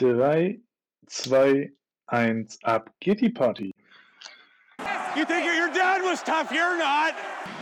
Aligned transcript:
3, 0.00 0.58
2, 1.08 1.70
1, 2.06 2.58
ab 2.64 2.90
geht 3.00 3.20
die 3.20 3.28
Party. 3.28 3.70
You 5.14 5.26
think 5.26 5.44
your 5.44 5.68
dad 5.74 6.02
was 6.02 6.22
tough? 6.22 6.50
You're 6.50 6.78
not. 6.78 7.14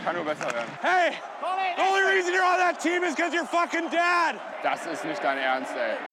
Kann 0.05 0.15
nur 0.15 0.23
besser 0.23 0.49
werden. 0.53 0.69
Hey, 0.81 1.17
the 1.75 1.83
only 1.83 2.15
reason 2.15 2.33
you're 2.33 2.45
on 2.45 2.57
that 2.59 2.79
team 2.79 3.03
is 3.03 3.13
because 3.13 3.33
you're 3.33 3.45
fucking 3.45 3.89
dad. 3.89 4.39
Das 4.63 4.85
ist 4.87 5.03
nicht 5.03 5.21
dein 5.21 5.37
Ernst, 5.37 5.75
ey. 5.75 6.08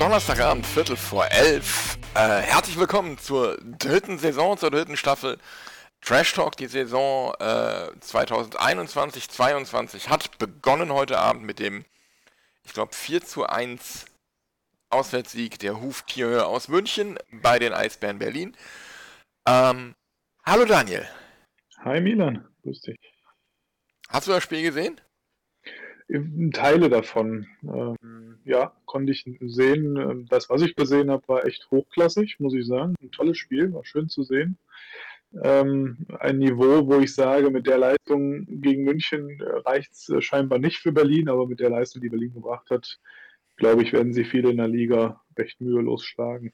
Donnerstagabend, 0.00 0.64
Viertel 0.64 0.96
vor 0.96 1.30
elf. 1.30 1.98
Äh, 2.14 2.40
herzlich 2.40 2.78
willkommen 2.78 3.18
zur 3.18 3.58
dritten 3.58 4.18
Saison, 4.18 4.56
zur 4.56 4.70
dritten 4.70 4.96
Staffel. 4.96 5.36
Trash 6.00 6.32
Talk, 6.32 6.56
die 6.56 6.68
Saison 6.68 7.34
äh, 7.38 7.90
2021-22 8.00 10.08
hat 10.08 10.38
begonnen 10.38 10.90
heute 10.90 11.18
Abend 11.18 11.42
mit 11.42 11.58
dem, 11.58 11.84
ich 12.64 12.72
glaube, 12.72 12.94
4 12.94 13.20
zu 13.20 13.44
1 13.44 14.06
Auswärtssieg 14.88 15.58
der 15.58 15.82
Huftiere 15.82 16.46
aus 16.46 16.68
München 16.68 17.18
bei 17.30 17.58
den 17.58 17.74
Eisbären 17.74 18.18
Berlin. 18.18 18.56
Ähm, 19.46 19.94
hallo 20.46 20.64
Daniel. 20.64 21.06
Hi 21.84 22.00
Milan, 22.00 22.48
grüß 22.62 22.80
dich. 22.80 22.96
Hast 24.08 24.28
du 24.28 24.32
das 24.32 24.42
Spiel 24.42 24.62
gesehen? 24.62 24.98
Teile 26.52 26.88
davon, 26.88 27.46
ähm, 27.62 28.38
ja, 28.44 28.72
konnte 28.84 29.12
ich 29.12 29.24
sehen. 29.40 30.26
Das, 30.28 30.50
was 30.50 30.62
ich 30.62 30.74
gesehen 30.74 31.10
habe, 31.10 31.26
war 31.28 31.44
echt 31.46 31.70
hochklassig, 31.70 32.40
muss 32.40 32.54
ich 32.54 32.66
sagen. 32.66 32.94
Ein 33.02 33.12
tolles 33.12 33.38
Spiel, 33.38 33.72
war 33.72 33.84
schön 33.84 34.08
zu 34.08 34.22
sehen. 34.22 34.58
Ähm, 35.42 36.06
ein 36.18 36.38
Niveau, 36.38 36.86
wo 36.86 36.98
ich 36.98 37.14
sage, 37.14 37.50
mit 37.50 37.66
der 37.66 37.78
Leistung 37.78 38.46
gegen 38.60 38.82
München 38.82 39.40
reicht 39.64 39.92
es 39.92 40.24
scheinbar 40.24 40.58
nicht 40.58 40.78
für 40.78 40.90
Berlin, 40.90 41.28
aber 41.28 41.46
mit 41.46 41.60
der 41.60 41.70
Leistung, 41.70 42.02
die 42.02 42.08
Berlin 42.08 42.34
gebracht 42.34 42.68
hat, 42.70 42.98
glaube 43.56 43.82
ich, 43.82 43.92
werden 43.92 44.12
sie 44.12 44.24
viele 44.24 44.50
in 44.50 44.56
der 44.56 44.68
Liga 44.68 45.22
recht 45.38 45.60
mühelos 45.60 46.04
schlagen. 46.04 46.52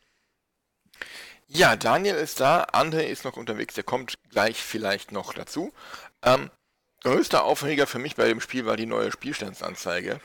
Ja, 1.49 1.77
Daniel 1.77 2.17
ist 2.17 2.41
da, 2.41 2.65
André 2.65 3.05
ist 3.05 3.25
noch 3.25 3.37
unterwegs, 3.37 3.75
der 3.75 3.85
kommt 3.85 4.15
gleich 4.31 4.57
vielleicht 4.57 5.13
noch 5.13 5.33
dazu. 5.33 5.73
Ähm, 6.23 6.51
größter 7.07 7.45
Aufreger 7.45 7.87
für 7.87 8.01
mich 8.01 8.17
bei 8.17 8.27
dem 8.27 8.41
Spiel 8.41 8.67
war 8.67 8.77
die 8.77 8.87
neue 8.87 9.13
Spielstandsanzeige. 9.13 10.19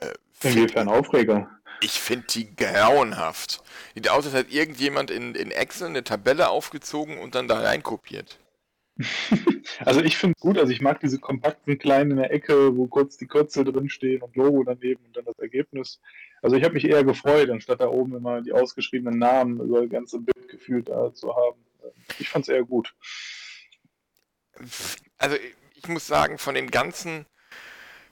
Äh, 0.00 0.12
Inwiefern 0.42 0.88
Aufreger? 0.88 1.48
Ich 1.80 2.00
finde 2.00 2.26
die 2.34 2.54
grauenhaft. 2.56 3.62
Sieht 3.94 4.08
aus, 4.08 4.26
als 4.26 4.34
hätte 4.34 4.52
irgendjemand 4.52 5.12
in, 5.12 5.36
in 5.36 5.52
Excel 5.52 5.88
eine 5.88 6.02
Tabelle 6.02 6.48
aufgezogen 6.48 7.18
und 7.18 7.36
dann 7.36 7.46
da 7.46 7.60
rein 7.60 7.84
kopiert. 7.84 8.40
also 9.84 10.00
ich 10.00 10.16
finde 10.16 10.34
es 10.36 10.40
gut, 10.40 10.58
also 10.58 10.72
ich 10.72 10.80
mag 10.80 10.98
diese 10.98 11.20
kompakten 11.20 11.78
kleinen 11.78 12.12
in 12.12 12.16
der 12.16 12.32
Ecke, 12.32 12.76
wo 12.76 12.88
kurz 12.88 13.16
die 13.16 13.26
Kürzel 13.26 13.64
drinstehen 13.64 14.22
und 14.22 14.34
Logo 14.34 14.64
daneben 14.64 15.04
und 15.04 15.16
dann 15.16 15.24
das 15.24 15.38
Ergebnis. 15.38 16.00
Also 16.42 16.56
ich 16.56 16.64
habe 16.64 16.74
mich 16.74 16.84
eher 16.84 17.04
gefreut, 17.04 17.50
anstatt 17.50 17.80
da 17.80 17.88
oben 17.88 18.16
immer 18.16 18.42
die 18.42 18.52
ausgeschriebenen 18.52 19.18
Namen 19.18 19.60
über 19.60 19.82
das 19.82 19.90
ganze 19.90 20.18
Bild 20.18 20.48
gefühlt 20.48 20.88
da 20.88 21.14
zu 21.14 21.34
haben. 21.36 21.64
Ich 22.18 22.28
fand 22.28 22.48
es 22.48 22.48
eher 22.48 22.64
gut. 22.64 22.94
Also 25.18 25.36
ich 25.84 25.90
muss 25.90 26.06
sagen, 26.06 26.38
von 26.38 26.54
den 26.54 26.70
ganzen 26.70 27.26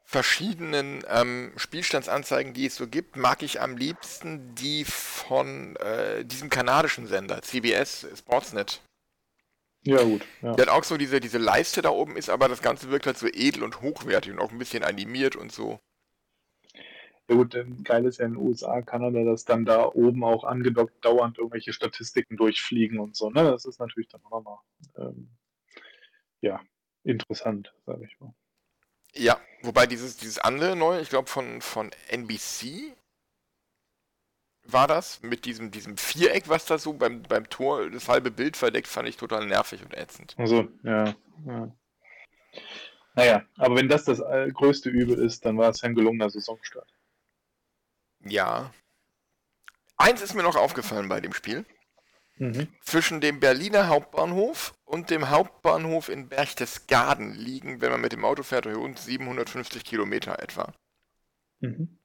verschiedenen 0.04 1.02
ähm, 1.08 1.52
Spielstandsanzeigen, 1.56 2.52
die 2.52 2.66
es 2.66 2.76
so 2.76 2.86
gibt, 2.86 3.16
mag 3.16 3.42
ich 3.42 3.60
am 3.60 3.76
liebsten 3.76 4.54
die 4.54 4.84
von 4.84 5.76
äh, 5.76 6.24
diesem 6.24 6.50
kanadischen 6.50 7.06
Sender, 7.06 7.40
CBS 7.40 8.06
Sportsnet. 8.14 8.82
Ja, 9.84 10.02
gut. 10.04 10.26
Ja. 10.42 10.52
Der 10.52 10.66
hat 10.66 10.72
auch 10.72 10.84
so 10.84 10.96
diese, 10.96 11.18
diese 11.18 11.38
Leiste 11.38 11.82
da 11.82 11.90
oben 11.90 12.16
ist, 12.16 12.28
aber 12.28 12.48
das 12.48 12.62
Ganze 12.62 12.90
wirkt 12.90 13.06
halt 13.06 13.18
so 13.18 13.26
edel 13.26 13.62
und 13.62 13.80
hochwertig 13.80 14.32
und 14.32 14.38
auch 14.38 14.52
ein 14.52 14.58
bisschen 14.58 14.84
animiert 14.84 15.34
und 15.34 15.50
so. 15.50 15.80
Ja 17.28 17.36
gut, 17.36 17.54
denn 17.54 17.82
geil 17.82 18.04
ist 18.04 18.18
ja 18.18 18.26
in 18.26 18.34
den 18.34 18.42
USA, 18.42 18.82
Kanada, 18.82 19.24
dass 19.24 19.44
dann 19.44 19.64
da 19.64 19.86
oben 19.86 20.22
auch 20.24 20.44
angedockt 20.44 21.04
dauernd 21.04 21.38
irgendwelche 21.38 21.72
Statistiken 21.72 22.36
durchfliegen 22.36 22.98
und 22.98 23.16
so. 23.16 23.30
Ne? 23.30 23.44
Das 23.44 23.64
ist 23.64 23.80
natürlich 23.80 24.08
dann 24.08 24.20
auch 24.26 24.30
nochmal 24.30 24.58
ähm, 24.98 25.30
ja, 26.42 26.60
interessant, 27.04 27.72
sage 27.86 28.04
ich 28.04 28.20
mal. 28.20 28.34
Ja, 29.14 29.38
wobei 29.62 29.86
dieses, 29.86 30.16
dieses 30.16 30.38
andere 30.38 30.74
neue, 30.76 31.00
ich 31.00 31.10
glaube 31.10 31.28
von, 31.28 31.60
von 31.60 31.90
NBC 32.08 32.96
war 34.64 34.86
das, 34.86 35.22
mit 35.22 35.44
diesem, 35.44 35.70
diesem 35.70 35.96
Viereck, 35.96 36.48
was 36.48 36.66
da 36.66 36.78
so 36.78 36.92
beim, 36.92 37.22
beim 37.22 37.48
Tor 37.50 37.90
das 37.90 38.08
halbe 38.08 38.30
Bild 38.30 38.56
verdeckt, 38.56 38.86
fand 38.86 39.08
ich 39.08 39.16
total 39.16 39.46
nervig 39.46 39.82
und 39.82 39.94
ätzend. 39.94 40.34
Also, 40.38 40.68
ja, 40.82 41.14
ja. 41.46 41.76
Naja, 43.14 43.44
aber 43.56 43.76
wenn 43.76 43.88
das 43.88 44.04
das 44.04 44.18
größte 44.54 44.88
Übel 44.88 45.18
ist, 45.18 45.44
dann 45.44 45.58
war 45.58 45.70
es 45.70 45.82
ein 45.82 45.94
gelungener 45.94 46.30
Saisonstart. 46.30 46.88
Ja. 48.20 48.72
Eins 49.96 50.22
ist 50.22 50.34
mir 50.34 50.42
noch 50.42 50.56
aufgefallen 50.56 51.08
bei 51.08 51.20
dem 51.20 51.32
Spiel. 51.32 51.66
Mhm. 52.36 52.68
Zwischen 52.80 53.20
dem 53.20 53.40
Berliner 53.40 53.88
Hauptbahnhof 53.88 54.74
und 54.84 55.10
dem 55.10 55.30
Hauptbahnhof 55.30 56.08
in 56.08 56.28
Berchtesgaden 56.28 57.34
liegen, 57.34 57.80
wenn 57.80 57.90
man 57.90 58.00
mit 58.00 58.12
dem 58.12 58.24
Auto 58.24 58.42
fährt, 58.42 58.66
rund 58.66 58.98
750 58.98 59.84
Kilometer 59.84 60.38
etwa. 60.42 60.72
Mhm. 61.60 61.98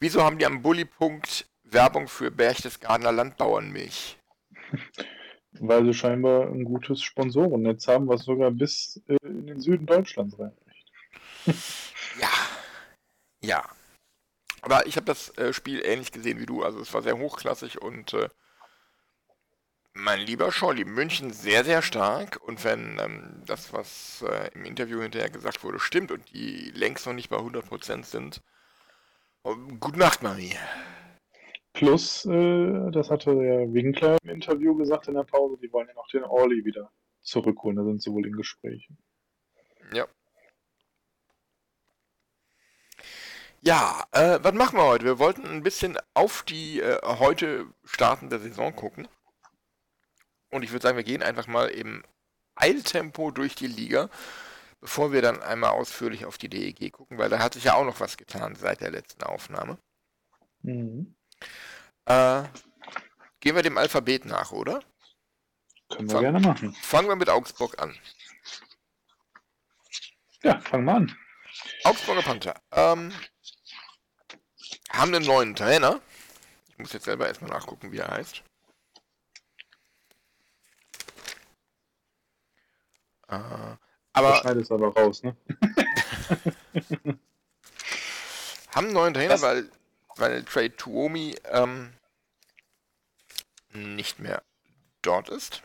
Wieso 0.00 0.22
haben 0.22 0.38
die 0.38 0.46
am 0.46 0.62
Bulli-Punkt 0.62 1.46
Werbung 1.62 2.08
für 2.08 2.30
Berchtesgadener 2.30 3.12
Landbauernmilch? 3.12 4.18
Weil 5.52 5.84
sie 5.84 5.94
scheinbar 5.94 6.48
ein 6.48 6.64
gutes 6.64 7.02
Sponsorennetz 7.02 7.86
haben, 7.86 8.08
was 8.08 8.24
sogar 8.24 8.50
bis 8.50 9.02
äh, 9.06 9.16
in 9.22 9.46
den 9.46 9.60
Süden 9.60 9.86
Deutschlands 9.86 10.38
reicht. 10.38 10.56
ja. 12.20 12.28
Ja. 13.42 13.64
Aber 14.62 14.86
ich 14.86 14.96
habe 14.96 15.06
das 15.06 15.36
äh, 15.38 15.52
Spiel 15.52 15.82
ähnlich 15.84 16.10
gesehen 16.10 16.38
wie 16.38 16.46
du. 16.46 16.62
Also 16.62 16.80
es 16.80 16.92
war 16.94 17.02
sehr 17.02 17.18
hochklassig 17.18 17.82
und 17.82 18.14
äh, 18.14 18.28
mein 19.94 20.20
lieber 20.20 20.50
Scholli, 20.52 20.84
München 20.84 21.32
sehr, 21.32 21.64
sehr 21.64 21.82
stark. 21.82 22.40
Und 22.46 22.64
wenn 22.64 22.98
ähm, 22.98 23.42
das, 23.46 23.72
was 23.72 24.24
äh, 24.28 24.50
im 24.54 24.64
Interview 24.64 25.00
hinterher 25.00 25.30
gesagt 25.30 25.62
wurde, 25.64 25.78
stimmt 25.78 26.10
und 26.10 26.32
die 26.32 26.70
längst 26.74 27.06
noch 27.06 27.12
nicht 27.12 27.30
bei 27.30 27.36
100% 27.36 28.04
sind, 28.04 28.42
oh, 29.44 29.54
gute 29.80 29.98
Nacht, 29.98 30.22
Marie. 30.22 30.54
Plus, 31.74 32.26
äh, 32.26 32.90
das 32.90 33.10
hatte 33.10 33.34
der 33.34 33.72
Winkler 33.72 34.18
im 34.22 34.30
Interview 34.30 34.74
gesagt 34.76 35.08
in 35.08 35.14
der 35.14 35.24
Pause, 35.24 35.56
die 35.62 35.72
wollen 35.72 35.88
ja 35.88 35.94
noch 35.94 36.08
den 36.08 36.24
Orly 36.24 36.64
wieder 36.64 36.90
zurückholen. 37.22 37.76
Da 37.76 37.84
sind 37.84 38.02
sie 38.02 38.12
wohl 38.12 38.26
in 38.26 38.36
Gesprächen. 38.36 38.98
Ja. 39.92 40.06
Ja, 43.64 44.04
äh, 44.10 44.40
was 44.42 44.54
machen 44.54 44.76
wir 44.76 44.84
heute? 44.84 45.04
Wir 45.04 45.18
wollten 45.20 45.46
ein 45.46 45.62
bisschen 45.62 45.96
auf 46.14 46.42
die 46.42 46.80
äh, 46.80 46.98
heute 47.02 47.66
startende 47.84 48.40
Saison 48.40 48.74
gucken. 48.74 49.06
Und 50.52 50.62
ich 50.62 50.70
würde 50.70 50.82
sagen, 50.82 50.98
wir 50.98 51.04
gehen 51.04 51.22
einfach 51.22 51.46
mal 51.46 51.68
im 51.68 52.04
Eiltempo 52.54 53.30
durch 53.30 53.54
die 53.54 53.66
Liga, 53.66 54.10
bevor 54.80 55.10
wir 55.10 55.22
dann 55.22 55.42
einmal 55.42 55.70
ausführlich 55.70 56.26
auf 56.26 56.36
die 56.36 56.50
DEG 56.50 56.92
gucken, 56.92 57.16
weil 57.16 57.30
da 57.30 57.38
hat 57.38 57.54
sich 57.54 57.64
ja 57.64 57.74
auch 57.74 57.86
noch 57.86 58.00
was 58.00 58.18
getan 58.18 58.54
seit 58.54 58.82
der 58.82 58.90
letzten 58.90 59.22
Aufnahme. 59.22 59.78
Mhm. 60.60 61.14
Äh, 62.04 62.42
gehen 63.40 63.56
wir 63.56 63.62
dem 63.62 63.78
Alphabet 63.78 64.26
nach, 64.26 64.52
oder? 64.52 64.82
Können 65.88 66.08
wir 66.08 66.12
Fang, 66.12 66.22
gerne 66.22 66.40
machen. 66.40 66.74
Fangen 66.74 67.08
wir 67.08 67.16
mit 67.16 67.30
Augsburg 67.30 67.80
an. 67.80 67.96
Ja, 70.42 70.60
fangen 70.60 70.84
wir 70.84 70.94
an. 70.94 71.16
Augsburger 71.84 72.22
Panther. 72.22 72.60
Ähm, 72.72 73.12
haben 74.90 75.14
einen 75.14 75.24
neuen 75.24 75.54
Trainer. 75.54 76.00
Ich 76.68 76.78
muss 76.78 76.92
jetzt 76.92 77.04
selber 77.04 77.26
erstmal 77.26 77.50
nachgucken, 77.50 77.90
wie 77.90 77.98
er 77.98 78.08
heißt. 78.08 78.42
Äh, 83.32 83.76
aber. 84.12 84.36
Schneidest 84.36 84.70
aber 84.70 84.88
raus, 84.94 85.22
ne? 85.22 85.34
haben 88.74 88.86
einen 88.86 88.92
neuen 88.92 89.14
Trainer, 89.14 89.40
weil, 89.40 89.70
weil 90.16 90.44
Trade 90.44 90.76
Tuomi 90.76 91.34
ähm, 91.50 91.94
nicht 93.72 94.18
mehr 94.18 94.42
dort 95.00 95.30
ist. 95.30 95.62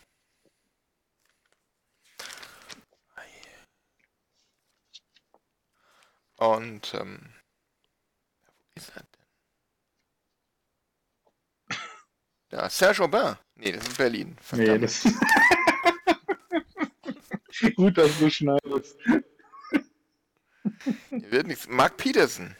Und 6.38 6.94
ähm, 6.94 7.34
wo 8.46 8.54
ist 8.75 8.92
er 8.96 9.04
denn? 11.69 11.78
Ja, 12.50 12.69
Serge 12.69 13.04
Aubin. 13.04 13.36
Nee, 13.56 13.74
das 13.74 13.88
ist 13.88 13.98
Berlin. 13.98 14.38
Verdammt. 14.40 14.69
Nee, 14.69 14.78
das 14.78 15.04
Gut, 17.75 17.98
dass 17.98 18.18
du 18.19 18.30
schneidest. 18.30 18.98
Wird 21.09 21.48
nichts. 21.48 21.68
Mark 21.68 21.98
Peterson. 21.98 22.56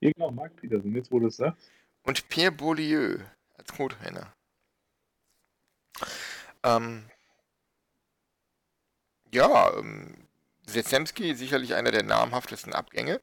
Ja, 0.00 0.10
genau, 0.12 0.30
Mark 0.30 0.56
Peterson, 0.56 0.94
jetzt 0.94 1.10
wo 1.12 1.18
du 1.20 1.28
es 1.28 1.36
sagst. 1.36 1.70
Und 2.02 2.28
Pierre 2.28 2.52
Beaulieu 2.52 3.18
als 3.56 3.72
Co-Trainer. 3.72 4.32
Ähm, 6.62 7.10
ja, 9.32 9.76
ähm, 9.76 10.26
Sesemski 10.66 11.34
sicherlich 11.34 11.74
einer 11.74 11.90
der 11.90 12.02
namhaftesten 12.02 12.72
Abgänge, 12.72 13.20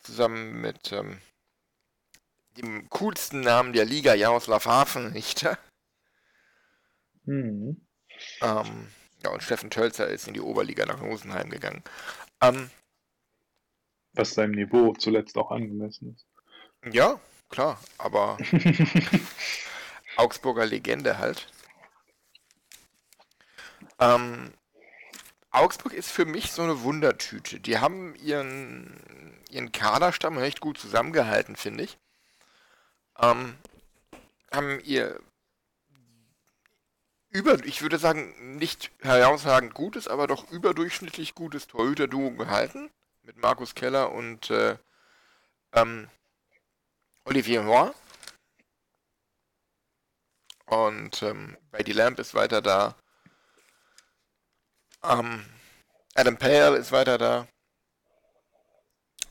zusammen 0.00 0.60
mit 0.60 0.92
ähm, 0.92 1.20
dem 2.56 2.88
coolsten 2.90 3.40
Namen 3.40 3.72
der 3.72 3.84
Liga, 3.84 4.14
Jaroslav 4.14 4.66
Hafenrichter. 4.66 5.58
Mhm. 7.24 7.86
Ähm, 8.40 8.88
ja, 9.26 9.32
und 9.32 9.42
Steffen 9.42 9.70
Tölzer 9.70 10.06
ist 10.06 10.28
in 10.28 10.34
die 10.34 10.40
Oberliga 10.40 10.86
nach 10.86 11.02
Rosenheim 11.02 11.50
gegangen. 11.50 11.82
Ähm, 12.40 12.70
Was 14.12 14.34
seinem 14.34 14.52
Niveau 14.52 14.92
zuletzt 14.94 15.36
auch 15.36 15.50
angemessen 15.50 16.14
ist. 16.14 16.94
ja, 16.94 17.18
klar, 17.50 17.80
aber 17.98 18.38
Augsburger 20.16 20.64
Legende 20.64 21.18
halt. 21.18 21.48
Ähm, 23.98 24.52
Augsburg 25.50 25.92
ist 25.92 26.12
für 26.12 26.24
mich 26.24 26.52
so 26.52 26.62
eine 26.62 26.82
Wundertüte. 26.82 27.58
Die 27.58 27.78
haben 27.78 28.14
ihren, 28.16 29.34
ihren 29.50 29.72
Kaderstamm 29.72 30.38
recht 30.38 30.60
gut 30.60 30.78
zusammengehalten, 30.78 31.56
finde 31.56 31.82
ich. 31.84 31.98
Ähm, 33.18 33.56
haben 34.52 34.78
ihr 34.84 35.18
über, 37.36 37.62
ich 37.66 37.82
würde 37.82 37.98
sagen, 37.98 38.56
nicht 38.56 38.90
herausragend 39.02 39.74
gutes, 39.74 40.08
aber 40.08 40.26
doch 40.26 40.50
überdurchschnittlich 40.50 41.34
gutes 41.34 41.66
Torhüter-Duo 41.66 42.30
gehalten. 42.30 42.90
Mit 43.24 43.36
Markus 43.36 43.74
Keller 43.74 44.12
und 44.12 44.50
äh, 44.50 44.78
ähm, 45.72 46.08
Olivier 47.24 47.60
Roy. 47.60 47.90
Und 50.64 51.22
ähm, 51.22 51.58
Brady 51.70 51.92
Lamb 51.92 52.18
ist 52.18 52.34
weiter 52.34 52.62
da. 52.62 52.94
Ähm, 55.04 55.44
Adam 56.14 56.38
Pale 56.38 56.76
ist 56.78 56.90
weiter 56.90 57.18
da. 57.18 57.46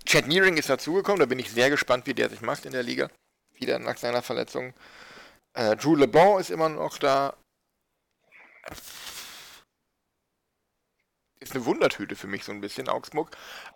Chad 0.06 0.28
Nearing 0.28 0.58
ist 0.58 0.70
dazugekommen, 0.70 1.20
da 1.20 1.26
bin 1.26 1.40
ich 1.40 1.50
sehr 1.50 1.72
gespannt, 1.72 2.06
wie 2.06 2.14
der 2.14 2.30
sich 2.30 2.42
macht 2.42 2.66
in 2.66 2.74
der 2.74 2.84
Liga. 2.84 3.10
Wieder 3.54 3.80
nach 3.80 3.98
seiner 3.98 4.22
Verletzung. 4.22 4.76
Äh, 5.54 5.76
Drew 5.76 5.96
LeBon 5.96 6.40
ist 6.40 6.52
immer 6.52 6.70
noch 6.70 7.00
da. 7.00 7.36
Ist 11.40 11.56
eine 11.56 11.66
Wundertüte 11.66 12.16
für 12.16 12.28
mich 12.28 12.44
so 12.44 12.52
ein 12.52 12.62
bisschen, 12.62 12.90
Augsburg. 12.90 13.36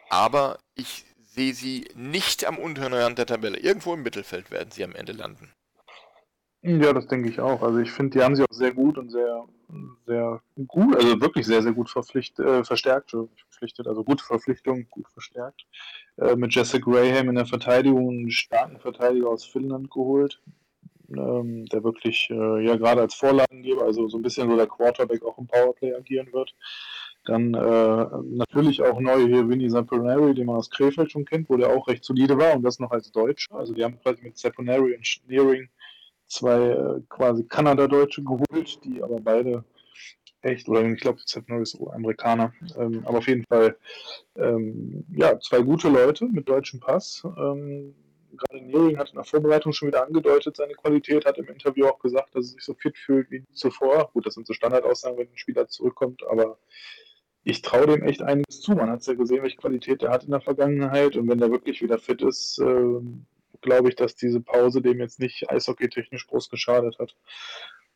Aber 0.10 0.60
ich 0.76 1.06
sehe 1.22 1.54
sie 1.54 1.88
nicht 1.96 2.46
am 2.46 2.58
unteren 2.58 2.94
Rand 2.94 3.18
der 3.18 3.26
Tabelle. 3.26 3.58
Irgendwo 3.58 3.94
im 3.94 4.04
Mittelfeld 4.04 4.52
werden 4.52 4.72
sie 4.72 4.84
am 4.84 4.96
Ende 4.96 5.14
landen. 5.14 5.54
Ja, 6.62 6.92
das 6.92 7.08
denke 7.08 7.30
ich 7.30 7.40
auch. 7.40 7.62
Also 7.62 7.80
ich 7.80 7.92
finde, 7.92 8.18
die 8.18 8.24
haben 8.24 8.36
sie 8.36 8.44
auch 8.44 8.54
sehr 8.54 8.74
gut 8.74 8.98
und 8.98 9.10
sehr, 9.12 9.46
sehr 10.06 10.42
gut, 10.68 10.96
also 10.98 11.22
wirklich 11.22 11.46
sehr, 11.46 11.62
sehr 11.62 11.72
gut 11.72 11.90
verpflichtet, 11.90 12.46
äh, 12.46 12.64
verstärkt, 12.66 13.12
verpflichtet, 13.12 13.88
also 13.88 14.04
gute 14.04 14.26
Verpflichtung, 14.26 14.86
gut 14.90 15.08
verstärkt. 15.08 15.66
Äh, 16.18 16.36
mit 16.36 16.54
Jesse 16.54 16.82
Graham 16.82 17.30
in 17.30 17.36
der 17.36 17.46
Verteidigung 17.46 18.10
einen 18.10 18.32
starken 18.32 18.78
Verteidiger 18.80 19.30
aus 19.30 19.46
Finnland 19.46 19.90
geholt, 19.90 20.42
ähm, 21.16 21.66
der 21.66 21.84
wirklich 21.84 22.30
äh, 22.30 22.66
ja 22.66 22.76
gerade 22.76 23.02
als 23.02 23.16
Vorlagengeber, 23.16 23.84
also 23.84 24.08
so 24.08 24.18
ein 24.18 24.24
bisschen 24.24 24.50
so 24.50 24.56
der 24.56 24.68
Quarterback 24.68 25.24
auch 25.24 25.38
im 25.38 25.48
Powerplay 25.48 25.94
agieren 25.94 26.32
wird. 26.32 26.54
Dann 27.26 27.54
äh, 27.54 28.08
natürlich 28.38 28.82
auch 28.82 29.00
neu 29.00 29.28
hier 29.28 29.48
Vinny 29.48 29.70
Zamponari, 29.70 30.34
den 30.34 30.48
man 30.48 30.56
aus 30.56 30.70
Krefeld 30.70 31.12
schon 31.12 31.26
kennt, 31.26 31.50
wo 31.50 31.58
der 31.58 31.70
auch 31.70 31.88
recht 31.88 32.04
solide 32.04 32.38
war 32.38 32.56
und 32.56 32.64
das 32.64 32.80
noch 32.80 32.92
als 32.92 33.12
Deutscher. 33.12 33.56
Also 33.56 33.74
die 33.74 33.84
haben 33.84 34.00
quasi 34.02 34.24
mit 34.24 34.38
Zamponari 34.38 34.96
und 34.96 35.06
Schneering 35.06 35.70
zwei 36.28 36.70
äh, 36.70 37.02
quasi 37.10 37.44
Kanada-Deutsche 37.44 38.24
geholt, 38.24 38.80
die 38.84 39.04
aber 39.04 39.20
beide 39.20 39.64
echt, 40.42 40.70
oder 40.70 40.84
ich 40.86 41.02
glaube, 41.02 41.20
Zamponari 41.26 41.64
ist 41.64 41.78
Amerikaner, 41.92 42.54
ähm, 42.78 43.02
aber 43.06 43.18
auf 43.18 43.28
jeden 43.28 43.46
Fall 43.46 43.76
ähm, 44.38 45.06
ja, 45.16 45.38
zwei 45.40 45.62
gute 45.62 45.90
Leute 45.90 46.26
mit 46.26 46.48
deutschem 46.48 46.80
Pass. 46.80 47.24
Ähm, 47.38 47.94
gerade 48.32 48.64
Nearing 48.64 48.98
hat 48.98 49.10
in 49.10 49.16
der 49.16 49.24
Vorbereitung 49.24 49.74
schon 49.74 49.88
wieder 49.88 50.06
angedeutet, 50.06 50.56
seine 50.56 50.74
Qualität, 50.74 51.26
hat 51.26 51.38
im 51.38 51.48
Interview 51.48 51.88
auch 51.88 52.00
gesagt, 52.00 52.36
dass 52.36 52.46
er 52.46 52.54
sich 52.54 52.64
so 52.64 52.74
fit 52.74 52.98
fühlt 52.98 53.30
wie 53.32 53.46
zuvor. 53.54 54.10
Gut, 54.14 54.26
das 54.26 54.36
sind 54.36 54.48
so 54.48 54.54
Standardaussagen, 54.54 55.18
wenn 55.18 55.28
ein 55.28 55.38
Spieler 55.38 55.68
zurückkommt, 55.68 56.24
aber 56.30 56.58
ich 57.44 57.62
traue 57.62 57.88
dem 57.88 58.04
echt 58.04 58.22
einiges 58.22 58.62
zu. 58.62 58.74
Man 58.74 58.90
hat 58.90 59.02
es 59.02 59.08
ja 59.08 59.14
gesehen, 59.14 59.44
welche 59.44 59.58
Qualität 59.58 60.04
er 60.04 60.12
hat 60.12 60.24
in 60.24 60.32
der 60.32 60.42
Vergangenheit. 60.42 61.16
Und 61.16 61.28
wenn 61.30 61.42
er 61.42 61.52
wirklich 61.52 61.82
wieder 61.82 61.98
fit 61.98 62.22
ist, 62.22 62.60
äh, 62.60 63.00
glaube 63.62 63.90
ich, 63.90 63.96
dass 63.96 64.16
diese 64.16 64.42
Pause 64.42 64.82
dem 64.82 65.00
jetzt 65.00 65.20
nicht 65.20 65.50
eishockeytechnisch 65.50 66.28
groß 66.28 66.50
geschadet 66.50 66.98
hat. 67.00 67.16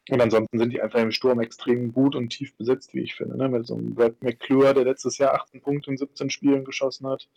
Und 0.10 0.22
ansonsten 0.22 0.58
sind 0.58 0.74
die 0.74 0.82
einfach 0.82 1.00
im 1.00 1.12
Sturm 1.12 1.40
extrem 1.40 1.94
gut 1.94 2.16
und 2.16 2.30
tief 2.30 2.56
besetzt, 2.58 2.94
wie 2.94 3.02
ich 3.02 3.16
finde. 3.16 3.38
Ne? 3.38 3.48
Mit 3.48 3.66
so 3.66 3.76
einem 3.76 3.96
Brad 3.96 4.22
McClure, 4.22 4.74
der 4.74 4.84
letztes 4.84 5.18
Jahr 5.18 5.34
18 5.34 5.62
Punkte 5.62 5.92
in 5.92 5.98
17 5.98 6.30
Spielen 6.30 6.66
geschossen 6.66 7.08
hat. 7.08 7.30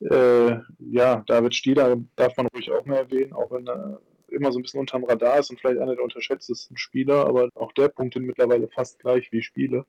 Äh, 0.00 0.58
ja, 0.78 1.24
David 1.26 1.54
Stieler 1.54 1.96
darf 2.16 2.36
man 2.36 2.46
ruhig 2.48 2.70
auch 2.70 2.84
mehr 2.84 2.98
erwähnen, 2.98 3.32
auch 3.32 3.50
wenn 3.50 3.66
er 3.66 4.00
immer 4.28 4.52
so 4.52 4.58
ein 4.58 4.62
bisschen 4.62 4.80
unterm 4.80 5.04
Radar 5.04 5.38
ist 5.38 5.50
und 5.50 5.60
vielleicht 5.60 5.80
einer 5.80 5.94
der 5.94 6.04
unterschätztesten 6.04 6.76
Spieler, 6.76 7.26
aber 7.26 7.48
auch 7.54 7.72
der 7.72 7.88
punktet 7.88 8.22
mittlerweile 8.22 8.68
fast 8.68 8.98
gleich 8.98 9.30
wie 9.32 9.42
Spiele. 9.42 9.86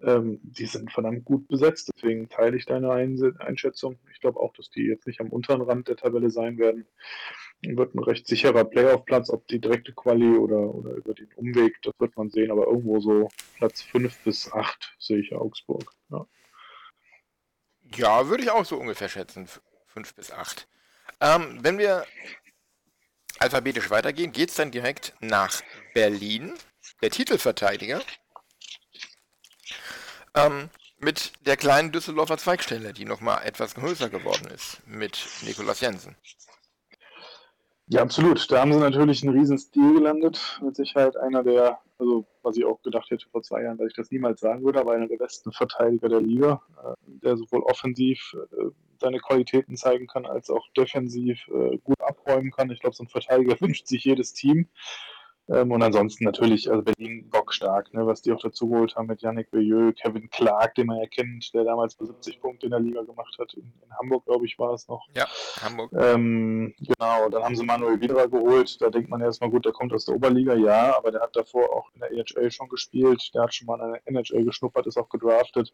Ähm, 0.00 0.40
die 0.42 0.66
sind 0.66 0.92
verdammt 0.92 1.24
gut 1.24 1.48
besetzt, 1.48 1.90
deswegen 1.94 2.28
teile 2.28 2.56
ich 2.56 2.66
deine 2.66 2.90
Einschätzung. 2.90 3.98
Ich 4.12 4.20
glaube 4.20 4.40
auch, 4.40 4.52
dass 4.52 4.68
die 4.70 4.82
jetzt 4.82 5.06
nicht 5.06 5.20
am 5.20 5.30
unteren 5.30 5.62
Rand 5.62 5.88
der 5.88 5.96
Tabelle 5.96 6.30
sein 6.30 6.58
werden. 6.58 6.86
Wird 7.74 7.94
ein 7.94 8.02
recht 8.02 8.26
sicherer 8.26 8.64
Playoff-Platz, 8.64 9.30
ob 9.30 9.46
die 9.48 9.60
direkte 9.60 9.92
Quali 9.92 10.36
oder, 10.36 10.74
oder 10.74 10.92
über 10.92 11.14
den 11.14 11.28
Umweg, 11.36 11.80
das 11.82 11.94
wird 11.98 12.16
man 12.16 12.30
sehen, 12.30 12.50
aber 12.50 12.66
irgendwo 12.66 13.00
so 13.00 13.28
Platz 13.56 13.82
5 13.82 14.16
bis 14.24 14.52
8 14.52 14.96
sehe 14.98 15.18
ich 15.18 15.34
Augsburg. 15.34 15.92
Ja, 16.10 16.26
ja 17.96 18.28
würde 18.28 18.44
ich 18.44 18.50
auch 18.50 18.64
so 18.64 18.76
ungefähr 18.76 19.08
schätzen, 19.08 19.48
5 19.86 20.14
bis 20.14 20.30
8. 20.30 20.68
Ähm, 21.20 21.58
wenn 21.62 21.78
wir 21.78 22.04
alphabetisch 23.38 23.90
weitergehen, 23.90 24.32
geht 24.32 24.50
es 24.50 24.56
dann 24.56 24.70
direkt 24.70 25.14
nach 25.20 25.62
Berlin. 25.94 26.54
Der 27.02 27.10
Titelverteidiger 27.10 28.00
ähm, 30.34 30.70
mit 30.98 31.32
der 31.46 31.56
kleinen 31.56 31.92
Düsseldorfer 31.92 32.38
Zweigstelle, 32.38 32.92
die 32.92 33.04
nochmal 33.04 33.44
etwas 33.44 33.74
größer 33.74 34.08
geworden 34.08 34.46
ist, 34.48 34.86
mit 34.86 35.26
Nikolas 35.42 35.80
Jensen. 35.80 36.16
Ja, 37.88 38.02
absolut. 38.02 38.50
Da 38.50 38.60
haben 38.60 38.72
sie 38.72 38.80
natürlich 38.80 39.22
einen 39.22 39.38
riesen 39.38 39.58
Stil 39.58 39.94
gelandet. 39.94 40.60
Mit 40.60 40.74
Sicherheit 40.74 41.16
einer 41.16 41.44
der, 41.44 41.78
also 41.98 42.26
was 42.42 42.56
ich 42.56 42.64
auch 42.64 42.82
gedacht 42.82 43.10
hätte 43.10 43.28
vor 43.30 43.42
zwei 43.42 43.62
Jahren, 43.62 43.78
dass 43.78 43.86
ich 43.86 43.94
das 43.94 44.10
niemals 44.10 44.40
sagen 44.40 44.64
würde, 44.64 44.80
aber 44.80 44.92
einer 44.92 45.06
der 45.06 45.18
besten 45.18 45.52
Verteidiger 45.52 46.08
der 46.08 46.20
Liga, 46.20 46.60
äh, 46.82 46.94
der 47.06 47.36
sowohl 47.36 47.62
offensiv 47.62 48.34
äh, 48.34 48.70
seine 49.00 49.20
Qualitäten 49.20 49.76
zeigen 49.76 50.08
kann, 50.08 50.26
als 50.26 50.50
auch 50.50 50.66
defensiv 50.76 51.46
äh, 51.48 51.78
gut 51.78 52.00
abräumen 52.00 52.50
kann. 52.50 52.70
Ich 52.72 52.80
glaube, 52.80 52.96
so 52.96 53.04
ein 53.04 53.08
Verteidiger 53.08 53.56
wünscht 53.60 53.86
sich 53.86 54.02
jedes 54.02 54.32
Team. 54.32 54.68
Ähm, 55.48 55.70
und 55.70 55.82
ansonsten 55.82 56.24
natürlich, 56.24 56.68
also 56.70 56.82
Berlin 56.82 57.28
bockstark, 57.30 57.94
ne, 57.94 58.04
was 58.06 58.22
die 58.22 58.32
auch 58.32 58.40
dazu 58.40 58.68
geholt 58.68 58.96
haben 58.96 59.06
mit 59.06 59.22
Yannick 59.22 59.50
Bayeux, 59.50 59.94
Kevin 59.94 60.28
Clark, 60.30 60.74
den 60.74 60.88
man 60.88 60.98
ja 60.98 61.06
kennt, 61.06 61.54
der 61.54 61.64
damals 61.64 61.94
bei 61.94 62.04
70 62.04 62.40
Punkte 62.40 62.66
in 62.66 62.70
der 62.70 62.80
Liga 62.80 63.02
gemacht 63.02 63.36
hat. 63.38 63.54
In, 63.54 63.72
in 63.82 63.96
Hamburg, 63.96 64.24
glaube 64.24 64.44
ich, 64.44 64.58
war 64.58 64.74
es 64.74 64.88
noch. 64.88 65.06
Ja, 65.14 65.26
Hamburg. 65.62 65.92
Ähm, 65.92 66.74
genau, 66.78 67.28
dann 67.28 67.44
haben 67.44 67.54
sie 67.54 67.64
Manuel 67.64 68.00
Widra 68.00 68.26
geholt. 68.26 68.80
Da 68.80 68.90
denkt 68.90 69.08
man 69.08 69.20
erstmal, 69.20 69.50
gut, 69.50 69.64
der 69.64 69.72
kommt 69.72 69.92
aus 69.92 70.04
der 70.04 70.16
Oberliga, 70.16 70.54
ja, 70.54 70.96
aber 70.96 71.12
der 71.12 71.20
hat 71.20 71.36
davor 71.36 71.72
auch 71.72 71.90
in 71.94 72.00
der 72.00 72.10
EHL 72.10 72.50
schon 72.50 72.68
gespielt. 72.68 73.30
Der 73.34 73.42
hat 73.42 73.54
schon 73.54 73.66
mal 73.66 73.80
in 73.80 74.14
der 74.14 74.22
NHL 74.22 74.44
geschnuppert, 74.44 74.86
ist 74.86 74.98
auch 74.98 75.08
gedraftet. 75.08 75.72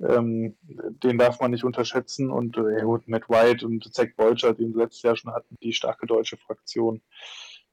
Ähm, 0.00 0.56
den 0.62 1.18
darf 1.18 1.38
man 1.38 1.50
nicht 1.50 1.64
unterschätzen. 1.64 2.30
Und 2.30 2.56
äh, 2.56 2.80
gut, 2.82 3.06
Matt 3.08 3.28
White 3.28 3.66
und 3.66 3.92
Zach 3.92 4.08
Bolcher, 4.16 4.54
den 4.54 4.72
sie 4.72 4.78
letztes 4.78 5.02
Jahr 5.02 5.16
schon 5.16 5.34
hatten, 5.34 5.58
die 5.62 5.74
starke 5.74 6.06
deutsche 6.06 6.38
Fraktion 6.38 7.02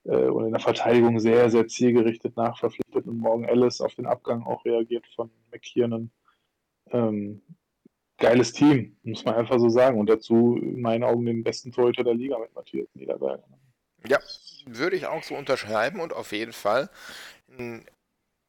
und 0.03 0.45
in 0.45 0.51
der 0.51 0.61
Verteidigung 0.61 1.19
sehr, 1.19 1.49
sehr 1.49 1.67
zielgerichtet 1.67 2.37
nachverpflichtet 2.37 3.05
und 3.05 3.17
morgen 3.17 3.43
Ellis 3.43 3.81
auf 3.81 3.95
den 3.95 4.05
Abgang 4.05 4.43
auch 4.43 4.63
reagiert 4.65 5.05
von 5.15 5.29
McKiernan. 5.51 6.11
Ähm, 6.91 7.41
geiles 8.17 8.53
Team, 8.53 8.97
muss 9.03 9.25
man 9.25 9.35
einfach 9.35 9.59
so 9.59 9.69
sagen. 9.69 9.99
Und 9.99 10.09
dazu 10.09 10.57
in 10.57 10.81
meinen 10.81 11.03
Augen 11.03 11.25
den 11.25 11.43
besten 11.43 11.71
Torhüter 11.71 12.03
der 12.03 12.15
Liga 12.15 12.37
mit 12.39 12.53
Matthias 12.55 12.87
Niederberger. 12.93 13.43
Ja, 14.07 14.19
würde 14.65 14.95
ich 14.95 15.05
auch 15.05 15.23
so 15.23 15.35
unterschreiben 15.35 15.99
und 15.99 16.13
auf 16.13 16.31
jeden 16.31 16.53
Fall, 16.53 16.89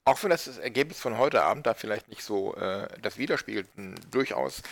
auch 0.04 0.23
wenn 0.23 0.30
das, 0.30 0.45
das 0.45 0.59
Ergebnis 0.59 1.00
von 1.00 1.19
heute 1.19 1.42
Abend 1.42 1.66
da 1.66 1.75
vielleicht 1.75 2.09
nicht 2.09 2.23
so 2.23 2.54
äh, 2.54 2.87
das 3.02 3.19
widerspiegelt, 3.19 3.66
durchaus 4.11 4.62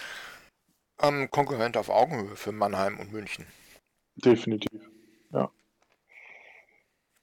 ähm, 1.02 1.28
Konkurrent 1.30 1.76
auf 1.76 1.88
Augenhöhe 1.88 2.36
für 2.36 2.52
Mannheim 2.52 3.00
und 3.00 3.12
München. 3.12 3.46
Definitiv, 4.16 4.80
ja 5.32 5.50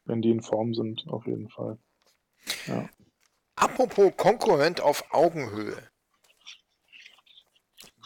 wenn 0.05 0.21
die 0.21 0.31
in 0.31 0.41
Form 0.41 0.73
sind, 0.73 1.05
auf 1.07 1.25
jeden 1.25 1.49
Fall. 1.49 1.77
Ja. 2.67 2.89
Apropos 3.55 4.13
Konkurrent 4.17 4.81
auf 4.81 5.03
Augenhöhe. 5.11 5.77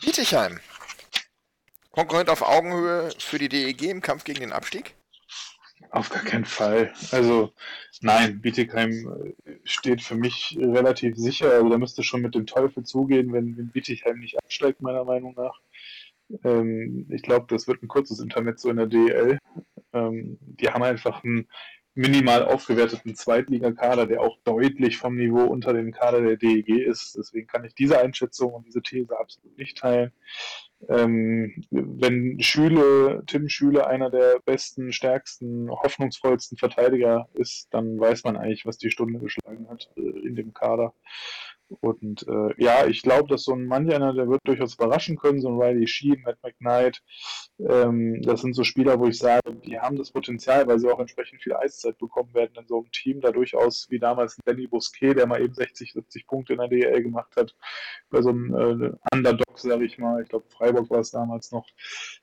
Bietigheim. 0.01 0.59
Konkurrent 1.91 2.29
auf 2.29 2.41
Augenhöhe 2.41 3.09
für 3.17 3.39
die 3.39 3.49
DEG 3.49 3.83
im 3.83 4.01
Kampf 4.01 4.23
gegen 4.23 4.39
den 4.39 4.51
Abstieg? 4.53 4.95
Auf 5.91 6.09
gar 6.09 6.23
keinen 6.23 6.45
Fall. 6.45 6.93
Also 7.11 7.51
nein, 8.01 8.41
Bietigheim 8.41 9.35
äh, 9.45 9.53
steht 9.63 10.01
für 10.01 10.15
mich 10.15 10.55
relativ 10.59 11.15
sicher. 11.17 11.51
Also 11.51 11.69
da 11.69 11.77
müsste 11.77 12.03
schon 12.03 12.21
mit 12.21 12.35
dem 12.35 12.45
Teufel 12.45 12.83
zugehen, 12.83 13.33
wenn, 13.33 13.57
wenn 13.57 13.69
Bietigheim 13.69 14.19
nicht 14.19 14.37
absteigt, 14.37 14.81
meiner 14.81 15.03
Meinung 15.03 15.33
nach. 15.35 15.59
Ähm, 16.43 17.07
ich 17.09 17.23
glaube, 17.23 17.47
das 17.49 17.67
wird 17.67 17.81
ein 17.81 17.87
kurzes 17.87 18.19
Intermezzo 18.19 18.69
in 18.69 18.77
der 18.77 18.85
DEL. 18.85 19.39
Ähm, 19.93 20.37
die 20.41 20.69
haben 20.69 20.83
einfach 20.83 21.23
einen 21.23 21.49
minimal 21.95 22.45
aufgewerteten 22.45 23.15
Zweitligakader, 23.15 24.05
der 24.05 24.21
auch 24.21 24.37
deutlich 24.43 24.97
vom 24.97 25.15
Niveau 25.15 25.43
unter 25.43 25.73
dem 25.73 25.91
Kader 25.91 26.21
der 26.21 26.37
DEG 26.37 26.69
ist. 26.69 27.15
Deswegen 27.17 27.47
kann 27.47 27.65
ich 27.65 27.73
diese 27.75 27.99
Einschätzung 27.99 28.53
und 28.53 28.65
diese 28.65 28.81
These 28.81 29.19
absolut 29.19 29.57
nicht 29.57 29.77
teilen. 29.77 30.11
Ähm, 30.87 31.61
wenn 31.71 32.39
Schüle, 32.39 33.23
Tim 33.27 33.49
Schüle 33.49 33.85
einer 33.87 34.09
der 34.09 34.39
besten, 34.45 34.93
stärksten, 34.93 35.69
hoffnungsvollsten 35.69 36.57
Verteidiger 36.57 37.27
ist, 37.33 37.67
dann 37.71 37.99
weiß 37.99 38.23
man 38.23 38.37
eigentlich, 38.37 38.65
was 38.65 38.77
die 38.77 38.91
Stunde 38.91 39.19
geschlagen 39.19 39.67
hat 39.69 39.89
äh, 39.97 40.01
in 40.01 40.35
dem 40.35 40.53
Kader. 40.53 40.93
Und 41.81 42.27
äh, 42.27 42.53
ja, 42.61 42.87
ich 42.87 43.03
glaube, 43.03 43.27
dass 43.29 43.43
so 43.43 43.53
ein 43.53 43.71
einer, 43.71 44.13
der 44.13 44.27
wird 44.27 44.41
durchaus 44.43 44.73
überraschen 44.73 45.17
können, 45.17 45.39
so 45.39 45.49
ein 45.49 45.61
Riley 45.61 45.87
Sheen, 45.87 46.21
Matt 46.23 46.37
McKnight, 46.41 47.01
ähm, 47.59 48.21
das 48.23 48.41
sind 48.41 48.55
so 48.55 48.63
Spieler, 48.63 48.99
wo 48.99 49.07
ich 49.07 49.19
sage, 49.19 49.53
die 49.65 49.79
haben 49.79 49.95
das 49.95 50.11
Potenzial, 50.11 50.65
weil 50.67 50.79
sie 50.79 50.89
auch 50.89 50.99
entsprechend 50.99 51.41
viel 51.41 51.53
Eiszeit 51.53 51.97
bekommen 51.99 52.33
werden 52.33 52.55
in 52.59 52.67
so 52.67 52.79
einem 52.79 52.91
Team, 52.91 53.21
da 53.21 53.31
durchaus 53.31 53.87
wie 53.89 53.99
damals 53.99 54.37
Danny 54.45 54.67
Bousquet, 54.67 55.13
der 55.13 55.27
mal 55.27 55.41
eben 55.41 55.53
60, 55.53 55.93
70 55.93 56.27
Punkte 56.27 56.53
in 56.53 56.59
der 56.59 56.69
DL 56.69 57.03
gemacht 57.03 57.35
hat, 57.35 57.55
bei 58.09 58.21
so 58.21 58.29
einem 58.29 58.53
äh, 58.53 59.15
Underdog, 59.15 59.59
sage 59.59 59.85
ich 59.85 59.97
mal, 59.99 60.23
ich 60.23 60.29
glaube 60.29 60.45
Freiburg 60.49 60.89
war 60.89 60.99
es 60.99 61.11
damals 61.11 61.51
noch, 61.51 61.67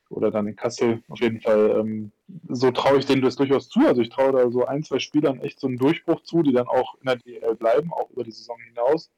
oder 0.08 0.30
dann 0.30 0.48
in 0.48 0.56
Kassel, 0.56 1.02
auf 1.08 1.20
jeden 1.20 1.40
Fall, 1.40 1.76
ähm, 1.78 2.12
so 2.48 2.70
traue 2.72 2.98
ich 2.98 3.06
denen 3.06 3.22
das 3.22 3.36
durchaus 3.36 3.68
zu, 3.68 3.80
also 3.86 4.00
ich 4.00 4.08
traue 4.08 4.32
da 4.32 4.50
so 4.50 4.64
ein, 4.64 4.82
zwei 4.82 4.98
Spielern 4.98 5.40
echt 5.40 5.60
so 5.60 5.68
einen 5.68 5.78
Durchbruch 5.78 6.22
zu, 6.22 6.42
die 6.42 6.52
dann 6.52 6.66
auch 6.66 6.94
in 6.96 7.06
der 7.06 7.16
DL 7.16 7.54
bleiben, 7.54 7.92
auch 7.92 8.10
über 8.10 8.24
die 8.24 8.32
Saison 8.32 8.58
hinaus. 8.58 9.10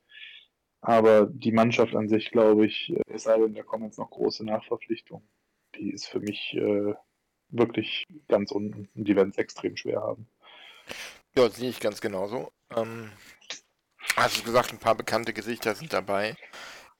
Aber 0.80 1.26
die 1.26 1.52
Mannschaft 1.52 1.94
an 1.94 2.08
sich, 2.08 2.30
glaube 2.30 2.66
ich, 2.66 2.90
äh, 2.90 3.02
es 3.08 3.24
sei 3.24 3.38
denn, 3.38 3.54
da 3.54 3.62
kommen 3.62 3.84
jetzt 3.84 3.98
noch 3.98 4.10
große 4.10 4.44
Nachverpflichtungen, 4.44 5.28
die 5.74 5.90
ist 5.90 6.06
für 6.06 6.20
mich 6.20 6.54
äh, 6.54 6.94
wirklich 7.48 8.04
ganz 8.28 8.52
unten 8.52 8.88
die 8.94 9.16
werden 9.16 9.30
es 9.30 9.38
extrem 9.38 9.76
schwer 9.76 10.02
haben. 10.02 10.28
Ja, 11.36 11.48
sehe 11.48 11.70
ich 11.70 11.80
ganz 11.80 12.00
genauso. 12.00 12.52
Ähm, 12.74 13.10
hast 14.16 14.38
du 14.38 14.44
gesagt, 14.44 14.72
ein 14.72 14.78
paar 14.78 14.94
bekannte 14.94 15.32
Gesichter 15.32 15.74
sind 15.74 15.92
dabei. 15.92 16.36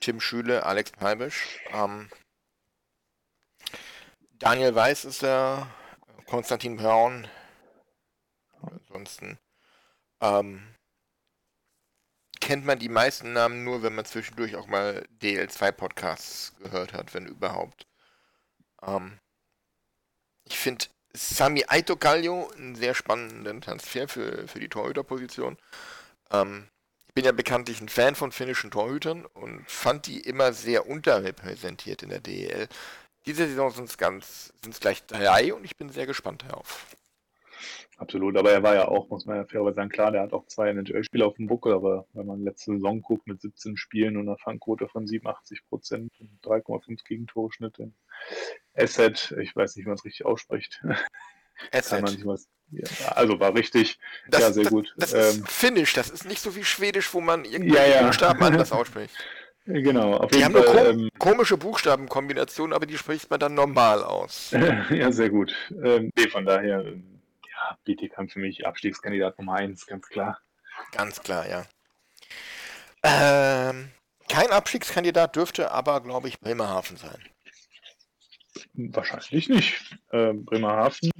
Tim 0.01 0.21
Schüle, 0.21 0.65
Alex 0.65 0.93
Palbisch. 0.93 1.59
Ähm, 1.73 2.09
Daniel 4.39 4.75
Weiß 4.75 5.05
ist 5.05 5.23
da, 5.23 5.69
Konstantin 6.27 6.77
Braun. 6.77 7.27
Ansonsten 8.61 9.39
ähm, 10.21 10.75
kennt 12.49 12.65
man 12.65 12.79
die 12.79 12.89
meisten 12.89 13.35
Namen 13.35 13.63
nur, 13.63 13.83
wenn 13.83 13.95
man 13.95 14.07
zwischendurch 14.07 14.57
auch 14.57 14.69
mal 14.69 15.07
DL2-Podcasts 15.21 16.55
gehört 16.63 16.95
hat, 16.95 17.13
wenn 17.13 17.27
überhaupt. 17.27 17.87
Ähm, 18.83 19.19
ich 20.45 20.59
finde 20.59 20.87
Sami 21.13 21.67
Aitokalio 21.69 22.51
einen 22.57 22.75
sehr 22.75 22.95
spannenden 22.95 23.61
Transfer 23.61 24.09
für, 24.09 24.49
für 24.49 24.61
die 24.61 24.71
Torhüterposition. 24.71 25.59
Ähm, 26.31 26.71
ich 27.07 27.13
bin 27.13 27.27
ja 27.27 27.33
bekanntlich 27.33 27.83
ein 27.83 27.91
Fan 27.91 28.15
von 28.15 28.33
finnischen 28.33 28.71
Torhütern 28.71 29.27
und 29.27 29.71
fand 29.71 30.07
die 30.07 30.21
immer 30.21 30.55
sehr 30.55 30.89
unterrepräsentiert 30.89 32.03
in 32.03 32.09
der 32.09 32.21
DEL. 32.21 32.67
Diese 33.27 33.47
Saison 33.47 33.71
sind 33.73 33.91
es 33.91 33.99
ganz, 33.99 34.55
sind 34.63 34.73
es 34.73 34.81
gleich 34.81 35.05
drei 35.05 35.53
und 35.53 35.67
ich 35.67 35.77
bin 35.77 35.91
sehr 35.91 36.07
gespannt 36.07 36.47
darauf. 36.49 36.87
Absolut, 37.97 38.37
aber 38.37 38.53
er 38.53 38.63
war 38.63 38.75
ja 38.75 38.89
auch, 38.89 39.09
muss 39.09 39.27
man 39.27 39.37
ja 39.37 39.45
fairerweise 39.45 39.77
sagen, 39.77 39.89
klar, 39.89 40.13
der 40.13 40.23
hat 40.23 40.33
auch 40.33 40.47
zwei 40.47 40.71
NHL-Spiele 40.71 41.27
auf 41.27 41.37
dem 41.37 41.47
Buckel, 41.47 41.73
aber 41.73 42.07
wenn 42.13 42.27
man 42.27 42.43
letzte 42.43 42.73
Saison 42.73 43.03
guckt 43.03 43.27
mit 43.27 43.41
17 43.41 43.77
Spielen 43.77 44.17
und 44.17 44.29
einer 44.29 44.39
Fangquote 44.39 44.89
von 44.89 45.07
87 45.07 45.67
Prozent 45.69 46.13
und 46.21 46.31
3,5 46.43 47.05
Gegentorschnitt 47.05 47.79
in 47.79 47.95
Asset, 48.75 49.35
ich 49.41 49.55
weiß 49.55 49.77
nicht, 49.77 49.85
wie 49.85 49.89
man 49.89 49.97
es 49.97 50.05
richtig 50.05 50.27
ausspricht. 50.27 50.83
Asset. 51.73 52.25
Ja, 52.71 53.09
also 53.13 53.41
war 53.41 53.55
richtig, 53.55 53.99
das, 54.29 54.41
ja, 54.43 54.53
sehr 54.53 54.65
das, 54.65 54.73
gut. 54.73 54.95
Das 54.99 55.13
ist 55.13 55.39
ähm, 55.39 55.45
Finnisch, 55.47 55.95
das 55.95 56.11
ist 56.11 56.27
nicht 56.27 56.41
so 56.41 56.55
wie 56.55 56.65
Schwedisch, 56.65 57.13
wo 57.15 57.21
man 57.21 57.45
irgendwie 57.45 57.75
ja, 57.75 57.87
ja. 57.87 58.05
Buchstaben 58.05 58.43
anders 58.43 58.73
ausspricht. 58.73 59.15
Genau, 59.69 60.15
auf 60.15 60.31
die 60.31 60.39
jeden 60.39 60.55
haben 60.55 60.65
Fall. 60.65 60.79
Eine 60.79 60.97
kom 60.97 61.11
komische 61.19 61.59
Buchstabenkombinationen, 61.59 62.73
aber 62.75 62.87
die 62.87 62.97
spricht 62.97 63.29
man 63.31 63.39
dann 63.39 63.53
normal 63.53 64.03
aus. 64.03 64.57
ja, 64.91 65.13
sehr 65.13 65.29
gut. 65.29 65.55
Ähm, 65.85 66.11
nee, 66.17 66.29
von 66.29 66.47
daher, 66.47 66.83
ja, 67.59 67.79
Bietigheim 67.85 68.29
für 68.29 68.39
mich 68.39 68.67
Abstiegskandidat 68.67 69.39
Nummer 69.39 69.55
1, 69.55 69.87
ganz 69.87 70.09
klar. 70.09 70.39
Ganz 70.93 71.21
klar, 71.21 71.49
ja. 71.49 71.67
Ähm, 73.03 73.91
kein 74.29 74.51
Abstiegskandidat 74.51 75.37
dürfte 75.37 75.71
aber, 75.71 76.01
glaube 76.01 76.29
ich, 76.29 76.41
Bremerhaven 76.41 76.97
sein. 76.97 77.23
Wahrscheinlich 78.75 79.49
nicht. 79.49 79.99
Äh, 80.11 80.33
Bremerhaven 80.35 81.11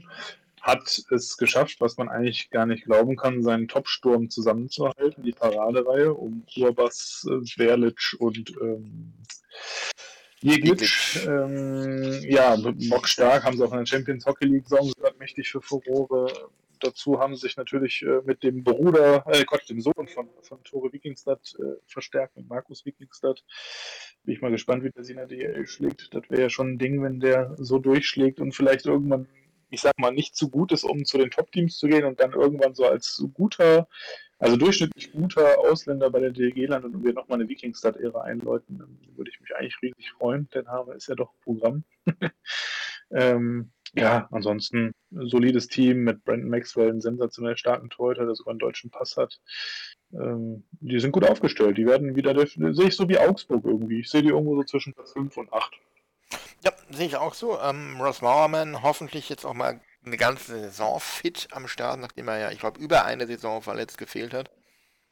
hat 0.61 1.03
es 1.11 1.37
geschafft, 1.37 1.81
was 1.81 1.97
man 1.97 2.09
eigentlich 2.09 2.51
gar 2.51 2.67
nicht 2.67 2.85
glauben 2.85 3.17
kann, 3.17 3.43
seinen 3.43 3.69
Top-Sturm 3.69 4.29
zusammenzuhalten, 4.29 5.23
die 5.23 5.33
Paradereihe 5.33 6.13
um 6.13 6.45
Urbas, 6.57 7.27
äh, 7.29 7.41
Berlic 7.57 8.17
und 8.19 8.51
ähm, 8.61 9.15
Jeglic. 10.41 11.27
Ähm, 11.27 12.21
ja, 12.23 12.57
bockstark, 12.89 13.45
haben 13.45 13.57
sie 13.57 13.65
auch 13.65 13.73
in 13.73 13.79
der 13.79 13.87
Champions 13.87 14.27
Hockey 14.27 14.47
League 14.47 14.69
Saison 14.69 14.93
gerade 14.99 15.17
mächtig 15.19 15.51
für 15.51 15.61
Furore. 15.61 16.51
Dazu 16.81 17.19
haben 17.19 17.35
sie 17.35 17.43
sich 17.43 17.57
natürlich 17.57 18.03
äh, 18.03 18.21
mit 18.25 18.45
dem 18.45 18.63
Bruder, 18.63 19.25
äh, 19.27 19.45
Gott, 19.45 19.69
dem 19.69 19.81
Sohn 19.81 20.07
von, 20.07 20.29
von 20.43 20.63
Tore 20.63 20.93
Wikingstad 20.93 21.57
äh, 21.59 21.81
verstärkt, 21.87 22.37
mit 22.37 22.49
Markus 22.49 22.85
Wikingstad. 22.87 23.45
Bin 24.23 24.35
ich 24.35 24.41
mal 24.41 24.51
gespannt, 24.51 24.85
wie 24.85 24.91
der 24.91 25.03
sie 25.03 25.13
in 25.13 25.19
der 25.19 25.27
DL 25.27 25.67
schlägt. 25.67 26.15
Das 26.15 26.23
wäre 26.29 26.43
ja 26.43 26.51
schon 26.51 26.75
ein 26.75 26.79
Ding, 26.79 27.03
wenn 27.03 27.19
der 27.19 27.57
so 27.59 27.79
durchschlägt 27.79 28.41
und 28.41 28.53
vielleicht 28.53 28.87
irgendwann 28.87 29.27
ich 29.71 29.81
sag 29.81 29.99
mal, 29.99 30.13
nicht 30.13 30.37
zu 30.37 30.51
gut 30.51 30.73
ist, 30.73 30.85
um 30.85 31.05
zu 31.05 31.19
den 31.19 31.31
Top-Teams 31.31 31.79
zu 31.79 31.89
gehen 31.89 32.05
und 32.05 32.21
dann 32.21 32.33
irgendwann 32.33 32.75
so 32.75 32.87
als 32.87 33.25
guter, 33.35 33.89
also 34.39 34.57
durchschnittlich 34.57 35.13
guter 35.13 35.59
Ausländer 35.59 36.11
bei 36.11 36.21
der 36.21 36.31
DLG 36.31 36.69
landet 36.69 36.95
und 36.95 37.05
wir 37.05 37.13
nochmal 37.13 37.41
eine 37.41 37.49
Vikingstad-Ära 37.49 38.23
einläuten, 38.23 38.79
dann 38.79 38.99
würde 39.17 39.31
ich 39.31 39.41
mich 39.41 39.55
eigentlich 39.57 39.81
riesig 39.83 40.13
freuen, 40.13 40.49
denn 40.55 40.69
Haare 40.69 40.95
ist 40.95 41.09
ja 41.09 41.15
doch 41.15 41.33
Programm. 41.45 41.85
ähm, 43.11 43.71
ja, 43.95 44.29
ansonsten 44.31 44.93
solides 45.11 45.69
Team 45.69 46.05
mit 46.05 46.25
Brandon 46.25 46.51
Maxwell, 46.51 46.91
einen 46.91 47.01
sensationell 47.01 47.57
starken 47.57 47.89
Torhüter, 47.89 48.27
der 48.27 48.35
sogar 48.35 48.53
einen 48.53 48.59
deutschen 48.59 48.91
Pass 48.91 49.17
hat. 49.17 49.41
Ähm, 50.13 50.65
die 50.73 51.01
sind 51.01 51.13
gut 51.13 51.25
aufgestellt. 51.25 51.79
Die 51.79 51.87
werden 51.87 52.15
wieder, 52.15 52.35
sehe 52.47 52.89
ich 52.89 52.97
so 52.97 53.09
wie 53.09 53.19
Augsburg 53.19 53.65
irgendwie. 53.65 54.01
Ich 54.01 54.11
sehe 54.11 54.23
die 54.23 54.29
irgendwo 54.29 54.57
so 54.57 54.65
zwischen 54.65 54.95
Platz 54.95 55.13
5 55.13 55.37
und 55.37 55.53
8. 55.53 55.73
Ja, 56.65 56.73
sehe 56.91 57.07
ich 57.07 57.17
auch 57.17 57.35
so. 57.35 57.61
Ähm, 57.61 58.01
Ross 58.01 58.23
Mauerman 58.23 58.83
hoffentlich 58.83 59.29
jetzt 59.29 59.45
auch 59.45 59.55
mal 59.55 59.81
eine 60.05 60.17
ganze 60.17 60.61
Saison 60.61 61.01
fit 61.01 61.49
am 61.53 61.69
Start, 61.69 62.01
nachdem 62.01 62.29
er 62.29 62.39
ja, 62.39 62.51
ich 62.51 62.61
glaube, 62.61 62.81
über 62.81 63.05
eine 63.05 63.27
Saison 63.27 63.63
verletzt 63.63 63.99
gefehlt 63.99 64.35
hat. 64.35 64.51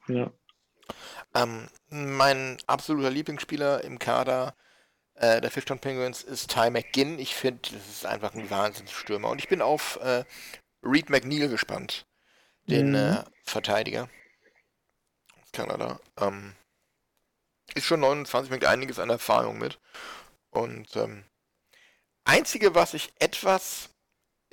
Ja. 0.07 0.31
Ähm, 1.35 1.67
mein 1.89 2.57
absoluter 2.67 3.09
Lieblingsspieler 3.09 3.83
im 3.83 3.99
Kader 3.99 4.55
äh, 5.15 5.41
der 5.41 5.51
Fishtown 5.51 5.79
Penguins 5.79 6.23
ist 6.23 6.51
Ty 6.51 6.69
McGinn. 6.69 7.19
Ich 7.19 7.35
finde, 7.35 7.61
das 7.71 7.87
ist 7.89 8.05
einfach 8.05 8.33
ein 8.33 8.49
Wahnsinnsstürmer. 8.49 9.29
Und 9.29 9.39
ich 9.39 9.49
bin 9.49 9.61
auf 9.61 9.99
äh, 10.01 10.23
Reed 10.83 11.09
McNeil 11.09 11.49
gespannt, 11.49 12.05
den 12.67 12.89
mhm. 12.89 12.95
äh, 12.95 13.23
Verteidiger 13.43 14.09
aus 15.41 15.51
Kanada. 15.51 15.99
Ähm, 16.19 16.55
ist 17.73 17.85
schon 17.85 17.99
29, 17.99 18.49
bringt 18.49 18.65
einiges 18.65 18.99
an 18.99 19.09
Erfahrung 19.09 19.57
mit. 19.57 19.79
Und 20.51 20.95
ähm, 20.95 21.25
einzige, 22.27 22.75
was 22.75 22.93
ich 22.93 23.13
etwas 23.19 23.89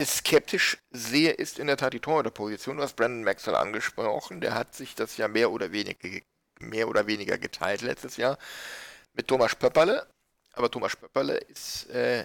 skeptisch 0.01 0.79
sehe, 0.91 1.31
ist 1.31 1.59
in 1.59 1.67
der 1.67 1.77
Tat 1.77 1.93
die 1.93 2.01
Torhüterposition. 2.01 2.77
Du 2.77 2.83
hast 2.83 2.97
Brandon 2.97 3.25
Maxwell 3.25 3.55
angesprochen. 3.55 4.41
Der 4.41 4.55
hat 4.55 4.75
sich 4.75 4.95
das 4.95 5.17
ja 5.17 5.29
mehr 5.29 5.51
oder 5.51 5.73
weniger, 5.73 6.21
mehr 6.59 6.89
oder 6.89 7.07
weniger 7.07 7.39
geteilt 7.39 7.83
letztes 7.83 8.17
Jahr 8.17 8.39
mit 9.13 9.29
Thomas 9.29 9.55
Pöpperle. 9.55 10.07
Aber 10.53 10.71
Thomas 10.71 10.97
Pöpperle 10.97 11.37
ist 11.37 11.89
äh, 11.91 12.25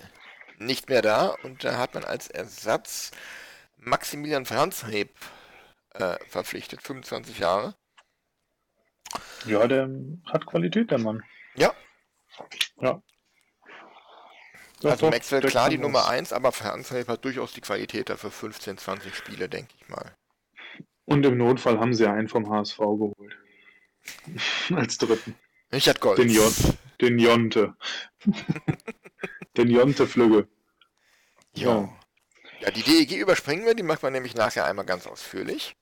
nicht 0.58 0.90
mehr 0.90 1.02
da 1.02 1.36
und 1.44 1.64
da 1.64 1.78
hat 1.78 1.94
man 1.94 2.04
als 2.04 2.30
Ersatz 2.30 3.12
Maximilian 3.78 4.46
Franzreb 4.46 5.16
äh, 5.94 6.18
verpflichtet, 6.28 6.82
25 6.82 7.40
Jahre. 7.40 7.76
Ja, 9.46 9.66
der 9.68 9.90
hat 10.26 10.46
Qualität, 10.46 10.92
der 10.92 11.00
Mann. 11.00 11.24
Ja. 11.56 11.74
Ja. 12.82 13.02
Doch, 14.82 14.92
also 14.92 15.06
doch, 15.06 15.12
Maxwell 15.12 15.42
klar 15.42 15.70
die 15.70 15.78
Nummer 15.78 16.08
1, 16.08 16.32
aber 16.32 16.52
Fernseher 16.52 17.06
hat 17.08 17.26
durchaus 17.26 17.54
die 17.54 17.62
Qualität 17.62 18.10
dafür 18.10 18.32
15, 18.32 18.78
20 18.78 19.14
Spiele, 19.14 19.50
denke 19.50 19.74
ich 19.80 19.88
mal. 19.90 20.16
Und 21.06 21.26
im 21.26 21.38
Notfall 21.38 21.80
haben 21.80 21.94
sie 21.94 22.08
einen 22.08 22.28
vom 22.28 22.50
HSV 22.50 22.78
geholt. 22.78 23.38
Als 24.76 24.98
dritten. 24.98 25.36
Richard 25.74 26.00
Gold. 26.00 26.18
Den, 26.18 26.30
Jon, 26.30 26.54
den 27.02 27.20
Jonte. 27.20 27.76
Den 29.58 29.70
Jonte-Flügge. 29.70 30.48
Ja. 31.54 31.90
Ja, 32.62 32.72
die 32.72 32.84
DEG 32.84 33.18
überspringen 33.18 33.66
wir, 33.66 33.74
die 33.74 33.84
macht 33.84 34.04
man 34.04 34.14
nämlich 34.14 34.36
nachher 34.36 34.66
einmal 34.66 34.86
ganz 34.86 35.08
ausführlich. 35.08 35.76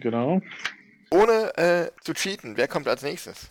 Genau. 0.00 0.40
Ohne 1.10 1.56
äh, 1.56 1.90
zu 2.02 2.12
cheaten, 2.12 2.56
wer 2.56 2.68
kommt 2.68 2.86
als 2.86 3.02
nächstes? 3.02 3.48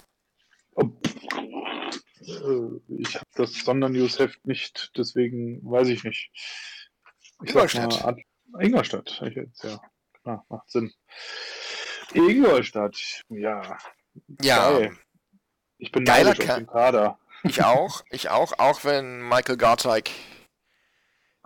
Äh, 2.28 2.80
ich 3.00 3.16
habe 3.16 3.26
das 3.36 3.54
Sondernews-Heft 3.54 4.46
nicht, 4.46 4.92
deswegen 4.98 5.62
weiß 5.70 5.88
ich 5.88 6.04
nicht. 6.04 6.32
Ich 7.44 7.50
Ingolstadt. 7.50 8.04
Ad 8.06 8.24
Ingolstadt, 8.60 9.22
ich 9.26 9.36
jetzt, 9.36 9.64
ja. 9.64 9.80
Klar, 10.22 10.46
macht 10.50 10.70
Sinn. 10.70 10.94
Ingolstadt, 12.14 13.24
ja. 13.30 13.78
Ja, 14.42 14.72
Geil. 14.72 14.98
Ich 15.78 15.92
bin 15.92 16.06
Geiler 16.06 16.32
neidisch 16.32 16.50
auf 16.50 16.56
den 16.56 16.68
Kader. 16.68 17.20
ich 17.44 17.64
auch, 17.64 18.04
ich 18.10 18.30
auch, 18.30 18.58
auch 18.58 18.84
wenn 18.84 19.28
Michael 19.28 19.58
Garteig 19.58 20.10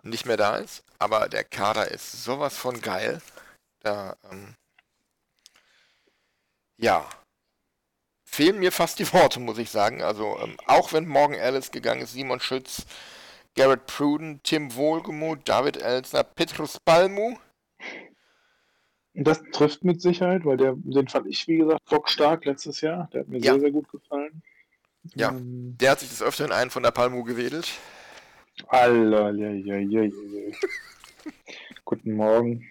nicht 0.04 0.26
mehr 0.26 0.38
da 0.38 0.58
ist. 0.58 0.84
Aber 1.00 1.28
der 1.30 1.44
Kader 1.44 1.90
ist 1.90 2.24
sowas 2.24 2.58
von 2.58 2.80
geil. 2.82 3.22
Da, 3.82 4.16
ähm, 4.32 4.56
ja. 6.78 7.08
Fehlen 8.32 8.60
mir 8.60 8.72
fast 8.72 8.98
die 9.00 9.08
Worte, 9.14 9.40
muss 9.40 9.58
ich 9.58 9.70
sagen. 9.70 10.02
Also, 10.02 10.38
ähm, 10.42 10.56
auch 10.66 10.94
wenn 10.94 11.08
Morgan 11.08 11.38
Ellis 11.38 11.72
gegangen 11.72 12.02
ist, 12.02 12.14
Simon 12.14 12.40
Schütz, 12.40 12.86
Garrett 13.56 13.86
Pruden, 13.86 14.40
Tim 14.44 14.74
Wohlgemuth, 14.76 15.40
David 15.48 15.78
Elsner, 15.82 16.24
Petrus 16.24 16.80
Palmu. 16.80 17.36
Das 19.14 19.42
trifft 19.52 19.84
mit 19.84 20.02
Sicherheit, 20.02 20.46
weil 20.46 20.56
der, 20.56 20.74
den 20.78 21.10
fand 21.10 21.28
ich, 21.28 21.46
wie 21.50 21.58
gesagt, 21.58 21.84
bockstark 21.90 22.46
letztes 22.46 22.80
Jahr. 22.80 23.10
Der 23.12 23.22
hat 23.22 23.28
mir 23.28 23.40
Ja. 23.40 23.52
sehr, 23.54 23.62
sehr 23.62 23.72
gut 23.72 23.90
gefallen. 23.90 24.42
Ja. 25.16 25.30
Ähm, 25.32 25.76
Der 25.82 25.92
hat 25.92 26.00
sich 26.00 26.10
des 26.10 26.22
Öfteren 26.22 26.54
einen 26.54 26.70
von 26.72 26.84
der 26.84 26.92
Palmu 26.92 27.24
gewedelt. 27.26 27.68
Alter, 28.68 29.32
ja, 29.32 29.50
ja, 29.50 29.76
ja, 29.78 30.02
ja, 30.02 30.04
ja. 30.04 30.56
Guten 31.84 32.14
Morgen. 32.14 32.66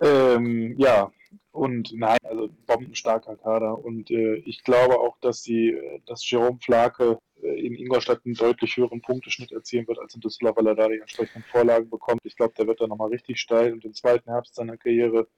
ähm, 0.00 0.74
ja, 0.78 1.12
und 1.60 1.92
nein, 1.92 2.16
also 2.22 2.48
bombenstarker 2.66 3.36
Kader. 3.36 3.84
Und 3.84 4.10
äh, 4.10 4.36
ich 4.46 4.64
glaube 4.64 4.98
auch, 4.98 5.18
dass 5.20 5.42
die, 5.42 5.72
äh, 5.72 6.00
dass 6.06 6.28
Jerome 6.28 6.58
Flake 6.58 7.18
äh, 7.42 7.66
in 7.66 7.74
Ingolstadt 7.74 8.22
einen 8.24 8.34
deutlich 8.34 8.78
höheren 8.78 9.02
Punkteschnitt 9.02 9.52
erzielen 9.52 9.86
wird 9.86 9.98
als 9.98 10.14
in 10.14 10.22
Düsseldorf, 10.22 10.56
weil 10.56 10.68
er 10.68 10.74
da 10.74 10.88
die 10.88 11.00
entsprechenden 11.00 11.42
Vorlagen 11.42 11.90
bekommt. 11.90 12.22
Ich 12.24 12.34
glaube, 12.34 12.54
der 12.56 12.66
wird 12.66 12.80
da 12.80 12.86
nochmal 12.86 13.10
richtig 13.10 13.38
steil 13.42 13.74
und 13.74 13.84
den 13.84 13.92
zweiten 13.92 14.30
Herbst 14.30 14.54
seiner 14.54 14.78
Karriere 14.78 15.28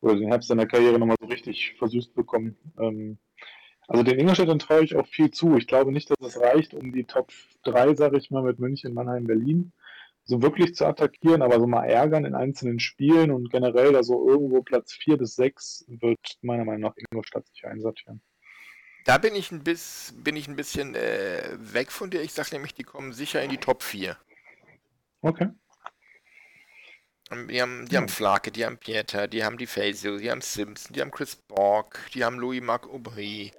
oder 0.00 0.14
den 0.14 0.28
Herbst 0.28 0.48
seiner 0.48 0.66
Karriere 0.66 0.96
nochmal 0.96 1.16
so 1.20 1.26
richtig 1.26 1.74
versüßt 1.76 2.14
bekommen. 2.14 2.56
Ähm, 2.78 3.18
also 3.88 4.04
den 4.04 4.20
Ingolstädtern 4.20 4.60
traue 4.60 4.84
ich 4.84 4.94
auch 4.94 5.08
viel 5.08 5.32
zu. 5.32 5.56
Ich 5.56 5.66
glaube 5.66 5.90
nicht, 5.90 6.08
dass 6.08 6.18
es 6.20 6.40
reicht, 6.40 6.72
um 6.72 6.92
die 6.92 7.02
Top 7.02 7.32
3, 7.64 7.96
sage 7.96 8.18
ich 8.18 8.30
mal, 8.30 8.44
mit 8.44 8.60
München, 8.60 8.94
Mannheim, 8.94 9.24
Berlin 9.24 9.72
so 10.28 10.42
wirklich 10.42 10.74
zu 10.74 10.84
attackieren, 10.84 11.40
aber 11.40 11.58
so 11.58 11.66
mal 11.66 11.86
ärgern 11.86 12.26
in 12.26 12.34
einzelnen 12.34 12.80
Spielen 12.80 13.30
und 13.30 13.50
generell 13.50 13.92
da 13.94 14.02
so 14.02 14.28
irgendwo 14.28 14.62
Platz 14.62 14.92
4 14.92 15.16
bis 15.16 15.36
6 15.36 15.86
wird 15.88 16.36
meiner 16.42 16.66
Meinung 16.66 16.82
nach 16.82 16.96
Ingolstadt 16.96 17.46
sich 17.46 17.66
einsortieren. 17.66 18.20
Da 19.06 19.16
bin 19.16 19.34
ich 19.34 19.50
ein, 19.50 19.64
bis, 19.64 20.14
bin 20.18 20.36
ich 20.36 20.46
ein 20.46 20.54
bisschen 20.54 20.94
äh, 20.94 21.56
weg 21.58 21.90
von 21.90 22.10
dir. 22.10 22.20
Ich 22.20 22.34
sag 22.34 22.52
nämlich, 22.52 22.74
die 22.74 22.82
kommen 22.82 23.14
sicher 23.14 23.42
in 23.42 23.48
die 23.48 23.56
Top 23.56 23.82
4. 23.82 24.18
Okay. 25.22 25.48
Ähm, 27.30 27.48
Die 27.48 27.62
haben, 27.62 27.86
die 27.88 27.96
haben 27.96 28.08
Flake, 28.08 28.52
die 28.52 28.66
haben 28.66 28.76
Pieter, 28.76 29.28
die 29.28 29.42
haben 29.42 29.56
die 29.56 29.66
Fazio, 29.66 30.18
die 30.18 30.30
haben 30.30 30.42
Simpson, 30.42 30.92
die 30.92 31.00
haben 31.00 31.10
Chris 31.10 31.36
Borg, 31.36 31.98
die 32.12 32.22
haben 32.22 32.38
Louis-Marc 32.38 32.86
Aubry, 32.86 33.50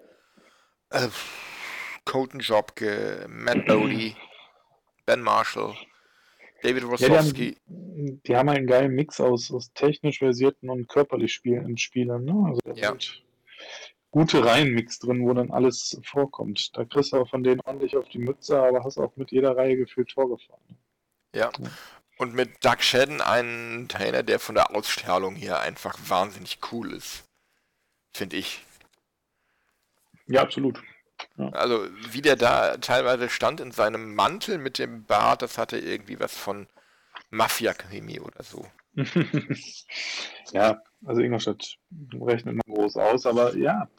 äh, 0.92 1.08
Colton 2.06 2.42
Jobke, 2.42 3.26
Matt 3.28 3.66
Bodie, 3.66 4.16
Ben 5.08 5.22
Marshall, 5.22 5.76
David 6.62 6.84
Ja, 7.00 7.22
die 7.24 7.56
haben, 7.66 8.22
die 8.26 8.36
haben 8.36 8.50
einen 8.50 8.68
geilen 8.68 8.94
Mix 8.94 9.20
aus, 9.20 9.52
aus 9.52 9.72
technisch 9.74 10.20
versierten 10.20 10.70
und 10.70 10.88
körperlich 10.88 11.34
spielenden 11.34 11.78
Spielern. 11.78 12.26
Ne? 12.26 12.44
Also 12.48 12.62
da 12.66 12.74
Ja. 12.74 12.90
sind 12.90 13.24
gute 14.12 14.44
Reihenmix 14.44 15.00
drin, 15.00 15.26
wo 15.26 15.34
dann 15.34 15.52
alles 15.52 16.00
vorkommt. 16.04 16.76
Da 16.76 16.86
kriegst 16.86 17.14
du 17.14 17.18
auch 17.18 17.30
von 17.30 17.44
denen 17.44 17.62
ordentlich 17.62 17.96
auf 17.96 18.10
die 18.10 18.20
Mütze, 18.20 18.62
aber 18.62 18.84
hast 18.84 18.98
auch 18.98 19.16
mit 19.16 19.32
jeder 19.32 19.56
Reihe 19.56 19.78
gefühlt 19.78 20.10
Tor 20.10 20.30
gefahren. 20.30 20.78
Ja. 21.36 21.52
Und 22.18 22.34
mit 22.34 22.66
Doug 22.66 22.82
Shedden 22.82 23.22
einen 23.22 23.88
Trainer, 23.88 24.24
der 24.24 24.40
von 24.40 24.56
der 24.56 24.76
Ausstrahlung 24.76 25.36
hier 25.36 25.60
einfach 25.60 25.98
wahnsinnig 26.08 26.60
cool 26.72 26.92
ist. 26.92 27.24
Finde 28.14 28.38
ich. 28.38 28.66
Ja, 30.28 30.42
absolut. 30.42 30.82
Also, 31.52 31.88
wie 32.12 32.22
der 32.22 32.36
da 32.36 32.78
teilweise 32.78 33.30
stand 33.30 33.60
in 33.60 33.72
seinem 33.72 34.16
Mantel 34.16 34.58
mit 34.58 34.80
dem 34.80 35.06
Bart, 35.06 35.42
das 35.42 35.58
hatte 35.58 35.78
irgendwie 35.78 36.20
was 36.20 36.38
von 36.38 36.68
Mafia-Krimi 37.30 38.20
oder 38.20 38.44
so. 38.44 38.66
ja, 40.54 40.82
also 41.06 41.22
Ingolstadt 41.22 41.78
rechnet 42.14 42.56
man 42.56 42.76
groß 42.76 42.98
aus, 42.98 43.26
aber 43.26 43.56
ja, 43.56 43.90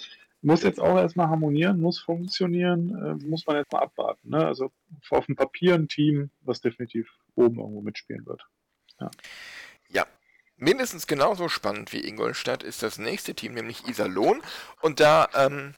muss 0.42 0.62
jetzt 0.62 0.80
auch 0.80 0.96
erstmal 0.96 1.28
harmonieren, 1.28 1.80
muss 1.80 1.98
funktionieren, 1.98 2.94
äh, 2.94 3.26
muss 3.26 3.46
man 3.46 3.56
jetzt 3.56 3.72
mal 3.72 3.80
abwarten. 3.80 4.30
Ne? 4.30 4.44
Also 4.44 4.72
auf 5.10 5.26
dem 5.26 5.36
Papier 5.36 5.74
ein 5.74 5.88
Team, 5.88 6.30
was 6.40 6.60
definitiv 6.60 7.08
oben 7.34 7.58
irgendwo 7.58 7.82
mitspielen 7.82 8.26
wird. 8.26 8.42
Ja, 9.88 10.06
mindestens 10.56 11.06
genauso 11.06 11.48
spannend 11.48 11.92
wie 11.92 12.06
Ingolstadt 12.06 12.62
ist 12.62 12.82
das 12.82 12.98
nächste 12.98 13.34
Team, 13.34 13.54
nämlich 13.54 13.86
Iserlohn. 13.88 14.42
Und 14.80 15.00
da 15.00 15.28
ähm, 15.34 15.74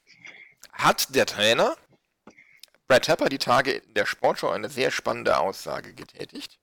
hat 0.73 1.15
der 1.15 1.25
Trainer 1.25 1.77
Brad 2.87 3.05
Tepper 3.05 3.29
die 3.29 3.39
Tage 3.39 3.71
in 3.71 3.93
der 3.93 4.05
Sportschau 4.05 4.49
eine 4.49 4.69
sehr 4.69 4.91
spannende 4.91 5.39
Aussage 5.39 5.93
getätigt. 5.93 6.59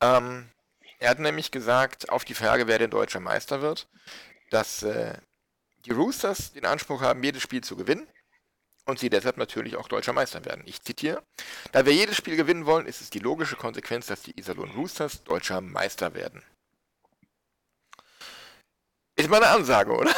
Ähm, 0.00 0.50
er 0.98 1.10
hat 1.10 1.18
nämlich 1.18 1.50
gesagt, 1.50 2.10
auf 2.10 2.24
die 2.24 2.34
Frage, 2.34 2.66
wer 2.66 2.78
denn 2.78 2.90
deutscher 2.90 3.20
Meister 3.20 3.62
wird, 3.62 3.88
dass 4.50 4.82
äh, 4.82 5.18
die 5.86 5.92
Roosters 5.92 6.52
den 6.52 6.66
Anspruch 6.66 7.00
haben, 7.00 7.22
jedes 7.22 7.42
Spiel 7.42 7.62
zu 7.62 7.76
gewinnen 7.76 8.06
und 8.84 8.98
sie 8.98 9.10
deshalb 9.10 9.36
natürlich 9.36 9.76
auch 9.76 9.88
deutscher 9.88 10.12
Meister 10.12 10.44
werden. 10.44 10.62
Ich 10.66 10.82
zitiere, 10.82 11.22
da 11.72 11.86
wir 11.86 11.94
jedes 11.94 12.16
Spiel 12.16 12.36
gewinnen 12.36 12.66
wollen, 12.66 12.86
ist 12.86 13.00
es 13.00 13.10
die 13.10 13.18
logische 13.18 13.56
Konsequenz, 13.56 14.06
dass 14.06 14.22
die 14.22 14.38
Iserlohn 14.38 14.70
Roosters 14.70 15.24
deutscher 15.24 15.60
Meister 15.60 16.14
werden. 16.14 16.42
Ist 19.16 19.30
mal 19.30 19.42
eine 19.42 19.52
Ansage, 19.52 19.92
oder? 19.92 20.14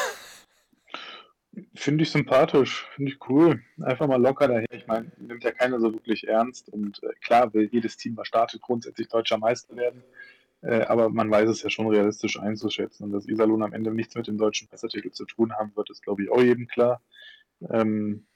Finde 1.74 2.02
ich 2.02 2.10
sympathisch, 2.10 2.86
finde 2.94 3.12
ich 3.12 3.28
cool. 3.28 3.62
Einfach 3.80 4.06
mal 4.06 4.20
locker 4.20 4.48
daher. 4.48 4.66
Ich 4.70 4.86
meine, 4.86 5.10
nimmt 5.18 5.44
ja 5.44 5.52
keiner 5.52 5.80
so 5.80 5.92
wirklich 5.92 6.26
ernst. 6.26 6.68
Und 6.68 7.02
äh, 7.02 7.08
klar 7.20 7.52
will 7.54 7.68
jedes 7.70 7.96
Team, 7.96 8.16
was 8.16 8.28
startet, 8.28 8.60
grundsätzlich 8.60 9.08
deutscher 9.08 9.38
Meister 9.38 9.76
werden. 9.76 10.02
Äh, 10.62 10.82
aber 10.82 11.08
man 11.08 11.30
weiß 11.30 11.48
es 11.48 11.62
ja 11.62 11.70
schon 11.70 11.88
realistisch 11.88 12.38
einzuschätzen. 12.38 13.04
Und 13.04 13.12
dass 13.12 13.28
Iserlohn 13.28 13.62
am 13.62 13.72
Ende 13.72 13.92
nichts 13.92 14.14
mit 14.14 14.26
dem 14.26 14.38
deutschen 14.38 14.68
Meistertitel 14.70 15.10
zu 15.10 15.24
tun 15.24 15.52
haben 15.52 15.72
wird, 15.76 15.90
ist, 15.90 16.02
glaube 16.02 16.22
ich, 16.22 16.30
auch 16.30 16.42
jedem 16.42 16.66
klar. 16.66 17.00
Ähm, 17.70 18.26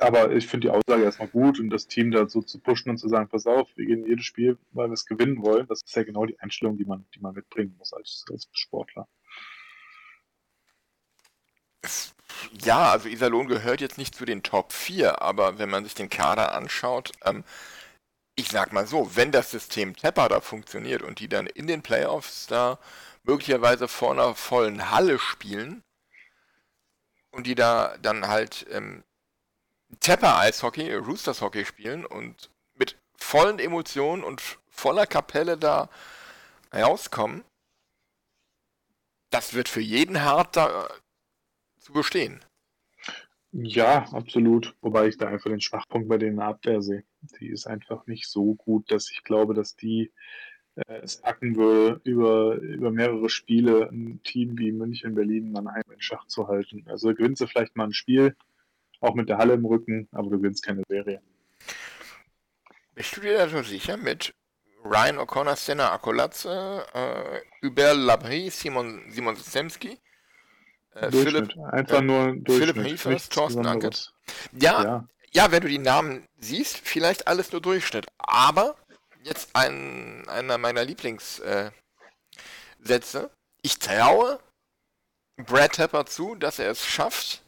aber 0.00 0.32
ich 0.32 0.46
finde 0.46 0.68
die 0.68 0.70
Aussage 0.70 1.04
erstmal 1.04 1.28
gut 1.28 1.60
und 1.60 1.70
das 1.70 1.86
Team 1.86 2.10
da 2.10 2.28
so 2.28 2.42
zu 2.42 2.58
pushen 2.58 2.90
und 2.90 2.98
zu 2.98 3.08
sagen, 3.08 3.28
pass 3.28 3.46
auf, 3.46 3.68
wir 3.76 3.86
gehen 3.86 4.04
jedes 4.06 4.24
Spiel, 4.24 4.58
weil 4.72 4.88
wir 4.88 4.94
es 4.94 5.06
gewinnen 5.06 5.42
wollen, 5.42 5.66
das 5.68 5.82
ist 5.82 5.94
ja 5.94 6.02
genau 6.02 6.26
die 6.26 6.38
Einstellung, 6.40 6.76
die 6.76 6.84
man, 6.84 7.04
die 7.14 7.20
man 7.20 7.34
mitbringen 7.34 7.74
muss 7.78 7.92
als, 7.92 8.24
als 8.30 8.48
Sportler. 8.52 9.06
Ja, 12.62 12.90
also 12.92 13.08
Iserlohn 13.08 13.48
gehört 13.48 13.80
jetzt 13.80 13.98
nicht 13.98 14.14
zu 14.14 14.24
den 14.24 14.42
Top 14.42 14.72
4, 14.72 15.20
aber 15.22 15.58
wenn 15.58 15.70
man 15.70 15.84
sich 15.84 15.94
den 15.94 16.08
Kader 16.08 16.54
anschaut, 16.54 17.12
ähm, 17.24 17.44
ich 18.36 18.48
sag 18.48 18.72
mal 18.72 18.86
so, 18.86 19.16
wenn 19.16 19.32
das 19.32 19.50
System 19.50 19.96
Tepper 19.96 20.28
da 20.28 20.40
funktioniert 20.40 21.02
und 21.02 21.18
die 21.20 21.28
dann 21.28 21.46
in 21.46 21.66
den 21.66 21.82
Playoffs 21.82 22.46
da 22.46 22.78
möglicherweise 23.24 23.88
vor 23.88 24.12
einer 24.12 24.34
vollen 24.34 24.90
Halle 24.90 25.18
spielen 25.18 25.82
und 27.32 27.46
die 27.46 27.54
da 27.56 27.96
dann 28.02 28.28
halt 28.28 28.66
ähm, 28.70 29.04
Tepper 30.00 30.38
Eishockey, 30.38 30.94
Roosters 30.94 31.40
Hockey 31.40 31.64
spielen 31.64 32.06
und 32.06 32.50
mit 32.74 32.96
vollen 33.18 33.58
Emotionen 33.58 34.24
und 34.24 34.42
voller 34.70 35.06
Kapelle 35.06 35.56
da 35.58 35.88
rauskommen, 36.72 37.44
das 39.30 39.54
wird 39.54 39.68
für 39.68 39.80
jeden 39.80 40.22
hart 40.22 40.56
da 40.56 40.88
zu 41.84 41.92
bestehen. 41.92 42.40
Ja, 43.52 44.08
absolut. 44.12 44.74
Wobei 44.80 45.06
ich 45.06 45.16
da 45.16 45.28
einfach 45.28 45.50
den 45.50 45.60
Schwachpunkt 45.60 46.08
bei 46.08 46.18
denen 46.18 46.40
Abwehr 46.40 46.82
sehe. 46.82 47.04
Die 47.38 47.48
ist 47.48 47.66
einfach 47.66 48.06
nicht 48.06 48.26
so 48.26 48.54
gut, 48.54 48.90
dass 48.90 49.10
ich 49.10 49.22
glaube, 49.22 49.54
dass 49.54 49.76
die 49.76 50.12
äh, 50.74 51.00
es 51.02 51.18
packen 51.18 51.54
würde, 51.54 52.00
über, 52.02 52.56
über 52.56 52.90
mehrere 52.90 53.30
Spiele 53.30 53.88
ein 53.90 54.20
Team 54.24 54.58
wie 54.58 54.72
München, 54.72 55.14
Berlin, 55.14 55.52
Mannheim 55.52 55.84
in 55.92 56.00
Schach 56.00 56.26
zu 56.26 56.48
halten. 56.48 56.84
Also 56.88 57.14
gewinnst 57.14 57.42
du 57.42 57.46
vielleicht 57.46 57.76
mal 57.76 57.84
ein 57.84 57.92
Spiel, 57.92 58.34
auch 59.00 59.14
mit 59.14 59.28
der 59.28 59.38
Halle 59.38 59.54
im 59.54 59.66
Rücken, 59.66 60.08
aber 60.10 60.30
du 60.30 60.38
gewinnst 60.38 60.64
keine 60.64 60.82
Serie. 60.88 61.22
Bist 62.94 63.16
du 63.16 63.20
dir 63.20 63.38
da 63.38 63.48
so 63.48 63.62
sicher 63.62 63.96
mit 63.96 64.34
Ryan 64.84 65.18
O'Connor, 65.18 65.56
Senna 65.56 65.92
Akolatze, 65.92 66.84
äh, 66.92 67.66
Hubert 67.66 67.96
Labrie, 67.96 68.50
Simon, 68.50 69.02
Simon 69.10 69.36
Zemski, 69.36 69.98
äh, 70.94 71.10
Philipp, 71.10 71.56
einfach 71.58 71.98
äh, 71.98 72.02
nur 72.02 72.36
Durchschnitt. 72.36 72.76
Philipp 72.76 73.06
Nichts 73.06 73.28
Thorsten 73.28 73.62
Besonderes. 73.62 74.12
Ja, 74.52 74.82
Ja, 74.82 75.08
ja, 75.32 75.50
wenn 75.50 75.62
du 75.62 75.68
die 75.68 75.78
Namen 75.78 76.26
siehst, 76.38 76.78
vielleicht 76.78 77.26
alles 77.26 77.50
nur 77.52 77.60
Durchschnitt. 77.60 78.06
Aber 78.18 78.76
jetzt 79.24 79.50
ein, 79.54 80.28
einer 80.28 80.58
meiner 80.58 80.84
Lieblingssätze. 80.84 81.72
Äh, 82.84 83.28
ich 83.62 83.78
traue 83.78 84.38
Brad 85.36 85.72
Tepper 85.72 86.06
zu, 86.06 86.34
dass 86.36 86.58
er 86.58 86.70
es 86.70 86.84
schafft, 86.86 87.42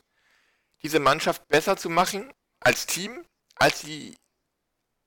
diese 0.82 0.98
Mannschaft 0.98 1.46
besser 1.48 1.76
zu 1.76 1.88
machen 1.88 2.32
als 2.60 2.86
Team, 2.86 3.24
als 3.54 3.82
die, 3.82 4.16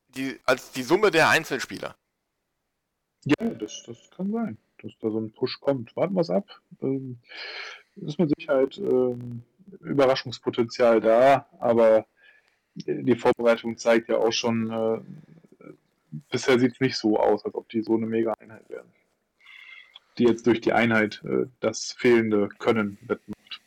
die, 0.10 0.40
als 0.46 0.72
die 0.72 0.84
Summe 0.84 1.12
der 1.12 1.30
Einzelspieler. 1.30 1.96
Ja, 3.26 3.50
das, 3.50 3.84
das 3.86 3.98
kann 4.12 4.32
sein, 4.32 4.58
dass 4.82 4.94
da 5.02 5.10
so 5.10 5.20
ein 5.20 5.34
Push 5.34 5.60
kommt. 5.60 5.96
Warten 5.96 6.14
wir 6.14 6.22
es 6.22 6.30
ab. 6.30 6.46
Ähm, 6.82 7.22
ist 8.02 8.20
mit 8.20 8.32
Sicherheit 8.38 8.78
ähm, 8.78 9.44
Überraschungspotenzial 9.82 11.02
da, 11.02 11.48
aber 11.60 12.06
die 12.76 13.16
Vorbereitung 13.16 13.78
zeigt 13.78 14.10
ja 14.10 14.18
auch 14.18 14.32
schon, 14.32 14.72
äh, 14.72 15.72
bisher 16.30 16.60
sieht 16.60 16.74
es 16.74 16.80
nicht 16.80 16.98
so 16.98 17.20
aus, 17.20 17.46
als 17.46 17.56
ob 17.56 17.70
die 17.70 17.82
so 17.82 17.96
eine 17.96 18.06
Mega-Einheit 18.06 18.70
wären. 18.70 18.92
Die 20.18 20.24
jetzt 20.24 20.48
durch 20.48 20.62
die 20.62 20.74
Einheit 20.74 21.22
äh, 21.24 21.48
das 21.60 21.94
fehlende 21.94 22.50
Können 22.50 22.98
wettmacht. 23.02 23.62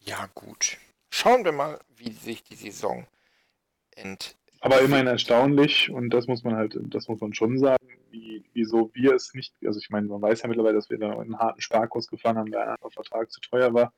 Ja, 0.00 0.28
gut. 0.34 0.78
Schauen 1.10 1.44
wir 1.44 1.52
mal, 1.52 1.78
wie 1.96 2.12
sich 2.12 2.42
die 2.42 2.56
Saison 2.56 3.06
entwickelt. 3.94 4.39
Aber 4.62 4.82
immerhin 4.82 5.06
erstaunlich, 5.06 5.90
und 5.90 6.10
das 6.10 6.26
muss 6.26 6.44
man 6.44 6.54
halt, 6.54 6.78
das 6.78 7.08
muss 7.08 7.20
man 7.20 7.32
schon 7.32 7.58
sagen, 7.58 7.86
wie, 8.10 8.44
wieso 8.52 8.90
wir 8.92 9.14
es 9.14 9.32
nicht, 9.32 9.54
also 9.64 9.78
ich 9.78 9.88
meine, 9.88 10.08
man 10.08 10.20
weiß 10.20 10.42
ja 10.42 10.48
mittlerweile, 10.48 10.74
dass 10.74 10.90
wir 10.90 10.98
da 10.98 11.18
einen 11.18 11.38
harten 11.38 11.62
Sparkurs 11.62 12.08
gefahren 12.08 12.36
haben, 12.36 12.52
weil 12.52 12.68
ein 12.68 12.90
Vertrag 12.90 13.30
zu 13.30 13.40
teuer 13.40 13.72
war. 13.72 13.94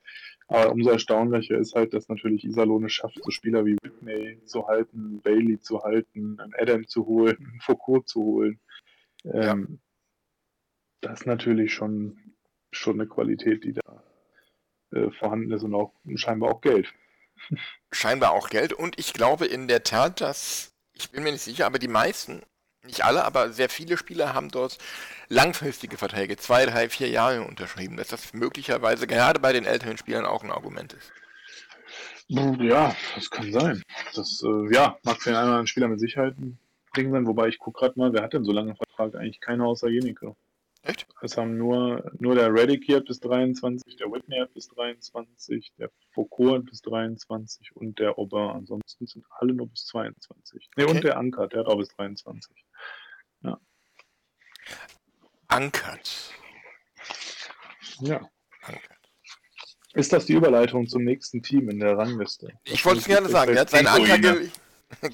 Aber 0.47 0.71
umso 0.71 0.91
erstaunlicher 0.91 1.57
ist 1.57 1.75
halt, 1.75 1.93
dass 1.93 2.07
natürlich 2.07 2.45
Iserlohn 2.45 2.85
es 2.85 2.93
schafft, 2.93 3.21
so 3.21 3.29
Spieler 3.29 3.65
wie 3.65 3.75
Whitney 3.81 4.39
zu 4.45 4.65
halten, 4.67 5.19
Bailey 5.21 5.59
zu 5.59 5.83
halten, 5.83 6.39
einen 6.39 6.53
Adam 6.57 6.87
zu 6.87 7.05
holen, 7.05 7.35
einen 7.37 7.61
Foucault 7.61 8.07
zu 8.07 8.21
holen. 8.23 8.59
Ähm, 9.25 9.67
ja. 11.01 11.09
Das 11.09 11.21
ist 11.21 11.25
natürlich 11.25 11.73
schon, 11.73 12.35
schon 12.71 13.01
eine 13.01 13.09
Qualität, 13.09 13.65
die 13.65 13.73
da 13.73 14.03
äh, 14.91 15.11
vorhanden 15.11 15.51
ist 15.51 15.63
und 15.63 15.75
auch 15.75 15.93
scheinbar 16.15 16.51
auch 16.51 16.61
Geld. 16.61 16.93
Scheinbar 17.91 18.31
auch 18.31 18.49
Geld 18.49 18.73
und 18.73 18.99
ich 18.99 19.13
glaube 19.13 19.45
in 19.45 19.67
der 19.67 19.83
Tat, 19.83 20.21
dass, 20.21 20.73
ich 20.93 21.11
bin 21.11 21.23
mir 21.23 21.31
nicht 21.31 21.43
sicher, 21.43 21.65
aber 21.65 21.79
die 21.79 21.87
meisten, 21.87 22.41
nicht 22.83 23.05
alle, 23.05 23.23
aber 23.23 23.51
sehr 23.51 23.69
viele 23.69 23.97
Spieler 23.97 24.33
haben 24.33 24.49
dort 24.49 24.77
langfristige 25.29 25.97
Verträge, 25.97 26.37
zwei, 26.37 26.65
drei, 26.65 26.89
vier 26.89 27.09
Jahre 27.09 27.43
unterschrieben, 27.43 27.97
dass 27.97 28.09
das 28.09 28.33
möglicherweise 28.33 29.07
gerade 29.07 29.39
bei 29.39 29.53
den 29.53 29.65
älteren 29.65 29.97
Spielern 29.97 30.25
auch 30.25 30.43
ein 30.43 30.51
Argument 30.51 30.93
ist. 30.93 31.11
Ja, 32.27 32.95
das 33.15 33.29
kann 33.29 33.51
sein. 33.51 33.83
Das 34.15 34.41
äh, 34.43 34.73
ja, 34.73 34.97
mag 35.03 35.21
für 35.21 35.29
den 35.29 35.35
einen 35.35 35.45
oder 35.45 35.53
anderen 35.53 35.67
Spieler 35.67 35.87
mit 35.87 35.99
Sicherheit 35.99 36.37
ein 36.37 36.57
Ding 36.95 37.11
sein, 37.11 37.27
wobei 37.27 37.47
ich 37.47 37.59
gucke 37.59 37.79
gerade 37.79 37.99
mal, 37.99 38.13
wer 38.13 38.23
hat 38.23 38.33
denn 38.33 38.45
so 38.45 38.51
lange 38.51 38.69
einen 38.71 38.77
Vertrag? 38.77 39.15
Eigentlich 39.15 39.41
keiner 39.41 39.65
außer 39.65 39.89
Jenike. 39.89 40.35
Echt? 40.83 41.07
Es 41.21 41.37
haben 41.37 41.57
nur, 41.57 42.11
nur 42.19 42.35
der 42.35 42.53
Reddick 42.53 42.83
hier 42.83 42.99
bis 42.99 43.19
23, 43.21 43.95
der 43.95 44.11
Whitney 44.11 44.39
hat 44.39 44.53
bis 44.53 44.67
23, 44.67 45.71
der 45.77 45.89
Foucault 46.11 46.57
hat 46.57 46.65
bis 46.65 46.81
23 46.81 47.73
und 47.75 47.99
der 47.99 48.17
Aubin. 48.17 48.49
Ansonsten 48.49 49.07
sind 49.07 49.25
alle 49.29 49.53
nur 49.53 49.69
bis 49.69 49.85
22. 49.85 50.69
Ne, 50.75 50.83
okay. 50.83 50.91
und 50.93 51.03
der 51.03 51.17
Ankert, 51.17 51.53
der 51.53 51.61
hat 51.61 51.67
auch 51.67 51.77
bis 51.77 51.87
23. 51.89 52.65
Ja. 53.43 53.57
Ankert. 55.47 56.33
Ja. 58.01 58.29
Ankert. 58.61 58.99
Ist 59.93 60.11
das 60.11 60.25
die 60.25 60.33
Überleitung 60.33 60.87
zum 60.87 61.03
nächsten 61.03 61.41
Team 61.43 61.69
in 61.69 61.79
der 61.79 61.97
Rangliste? 61.97 62.49
Ich 62.65 62.83
wollte 62.83 62.99
es 62.99 63.05
gerne 63.05 63.29
sagen. 63.29 63.53
Er 63.53 63.61
hat 63.61 63.69
seinen 63.69 63.87
Ankert. 63.87 64.51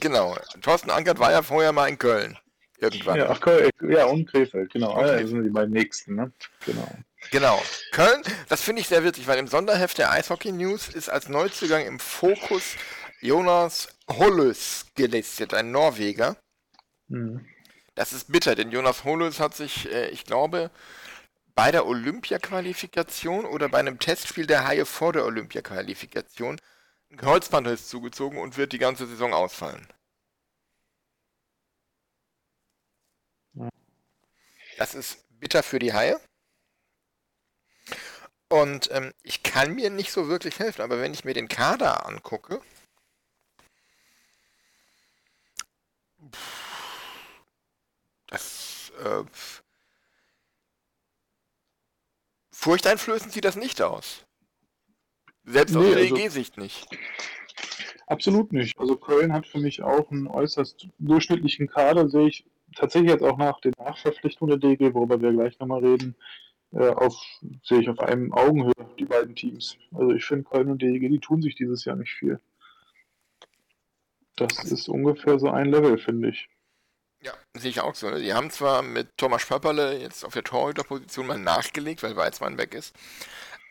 Genau. 0.02 0.36
Thorsten 0.62 0.90
Ankert 0.90 1.20
war 1.20 1.32
ja 1.32 1.42
vorher 1.42 1.72
mal 1.72 1.88
in 1.88 1.98
Köln. 1.98 2.38
Irgendwann. 2.80 3.18
Ja, 3.18 3.30
ach, 3.30 3.40
ja 3.82 4.06
und 4.06 4.26
Krefeld, 4.28 4.72
genau. 4.72 4.92
Okay. 4.92 5.10
Ah, 5.10 5.20
das 5.20 5.30
sind 5.30 5.44
die 5.44 5.50
beiden 5.50 5.74
nächsten, 5.74 6.16
ne? 6.16 6.32
Genau. 6.66 6.88
Genau. 7.32 7.62
Köln, 7.92 8.22
das 8.48 8.62
finde 8.62 8.82
ich 8.82 8.88
sehr 8.88 9.04
witzig, 9.04 9.28
weil 9.28 9.38
im 9.38 9.48
Sonderheft 9.48 9.98
der 9.98 10.12
Eishockey 10.12 10.52
News 10.52 10.88
ist 10.88 11.10
als 11.10 11.28
Neuzugang 11.28 11.86
im 11.86 12.00
Fokus 12.00 12.76
Jonas 13.20 13.90
Hollös 14.10 14.86
gelistet, 14.96 15.54
ein 15.54 15.72
Norweger. 15.72 16.38
Mhm. 17.10 17.46
Das 17.96 18.14
ist 18.14 18.32
bitter, 18.32 18.56
denn 18.56 18.72
Jonas 18.72 19.04
Hollös 19.04 19.42
hat 19.42 19.56
sich, 19.56 19.92
äh, 19.92 20.10
ich 20.10 20.24
glaube, 20.24 20.72
bei 21.54 21.72
der 21.72 21.86
Olympia-Qualifikation 21.86 23.44
oder 23.44 23.68
bei 23.68 23.80
einem 23.80 24.00
Testspiel 24.00 24.48
der 24.48 24.66
Haie 24.66 24.86
vor 24.86 25.12
der 25.12 25.26
Olympia-Qualifikation 25.26 26.62
ein 27.12 27.18
Kreuzbandriss 27.18 27.90
zugezogen 27.90 28.38
und 28.38 28.56
wird 28.56 28.72
die 28.72 28.78
ganze 28.78 29.06
Saison 29.08 29.34
ausfallen. 29.34 29.86
Das 34.80 34.96
ist 34.96 35.26
bitter 35.42 35.62
für 35.62 35.78
die 35.78 35.92
Haie. 35.92 36.22
Und 38.48 38.90
ähm, 38.94 39.14
ich 39.24 39.44
kann 39.44 39.76
mir 39.76 39.90
nicht 39.90 40.14
so 40.14 40.30
wirklich 40.30 40.58
helfen, 40.58 40.82
aber 40.82 41.02
wenn 41.02 41.14
ich 41.14 41.26
mir 41.26 41.34
den 41.34 41.50
Kader 41.50 42.06
angucke, 42.06 42.62
das 48.28 48.94
äh, 49.04 49.26
furchteinflößend 52.54 53.34
sieht 53.34 53.44
das 53.44 53.58
nicht 53.58 53.82
aus. 53.82 54.24
Selbst 55.44 55.76
nee, 55.76 55.80
aus 55.80 55.94
der 55.94 56.04
EG-Sicht 56.04 56.58
also, 56.58 56.62
nicht. 56.62 56.88
Absolut 58.08 58.54
nicht. 58.54 58.80
Also 58.80 58.96
Köln 58.96 59.34
hat 59.34 59.46
für 59.46 59.60
mich 59.60 59.82
auch 59.82 60.10
einen 60.10 60.28
äußerst 60.28 60.88
durchschnittlichen 61.00 61.68
Kader, 61.68 62.08
sehe 62.08 62.30
ich 62.30 62.46
tatsächlich 62.76 63.12
jetzt 63.12 63.24
auch 63.24 63.38
nach 63.38 63.60
den 63.62 63.74
Nachverpflichtungen 63.78 64.60
der 64.60 64.70
DG, 64.70 64.94
worüber 64.94 65.22
wir 65.22 65.32
gleich 65.32 65.60
nochmal 65.60 65.84
reden, 65.86 66.16
äh, 66.72 66.90
auf, 66.90 67.16
sehe 67.64 67.82
ich 67.82 67.90
auf 67.90 68.00
einem 68.00 68.32
Augenhöhe 68.32 68.74
die 68.98 69.06
beiden 69.06 69.36
Teams. 69.36 69.78
Also 69.94 70.12
ich 70.12 70.26
finde 70.26 70.44
Köln 70.44 70.70
und 70.70 70.82
DG, 70.82 71.08
die 71.08 71.20
tun 71.20 71.42
sich 71.42 71.56
dieses 71.56 71.86
Jahr 71.86 71.96
nicht 71.96 72.14
viel. 72.14 72.40
Das 74.36 74.64
ist 74.64 74.88
ungefähr 74.88 75.40
so 75.40 75.50
ein 75.50 75.72
Level, 75.72 75.98
finde 75.98 76.30
ich. 76.30 76.50
Ja, 77.22 77.34
sehe 77.58 77.72
ich 77.72 77.82
auch 77.82 77.96
so. 77.96 78.16
Die 78.16 78.34
haben 78.34 78.50
zwar 78.50 78.82
mit 78.82 79.10
Thomas 79.18 79.46
Pöpperle 79.46 80.00
jetzt 80.00 80.24
auf 80.24 80.34
der 80.34 80.44
Torhüterposition 80.44 81.28
mal 81.28 81.38
nachgelegt, 81.38 82.02
weil 82.04 82.16
Weizmann 82.16 82.58
weg 82.58 82.74
ist, 82.74 82.96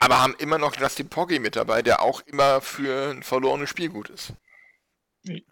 aber 0.01 0.21
haben 0.21 0.35
immer 0.39 0.59
noch 0.59 0.77
Justin 0.77 1.09
Poggi 1.09 1.39
mit 1.39 1.57
dabei, 1.57 1.81
der 1.81 2.03
auch 2.03 2.21
immer 2.27 2.61
für 2.61 3.11
ein 3.11 3.23
verlorenes 3.23 3.71
Spiel 3.71 3.89
gut 3.89 4.11
ist. 4.11 4.35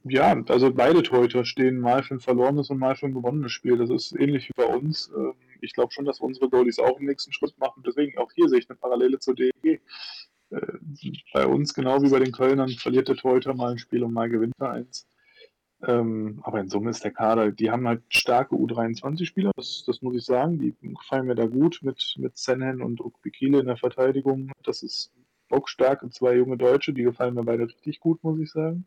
Ja, 0.05 0.43
also 0.49 0.73
beide 0.73 1.03
Torhüter 1.03 1.45
stehen 1.45 1.79
mal 1.79 2.03
für 2.03 2.15
ein 2.15 2.21
verlorenes 2.21 2.71
und 2.71 2.79
mal 2.79 2.97
für 2.97 3.07
ein 3.07 3.15
gewonnenes 3.15 3.53
Spiel. 3.53 3.77
Das 3.77 3.91
ist 3.91 4.13
ähnlich 4.19 4.49
wie 4.49 4.55
bei 4.57 4.67
uns. 4.67 5.11
Ähm, 5.15 5.35
ich 5.61 5.73
glaube 5.75 5.93
schon, 5.93 6.05
dass 6.05 6.21
unsere 6.21 6.49
Goalies 6.49 6.79
auch 6.79 6.99
den 6.99 7.07
nächsten 7.07 7.33
Schritt 7.33 7.59
machen. 7.59 7.83
Deswegen 7.87 8.17
auch 8.19 8.31
hier 8.33 8.49
sehe 8.49 8.61
ich 8.61 8.71
eine 8.71 8.79
Parallele 8.79 9.19
zur 9.19 9.35
DEG. 9.35 9.81
Äh, 10.51 10.61
bei 11.33 11.47
uns, 11.47 11.75
genau 11.75 12.03
wie 12.03 12.11
bei 12.11 12.21
den 12.21 12.33
Kölnern, 12.33 12.71
verliert 12.71 13.09
der 13.09 13.17
Torhüter 13.17 13.55
mal 13.55 13.73
ein 13.73 13.79
Spiel 13.79 14.03
und 14.05 14.13
mal 14.13 14.29
gewinnt 14.29 14.55
er 14.61 14.71
eins. 14.71 15.07
Ähm, 15.83 16.41
aber 16.43 16.61
in 16.61 16.71
Summe 16.71 16.91
ist 16.91 17.05
der 17.05 17.11
Kader, 17.11 17.53
die 17.53 17.71
haben 17.71 17.87
halt 17.87 18.03
starke 18.09 18.55
U23-Spieler, 18.55 19.53
das, 19.57 19.85
das, 19.87 20.01
muss 20.01 20.17
ich 20.17 20.25
sagen. 20.25 20.59
Die 20.59 20.75
gefallen 20.81 21.27
mir 21.27 21.35
da 21.35 21.47
gut 21.47 21.81
mit, 21.83 22.15
mit 22.19 22.39
Senhen 22.39 22.81
und 22.81 23.01
Ukbikile 23.01 23.61
in 23.61 23.67
der 23.67 23.77
Verteidigung. 23.77 24.53
Das 24.63 24.83
ist 24.83 25.13
bockstark 25.49 26.03
zwei 26.13 26.37
junge 26.37 26.57
Deutsche, 26.57 26.93
die 26.93 27.03
gefallen 27.03 27.35
mir 27.35 27.45
beide 27.45 27.67
richtig 27.67 28.01
gut, 28.01 28.23
muss 28.25 28.41
ich 28.41 28.51
sagen. 28.51 28.87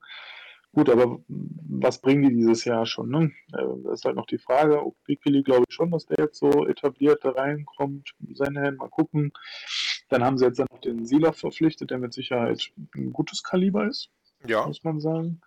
Gut, 0.73 0.89
aber 0.89 1.19
was 1.27 1.99
bringen 1.99 2.29
die 2.29 2.35
dieses 2.35 2.63
Jahr 2.65 2.85
schon? 2.85 3.09
Ne? 3.09 3.31
Äh, 3.53 3.63
das 3.83 3.99
ist 3.99 4.05
halt 4.05 4.15
noch 4.15 4.27
die 4.27 4.37
Frage. 4.37 4.81
Bikili 5.05 5.41
glaube 5.41 5.65
ich 5.67 5.73
schon, 5.73 5.91
dass 5.91 6.05
der 6.05 6.17
jetzt 6.25 6.39
so 6.39 6.67
etabliert 6.67 7.25
da 7.25 7.31
reinkommt. 7.31 8.13
Senhen, 8.33 8.75
mal 8.75 8.89
gucken. 8.89 9.33
Dann 10.09 10.23
haben 10.23 10.37
sie 10.37 10.45
jetzt 10.45 10.59
noch 10.59 10.79
den 10.81 11.05
Silah 11.05 11.31
verpflichtet, 11.31 11.89
der 11.89 11.97
mit 11.97 12.13
Sicherheit 12.13 12.71
ein 12.95 13.13
gutes 13.13 13.43
Kaliber 13.43 13.87
ist. 13.87 14.09
Ja. 14.47 14.65
Muss 14.65 14.83
man 14.83 14.99
sagen. 14.99 15.41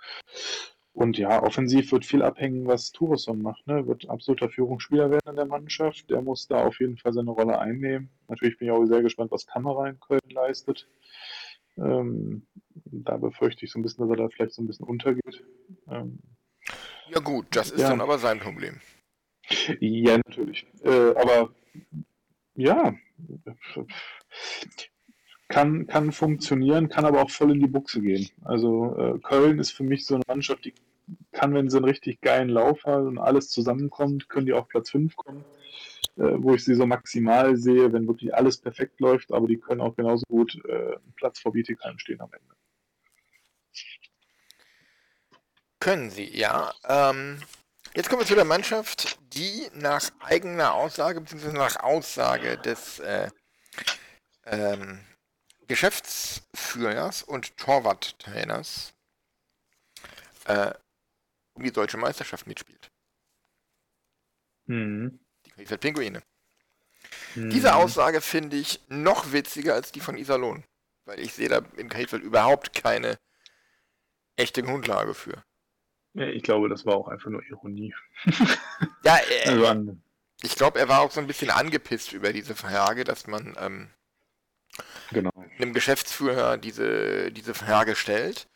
Und 0.95 1.17
ja, 1.17 1.43
offensiv 1.43 1.91
wird 1.93 2.05
viel 2.05 2.23
abhängen, 2.23 2.67
was 2.67 2.93
Tourisson 2.93 3.41
macht. 3.41 3.67
Ne? 3.67 3.87
Wird 3.87 4.11
absoluter 4.11 4.51
Führungsspieler 4.51 5.11
werden 5.11 5.31
in 5.31 5.37
der 5.37 5.47
Mannschaft. 5.47 6.11
Der 6.11 6.21
muss 6.21 6.49
da 6.49 6.65
auf 6.65 6.81
jeden 6.81 6.99
Fall 6.99 7.15
seine 7.15 7.31
Rolle 7.31 7.59
einnehmen. 7.59 8.11
Natürlich 8.29 8.59
bin 8.59 8.69
ich 8.69 8.73
auch 8.73 8.85
sehr 8.85 9.03
gespannt, 9.03 9.31
was 9.31 9.47
Kamera 9.47 9.89
in 9.89 10.01
Köln 10.01 10.21
leistet. 10.31 10.87
Ähm, 11.79 12.47
da 12.75 13.17
befürchte 13.17 13.65
ich 13.65 13.73
so 13.73 13.79
ein 13.79 13.83
bisschen, 13.83 14.07
dass 14.07 14.19
er 14.19 14.25
da 14.25 14.29
vielleicht 14.29 14.53
so 14.53 14.63
ein 14.63 14.67
bisschen 14.67 14.87
untergeht. 14.87 15.45
Ähm, 15.89 16.19
ja 17.09 17.21
gut, 17.21 17.47
das 17.51 17.71
ist 17.71 17.81
ja. 17.81 17.91
dann 17.91 18.01
aber 18.01 18.19
sein 18.19 18.39
Problem. 18.39 18.81
Ja, 19.81 20.19
natürlich. 20.19 20.67
Äh, 20.83 21.15
aber 21.15 21.55
ja, 22.55 22.95
kann, 25.49 25.87
kann 25.87 26.13
funktionieren, 26.13 26.89
kann 26.89 27.05
aber 27.05 27.23
auch 27.23 27.31
voll 27.31 27.53
in 27.53 27.61
die 27.61 27.67
Buchse 27.67 28.01
gehen. 28.01 28.29
Also 28.43 28.97
äh, 28.97 29.19
Köln 29.19 29.59
ist 29.59 29.73
für 29.73 29.85
mich 29.85 30.07
so 30.07 30.15
eine 30.15 30.25
Mannschaft, 30.27 30.65
die 30.65 30.75
kann, 31.43 31.55
wenn 31.55 31.69
sie 31.69 31.77
einen 31.77 31.87
richtig 31.87 32.21
geilen 32.21 32.49
Lauf 32.49 32.85
hat 32.85 33.03
und 33.03 33.19
alles 33.19 33.49
zusammenkommt, 33.49 34.29
können 34.29 34.47
die 34.47 34.53
auf 34.53 34.69
Platz 34.69 34.91
5 34.91 35.17
kommen 35.17 35.45
äh, 36.17 36.35
wo 36.43 36.55
ich 36.55 36.63
sie 36.63 36.75
so 36.75 36.85
maximal 36.85 37.57
sehe, 37.57 37.91
wenn 37.93 38.07
wirklich 38.07 38.35
alles 38.35 38.59
perfekt 38.59 39.01
läuft, 39.01 39.33
aber 39.33 39.47
die 39.47 39.59
können 39.59 39.81
auch 39.81 39.97
genauso 39.97 40.25
gut 40.29 40.63
äh, 40.67 40.97
Platz 41.17 41.39
vor 41.39 41.53
Bietigheim 41.53 41.99
stehen 41.99 42.21
am 42.21 42.31
Ende. 42.33 42.55
Können 45.81 46.11
sie, 46.11 46.37
ja. 46.37 46.75
Ähm, 46.87 47.43
jetzt 47.95 48.11
kommen 48.11 48.21
wir 48.21 48.27
zu 48.27 48.35
der 48.35 48.45
Mannschaft, 48.45 49.19
die 49.33 49.69
nach 49.75 50.11
eigener 50.21 50.75
Aussage, 50.75 51.23
beziehungsweise 51.23 51.57
nach 51.57 51.77
Aussage 51.77 52.59
des 52.59 52.99
äh, 52.99 53.31
ähm, 54.45 55.01
Geschäftsführers 55.67 57.23
und 57.23 57.57
Torwarttrainers 57.57 58.93
äh, 60.45 60.73
um 61.55 61.63
die 61.63 61.73
deutsche 61.73 61.97
Meisterschaft 61.97 62.47
mitspielt. 62.47 62.91
Mhm. 64.67 65.21
Die 65.47 65.51
Krefeld 65.51 65.81
Pinguine. 65.81 66.23
Mhm. 67.35 67.51
Diese 67.51 67.75
Aussage 67.75 68.21
finde 68.21 68.57
ich 68.57 68.81
noch 68.89 69.33
witziger 69.33 69.75
als 69.75 69.93
die 69.93 70.01
von 70.01 70.17
Iserlohn. 70.17 70.65
Weil 71.05 71.21
ich 71.21 71.35
sehe 71.35 71.49
da 71.49 71.63
in 71.77 71.89
Krefeld 71.89 72.23
überhaupt 72.23 72.75
keine 72.75 73.19
echte 74.37 74.63
Grundlage 74.63 75.15
für. 75.15 75.43
Ja, 76.15 76.27
ich 76.27 76.43
glaube, 76.43 76.69
das 76.69 76.85
war 76.85 76.95
auch 76.95 77.09
einfach 77.09 77.31
nur 77.31 77.43
Ironie. 77.45 77.95
Ja, 79.05 79.19
äh, 79.45 79.49
Also 79.49 79.97
ich 80.43 80.55
glaube, 80.55 80.79
er 80.79 80.89
war 80.89 81.01
auch 81.01 81.11
so 81.11 81.21
ein 81.21 81.27
bisschen 81.27 81.51
angepisst 81.51 82.13
über 82.13 82.33
diese 82.33 82.55
Frage, 82.55 83.05
dass 83.05 83.27
man 83.27 83.57
ähm, 83.59 83.91
genau. 85.11 85.31
einem 85.59 85.73
Geschäftsführer 85.73 86.57
diese, 86.57 87.33
diese 87.33 87.55
Frage 87.55 87.95
stellt. 87.97 88.49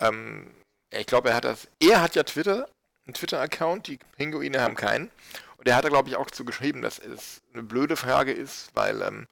Ähm, 0.00 0.52
ich 0.98 1.06
glaube, 1.06 1.30
er 1.30 1.36
hat 1.36 1.44
das. 1.44 1.68
Er 1.80 2.02
hat 2.02 2.14
ja 2.14 2.22
Twitter, 2.22 2.68
einen 3.06 3.14
Twitter-Account, 3.14 3.86
die 3.86 3.98
Pinguine 4.16 4.60
haben 4.60 4.76
keinen. 4.76 5.10
Und 5.56 5.68
er 5.68 5.76
hat 5.76 5.84
da, 5.84 5.88
glaube 5.88 6.08
ich, 6.08 6.16
auch 6.16 6.30
zu 6.30 6.44
geschrieben, 6.44 6.82
dass 6.82 6.98
es 6.98 7.42
eine 7.52 7.62
blöde 7.62 7.96
Frage 7.96 8.32
ist, 8.32 8.74
weil 8.74 9.02
ähm, 9.02 9.26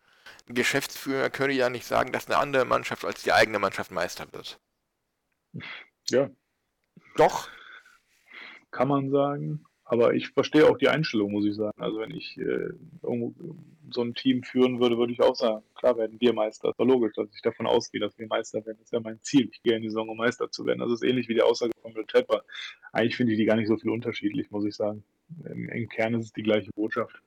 ein 0.48 0.55
Geschäftsführer 0.55 1.31
könne 1.31 1.53
ja 1.53 1.68
nicht 1.68 1.87
sagen, 1.87 2.12
dass 2.12 2.27
eine 2.27 2.38
andere 2.38 2.64
Mannschaft 2.64 3.05
als 3.05 3.22
die 3.22 3.33
eigene 3.33 3.59
Mannschaft 3.59 3.90
Meister 3.90 4.27
wird. 4.33 4.59
Ja, 6.09 6.31
Doch, 7.16 7.48
kann 8.70 8.88
man 8.88 9.11
sagen. 9.11 9.64
Aber 9.92 10.14
ich 10.14 10.31
verstehe 10.31 10.66
auch 10.66 10.78
die 10.78 10.88
Einstellung, 10.88 11.33
muss 11.33 11.44
ich 11.44 11.55
sagen. 11.55 11.78
Also 11.78 11.98
wenn 11.98 12.12
ich 12.12 12.38
äh, 12.38 12.70
irgendwo 13.02 13.35
so 13.90 14.00
ein 14.00 14.14
Team 14.14 14.42
führen 14.42 14.81
würde, 14.81 14.96
würde 14.96 15.12
ich 15.12 15.20
auch 15.20 15.37
sagen, 15.37 15.62
klar 15.74 15.98
werden 15.98 16.18
wir 16.18 16.33
Meister. 16.33 16.68
Das 16.68 16.78
war 16.78 16.87
logisch, 16.87 17.12
dass 17.14 17.28
ich 17.35 17.42
davon 17.42 17.66
ausgehe, 17.66 18.00
dass 18.00 18.16
wir 18.16 18.26
Meister 18.26 18.64
werden. 18.64 18.78
Das 18.78 18.87
ist 18.87 18.92
ja 18.94 19.00
mein 19.00 19.20
Ziel. 19.20 19.50
Ich 19.52 19.62
gehe 19.62 19.76
in 19.76 19.83
die 19.83 19.90
Saison, 19.90 20.09
um 20.09 20.16
Meister 20.16 20.50
zu 20.50 20.64
werden. 20.64 20.78
Das 20.78 20.90
ist 20.90 21.05
ähnlich 21.05 21.28
wie 21.28 21.35
die 21.35 21.42
Aussage 21.42 21.72
von 21.83 21.92
Bill 21.92 22.07
Tepper. 22.07 22.42
Eigentlich 22.92 23.16
finde 23.16 23.35
ich 23.35 23.38
die 23.38 23.44
gar 23.44 23.57
nicht 23.57 23.68
so 23.68 23.76
viel 23.76 23.90
unterschiedlich, 23.90 24.50
muss 24.50 24.64
ich 24.64 24.74
sagen. 24.74 25.05
Im, 25.44 25.68
Im 25.68 25.87
Kern 25.90 26.14
ist 26.14 26.24
es 26.24 26.33
die 26.33 26.42
gleiche 26.42 26.70
Botschaft. 26.74 27.22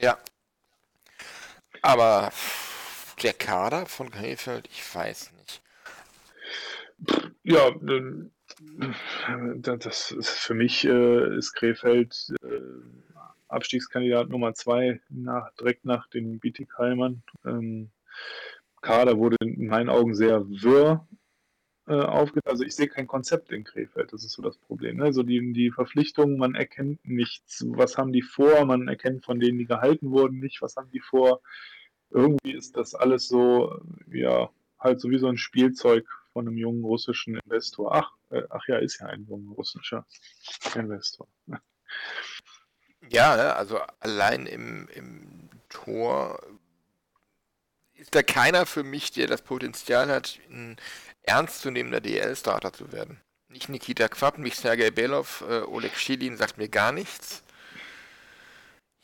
ja. 0.00 0.16
Aber 1.82 2.32
der 3.22 3.34
Kader 3.34 3.84
von 3.84 4.10
Krefeld, 4.10 4.70
ich 4.72 4.94
weiß 4.94 5.32
nicht. 5.32 5.62
Ja, 7.42 7.72
das 9.62 10.12
ist 10.12 10.30
für 10.30 10.54
mich 10.54 10.84
äh, 10.84 11.36
ist 11.36 11.52
Krefeld 11.52 12.32
äh, 12.42 12.60
Abstiegskandidat 13.48 14.28
Nummer 14.28 14.54
zwei 14.54 15.00
nach, 15.08 15.52
direkt 15.54 15.84
nach 15.84 16.08
den 16.08 16.38
Bietigheimern. 16.38 17.22
Ähm, 17.44 17.90
Kader 18.80 19.18
wurde 19.18 19.36
in 19.40 19.66
meinen 19.66 19.88
Augen 19.88 20.14
sehr 20.14 20.48
wirr 20.48 21.06
äh, 21.86 21.94
aufgestellt. 21.94 22.46
Also 22.46 22.64
ich 22.64 22.74
sehe 22.74 22.88
kein 22.88 23.06
Konzept 23.06 23.52
in 23.52 23.64
Krefeld, 23.64 24.12
das 24.12 24.24
ist 24.24 24.32
so 24.32 24.42
das 24.42 24.56
Problem. 24.58 24.96
Ne? 24.96 25.10
Die, 25.10 25.52
die 25.52 25.70
Verpflichtungen, 25.70 26.38
man 26.38 26.54
erkennt 26.54 27.06
nichts, 27.06 27.64
was 27.68 27.98
haben 27.98 28.12
die 28.12 28.22
vor, 28.22 28.64
man 28.64 28.88
erkennt 28.88 29.24
von 29.24 29.38
denen, 29.38 29.58
die 29.58 29.66
gehalten 29.66 30.10
wurden, 30.10 30.38
nicht, 30.38 30.62
was 30.62 30.76
haben 30.76 30.90
die 30.90 31.00
vor. 31.00 31.40
Irgendwie 32.10 32.52
ist 32.52 32.76
das 32.76 32.94
alles 32.94 33.28
so, 33.28 33.80
ja, 34.10 34.50
halt 34.78 35.00
so 35.00 35.10
wie 35.10 35.18
so 35.18 35.28
ein 35.28 35.38
Spielzeug 35.38 36.06
von 36.36 36.46
einem 36.46 36.58
jungen 36.58 36.84
russischen 36.84 37.40
Investor. 37.46 37.94
Ach, 37.94 38.12
äh, 38.28 38.42
ach 38.50 38.60
ja, 38.68 38.76
ist 38.76 39.00
ja 39.00 39.06
ein 39.06 39.24
junger 39.24 39.54
russischer 39.54 40.06
Investor. 40.74 41.26
Ja, 43.08 43.36
ne, 43.36 43.56
also 43.56 43.78
allein 44.00 44.44
im, 44.44 44.86
im 44.88 45.48
Tor 45.70 46.38
ist 47.94 48.14
da 48.14 48.22
keiner 48.22 48.66
für 48.66 48.82
mich, 48.82 49.12
der 49.12 49.28
das 49.28 49.40
Potenzial 49.40 50.08
hat, 50.08 50.38
ein 50.50 50.76
ernstzunehmender 51.22 52.02
DL-Starter 52.02 52.74
zu 52.74 52.92
werden. 52.92 53.18
Nicht 53.48 53.70
Nikita 53.70 54.08
Quapp, 54.08 54.36
nicht 54.36 54.58
Sergei 54.58 54.90
Belov, 54.90 55.42
äh, 55.48 55.62
Oleg 55.62 55.96
Schilin 55.96 56.36
sagt 56.36 56.58
mir 56.58 56.68
gar 56.68 56.92
nichts. 56.92 57.44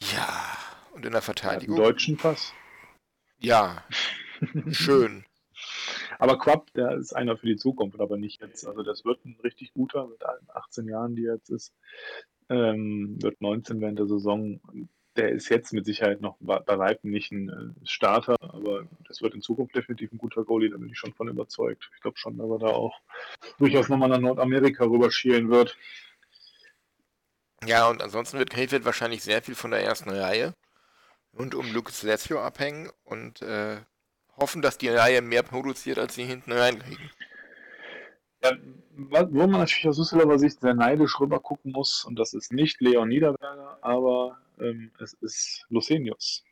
Ja, 0.03 0.59
und 0.91 1.07
in 1.07 1.13
der 1.13 1.23
Verteidigung. 1.23 1.79
deutschen 1.79 2.19
Pass. 2.19 2.53
Ja, 3.39 3.83
schön. 4.71 5.25
Aber 6.23 6.39
Quapp, 6.39 6.73
der 6.75 6.93
ist 6.93 7.17
einer 7.17 7.37
für 7.37 7.49
die 7.49 7.57
Zukunft, 7.57 7.99
aber 7.99 8.17
nicht 8.17 8.41
jetzt. 8.41 8.65
Also 8.65 8.85
das 8.85 9.05
wird 9.05 9.25
ein 9.25 9.37
richtig 9.43 9.73
guter 9.73 10.07
mit 10.07 10.25
allen 10.25 10.47
18 10.55 10.87
Jahren, 10.87 11.17
die 11.17 11.27
er 11.27 11.35
jetzt 11.35 11.51
ist. 11.51 11.75
Ähm, 12.49 13.21
wird 13.21 13.41
19 13.41 13.81
während 13.81 13.99
der 13.99 14.07
Saison. 14.07 14.61
Der 15.17 15.31
ist 15.31 15.49
jetzt 15.49 15.73
mit 15.73 15.85
Sicherheit 15.85 16.21
noch 16.21 16.37
bei 16.39 16.79
weitem 16.79 17.11
nicht 17.11 17.33
ein 17.33 17.49
äh, 17.49 17.87
Starter, 17.87 18.37
aber 18.39 18.87
das 19.09 19.21
wird 19.21 19.35
in 19.35 19.43
Zukunft 19.43 19.75
definitiv 19.75 20.13
ein 20.13 20.19
guter 20.19 20.45
Goalie, 20.45 20.71
da 20.71 20.77
bin 20.77 20.91
ich 20.91 20.97
schon 20.97 21.13
von 21.13 21.27
überzeugt. 21.27 21.91
Ich 21.97 22.03
glaube 22.03 22.17
schon, 22.17 22.39
dass 22.39 22.49
er 22.49 22.59
da 22.61 22.69
auch 22.69 23.01
durchaus 23.59 23.89
nochmal 23.89 24.09
nach 24.09 24.21
Nordamerika 24.21 24.85
rüberschielen 24.85 25.51
wird. 25.51 25.77
Ja, 27.67 27.91
und 27.91 28.01
ansonsten 28.01 28.39
wird 28.39 28.51
Krefeld 28.51 28.85
wahrscheinlich 28.85 29.25
sehr 29.25 29.43
viel 29.43 29.57
von 29.57 29.73
der 29.73 29.83
ersten 29.83 30.11
Reihe 30.11 30.55
und 31.33 31.57
um 31.57 31.73
Lucas 31.73 32.05
Lesio 32.05 32.41
abhängen 32.41 32.91
und 33.03 33.43
äh, 33.43 33.79
hoffen, 34.43 34.61
dass 34.61 34.77
die 34.77 34.89
Reihe 34.89 35.23
mehr 35.23 35.43
produziert, 35.43 35.99
als 35.99 36.15
sie 36.15 36.25
hinten 36.25 36.53
reinkriegen. 36.53 37.11
Ja, 38.43 38.53
wo 39.31 39.47
man 39.47 39.61
natürlich 39.61 39.89
aus 39.89 39.97
Düsseldorfer 39.97 40.39
Sicht 40.39 40.61
sehr 40.61 40.75
neidisch 40.75 41.19
rüber 41.21 41.41
gucken 41.41 41.73
muss, 41.73 42.05
und 42.05 42.19
das 42.19 42.35
ist 42.35 42.53
nicht 42.53 42.81
Leon 42.81 43.09
Niederberger, 43.09 43.79
aber 43.81 44.39
ähm, 44.61 44.91
es 45.01 45.15
ist 45.15 45.65
Lucenius. 45.71 46.45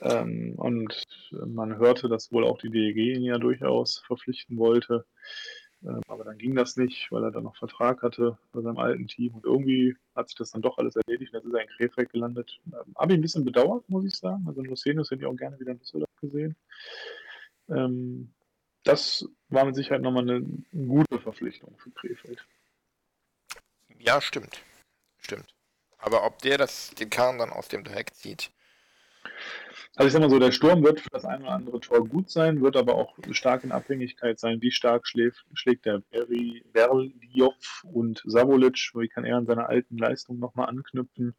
Ähm, 0.00 0.54
und 0.56 1.06
man 1.46 1.76
hörte, 1.78 2.08
dass 2.08 2.30
wohl 2.30 2.44
auch 2.44 2.58
die 2.58 2.70
DEG 2.70 3.16
ihn 3.16 3.24
ja 3.24 3.38
durchaus 3.38 3.98
verpflichten 4.06 4.58
wollte. 4.58 5.04
Ähm, 5.82 6.00
aber 6.08 6.24
dann 6.24 6.38
ging 6.38 6.54
das 6.54 6.76
nicht, 6.76 7.10
weil 7.10 7.24
er 7.24 7.30
dann 7.30 7.44
noch 7.44 7.56
Vertrag 7.56 8.02
hatte 8.02 8.38
bei 8.52 8.60
seinem 8.60 8.78
alten 8.78 9.08
Team. 9.08 9.34
Und 9.34 9.44
irgendwie 9.44 9.96
hat 10.14 10.28
sich 10.28 10.36
das 10.36 10.50
dann 10.50 10.62
doch 10.62 10.78
alles 10.78 10.96
erledigt. 10.96 11.32
Jetzt 11.32 11.46
ist 11.46 11.54
er 11.54 11.62
in 11.62 11.68
Krefeld 11.68 12.10
gelandet. 12.10 12.60
Ähm, 12.66 12.94
Habe 12.96 13.12
ich 13.12 13.18
ein 13.18 13.22
bisschen 13.22 13.44
bedauert, 13.44 13.88
muss 13.88 14.04
ich 14.04 14.14
sagen. 14.14 14.44
Also 14.46 14.62
Lucenius 14.62 15.10
hätte 15.10 15.22
ich 15.22 15.26
auch 15.26 15.36
gerne 15.36 15.58
wieder 15.58 15.72
in 15.72 15.78
Düsseldorf 15.78 16.07
gesehen. 16.20 16.56
Ähm, 17.68 18.32
das 18.84 19.26
war 19.48 19.64
mit 19.64 19.74
Sicherheit 19.74 20.02
nochmal 20.02 20.22
eine 20.22 20.40
gute 20.72 21.18
Verpflichtung 21.20 21.76
für 21.78 21.90
Krefeld. 21.90 22.44
Ja, 23.98 24.20
stimmt. 24.20 24.62
Stimmt. 25.18 25.54
Aber 25.98 26.24
ob 26.24 26.38
der 26.40 26.58
das, 26.58 26.90
den 26.90 27.10
Kahn 27.10 27.38
dann 27.38 27.50
aus 27.50 27.68
dem 27.68 27.84
Dreck 27.84 28.14
zieht, 28.14 28.50
Also 29.96 30.06
ich 30.06 30.12
sag 30.12 30.20
mal 30.20 30.30
so, 30.30 30.38
der 30.38 30.52
Sturm 30.52 30.84
wird 30.84 31.00
für 31.00 31.10
das 31.10 31.24
eine 31.24 31.42
oder 31.42 31.54
andere 31.54 31.80
Tor 31.80 32.06
gut 32.06 32.30
sein, 32.30 32.62
wird 32.62 32.76
aber 32.76 32.94
auch 32.94 33.16
stark 33.32 33.64
in 33.64 33.72
Abhängigkeit 33.72 34.38
sein, 34.38 34.62
wie 34.62 34.70
stark 34.70 35.08
schläft, 35.08 35.44
schlägt 35.54 35.86
der 35.86 36.02
Beri, 36.10 36.62
Berljov 36.72 37.82
und 37.92 38.22
Savolic, 38.24 38.92
wie 38.94 39.08
kann 39.08 39.24
er 39.24 39.38
an 39.38 39.46
seiner 39.46 39.68
alten 39.68 39.98
Leistung 39.98 40.38
nochmal 40.38 40.68
anknüpfen. 40.68 41.34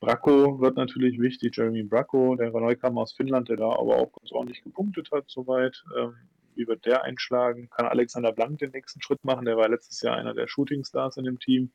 Bracco 0.00 0.58
wird 0.58 0.76
natürlich 0.76 1.20
wichtig, 1.20 1.54
Jeremy 1.56 1.82
Bracco, 1.82 2.34
der 2.34 2.50
Neukam 2.50 2.96
aus 2.96 3.12
Finnland, 3.12 3.50
der 3.50 3.56
da 3.56 3.66
aber 3.66 3.96
auch 3.96 4.12
ganz 4.12 4.32
ordentlich 4.32 4.62
gepunktet 4.62 5.10
hat 5.12 5.24
soweit. 5.28 5.84
Ähm, 5.94 6.14
wie 6.54 6.66
wird 6.66 6.86
der 6.86 7.04
einschlagen? 7.04 7.68
Kann 7.70 7.86
Alexander 7.86 8.32
Blank 8.32 8.58
den 8.58 8.70
nächsten 8.70 9.02
Schritt 9.02 9.22
machen? 9.22 9.44
Der 9.44 9.56
war 9.56 9.68
letztes 9.68 10.00
Jahr 10.02 10.16
einer 10.16 10.34
der 10.34 10.48
Shootingstars 10.48 11.16
in 11.16 11.24
dem 11.24 11.38
Team. 11.38 11.72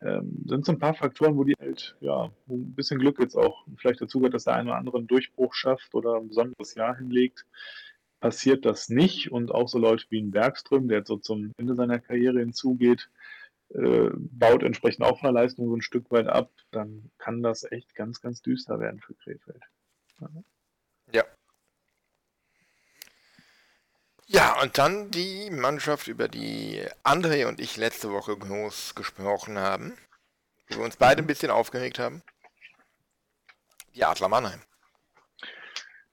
Ähm, 0.00 0.44
sind 0.46 0.64
so 0.66 0.72
ein 0.72 0.78
paar 0.78 0.94
Faktoren, 0.94 1.36
wo 1.36 1.44
die 1.44 1.54
halt, 1.58 1.96
ja, 2.00 2.30
wo 2.46 2.56
ein 2.56 2.74
bisschen 2.74 2.98
Glück 2.98 3.18
jetzt 3.20 3.36
auch 3.36 3.66
vielleicht 3.76 4.00
dazu 4.00 4.18
gehört, 4.18 4.34
dass 4.34 4.44
der 4.44 4.54
eine 4.54 4.70
oder 4.70 4.78
andere 4.78 4.98
einen 4.98 5.06
Durchbruch 5.06 5.54
schafft 5.54 5.94
oder 5.94 6.16
ein 6.16 6.28
besonderes 6.28 6.74
Jahr 6.74 6.96
hinlegt. 6.96 7.46
Passiert 8.20 8.64
das 8.64 8.88
nicht 8.88 9.30
und 9.30 9.52
auch 9.52 9.68
so 9.68 9.78
Leute 9.78 10.06
wie 10.08 10.20
ein 10.20 10.30
Bergström, 10.30 10.88
der 10.88 10.98
jetzt 10.98 11.08
so 11.08 11.16
zum 11.16 11.52
Ende 11.58 11.74
seiner 11.74 11.98
Karriere 11.98 12.40
hinzugeht, 12.40 13.10
äh, 13.70 14.10
baut 14.14 14.62
entsprechend 14.62 15.04
auch 15.04 15.20
von 15.20 15.32
der 15.32 15.42
Leistung 15.42 15.68
so 15.68 15.76
ein 15.76 15.82
Stück 15.82 16.10
weit 16.10 16.26
ab, 16.26 16.50
dann 16.70 17.10
kann 17.18 17.42
das 17.42 17.70
echt 17.70 17.94
ganz, 17.94 18.20
ganz 18.20 18.40
düster 18.40 18.80
werden 18.80 19.00
für 19.00 19.14
Krefeld. 19.14 19.62
Ja. 20.20 20.28
Ja, 24.26 24.60
und 24.62 24.78
dann 24.78 25.10
die 25.10 25.50
Mannschaft, 25.50 26.08
über 26.08 26.28
die 26.28 26.82
André 27.02 27.46
und 27.46 27.60
ich 27.60 27.76
letzte 27.76 28.10
Woche 28.10 28.36
groß 28.36 28.94
gesprochen 28.94 29.58
haben, 29.58 29.96
wo 30.68 30.78
wir 30.78 30.84
uns 30.84 30.96
beide 30.96 31.22
ein 31.22 31.26
bisschen 31.26 31.50
aufgeregt 31.50 31.98
haben. 31.98 32.22
Die 33.94 34.04
Adler 34.04 34.28
Mannheim. 34.28 34.62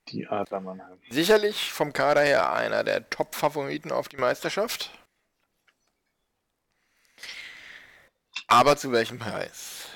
Die 0.09 0.27
Adler 0.27 0.59
Mannheim. 0.59 0.99
Sicherlich 1.09 1.71
vom 1.71 1.93
Kader 1.93 2.21
her 2.21 2.51
einer 2.51 2.83
der 2.83 3.09
Top-Favoriten 3.09 3.91
auf 3.91 4.09
die 4.09 4.17
Meisterschaft. 4.17 4.91
Aber 8.47 8.75
zu 8.75 8.91
welchem 8.91 9.17
Preis? 9.17 9.87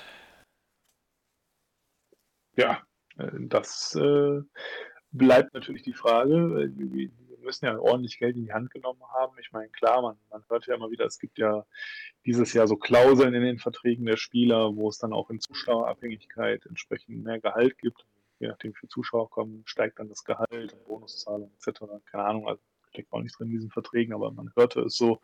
Ja, 2.55 2.81
äh, 3.17 3.29
das 3.33 3.93
äh, 3.95 4.41
bleibt 5.11 5.53
natürlich 5.53 5.83
die 5.83 5.93
Frage, 5.93 6.33
äh, 6.33 6.69
wie, 6.77 7.11
müssen 7.45 7.65
ja 7.65 7.77
ordentlich 7.79 8.19
Geld 8.19 8.35
in 8.35 8.45
die 8.45 8.53
Hand 8.53 8.71
genommen 8.71 9.01
haben. 9.13 9.37
Ich 9.39 9.51
meine, 9.51 9.69
klar, 9.69 10.01
man, 10.01 10.17
man 10.29 10.43
hört 10.49 10.67
ja 10.67 10.75
immer 10.75 10.91
wieder, 10.91 11.05
es 11.05 11.19
gibt 11.19 11.37
ja 11.37 11.65
dieses 12.25 12.53
Jahr 12.53 12.67
so 12.67 12.75
Klauseln 12.75 13.33
in 13.33 13.43
den 13.43 13.59
Verträgen 13.59 14.05
der 14.05 14.17
Spieler, 14.17 14.75
wo 14.75 14.89
es 14.89 14.97
dann 14.97 15.13
auch 15.13 15.29
in 15.29 15.39
Zuschauerabhängigkeit 15.39 16.65
entsprechend 16.65 17.23
mehr 17.23 17.39
Gehalt 17.39 17.77
gibt. 17.77 18.05
Je 18.39 18.47
nachdem, 18.47 18.71
wie 18.71 18.79
viele 18.79 18.89
Zuschauer 18.89 19.29
kommen, 19.29 19.63
steigt 19.65 19.99
dann 19.99 20.09
das 20.09 20.23
Gehalt, 20.25 20.75
Bonuszahlung 20.85 21.51
etc. 21.55 21.81
Keine 22.05 22.25
Ahnung, 22.25 22.49
also 22.49 22.61
steckt 22.89 23.11
auch 23.11 23.21
nicht 23.21 23.37
drin 23.37 23.47
in 23.47 23.53
diesen 23.53 23.71
Verträgen, 23.71 24.13
aber 24.13 24.31
man 24.31 24.51
hörte 24.55 24.81
es 24.81 24.97
so 24.97 25.19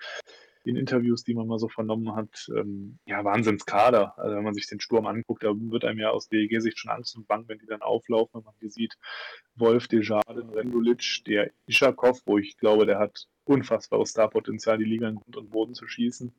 in 0.64 0.76
Interviews, 0.76 1.24
die 1.24 1.34
man 1.34 1.48
mal 1.48 1.60
so 1.60 1.68
vernommen 1.68 2.16
hat, 2.16 2.48
ähm, 2.56 3.00
ja, 3.06 3.24
Wahnsinnskader. 3.24 4.18
Also 4.18 4.36
wenn 4.36 4.44
man 4.44 4.54
sich 4.54 4.68
den 4.68 4.80
Sturm 4.80 5.08
anguckt, 5.08 5.44
da 5.44 5.52
wird 5.54 5.86
einem 5.86 6.00
ja 6.00 6.10
aus 6.12 6.30
DEG-Sicht 6.30 6.78
schon 6.78 6.92
Angst 6.92 7.16
und 7.16 7.28
Bang, 7.28 7.46
wenn 7.48 7.60
die 7.60 7.66
dann 7.66 7.82
auflaufen, 7.82 8.40
wenn 8.40 8.46
man 8.46 8.54
die 8.62 8.70
sieht. 8.70 8.96
Wolf, 9.56 9.88
Desjardins, 9.88 10.54
Rendulic, 10.54 11.24
der 11.26 11.52
Ishakov, 11.68 12.22
wo 12.26 12.38
ich 12.38 12.58
glaube, 12.58 12.86
der 12.86 13.00
hat 13.00 13.28
unfassbares 13.46 14.12
Starpotenzial, 14.12 14.78
die 14.78 14.86
Liga 14.86 15.10
in 15.10 15.16
Grund 15.16 15.38
und 15.38 15.50
Boden 15.50 15.74
zu 15.74 15.88
schießen. 15.88 16.34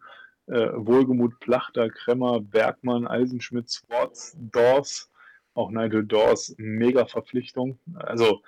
Äh, 0.47 0.69
Wohlgemut, 0.75 1.41
Plachter, 1.41 1.91
Kremmer, 1.91 2.41
Bergmann, 2.41 3.07
Eisenschmidt, 3.07 3.71
Swartz, 3.71 4.37
Dors, 4.39 5.11
auch 5.55 5.71
Nigel 5.71 6.05
Dors, 6.05 6.55
mega 6.59 7.07
Verpflichtung. 7.07 7.79
Also 7.95 8.43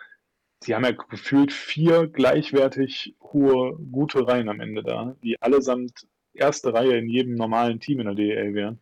sie 0.65 0.75
haben 0.75 0.85
ja 0.85 0.93
gefühlt 0.93 1.53
vier 1.53 2.09
gleichwertig 2.09 3.17
hohe, 3.21 3.77
gute 3.91 4.27
Reihen 4.27 4.49
am 4.49 4.61
Ende 4.61 4.83
da, 4.83 5.17
die 5.23 5.41
allesamt 5.41 6.07
erste 6.33 6.73
Reihe 6.75 6.97
in 6.97 7.09
jedem 7.09 7.35
normalen 7.35 7.81
Team 7.81 8.01
in 8.01 8.07
der 8.07 8.15
DEL 8.15 8.55
wären. 8.55 8.81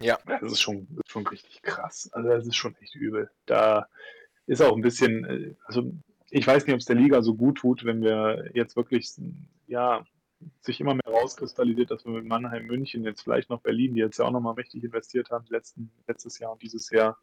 Ja. 0.00 0.18
Das 0.26 0.52
ist 0.52 0.60
schon, 0.60 0.88
ist 1.04 1.10
schon 1.10 1.26
richtig 1.26 1.62
krass. 1.62 2.10
Also 2.12 2.28
das 2.28 2.46
ist 2.46 2.56
schon 2.56 2.74
echt 2.80 2.94
übel. 2.94 3.30
Da 3.46 3.88
ist 4.46 4.62
auch 4.62 4.74
ein 4.74 4.82
bisschen, 4.82 5.24
äh, 5.24 5.54
also 5.64 5.92
ich 6.30 6.46
weiß 6.46 6.66
nicht, 6.66 6.74
ob 6.74 6.80
es 6.80 6.86
der 6.86 6.96
Liga 6.96 7.22
so 7.22 7.34
gut 7.34 7.58
tut, 7.58 7.84
wenn 7.84 8.02
wir 8.02 8.50
jetzt 8.54 8.76
wirklich, 8.76 9.10
ja, 9.66 10.04
sich 10.60 10.80
immer 10.80 10.94
mehr 10.94 11.06
rauskristallisiert, 11.06 11.90
dass 11.90 12.04
wir 12.04 12.12
mit 12.12 12.24
Mannheim, 12.24 12.66
München, 12.66 13.04
jetzt 13.04 13.22
vielleicht 13.22 13.50
noch 13.50 13.60
Berlin, 13.60 13.94
die 13.94 14.00
jetzt 14.00 14.18
ja 14.18 14.24
auch 14.24 14.30
nochmal 14.30 14.54
mächtig 14.54 14.84
investiert 14.84 15.30
haben, 15.30 15.44
letzten, 15.48 15.90
letztes 16.06 16.38
Jahr 16.38 16.52
und 16.52 16.62
dieses 16.62 16.90
Jahr, 16.90 17.18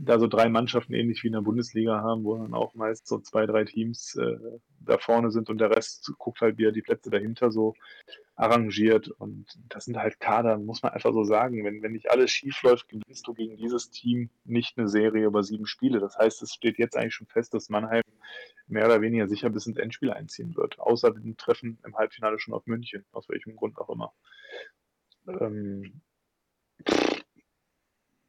da 0.00 0.18
so 0.18 0.26
drei 0.26 0.48
Mannschaften 0.48 0.94
ähnlich 0.94 1.22
wie 1.22 1.28
in 1.28 1.34
der 1.34 1.40
Bundesliga 1.40 2.00
haben, 2.00 2.24
wo 2.24 2.36
dann 2.36 2.54
auch 2.54 2.74
meist 2.74 3.06
so 3.06 3.18
zwei, 3.18 3.46
drei 3.46 3.64
Teams 3.64 4.16
äh, 4.16 4.36
da 4.80 4.98
vorne 4.98 5.30
sind 5.30 5.50
und 5.50 5.58
der 5.58 5.70
Rest 5.70 6.12
guckt 6.18 6.40
halt 6.40 6.58
wieder 6.58 6.72
die 6.72 6.82
Plätze 6.82 7.10
dahinter 7.10 7.50
so 7.50 7.74
arrangiert. 8.34 9.08
Und 9.08 9.46
das 9.68 9.84
sind 9.84 9.96
halt 9.96 10.20
Kader, 10.20 10.58
muss 10.58 10.82
man 10.82 10.92
einfach 10.92 11.12
so 11.12 11.24
sagen. 11.24 11.64
Wenn, 11.64 11.82
wenn 11.82 11.92
nicht 11.92 12.10
alles 12.10 12.30
schief 12.30 12.62
läuft, 12.62 12.88
gewinnst 12.88 13.26
du 13.26 13.34
gegen 13.34 13.56
dieses 13.56 13.90
Team 13.90 14.30
nicht 14.44 14.78
eine 14.78 14.88
Serie 14.88 15.26
über 15.26 15.42
sieben 15.42 15.66
Spiele. 15.66 16.00
Das 16.00 16.16
heißt, 16.16 16.42
es 16.42 16.54
steht 16.54 16.78
jetzt 16.78 16.96
eigentlich 16.96 17.14
schon 17.14 17.26
fest, 17.26 17.54
dass 17.54 17.68
Mannheim 17.68 18.02
mehr 18.66 18.86
oder 18.86 19.02
weniger 19.02 19.28
sicher 19.28 19.50
bis 19.50 19.66
ins 19.66 19.78
Endspiel 19.78 20.10
einziehen 20.10 20.56
wird. 20.56 20.78
Außer 20.78 21.10
dem 21.12 21.36
Treffen 21.36 21.78
im 21.84 21.96
Halbfinale 21.96 22.38
schon 22.38 22.54
auf 22.54 22.66
München, 22.66 23.04
aus 23.12 23.28
welchem 23.28 23.56
Grund 23.56 23.78
auch 23.78 23.90
immer. 23.90 24.12
Ähm, 25.26 26.00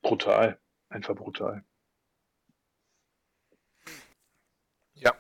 brutal 0.02 0.60
einfach 0.90 1.16
brutal. 1.16 1.64
Ja, 4.94 5.14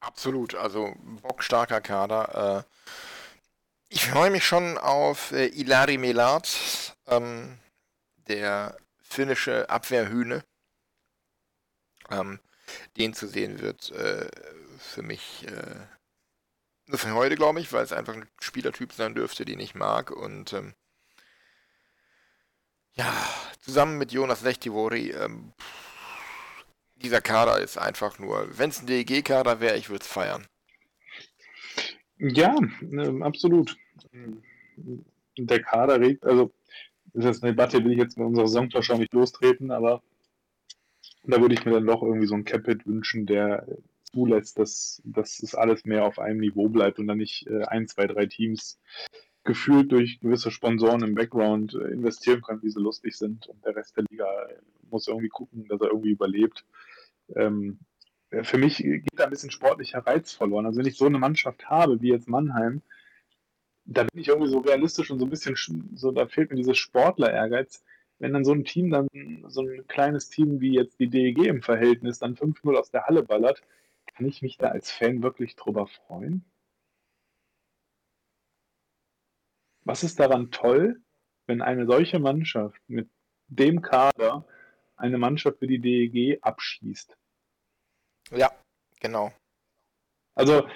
absolut. 0.00 0.54
Also 0.54 0.94
bockstarker 1.22 1.80
Kader. 1.80 2.64
Äh, 2.66 2.74
ich 3.88 4.06
freue 4.06 4.30
mich 4.30 4.44
schon 4.44 4.78
auf 4.78 5.32
äh, 5.32 5.46
Ilari 5.46 5.98
Melat, 5.98 6.96
ähm, 7.06 7.58
der 8.28 8.76
finnische 9.02 9.70
Abwehrhühne. 9.70 10.44
Ähm, 12.10 12.40
den 12.96 13.14
zu 13.14 13.26
sehen 13.28 13.60
wird 13.60 13.90
äh, 13.92 14.28
für 14.78 15.02
mich 15.02 15.46
äh, 15.46 15.86
nur 16.86 16.98
für 16.98 17.14
heute, 17.14 17.36
glaube 17.36 17.60
ich, 17.60 17.72
weil 17.72 17.84
es 17.84 17.92
einfach 17.92 18.14
ein 18.14 18.28
Spielertyp 18.40 18.92
sein 18.92 19.14
dürfte, 19.14 19.44
den 19.44 19.60
ich 19.60 19.74
mag. 19.74 20.10
Und 20.10 20.52
ähm, 20.52 20.74
ja, 22.96 23.12
zusammen 23.60 23.98
mit 23.98 24.12
Jonas 24.12 24.42
Lechtivori, 24.42 25.10
ähm, 25.10 25.52
dieser 26.96 27.20
Kader 27.20 27.60
ist 27.60 27.76
einfach 27.76 28.18
nur, 28.18 28.46
wenn 28.56 28.70
es 28.70 28.80
ein 28.80 28.86
DEG-Kader 28.86 29.60
wäre, 29.60 29.76
ich 29.76 29.90
würde 29.90 30.02
es 30.02 30.08
feiern. 30.08 30.46
Ja, 32.18 32.56
äh, 32.92 33.22
absolut. 33.22 33.76
Der 35.36 35.62
Kader 35.62 36.00
regt, 36.00 36.24
also 36.24 36.52
das 37.12 37.24
ist 37.24 37.30
jetzt 37.30 37.42
eine 37.42 37.52
Debatte, 37.52 37.84
will 37.84 37.92
ich 37.92 37.98
jetzt 37.98 38.16
mit 38.16 38.26
unserer 38.26 38.48
Saisonvorschau 38.48 38.98
nicht 38.98 39.12
lostreten, 39.12 39.70
aber 39.70 40.02
da 41.24 41.40
würde 41.40 41.54
ich 41.54 41.64
mir 41.64 41.72
dann 41.72 41.86
doch 41.86 42.02
irgendwie 42.02 42.26
so 42.26 42.34
ein 42.34 42.44
Capit 42.44 42.86
wünschen, 42.86 43.26
der 43.26 43.66
zulässt, 44.04 44.58
dass, 44.58 45.02
dass 45.04 45.42
es 45.42 45.54
alles 45.54 45.84
mehr 45.84 46.04
auf 46.04 46.18
einem 46.18 46.40
Niveau 46.40 46.68
bleibt 46.68 46.98
und 46.98 47.06
dann 47.06 47.18
nicht 47.18 47.46
äh, 47.46 47.64
ein, 47.64 47.88
zwei, 47.88 48.06
drei 48.06 48.26
Teams 48.26 48.78
gefühlt 49.44 49.92
durch 49.92 50.20
gewisse 50.20 50.50
Sponsoren 50.50 51.02
im 51.02 51.14
Background 51.14 51.74
äh, 51.74 51.92
investieren 51.92 52.42
können, 52.42 52.60
die 52.60 52.70
so 52.70 52.80
lustig 52.80 53.16
sind. 53.16 53.46
Und 53.46 53.64
der 53.64 53.76
Rest 53.76 53.96
der 53.96 54.04
Liga 54.10 54.26
muss 54.90 55.06
irgendwie 55.06 55.28
gucken, 55.28 55.66
dass 55.68 55.80
er 55.80 55.88
irgendwie 55.88 56.10
überlebt. 56.10 56.64
Ähm, 57.36 57.78
äh, 58.30 58.42
für 58.42 58.58
mich 58.58 58.78
geht 58.78 59.04
da 59.16 59.24
ein 59.24 59.30
bisschen 59.30 59.50
sportlicher 59.50 60.00
Reiz 60.00 60.32
verloren. 60.32 60.66
Also 60.66 60.78
wenn 60.78 60.86
ich 60.86 60.96
so 60.96 61.06
eine 61.06 61.18
Mannschaft 61.18 61.68
habe 61.68 62.00
wie 62.00 62.10
jetzt 62.10 62.28
Mannheim, 62.28 62.82
da 63.84 64.04
bin 64.04 64.20
ich 64.20 64.28
irgendwie 64.28 64.50
so 64.50 64.58
realistisch 64.58 65.10
und 65.10 65.18
so 65.18 65.26
ein 65.26 65.30
bisschen, 65.30 65.56
so 65.94 66.10
da 66.10 66.26
fehlt 66.26 66.50
mir 66.50 66.56
dieses 66.56 66.78
Sportler-Ehrgeiz. 66.78 67.84
Wenn 68.18 68.32
dann 68.32 68.44
so 68.44 68.52
ein 68.52 68.64
Team, 68.64 68.90
dann 68.90 69.08
so 69.48 69.60
ein 69.60 69.86
kleines 69.88 70.30
Team 70.30 70.60
wie 70.60 70.72
jetzt 70.74 70.98
die 71.00 71.08
DEG 71.08 71.46
im 71.46 71.62
Verhältnis 71.62 72.18
dann 72.18 72.36
5-0 72.36 72.74
aus 72.76 72.90
der 72.90 73.06
Halle 73.06 73.22
ballert, 73.22 73.62
kann 74.06 74.26
ich 74.26 74.40
mich 74.40 74.56
da 74.56 74.68
als 74.68 74.90
Fan 74.90 75.22
wirklich 75.22 75.56
drüber 75.56 75.86
freuen? 75.86 76.44
Was 79.84 80.02
ist 80.02 80.18
daran 80.18 80.50
toll, 80.50 81.00
wenn 81.46 81.60
eine 81.60 81.86
solche 81.86 82.18
Mannschaft 82.18 82.80
mit 82.88 83.08
dem 83.48 83.82
Kader 83.82 84.46
eine 84.96 85.18
Mannschaft 85.18 85.58
für 85.58 85.66
die 85.66 85.78
DEG 85.78 86.38
abschießt? 86.42 87.16
Ja, 88.30 88.50
genau. 89.00 89.32
Also 90.34 90.66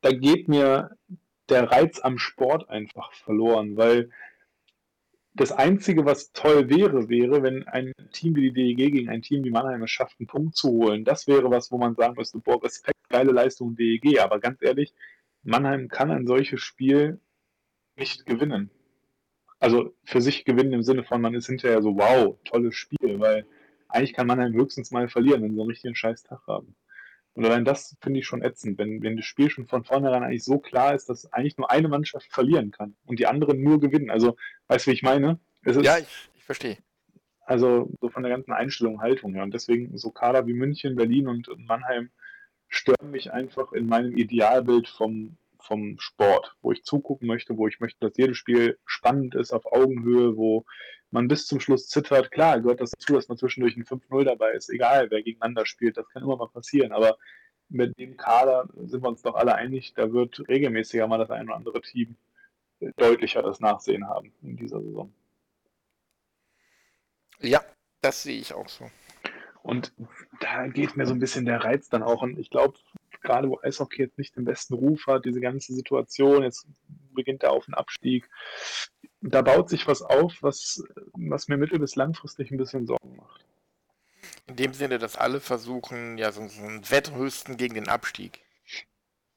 da 0.00 0.10
geht 0.10 0.48
mir 0.48 0.96
der 1.48 1.70
Reiz 1.70 2.00
am 2.00 2.18
Sport 2.18 2.68
einfach 2.70 3.12
verloren, 3.12 3.76
weil 3.76 4.10
das 5.34 5.50
Einzige, 5.52 6.04
was 6.04 6.32
toll 6.32 6.70
wäre, 6.70 7.08
wäre, 7.08 7.42
wenn 7.42 7.66
ein 7.66 7.92
Team 8.12 8.36
wie 8.36 8.50
die 8.50 8.52
DEG 8.52 8.92
gegen 8.92 9.08
ein 9.08 9.22
Team 9.22 9.42
wie 9.44 9.50
Mannheim 9.50 9.82
es 9.82 9.90
schafft, 9.90 10.18
einen 10.20 10.28
Punkt 10.28 10.56
zu 10.56 10.68
holen. 10.68 11.04
Das 11.04 11.26
wäre 11.26 11.50
was, 11.50 11.72
wo 11.72 11.78
man 11.78 11.96
sagen 11.96 12.14
müsste, 12.16 12.38
boah, 12.38 12.62
Respekt, 12.62 12.96
geile 13.08 13.32
Leistung 13.32 13.74
DEG. 13.74 14.20
Aber 14.20 14.38
ganz 14.38 14.62
ehrlich, 14.62 14.94
Mannheim 15.42 15.88
kann 15.88 16.12
ein 16.12 16.26
solches 16.26 16.60
Spiel 16.60 17.20
nicht 17.96 18.26
gewinnen. 18.26 18.70
Also 19.60 19.94
für 20.04 20.20
sich 20.20 20.44
gewinnen 20.44 20.72
im 20.72 20.82
Sinne 20.82 21.04
von, 21.04 21.20
man 21.20 21.34
ist 21.34 21.46
hinterher 21.46 21.82
so, 21.82 21.96
wow, 21.96 22.36
tolles 22.44 22.74
Spiel, 22.74 23.18
weil 23.20 23.46
eigentlich 23.88 24.12
kann 24.12 24.26
man 24.26 24.38
dann 24.38 24.52
höchstens 24.52 24.90
mal 24.90 25.08
verlieren, 25.08 25.42
wenn 25.42 25.54
sie 25.54 25.60
einen 25.60 25.70
richtigen 25.70 25.94
Scheiß-Tag 25.94 26.40
haben. 26.46 26.74
Und 27.34 27.44
allein 27.44 27.64
das 27.64 27.96
finde 28.00 28.20
ich 28.20 28.26
schon 28.26 28.42
ätzend, 28.42 28.78
wenn, 28.78 29.02
wenn 29.02 29.16
das 29.16 29.24
Spiel 29.24 29.50
schon 29.50 29.66
von 29.66 29.84
vornherein 29.84 30.22
eigentlich 30.22 30.44
so 30.44 30.58
klar 30.58 30.94
ist, 30.94 31.08
dass 31.08 31.32
eigentlich 31.32 31.56
nur 31.56 31.70
eine 31.70 31.88
Mannschaft 31.88 32.32
verlieren 32.32 32.70
kann 32.70 32.94
und 33.06 33.18
die 33.18 33.26
anderen 33.26 33.62
nur 33.62 33.80
gewinnen. 33.80 34.10
Also, 34.10 34.36
weißt 34.68 34.86
du, 34.86 34.90
wie 34.90 34.94
ich 34.94 35.02
meine? 35.02 35.40
Ist, 35.62 35.82
ja, 35.82 35.98
ich, 35.98 36.06
ich 36.36 36.44
verstehe. 36.44 36.78
Also, 37.40 37.90
so 38.00 38.08
von 38.08 38.22
der 38.22 38.30
ganzen 38.30 38.52
Einstellung, 38.52 39.00
Haltung, 39.00 39.34
ja. 39.34 39.42
Und 39.42 39.52
deswegen 39.52 39.96
so 39.98 40.10
Kader 40.10 40.46
wie 40.46 40.54
München, 40.54 40.94
Berlin 40.94 41.26
und 41.26 41.48
Mannheim 41.58 42.10
stören 42.68 43.10
mich 43.10 43.32
einfach 43.32 43.72
in 43.72 43.86
meinem 43.86 44.16
Idealbild 44.16 44.88
vom, 44.88 45.36
vom 45.64 45.98
Sport, 45.98 46.56
wo 46.62 46.72
ich 46.72 46.84
zugucken 46.84 47.26
möchte, 47.26 47.56
wo 47.56 47.66
ich 47.68 47.80
möchte, 47.80 48.00
dass 48.00 48.16
jedes 48.16 48.36
Spiel 48.36 48.78
spannend 48.84 49.34
ist, 49.34 49.52
auf 49.52 49.66
Augenhöhe, 49.66 50.36
wo 50.36 50.64
man 51.10 51.28
bis 51.28 51.46
zum 51.46 51.60
Schluss 51.60 51.88
zittert. 51.88 52.30
Klar, 52.30 52.60
gehört 52.60 52.80
das 52.80 52.90
dazu, 52.90 53.14
dass 53.14 53.28
man 53.28 53.38
zwischendurch 53.38 53.76
ein 53.76 53.84
5-0 53.84 54.24
dabei 54.24 54.52
ist. 54.52 54.68
Egal, 54.68 55.10
wer 55.10 55.22
gegeneinander 55.22 55.66
spielt, 55.66 55.96
das 55.96 56.08
kann 56.08 56.22
immer 56.22 56.36
mal 56.36 56.48
passieren. 56.48 56.92
Aber 56.92 57.16
mit 57.68 57.98
dem 57.98 58.16
Kader 58.16 58.68
sind 58.84 59.02
wir 59.02 59.08
uns 59.08 59.22
doch 59.22 59.34
alle 59.34 59.54
einig, 59.54 59.94
da 59.94 60.12
wird 60.12 60.46
regelmäßiger 60.48 61.06
mal 61.06 61.18
das 61.18 61.30
ein 61.30 61.46
oder 61.48 61.56
andere 61.56 61.80
Team 61.80 62.16
deutlicher 62.96 63.42
das 63.42 63.60
Nachsehen 63.60 64.08
haben 64.08 64.32
in 64.42 64.56
dieser 64.56 64.82
Saison. 64.82 65.12
Ja, 67.40 67.60
das 68.00 68.22
sehe 68.22 68.38
ich 68.38 68.52
auch 68.52 68.68
so. 68.68 68.90
Und 69.62 69.92
da 70.40 70.66
geht 70.66 70.96
mir 70.96 71.06
so 71.06 71.14
ein 71.14 71.20
bisschen 71.20 71.46
der 71.46 71.64
Reiz 71.64 71.88
dann 71.88 72.02
auch. 72.02 72.22
Und 72.22 72.38
ich 72.38 72.50
glaube, 72.50 72.78
gerade 73.24 73.48
wo 73.48 73.58
Eishockey 73.62 74.02
jetzt 74.02 74.18
nicht 74.18 74.36
den 74.36 74.44
besten 74.44 74.74
Ruf 74.74 75.06
hat, 75.06 75.24
diese 75.24 75.40
ganze 75.40 75.74
Situation, 75.74 76.42
jetzt 76.42 76.66
beginnt 77.12 77.42
der 77.42 77.52
Auf- 77.52 77.66
und 77.66 77.74
Abstieg, 77.74 78.28
da 79.20 79.42
baut 79.42 79.68
sich 79.68 79.86
was 79.86 80.02
auf, 80.02 80.42
was, 80.42 80.84
was 81.12 81.48
mir 81.48 81.56
mittel- 81.56 81.78
bis 81.78 81.96
langfristig 81.96 82.50
ein 82.50 82.58
bisschen 82.58 82.86
Sorgen 82.86 83.16
macht. 83.16 83.44
In 84.46 84.56
dem 84.56 84.72
Sinne, 84.74 84.98
dass 84.98 85.16
alle 85.16 85.40
versuchen, 85.40 86.18
ja, 86.18 86.30
so, 86.30 86.46
so 86.46 86.62
ein 86.62 86.82
Wettrüsten 86.88 87.56
gegen 87.56 87.74
den 87.74 87.88
Abstieg. 87.88 88.40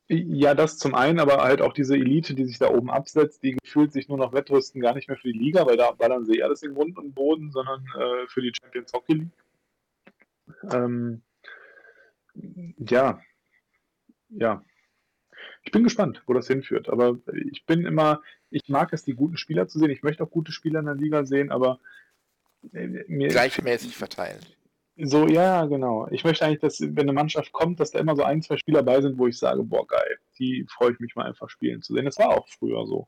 Ja, 0.10 0.54
das 0.56 0.78
zum 0.78 0.96
einen, 0.96 1.20
aber 1.20 1.44
halt 1.44 1.62
auch 1.62 1.74
diese 1.74 1.96
Elite, 1.96 2.34
die 2.34 2.46
sich 2.46 2.60
da 2.60 2.70
oben 2.70 2.90
absetzt, 2.90 3.44
die 3.44 3.58
gefühlt 3.62 3.92
sich 3.92 4.08
nur 4.08 4.18
noch 4.18 4.32
wettrüsten, 4.32 4.80
gar 4.80 4.94
nicht 4.94 5.10
mehr 5.10 5.18
für 5.18 5.32
die 5.32 5.38
Liga, 5.38 5.66
weil 5.66 5.76
da 5.76 5.92
ballern 5.92 6.26
sie 6.26 6.42
alles 6.42 6.64
in 6.64 6.76
Grund 6.76 6.98
und 6.98 7.14
Boden, 7.14 7.52
sondern 7.52 7.86
äh, 7.98 8.28
für 8.28 8.42
die 8.42 8.54
Champions 8.54 8.94
Hockey 8.94 9.14
League. 9.14 9.30
Ähm, 10.72 11.22
ja, 12.78 13.20
ja, 14.30 14.64
ich 15.64 15.72
bin 15.72 15.84
gespannt, 15.84 16.24
wo 16.26 16.34
das 16.34 16.48
hinführt. 16.48 16.90
Aber 16.90 17.18
ich 17.52 17.66
bin 17.66 17.86
immer, 17.86 18.22
ich 18.50 18.68
mag 18.70 18.94
es, 18.94 19.04
die 19.04 19.14
guten 19.14 19.38
Spieler 19.38 19.68
zu 19.68 19.80
sehen. 19.80 19.90
Ich 19.90 20.04
möchte 20.04 20.24
auch 20.24 20.32
gute 20.32 20.52
Spieler 20.52 20.80
in 20.80 20.86
der 20.86 20.96
Liga 20.96 21.26
sehen, 21.26 21.52
aber 21.52 21.80
äh, 22.74 22.88
mir, 23.08 23.28
gleichmäßig 23.28 23.96
verteilt. 23.96 24.58
So, 25.00 25.28
ja, 25.28 25.66
genau. 25.66 26.08
Ich 26.10 26.24
möchte 26.24 26.44
eigentlich, 26.46 26.62
dass, 26.62 26.82
wenn 26.82 27.00
eine 27.00 27.14
Mannschaft 27.14 27.52
kommt, 27.52 27.80
dass 27.80 27.92
da 27.92 28.00
immer 28.00 28.16
so 28.16 28.24
ein, 28.24 28.42
zwei 28.42 28.58
Spieler 28.58 28.82
bei 28.82 29.00
sind, 29.02 29.18
wo 29.18 29.28
ich 29.28 29.38
sage, 29.38 29.62
boah, 29.64 29.86
geil, 29.86 30.18
die 30.40 30.66
freue 30.68 30.94
ich 30.94 31.00
mich 31.00 31.16
mal 31.16 31.26
einfach 31.26 31.50
spielen 31.50 31.82
zu 31.84 31.94
sehen. 31.94 32.06
Das 32.06 32.18
war 32.18 32.30
auch 32.30 32.48
früher 32.48 32.86
so. 32.88 33.08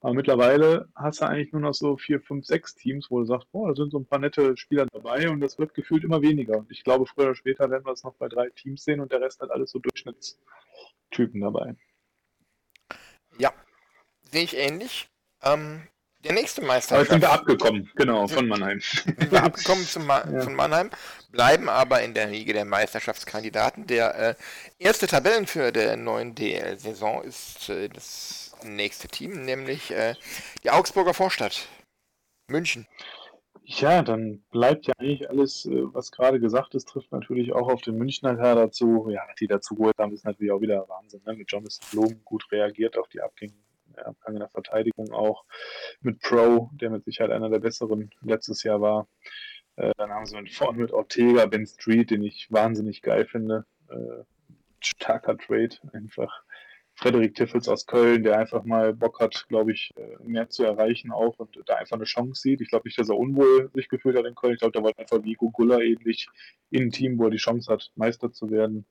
Aber 0.00 0.14
mittlerweile 0.14 0.88
hast 0.94 1.20
du 1.20 1.26
eigentlich 1.26 1.52
nur 1.52 1.62
noch 1.62 1.74
so 1.74 1.96
vier, 1.96 2.20
fünf, 2.20 2.46
sechs 2.46 2.74
Teams, 2.74 3.10
wo 3.10 3.20
du 3.20 3.26
sagst, 3.26 3.50
boah, 3.50 3.68
da 3.68 3.74
sind 3.74 3.90
so 3.90 3.98
ein 3.98 4.06
paar 4.06 4.18
nette 4.18 4.56
Spieler 4.56 4.86
dabei 4.92 5.28
und 5.30 5.40
das 5.40 5.58
wird 5.58 5.74
gefühlt 5.74 6.04
immer 6.04 6.22
weniger. 6.22 6.58
Und 6.58 6.70
ich 6.70 6.84
glaube, 6.84 7.06
früher 7.06 7.26
oder 7.26 7.34
später 7.34 7.70
werden 7.70 7.84
wir 7.84 7.92
es 7.92 8.04
noch 8.04 8.14
bei 8.14 8.28
drei 8.28 8.50
Teams 8.50 8.84
sehen 8.84 9.00
und 9.00 9.10
der 9.10 9.20
Rest 9.20 9.40
hat 9.40 9.50
alles 9.50 9.70
so 9.70 9.78
Durchschnittstypen 9.78 11.40
dabei. 11.40 11.74
Ja, 13.38 13.52
sehe 14.22 14.44
ich 14.44 14.56
ähnlich. 14.56 15.08
Ähm, 15.42 15.88
der 16.26 16.34
nächste 16.34 16.62
Meister. 16.62 16.96
Aber 16.96 17.04
sind 17.04 17.20
wir 17.20 17.32
abgekommen, 17.32 17.90
genau, 17.94 18.26
von 18.26 18.48
Mannheim. 18.48 18.80
Sind 18.80 19.30
wir 19.30 19.42
abgekommen 19.42 19.86
Ma 20.06 20.24
ja. 20.30 20.40
von 20.40 20.54
Mannheim, 20.54 20.90
bleiben 21.30 21.68
aber 21.68 22.02
in 22.02 22.14
der 22.14 22.30
Riege 22.30 22.52
der 22.52 22.64
Meisterschaftskandidaten. 22.64 23.86
Der 23.86 24.14
äh, 24.14 24.34
erste 24.78 25.06
Tabellenführer 25.06 25.72
der 25.72 25.96
neuen 25.96 26.34
DL-Saison 26.34 27.22
ist 27.22 27.68
äh, 27.68 27.88
das 27.88 28.54
nächste 28.64 29.08
Team, 29.08 29.44
nämlich 29.44 29.90
äh, 29.90 30.14
die 30.64 30.70
Augsburger 30.70 31.14
Vorstadt. 31.14 31.68
München. 32.48 32.86
Ja, 33.68 34.02
dann 34.02 34.44
bleibt 34.52 34.86
ja 34.86 34.94
eigentlich 34.98 35.28
alles, 35.28 35.66
äh, 35.66 35.92
was 35.92 36.12
gerade 36.12 36.38
gesagt 36.38 36.74
ist, 36.74 36.88
trifft 36.88 37.10
natürlich 37.10 37.52
auch 37.52 37.68
auf 37.68 37.82
den 37.82 37.98
Münchner 37.98 38.36
Kader 38.36 38.70
zu. 38.70 39.08
Ja, 39.10 39.22
die 39.40 39.48
dazu 39.48 39.74
geholt 39.74 39.98
haben, 39.98 40.12
ist 40.12 40.24
natürlich 40.24 40.52
auch 40.52 40.60
wieder 40.60 40.88
Wahnsinn. 40.88 41.20
Ne? 41.26 41.34
Mit 41.34 41.50
Jonathan 41.50 41.86
Blum 41.90 42.20
gut 42.24 42.44
reagiert 42.52 42.96
auf 42.96 43.08
die 43.08 43.20
Abgänge 43.20 43.54
Abgang 44.04 44.34
in 44.34 44.40
der 44.40 44.48
Verteidigung 44.48 45.12
auch 45.12 45.44
mit 46.00 46.20
Pro, 46.20 46.70
der 46.74 46.90
mit 46.90 47.04
Sicherheit 47.04 47.32
einer 47.32 47.48
der 47.48 47.60
besseren 47.60 48.10
letztes 48.22 48.62
Jahr 48.62 48.80
war. 48.80 49.08
Äh, 49.76 49.92
dann 49.96 50.10
haben 50.10 50.26
sie 50.26 50.36
mit 50.36 50.52
vorne 50.52 50.78
mit 50.78 50.92
Ortega, 50.92 51.46
Ben 51.46 51.66
Street, 51.66 52.10
den 52.10 52.22
ich 52.22 52.50
wahnsinnig 52.50 53.02
geil 53.02 53.26
finde. 53.26 53.66
Äh, 53.88 54.24
starker 54.80 55.36
Trade, 55.38 55.76
einfach. 55.92 56.42
Frederik 56.98 57.34
Tiffels 57.34 57.68
aus 57.68 57.84
Köln, 57.84 58.22
der 58.22 58.38
einfach 58.38 58.64
mal 58.64 58.94
Bock 58.94 59.20
hat, 59.20 59.46
glaube 59.48 59.72
ich, 59.72 59.92
äh, 59.96 60.16
mehr 60.24 60.48
zu 60.48 60.64
erreichen 60.64 61.12
auch 61.12 61.38
und 61.38 61.60
da 61.66 61.74
einfach 61.74 61.96
eine 61.96 62.06
Chance 62.06 62.40
sieht. 62.40 62.62
Ich 62.62 62.70
glaube 62.70 62.88
nicht, 62.88 62.98
dass 62.98 63.10
er 63.10 63.18
unwohl 63.18 63.70
sich 63.74 63.90
gefühlt 63.90 64.16
hat 64.16 64.24
in 64.24 64.34
Köln. 64.34 64.54
Ich 64.54 64.60
glaube, 64.60 64.72
der 64.72 64.82
wollte 64.82 65.00
einfach 65.00 65.22
wie 65.22 65.34
Gugula 65.34 65.80
ähnlich 65.80 66.26
in 66.70 66.84
ein 66.84 66.90
Team, 66.90 67.18
wo 67.18 67.24
er 67.24 67.30
die 67.30 67.36
Chance 67.36 67.70
hat, 67.70 67.92
Meister 67.96 68.32
zu 68.32 68.50
werden. 68.50 68.86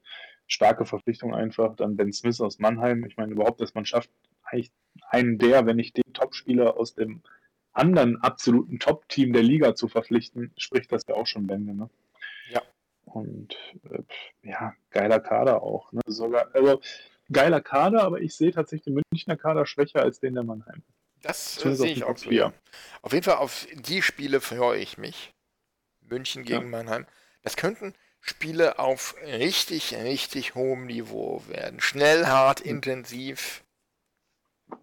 Starke 0.45 0.85
Verpflichtung 0.85 1.33
einfach. 1.33 1.75
Dann 1.75 1.95
Ben 1.95 2.13
Smith 2.13 2.39
aus 2.41 2.59
Mannheim. 2.59 3.03
Ich 3.05 3.17
meine 3.17 3.31
überhaupt, 3.31 3.59
dass 3.59 3.73
man 3.73 3.85
schafft, 3.85 4.11
eigentlich 4.45 4.71
einen 5.09 5.37
der, 5.37 5.65
wenn 5.65 5.75
nicht 5.75 5.97
den 5.97 6.13
Topspieler 6.13 6.77
aus 6.77 6.95
dem 6.95 7.21
anderen 7.73 8.21
absoluten 8.21 8.79
Top-Team 8.79 9.33
der 9.33 9.43
Liga 9.43 9.75
zu 9.75 9.87
verpflichten, 9.87 10.53
spricht 10.57 10.91
das 10.91 11.03
ja 11.07 11.15
auch 11.15 11.27
schon 11.27 11.47
Bände. 11.47 11.73
Ne? 11.73 11.89
Ja. 12.49 12.61
Und 13.05 13.55
äh, 13.89 14.03
ja, 14.43 14.73
geiler 14.91 15.19
Kader 15.19 15.61
auch. 15.61 15.91
Ne? 15.91 16.01
Sogar, 16.07 16.53
also 16.53 16.81
geiler 17.31 17.61
Kader, 17.61 18.03
aber 18.03 18.21
ich 18.21 18.35
sehe 18.35 18.51
tatsächlich 18.51 18.95
den 18.95 19.03
Münchner 19.11 19.35
Kader 19.35 19.65
schwächer 19.65 20.01
als 20.01 20.19
den 20.19 20.35
der 20.35 20.43
Mannheim. 20.43 20.83
Das 21.21 21.63
äh, 21.65 21.75
sehe 21.75 21.91
ich 21.91 22.03
auch 22.03 22.17
so. 22.17 22.29
Auf 23.01 23.13
jeden 23.13 23.23
Fall 23.23 23.37
auf 23.37 23.67
die 23.73 24.01
Spiele 24.01 24.41
freue 24.41 24.79
ich 24.79 24.97
mich. 24.97 25.33
München 26.01 26.43
gegen 26.43 26.65
ja. 26.65 26.69
Mannheim. 26.69 27.05
Das 27.41 27.57
könnten 27.57 27.93
Spiele 28.21 28.79
auf 28.79 29.15
richtig, 29.23 29.95
richtig 29.95 30.55
hohem 30.55 30.85
Niveau 30.85 31.43
werden. 31.47 31.79
Schnell, 31.81 32.25
hart, 32.27 32.63
mhm. 32.63 32.71
intensiv. 32.71 33.64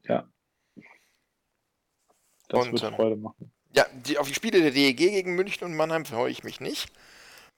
Ja. 0.04 0.28
Das 2.48 2.66
und, 2.66 2.72
wird 2.72 2.82
ähm, 2.82 2.94
Freude 2.94 3.16
machen. 3.16 3.52
Ja, 3.74 3.86
die, 3.92 4.18
auf 4.18 4.28
die 4.28 4.34
Spiele 4.34 4.60
der 4.60 4.70
DEG 4.70 4.96
gegen 4.96 5.34
München 5.34 5.64
und 5.64 5.74
Mannheim 5.74 6.04
freue 6.04 6.30
ich 6.30 6.44
mich 6.44 6.60
nicht. 6.60 6.92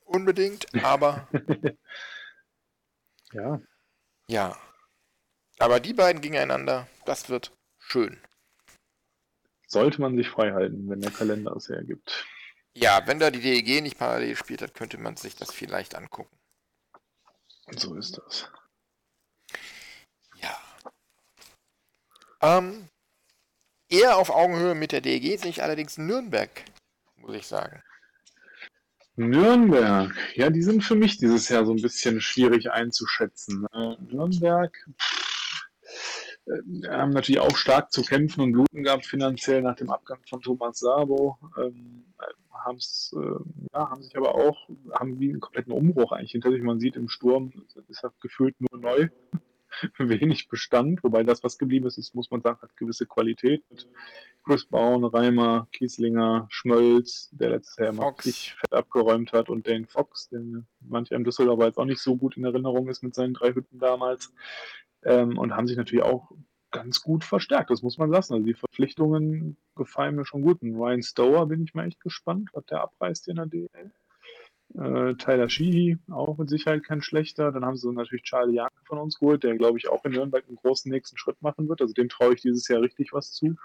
Unbedingt, 0.04 0.66
aber. 0.84 1.28
ja. 3.32 3.60
Ja. 4.28 4.56
Aber 5.58 5.80
die 5.80 5.94
beiden 5.94 6.20
gegeneinander, 6.20 6.86
das 7.04 7.28
wird 7.28 7.52
schön. 7.78 8.20
Sollte 9.66 10.00
man 10.00 10.16
sich 10.16 10.28
frei 10.28 10.52
halten, 10.52 10.88
wenn 10.88 11.00
der 11.00 11.10
Kalender 11.10 11.56
es 11.56 11.68
hergibt. 11.68 12.24
Ja, 12.76 13.06
wenn 13.06 13.18
da 13.18 13.30
die 13.30 13.40
DEG 13.40 13.82
nicht 13.82 13.98
parallel 13.98 14.30
gespielt 14.30 14.62
hat, 14.62 14.74
könnte 14.74 14.98
man 14.98 15.16
sich 15.16 15.36
das 15.36 15.52
vielleicht 15.52 15.94
angucken. 15.94 16.36
So 17.70 17.94
ist 17.94 18.18
das. 18.18 18.50
Ähm, 22.44 22.88
eher 23.88 24.18
auf 24.18 24.28
Augenhöhe 24.28 24.74
mit 24.74 24.92
der 24.92 25.00
DEG 25.00 25.38
sehe 25.38 25.50
ich 25.50 25.62
allerdings 25.62 25.96
Nürnberg, 25.96 26.50
muss 27.16 27.34
ich 27.34 27.46
sagen. 27.46 27.82
Nürnberg, 29.16 30.12
ja, 30.34 30.50
die 30.50 30.62
sind 30.62 30.82
für 30.82 30.96
mich 30.96 31.18
dieses 31.18 31.48
Jahr 31.48 31.64
so 31.64 31.72
ein 31.72 31.80
bisschen 31.80 32.20
schwierig 32.20 32.70
einzuschätzen. 32.70 33.66
Ne? 33.72 33.96
Nürnberg 34.10 34.76
äh, 36.46 36.88
haben 36.88 37.12
natürlich 37.12 37.40
auch 37.40 37.56
stark 37.56 37.92
zu 37.92 38.02
kämpfen 38.02 38.42
und 38.42 38.52
bluten 38.52 38.82
gehabt 38.82 39.06
finanziell 39.06 39.62
nach 39.62 39.76
dem 39.76 39.90
Abgang 39.90 40.20
von 40.28 40.42
Thomas 40.42 40.80
Sabo. 40.80 41.38
Ähm, 41.56 42.04
haben's, 42.52 43.14
äh, 43.16 43.44
ja, 43.72 43.88
haben 43.88 44.02
sich 44.02 44.16
aber 44.16 44.34
auch, 44.34 44.68
haben 44.92 45.18
wie 45.20 45.30
einen 45.30 45.40
kompletten 45.40 45.72
Umbruch 45.72 46.12
eigentlich 46.12 46.32
hinter 46.32 46.50
sich. 46.50 46.62
Man 46.62 46.80
sieht 46.80 46.96
im 46.96 47.08
Sturm, 47.08 47.52
ist 47.88 48.04
gefühlt 48.20 48.56
nur 48.60 48.80
neu. 48.80 49.08
wenig 49.98 50.48
Bestand, 50.48 51.02
wobei 51.02 51.22
das, 51.22 51.42
was 51.44 51.58
geblieben 51.58 51.86
ist, 51.86 51.98
ist, 51.98 52.14
muss 52.14 52.30
man 52.30 52.40
sagen, 52.40 52.60
hat 52.62 52.76
gewisse 52.76 53.06
Qualität 53.06 53.64
mit 53.70 53.88
Chris 54.44 54.66
Baun, 54.66 55.04
Reimer, 55.04 55.68
Kieslinger, 55.72 56.46
Schmölz, 56.50 57.30
der 57.32 57.50
letztes 57.50 57.76
Jahr 57.78 57.92
mal 57.92 58.08
richtig 58.08 58.54
fett 58.54 58.72
abgeräumt 58.72 59.32
hat 59.32 59.48
und 59.48 59.66
Dane 59.66 59.86
Fox, 59.86 60.28
der 60.28 60.42
manche 60.80 61.14
im 61.14 61.24
Düsseldorf 61.24 61.60
jetzt 61.62 61.78
auch 61.78 61.86
nicht 61.86 62.00
so 62.00 62.16
gut 62.16 62.36
in 62.36 62.44
Erinnerung 62.44 62.88
ist 62.88 63.02
mit 63.02 63.14
seinen 63.14 63.34
drei 63.34 63.54
Hütten 63.54 63.78
damals 63.78 64.32
ähm, 65.04 65.38
und 65.38 65.56
haben 65.56 65.66
sich 65.66 65.76
natürlich 65.76 66.04
auch 66.04 66.32
ganz 66.74 67.02
gut 67.02 67.24
verstärkt, 67.24 67.70
das 67.70 67.82
muss 67.82 67.98
man 67.98 68.10
lassen. 68.10 68.34
Also 68.34 68.46
die 68.46 68.54
Verpflichtungen 68.54 69.56
gefallen 69.76 70.16
mir 70.16 70.26
schon 70.26 70.42
gut. 70.42 70.60
Und 70.60 70.74
Ryan 70.74 71.02
Stower 71.02 71.46
bin 71.46 71.62
ich 71.62 71.72
mal 71.72 71.86
echt 71.86 72.00
gespannt, 72.00 72.50
was 72.52 72.66
der 72.66 72.82
abreißt 72.82 73.28
in 73.28 73.36
der 73.36 73.46
DL. 73.46 73.92
Äh, 74.74 75.14
Tyler 75.14 75.48
Sheehy, 75.48 75.98
auch 76.10 76.36
mit 76.36 76.48
Sicherheit 76.48 76.82
kein 76.82 77.00
schlechter. 77.00 77.52
Dann 77.52 77.64
haben 77.64 77.76
sie 77.76 77.92
natürlich 77.92 78.24
Charlie 78.24 78.58
Young 78.58 78.68
von 78.84 78.98
uns 78.98 79.18
geholt, 79.18 79.44
der, 79.44 79.56
glaube 79.56 79.78
ich, 79.78 79.88
auch 79.88 80.04
in 80.04 80.12
Nürnberg 80.12 80.44
einen 80.46 80.56
großen 80.56 80.90
nächsten 80.90 81.16
Schritt 81.16 81.40
machen 81.42 81.68
wird. 81.68 81.80
Also 81.80 81.94
dem 81.94 82.08
traue 82.08 82.34
ich 82.34 82.42
dieses 82.42 82.66
Jahr 82.68 82.82
richtig 82.82 83.12
was 83.12 83.32
zu. 83.32 83.56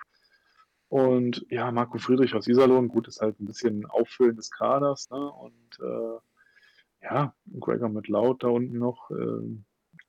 Und 0.88 1.45
ja, 1.49 1.72
Marco 1.72 1.97
Friedrich 1.97 2.34
aus 2.36 2.47
Iserlohn, 2.47 2.88
gut, 2.88 3.07
ist 3.07 3.22
halt 3.22 3.39
ein 3.39 3.45
bisschen 3.45 3.86
Auffüllen 3.88 4.36
des 4.36 4.51
Kaders. 4.51 5.10
Ne? 5.10 5.32
Und 5.32 5.80
äh, 5.82 7.05
ja, 7.05 7.34
Gregor 7.60 7.89
mit 7.89 8.07
Laut 8.07 8.43
da 8.43 8.47
unten 8.49 8.78
noch. 8.78 9.10
Äh, 9.12 9.57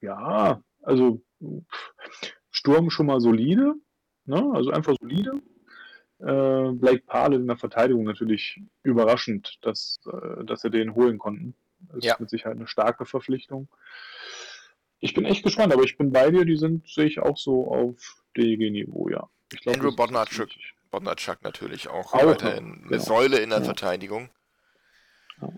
ja, 0.01 0.63
also 0.83 1.23
Sturm 2.51 2.91
schon 2.91 3.07
mal 3.07 3.21
solide. 3.21 3.75
Ne? 4.25 4.51
Also 4.55 4.71
einfach 4.71 4.95
solide. 5.01 5.41
Äh, 6.21 6.73
Blake 6.73 7.03
Parle 7.07 7.37
in 7.37 7.47
der 7.47 7.57
Verteidigung 7.57 8.05
natürlich 8.05 8.61
überraschend, 8.83 9.59
dass, 9.63 10.01
äh, 10.07 10.45
dass 10.45 10.61
sie 10.61 10.71
den 10.71 10.95
holen 10.95 11.19
konnten. 11.19 11.55
Das 11.89 11.99
ist 11.99 12.05
ja. 12.05 12.17
mit 12.19 12.29
Sicherheit 12.29 12.57
eine 12.57 12.67
starke 12.67 13.07
Verpflichtung. 13.07 13.69
Ich 14.99 15.15
bin 15.15 15.25
echt 15.25 15.43
gespannt, 15.43 15.73
aber 15.73 15.83
ich 15.83 15.97
bin 15.97 16.13
bei 16.13 16.31
dir, 16.31 16.45
die 16.45 16.57
sind, 16.57 16.87
sehe 16.87 17.07
ich 17.07 17.21
auch 17.21 17.39
so 17.39 17.69
auf 17.69 18.23
DEG-Niveau, 18.37 19.09
ja. 19.09 19.29
Ich 19.53 19.61
glaub, 19.61 19.77
Andrew 19.77 19.97
Bodnarchuk, 19.97 20.51
Bodnarchuk 20.91 21.43
natürlich 21.43 21.89
auch, 21.89 22.13
auch 22.13 22.27
weiterhin 22.27 22.85
eine. 22.87 23.01
Säule 23.01 23.39
in 23.39 23.49
der 23.49 23.61
ja. 23.61 23.65
Verteidigung. 23.65 24.29
Ja. 25.41 25.49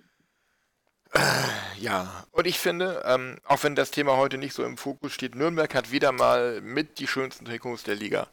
Ja, 1.78 2.26
und 2.30 2.46
ich 2.46 2.60
finde, 2.60 3.02
ähm, 3.04 3.38
auch 3.44 3.64
wenn 3.64 3.74
das 3.74 3.90
Thema 3.90 4.16
heute 4.16 4.38
nicht 4.38 4.54
so 4.54 4.64
im 4.64 4.76
Fokus 4.76 5.12
steht, 5.12 5.34
Nürnberg 5.34 5.74
hat 5.74 5.90
wieder 5.90 6.12
mal 6.12 6.60
mit 6.60 7.00
die 7.00 7.08
schönsten 7.08 7.44
Trikots 7.44 7.82
der 7.82 7.96
Liga. 7.96 8.28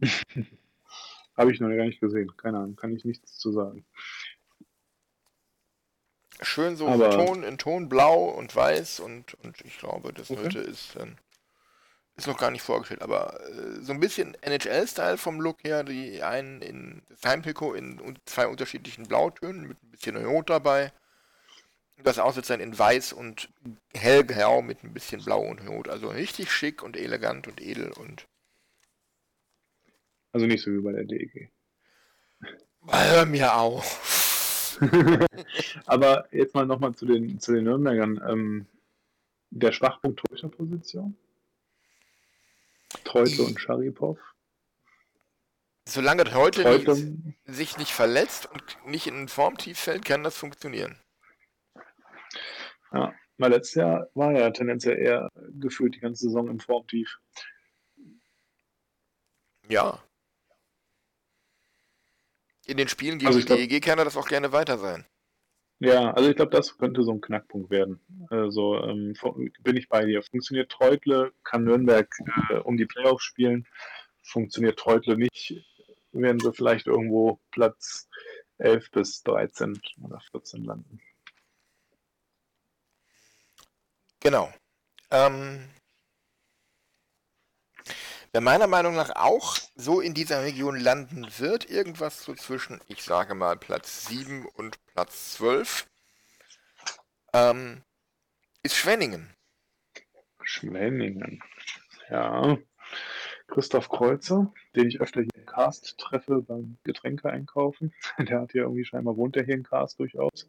Habe 1.36 1.52
ich 1.52 1.60
noch 1.60 1.68
gar 1.68 1.84
nicht 1.84 2.00
gesehen. 2.00 2.36
Keine 2.36 2.58
Ahnung, 2.58 2.76
kann 2.76 2.94
ich 2.94 3.04
nichts 3.04 3.36
zu 3.38 3.52
sagen. 3.52 3.84
Schön 6.40 6.76
so 6.76 6.88
Aber... 6.88 7.10
Ton, 7.10 7.42
in 7.42 7.58
Ton 7.58 7.88
blau 7.88 8.24
und 8.24 8.54
weiß 8.54 9.00
und, 9.00 9.34
und 9.42 9.60
ich 9.64 9.78
glaube, 9.78 10.12
das 10.12 10.30
okay. 10.30 10.44
heute 10.44 10.58
ist, 10.60 10.96
ähm, 10.96 11.16
ist 12.16 12.26
noch 12.26 12.38
gar 12.38 12.50
nicht 12.50 12.62
vorgestellt, 12.62 13.02
aber 13.02 13.40
äh, 13.48 13.80
so 13.82 13.92
ein 13.92 14.00
bisschen 14.00 14.36
NHL-Style 14.42 15.16
vom 15.16 15.40
Look 15.40 15.64
her, 15.64 15.84
die 15.84 16.22
einen 16.22 16.60
in 16.62 17.02
das 17.08 17.24
Heimtrikot 17.24 17.74
in 17.74 18.18
zwei 18.24 18.46
unterschiedlichen 18.46 19.06
Blautönen 19.06 19.68
mit 19.68 19.82
ein 19.82 19.90
bisschen 19.90 20.24
Rot 20.24 20.50
dabei. 20.50 20.92
Das 22.02 22.16
dann 22.48 22.60
in 22.60 22.76
weiß 22.76 23.12
und 23.12 23.48
hellgrau 23.94 24.62
mit 24.62 24.82
ein 24.82 24.92
bisschen 24.92 25.24
blau 25.24 25.40
und 25.40 25.66
rot. 25.68 25.88
Also 25.88 26.08
richtig 26.08 26.50
schick 26.50 26.82
und 26.82 26.96
elegant 26.96 27.46
und 27.46 27.60
edel 27.60 27.92
und 27.92 28.26
also 30.34 30.46
nicht 30.46 30.64
so 30.64 30.72
wie 30.72 30.80
bei 30.80 30.90
der 30.90 31.04
DEG. 31.04 31.48
Hör 32.88 33.24
mir 33.24 33.54
auf. 33.54 34.78
Aber 35.86 36.26
jetzt 36.32 36.54
mal 36.56 36.66
nochmal 36.66 36.92
zu 36.94 37.06
den, 37.06 37.38
zu 37.38 37.54
den 37.54 37.64
Nürnbergern. 37.64 38.20
Ähm, 38.28 38.66
der 39.50 39.70
Schwachpunkt 39.70 40.18
Torhüterposition? 40.18 41.16
Treutle 43.04 43.44
und 43.44 43.60
Sharipov. 43.60 44.18
Solange 45.88 46.24
heute 46.34 46.62
Treutle, 46.62 46.96
sich 47.44 47.78
nicht 47.78 47.92
verletzt 47.92 48.50
und 48.52 48.64
nicht 48.86 49.06
in 49.06 49.28
Formtief 49.28 49.78
fällt, 49.78 50.04
kann 50.04 50.24
das 50.24 50.36
funktionieren. 50.36 50.98
ja, 52.92 53.14
weil 53.38 53.52
letztes 53.52 53.74
Jahr 53.74 54.08
war 54.14 54.32
er 54.32 54.52
tendenziell 54.52 54.98
eher 54.98 55.28
gefühlt 55.60 55.94
die 55.94 56.00
ganze 56.00 56.24
Saison 56.24 56.48
im 56.48 56.58
Formtief. 56.58 57.20
Ja. 59.68 60.02
In 62.66 62.76
den 62.76 62.88
Spielen 62.88 63.18
gegen 63.18 63.28
Also 63.28 63.40
die 63.40 63.46
glaub- 63.46 63.58
DEG 63.58 63.82
kann 63.82 63.98
er 63.98 64.04
das 64.04 64.16
auch 64.16 64.28
gerne 64.28 64.52
weiter 64.52 64.78
sein. 64.78 65.06
Ja, 65.80 66.12
also 66.12 66.30
ich 66.30 66.36
glaube, 66.36 66.52
das 66.52 66.78
könnte 66.78 67.02
so 67.02 67.12
ein 67.12 67.20
Knackpunkt 67.20 67.68
werden. 67.70 68.00
Also 68.30 68.82
ähm, 68.82 69.14
bin 69.62 69.76
ich 69.76 69.88
bei 69.88 70.04
dir. 70.04 70.22
Funktioniert 70.22 70.70
Treutle, 70.70 71.32
kann 71.42 71.64
Nürnberg 71.64 72.08
äh, 72.48 72.54
um 72.58 72.76
die 72.76 72.86
Playoffs 72.86 73.24
spielen. 73.24 73.66
Funktioniert 74.22 74.78
Treutle 74.78 75.18
nicht, 75.18 75.62
werden 76.12 76.40
sie 76.40 76.52
vielleicht 76.52 76.86
irgendwo 76.86 77.40
Platz 77.50 78.08
11 78.58 78.90
bis 78.92 79.22
13 79.24 79.78
oder 80.02 80.20
14 80.30 80.64
landen. 80.64 81.00
Genau. 84.20 84.50
Ähm, 85.10 85.68
wer 88.34 88.40
meiner 88.40 88.66
Meinung 88.66 88.96
nach 88.96 89.14
auch 89.14 89.56
so 89.76 90.00
in 90.00 90.12
dieser 90.12 90.42
Region 90.42 90.76
landen 90.76 91.24
wird, 91.38 91.70
irgendwas 91.70 92.24
so 92.24 92.34
zwischen, 92.34 92.80
ich 92.88 93.00
sage 93.04 93.36
mal, 93.36 93.56
Platz 93.56 94.06
7 94.08 94.44
und 94.56 94.76
Platz 94.86 95.34
12, 95.34 95.86
ähm, 97.32 97.82
ist 98.64 98.74
Schwenningen. 98.74 99.32
Schwenningen. 100.42 101.44
Ja. 102.10 102.58
Christoph 103.46 103.88
Kreuzer, 103.88 104.52
den 104.74 104.88
ich 104.88 105.00
öfter 105.00 105.20
hier 105.20 105.30
im 105.36 105.46
Cast 105.46 105.96
treffe 105.98 106.42
beim 106.42 106.76
Getränke 106.82 107.30
einkaufen. 107.30 107.94
Der 108.18 108.40
hat 108.40 108.52
ja 108.52 108.62
irgendwie 108.62 108.84
scheinbar 108.84 109.16
wohnt 109.16 109.36
der 109.36 109.44
hier 109.44 109.54
in 109.54 109.62
Cast 109.62 110.00
durchaus. 110.00 110.48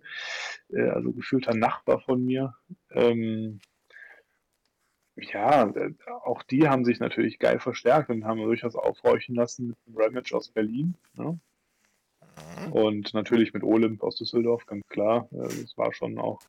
Äh, 0.70 0.90
also 0.90 1.12
gefühlter 1.12 1.54
Nachbar 1.54 2.00
von 2.00 2.26
mir. 2.26 2.56
Ähm, 2.90 3.60
ja, 5.16 5.68
äh, 5.70 5.94
auch 6.24 6.44
die 6.44 6.68
haben 6.68 6.86
sich 6.86 7.00
natürlich 7.00 7.40
geil 7.40 7.60
verstärkt 7.60 8.10
und 8.10 8.26
haben 8.26 8.42
durchaus 8.42 8.76
aufhorchen 8.76 9.36
lassen 9.36 9.68
mit 9.70 9.78
dem 9.88 9.98
Ramage 9.98 10.36
aus 10.36 10.50
Berlin. 10.50 10.96
Ne? 11.14 11.40
Und 12.72 13.14
natürlich 13.14 13.54
mit 13.54 13.64
Olymp 13.64 14.04
aus 14.04 14.18
Düsseldorf, 14.18 14.66
ganz 14.66 14.86
klar. 14.88 15.30
Äh, 15.32 15.48
Das 15.62 15.78
war 15.78 15.94
schon 15.94 16.18
auch. 16.18 16.42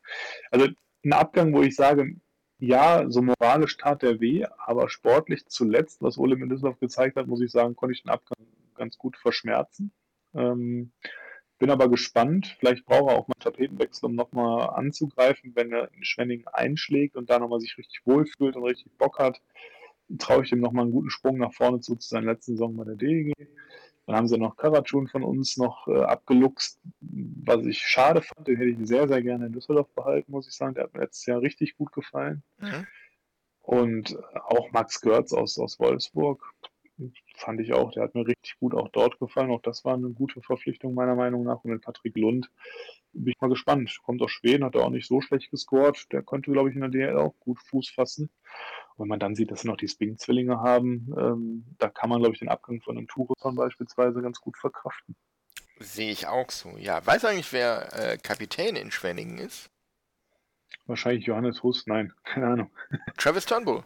Also 0.50 0.68
ein 1.04 1.12
Abgang, 1.12 1.54
wo 1.54 1.62
ich 1.62 1.76
sage, 1.76 2.16
ja, 2.58 3.04
so 3.08 3.22
moralisch 3.22 3.76
tat 3.76 4.02
der 4.02 4.20
weh, 4.20 4.46
aber 4.58 4.88
sportlich 4.88 5.46
zuletzt, 5.46 6.02
was 6.02 6.18
Olymp 6.18 6.42
in 6.42 6.48
Düsseldorf 6.48 6.80
gezeigt 6.80 7.16
hat, 7.16 7.26
muss 7.26 7.42
ich 7.42 7.50
sagen, 7.50 7.76
konnte 7.76 7.92
ich 7.92 8.02
den 8.02 8.10
Abgang 8.10 8.38
ganz 8.74 8.98
gut 8.98 9.16
verschmerzen. 9.16 9.92
Ähm, 10.34 10.92
bin 11.58 11.70
aber 11.70 11.88
gespannt. 11.88 12.56
Vielleicht 12.58 12.84
braucht 12.84 13.10
er 13.10 13.18
auch 13.18 13.28
mal 13.28 13.34
einen 13.36 13.52
Tapetenwechsel, 13.52 14.06
um 14.06 14.14
nochmal 14.14 14.70
anzugreifen, 14.70 15.52
wenn 15.54 15.72
er 15.72 15.92
in 15.92 16.04
Schwenningen 16.04 16.46
einschlägt 16.48 17.16
und 17.16 17.30
da 17.30 17.38
nochmal 17.38 17.60
sich 17.60 17.76
richtig 17.78 18.02
wohlfühlt 18.04 18.56
und 18.56 18.64
richtig 18.64 18.92
Bock 18.98 19.18
hat. 19.18 19.40
Traue 20.18 20.44
ich 20.44 20.52
ihm 20.52 20.60
nochmal 20.60 20.84
einen 20.84 20.92
guten 20.92 21.10
Sprung 21.10 21.38
nach 21.38 21.52
vorne 21.52 21.80
zu, 21.80 21.96
zu 21.96 22.08
seiner 22.08 22.32
letzten 22.32 22.52
Saison 22.52 22.76
bei 22.76 22.84
der 22.84 22.96
DEG. 22.96 23.32
Dann 24.06 24.16
haben 24.16 24.28
sie 24.28 24.38
noch 24.38 24.56
Karatschun 24.56 25.08
von 25.08 25.24
uns 25.24 25.56
noch 25.56 25.88
äh, 25.88 26.00
abgeluchst, 26.00 26.78
was 27.00 27.66
ich 27.66 27.80
schade 27.80 28.22
fand. 28.22 28.46
Den 28.46 28.56
hätte 28.56 28.70
ich 28.70 28.86
sehr, 28.86 29.08
sehr 29.08 29.20
gerne 29.20 29.46
in 29.46 29.52
Düsseldorf 29.52 29.88
behalten, 29.94 30.30
muss 30.30 30.46
ich 30.46 30.54
sagen. 30.54 30.74
Der 30.74 30.84
hat 30.84 30.94
mir 30.94 31.00
letztes 31.00 31.26
Jahr 31.26 31.40
richtig 31.40 31.76
gut 31.76 31.90
gefallen. 31.90 32.44
Mhm. 32.58 32.86
Und 33.62 34.16
auch 34.44 34.70
Max 34.70 35.00
Görz 35.00 35.32
aus, 35.32 35.58
aus 35.58 35.80
Wolfsburg 35.80 36.54
fand 37.36 37.60
ich 37.60 37.72
auch, 37.72 37.92
der 37.92 38.04
hat 38.04 38.14
mir 38.14 38.26
richtig 38.26 38.58
gut 38.58 38.74
auch 38.74 38.88
dort 38.88 39.18
gefallen. 39.18 39.50
Auch 39.50 39.62
das 39.62 39.84
war 39.84 39.94
eine 39.94 40.10
gute 40.10 40.40
Verpflichtung 40.40 40.94
meiner 40.94 41.14
Meinung 41.14 41.44
nach. 41.44 41.62
Und 41.64 41.70
mit 41.72 41.82
Patrick 41.82 42.16
Lund 42.16 42.50
bin 43.12 43.32
ich 43.32 43.40
mal 43.40 43.48
gespannt. 43.48 43.98
Kommt 44.02 44.22
aus 44.22 44.30
Schweden, 44.30 44.64
hat 44.64 44.74
er 44.74 44.84
auch 44.84 44.90
nicht 44.90 45.06
so 45.06 45.20
schlecht 45.20 45.50
gescored. 45.50 46.10
Der 46.12 46.22
könnte, 46.22 46.52
glaube 46.52 46.70
ich, 46.70 46.74
in 46.74 46.80
der 46.80 46.90
DL 46.90 47.16
auch 47.16 47.34
gut 47.40 47.60
Fuß 47.60 47.90
fassen. 47.90 48.30
Und 48.96 49.04
wenn 49.04 49.08
man 49.08 49.20
dann 49.20 49.34
sieht, 49.34 49.50
dass 49.50 49.60
sie 49.60 49.68
noch 49.68 49.76
die 49.76 49.88
Spring-Zwillinge 49.88 50.60
haben, 50.60 51.14
ähm, 51.18 51.64
da 51.78 51.88
kann 51.88 52.08
man, 52.08 52.20
glaube 52.20 52.34
ich, 52.34 52.40
den 52.40 52.48
Abgang 52.48 52.80
von 52.80 52.96
einem 52.96 53.08
Turesson 53.08 53.54
beispielsweise 53.54 54.22
ganz 54.22 54.40
gut 54.40 54.56
verkraften. 54.56 55.16
Sehe 55.78 56.10
ich 56.10 56.26
auch 56.26 56.50
so. 56.50 56.76
Ja, 56.78 57.04
weiß 57.04 57.26
eigentlich, 57.26 57.52
wer 57.52 57.92
äh, 57.92 58.16
Kapitän 58.16 58.76
in 58.76 58.90
Schwenningen 58.90 59.38
ist? 59.38 59.70
Wahrscheinlich 60.86 61.26
Johannes 61.26 61.62
Huss, 61.62 61.86
nein, 61.86 62.12
keine 62.24 62.46
Ahnung. 62.46 62.70
Travis 63.18 63.44
Turnbull. 63.44 63.84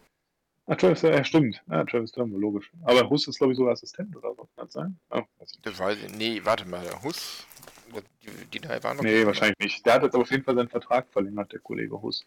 Ah, 0.71 0.77
Travis, 0.77 1.03
ja, 1.03 1.25
stimmt. 1.25 1.61
Ja, 1.69 1.85
Travis 1.85 2.13
Turnbull, 2.13 2.41
logisch. 2.41 2.71
Aber 2.85 3.11
Huss 3.11 3.27
ist, 3.27 3.39
glaube 3.39 3.53
ich, 3.53 3.57
sogar 3.57 3.73
Assistent 3.73 4.15
oder 4.15 4.33
so. 4.37 4.49
Kann 4.55 4.67
das 4.67 4.73
sein? 4.73 5.01
Oh. 5.11 5.23
Das 5.63 5.79
weiß 5.81 5.99
ich, 5.99 6.17
nee, 6.17 6.41
warte 6.45 6.65
mal, 6.65 6.85
der 6.85 7.03
Huss. 7.03 7.45
Die, 8.23 8.47
die 8.47 8.61
drei 8.61 8.81
waren 8.85 8.97
noch. 8.97 9.03
Nee, 9.03 9.27
wahrscheinlich 9.27 9.59
nicht. 9.59 9.85
Der 9.85 9.95
hat 9.95 10.05
jetzt 10.05 10.15
auf 10.15 10.31
jeden 10.31 10.45
Fall 10.45 10.55
seinen 10.55 10.69
Vertrag 10.69 11.09
verlängert, 11.11 11.53
der 11.53 11.59
Kollege 11.59 12.01
Huss. 12.01 12.25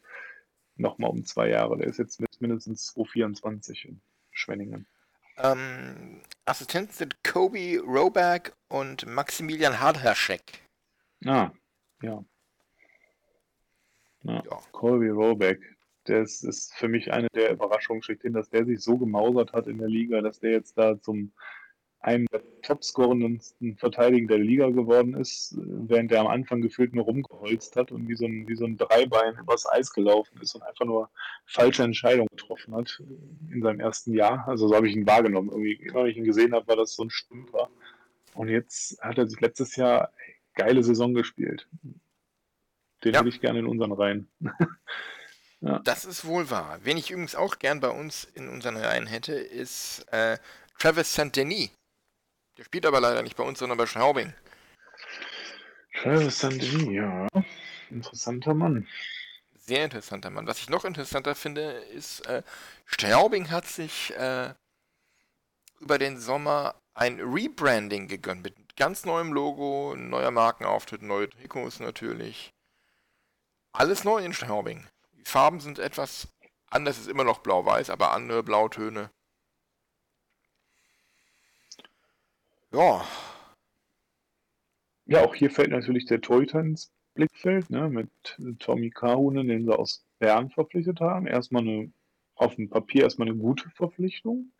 Nochmal 0.75 1.11
um 1.11 1.23
zwei 1.23 1.47
Jahre. 1.47 1.77
Der 1.77 1.87
ist 1.87 1.99
jetzt 1.99 2.19
mit 2.19 2.29
mindestens 2.41 2.87
224 2.87 3.85
in 3.85 4.01
Schwenningen. 4.31 4.87
Ähm, 5.37 6.21
Assistenten 6.43 6.91
sind 6.91 7.23
Kobe 7.23 7.79
Roback 7.79 8.53
und 8.67 9.05
Maximilian 9.05 9.79
Hardhaschek. 9.79 10.59
Ah, 11.25 11.51
ja. 12.01 12.23
ja. 14.23 14.41
Ja. 14.45 14.59
Colby 14.73 15.09
Roback. 15.09 15.61
Das 16.05 16.43
ist 16.43 16.73
für 16.73 16.87
mich 16.87 17.11
eine 17.13 17.27
der 17.33 17.51
Überraschungen 17.51 18.03
schlechthin, 18.03 18.33
dass 18.33 18.49
der 18.49 18.65
sich 18.65 18.81
so 18.81 18.97
gemausert 18.97 19.53
hat 19.53 19.67
in 19.67 19.77
der 19.77 19.87
Liga, 19.87 20.21
dass 20.21 20.39
der 20.39 20.51
jetzt 20.51 20.77
da 20.77 20.99
zum 21.01 21.31
einem 22.03 22.25
der 22.33 22.41
topscorendsten 22.63 23.77
Verteidiger 23.77 24.27
der 24.35 24.39
Liga 24.39 24.69
geworden 24.69 25.13
ist, 25.13 25.55
während 25.57 26.11
der 26.11 26.19
am 26.19 26.27
Anfang 26.27 26.61
gefühlt 26.61 26.93
nur 26.93 27.05
rumgeholzt 27.05 27.77
hat 27.77 27.91
und 27.93 28.09
wie 28.09 28.15
so 28.15 28.25
ein, 28.25 28.47
wie 28.47 28.55
so 28.55 28.65
ein 28.65 28.77
Dreibein 28.77 29.37
übers 29.37 29.65
Eis 29.71 29.93
gelaufen 29.93 30.37
ist 30.41 30.53
und 30.55 30.63
einfach 30.63 30.85
nur 30.85 31.09
falsche 31.45 31.83
Entscheidungen 31.83 32.27
getroffen 32.35 32.75
hat 32.75 33.01
in 33.49 33.61
seinem 33.61 33.79
ersten 33.79 34.13
Jahr. 34.13 34.45
Also 34.47 34.67
so 34.67 34.75
habe 34.75 34.87
ich 34.89 34.95
ihn 34.95 35.07
wahrgenommen. 35.07 35.49
Irgendwie, 35.49 35.73
immer 35.75 36.03
wenn 36.03 36.11
ich 36.11 36.17
ihn 36.17 36.25
gesehen 36.25 36.53
habe, 36.53 36.67
war 36.67 36.75
das 36.75 36.93
so 36.93 37.03
ein 37.03 37.09
Stümper. 37.09 37.69
Und 38.33 38.49
jetzt 38.49 39.01
hat 39.01 39.17
er 39.17 39.27
sich 39.27 39.39
letztes 39.39 39.77
Jahr 39.77 40.11
ey, 40.17 40.35
geile 40.55 40.83
Saison 40.83 41.13
gespielt. 41.13 41.69
Den 43.03 43.13
Ja. 43.13 43.19
hätte 43.19 43.29
ich 43.29 43.39
gerne 43.39 43.59
in 43.59 43.65
unseren 43.65 43.93
Reihen. 43.93 44.27
Das 45.83 46.03
ist 46.03 46.25
wohl 46.25 46.49
wahr. 46.49 46.79
Wen 46.83 46.97
ich 46.97 47.09
übrigens 47.11 47.35
auch 47.35 47.57
gern 47.57 47.79
bei 47.79 47.89
uns 47.89 48.25
in 48.35 48.49
unseren 48.49 48.75
Reihen 48.75 49.07
hätte, 49.07 49.33
ist 49.33 50.05
äh, 50.11 50.37
Travis 50.77 51.13
Saint-Denis. 51.13 51.69
Der 52.57 52.65
spielt 52.65 52.85
aber 52.85 52.99
leider 52.99 53.23
nicht 53.23 53.37
bei 53.37 53.43
uns, 53.43 53.59
sondern 53.59 53.77
bei 53.77 53.85
Straubing. 53.85 54.33
Travis 56.01 56.39
Sandini, 56.39 56.95
ja. 56.95 57.27
Interessanter 57.89 58.53
Mann. 58.53 58.87
Sehr 59.55 59.85
interessanter 59.85 60.29
Mann. 60.29 60.47
Was 60.47 60.59
ich 60.59 60.69
noch 60.69 60.83
interessanter 60.83 61.35
finde, 61.35 61.61
ist, 61.61 62.25
äh, 62.25 62.43
Straubing 62.85 63.49
hat 63.49 63.65
sich 63.65 64.13
äh, 64.17 64.53
über 65.79 65.97
den 65.97 66.19
Sommer 66.19 66.75
ein 66.93 67.21
Rebranding 67.21 68.07
gegönnt 68.07 68.43
mit 68.43 68.75
ganz 68.75 69.05
neuem 69.05 69.31
Logo, 69.31 69.95
neuer 69.95 70.31
Markenauftritt, 70.31 71.01
neue 71.01 71.29
Trikots 71.29 71.79
natürlich. 71.79 72.51
Alles 73.71 74.03
neu 74.03 74.23
in 74.23 74.33
Straubing. 74.33 74.85
Die 75.25 75.29
Farben 75.29 75.59
sind 75.59 75.79
etwas 75.79 76.27
anders, 76.69 76.99
ist 76.99 77.07
immer 77.07 77.23
noch 77.23 77.39
blau-weiß, 77.39 77.89
aber 77.89 78.11
andere 78.11 78.43
Blautöne. 78.43 79.09
Ja, 82.71 83.05
Ja, 85.05 85.23
auch 85.25 85.35
hier 85.35 85.51
fällt 85.51 85.71
natürlich 85.71 86.05
der 86.05 86.21
Torhüter 86.21 86.59
ins 86.59 86.91
Blickfeld, 87.13 87.69
ne, 87.69 87.89
mit 87.89 88.09
Tommy 88.59 88.89
Kahunen, 88.89 89.47
den 89.47 89.65
sie 89.65 89.77
aus 89.77 90.05
Bern 90.19 90.49
verpflichtet 90.49 91.01
haben. 91.01 91.27
Erstmal 91.27 91.61
eine, 91.61 91.91
auf 92.35 92.55
dem 92.55 92.69
Papier 92.69 93.03
erstmal 93.03 93.27
eine 93.27 93.37
gute 93.37 93.69
Verpflichtung. 93.71 94.53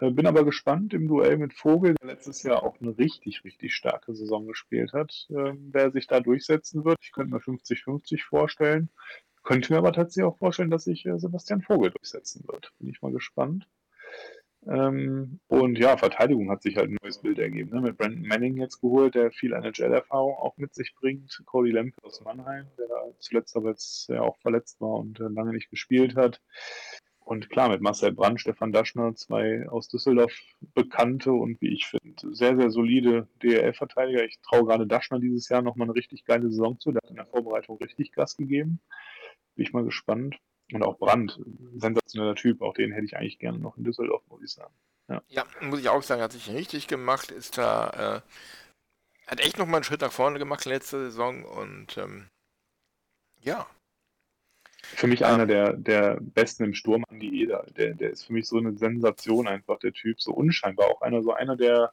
Äh, 0.00 0.10
bin 0.10 0.26
aber 0.26 0.44
gespannt 0.44 0.94
im 0.94 1.08
Duell 1.08 1.38
mit 1.38 1.54
Vogel, 1.54 1.94
der 1.94 2.08
letztes 2.08 2.42
Jahr 2.42 2.62
auch 2.62 2.80
eine 2.80 2.96
richtig, 2.98 3.44
richtig 3.44 3.74
starke 3.74 4.14
Saison 4.14 4.46
gespielt 4.46 4.92
hat, 4.92 5.26
äh, 5.30 5.54
wer 5.56 5.90
sich 5.90 6.06
da 6.06 6.20
durchsetzen 6.20 6.84
wird. 6.84 6.98
Ich 7.00 7.12
könnte 7.12 7.32
mir 7.34 7.40
50-50 7.40 8.22
vorstellen. 8.24 8.90
Könnte 9.42 9.72
mir 9.72 9.78
aber 9.78 9.92
tatsächlich 9.92 10.30
auch 10.30 10.38
vorstellen, 10.38 10.70
dass 10.70 10.84
sich 10.84 11.04
äh, 11.06 11.18
Sebastian 11.18 11.62
Vogel 11.62 11.90
durchsetzen 11.90 12.44
wird. 12.46 12.72
Bin 12.78 12.88
ich 12.88 13.02
mal 13.02 13.12
gespannt. 13.12 13.66
Ähm, 14.66 15.40
und 15.48 15.78
ja, 15.78 15.96
Verteidigung 15.96 16.50
hat 16.50 16.62
sich 16.62 16.76
halt 16.76 16.90
ein 16.90 16.98
neues 17.02 17.18
Bild 17.18 17.38
ergeben. 17.38 17.70
Ne? 17.70 17.80
Mit 17.80 17.98
Brandon 17.98 18.22
Manning 18.22 18.58
jetzt 18.58 18.80
geholt, 18.80 19.14
der 19.14 19.32
viel 19.32 19.52
NHL-Erfahrung 19.52 20.36
auch 20.36 20.56
mit 20.56 20.74
sich 20.74 20.94
bringt. 20.94 21.42
Cody 21.46 21.72
Lemke 21.72 21.96
aus 22.04 22.20
Mannheim, 22.20 22.66
der 22.78 22.86
da 22.86 23.02
zuletzt 23.18 23.56
aber 23.56 23.70
jetzt 23.70 24.08
ja 24.08 24.22
auch 24.22 24.38
verletzt 24.38 24.80
war 24.80 25.00
und 25.00 25.18
äh, 25.18 25.24
lange 25.24 25.52
nicht 25.52 25.70
gespielt 25.70 26.14
hat. 26.14 26.40
Und 27.24 27.50
klar, 27.50 27.68
mit 27.68 27.80
Marcel 27.80 28.12
Brandt, 28.12 28.40
Stefan 28.40 28.72
Daschner, 28.72 29.14
zwei 29.14 29.68
aus 29.68 29.88
Düsseldorf 29.88 30.32
bekannte 30.74 31.32
und 31.32 31.60
wie 31.60 31.72
ich 31.72 31.86
finde, 31.86 32.34
sehr, 32.34 32.56
sehr 32.56 32.70
solide 32.70 33.28
DEL-Verteidiger. 33.42 34.24
Ich 34.24 34.40
traue 34.42 34.64
gerade 34.64 34.86
Daschner 34.86 35.20
dieses 35.20 35.48
Jahr 35.48 35.62
nochmal 35.62 35.86
eine 35.86 35.94
richtig 35.94 36.24
geile 36.24 36.50
Saison 36.50 36.78
zu. 36.80 36.90
Der 36.90 37.00
hat 37.02 37.10
in 37.10 37.16
der 37.16 37.26
Vorbereitung 37.26 37.78
richtig 37.78 38.12
Gas 38.12 38.36
gegeben. 38.36 38.80
Bin 39.54 39.64
ich 39.64 39.72
mal 39.72 39.84
gespannt. 39.84 40.38
Und 40.72 40.82
auch 40.82 40.98
Brandt, 40.98 41.38
sensationeller 41.74 42.34
Typ, 42.34 42.62
auch 42.62 42.72
den 42.72 42.92
hätte 42.92 43.04
ich 43.04 43.16
eigentlich 43.16 43.38
gerne 43.38 43.58
noch 43.58 43.76
in 43.76 43.84
Düsseldorf, 43.84 44.22
muss 44.28 44.42
ich 44.42 44.52
sagen. 44.52 44.72
Ja, 45.08 45.22
ja 45.28 45.44
muss 45.60 45.80
ich 45.80 45.88
auch 45.88 46.02
sagen, 46.02 46.22
hat 46.22 46.32
sich 46.32 46.50
richtig 46.50 46.88
gemacht, 46.88 47.30
ist 47.30 47.58
da, 47.58 48.22
äh, 48.24 49.28
hat 49.30 49.40
echt 49.40 49.58
nochmal 49.58 49.76
einen 49.76 49.84
Schritt 49.84 50.00
nach 50.00 50.12
vorne 50.12 50.38
gemacht 50.38 50.64
letzte 50.64 50.98
Saison 50.98 51.44
und 51.44 51.98
ähm, 51.98 52.28
ja. 53.40 53.66
Für 54.82 55.06
mich 55.06 55.24
einer 55.24 55.46
der, 55.46 55.74
der 55.74 56.18
besten 56.20 56.64
im 56.64 56.74
Sturm, 56.74 57.04
Andi 57.08 57.42
Eder. 57.42 57.66
Der, 57.76 57.94
der 57.94 58.10
ist 58.10 58.24
für 58.24 58.32
mich 58.32 58.46
so 58.46 58.56
eine 58.56 58.76
Sensation 58.76 59.46
einfach, 59.46 59.78
der 59.78 59.92
Typ, 59.92 60.20
so 60.20 60.32
unscheinbar. 60.32 60.88
Auch 60.88 61.02
einer, 61.02 61.22
so 61.22 61.32
einer 61.32 61.56
der, 61.56 61.92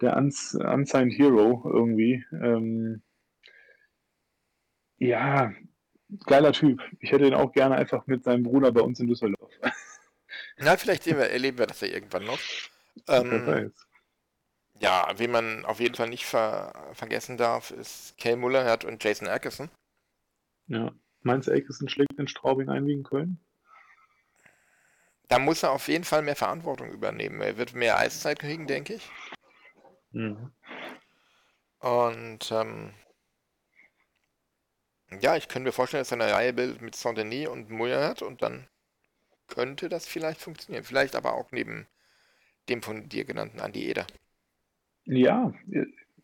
der 0.00 0.16
Unsigned 0.16 1.12
Hero 1.16 1.62
irgendwie. 1.64 2.24
Ähm, 2.32 3.02
ja, 4.98 5.52
geiler 6.26 6.52
Typ. 6.52 6.80
Ich 7.00 7.12
hätte 7.12 7.26
ihn 7.26 7.34
auch 7.34 7.52
gerne 7.52 7.76
einfach 7.76 8.06
mit 8.06 8.24
seinem 8.24 8.42
Bruder 8.42 8.72
bei 8.72 8.80
uns 8.80 9.00
in 9.00 9.06
Düsseldorf. 9.06 9.52
Na, 10.58 10.76
vielleicht 10.76 11.06
wir, 11.06 11.16
erleben 11.16 11.58
wir 11.58 11.66
das 11.66 11.80
ja 11.80 11.88
irgendwann 11.88 12.24
noch. 12.24 12.38
Ähm, 13.08 13.72
ja, 14.78 15.08
wen 15.16 15.30
man 15.30 15.64
auf 15.64 15.80
jeden 15.80 15.94
Fall 15.94 16.08
nicht 16.08 16.26
ver 16.26 16.90
vergessen 16.92 17.36
darf, 17.36 17.70
ist 17.70 18.16
Kay 18.18 18.36
Mullerhert 18.36 18.84
und 18.84 19.02
Jason 19.02 19.28
Atkinson. 19.28 19.70
Ja. 20.66 20.92
Meinst 21.22 21.48
du, 21.48 21.52
Atkinson 21.52 21.88
schlägt 21.88 22.18
den 22.18 22.28
Straubing 22.28 22.68
ein 22.68 22.86
wie 22.86 22.94
in 22.94 23.04
Köln? 23.04 23.38
Da 25.28 25.38
muss 25.38 25.62
er 25.62 25.70
auf 25.70 25.88
jeden 25.88 26.04
Fall 26.04 26.22
mehr 26.22 26.36
Verantwortung 26.36 26.90
übernehmen. 26.90 27.40
Er 27.40 27.56
wird 27.56 27.74
mehr 27.74 27.98
Eiszeit 27.98 28.38
kriegen, 28.38 28.66
denke 28.66 28.94
ich. 28.94 29.10
Mhm. 30.10 30.52
Und 31.78 32.52
ähm, 32.52 32.92
ja, 35.20 35.36
ich 35.36 35.48
könnte 35.48 35.68
mir 35.68 35.72
vorstellen, 35.72 36.02
dass 36.02 36.12
er 36.12 36.20
eine 36.20 36.32
Reihe 36.32 36.52
bildet 36.52 36.82
mit 36.82 36.94
Saint-Denis 36.94 37.48
und 37.48 37.70
Mullerhert 37.70 38.22
und 38.22 38.42
dann 38.42 38.66
könnte 39.48 39.88
das 39.88 40.06
vielleicht 40.06 40.40
funktionieren. 40.40 40.84
Vielleicht 40.84 41.14
aber 41.14 41.34
auch 41.34 41.52
neben 41.52 41.86
dem 42.68 42.82
von 42.82 43.08
dir 43.08 43.24
genannten 43.24 43.60
Andi 43.60 43.88
Eder. 43.88 44.06
Ja, 45.04 45.52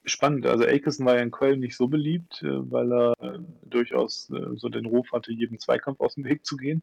spannend. 0.05 0.47
Also 0.47 0.65
Akeson 0.65 1.07
war 1.07 1.17
ja 1.17 1.23
in 1.23 1.31
Köln 1.31 1.61
nicht 1.61 1.77
so 1.77 1.89
beliebt, 1.89 2.43
äh, 2.43 2.71
weil 2.71 2.93
er 2.93 3.15
äh, 3.21 3.39
durchaus 3.63 4.31
äh, 4.31 4.57
so 4.57 4.69
den 4.69 4.87
Ruf 4.87 5.13
hatte, 5.13 5.33
jedem 5.33 5.59
Zweikampf 5.59 6.01
aus 6.01 6.15
dem 6.15 6.25
Weg 6.25 6.47
zu 6.47 6.57
gehen, 6.57 6.83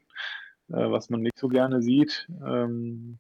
was 0.68 1.12
man 1.12 1.22
nicht 1.22 1.38
so 1.38 1.48
gerne 1.48 1.82
sieht. 1.84 2.28
Ähm, 2.44 3.20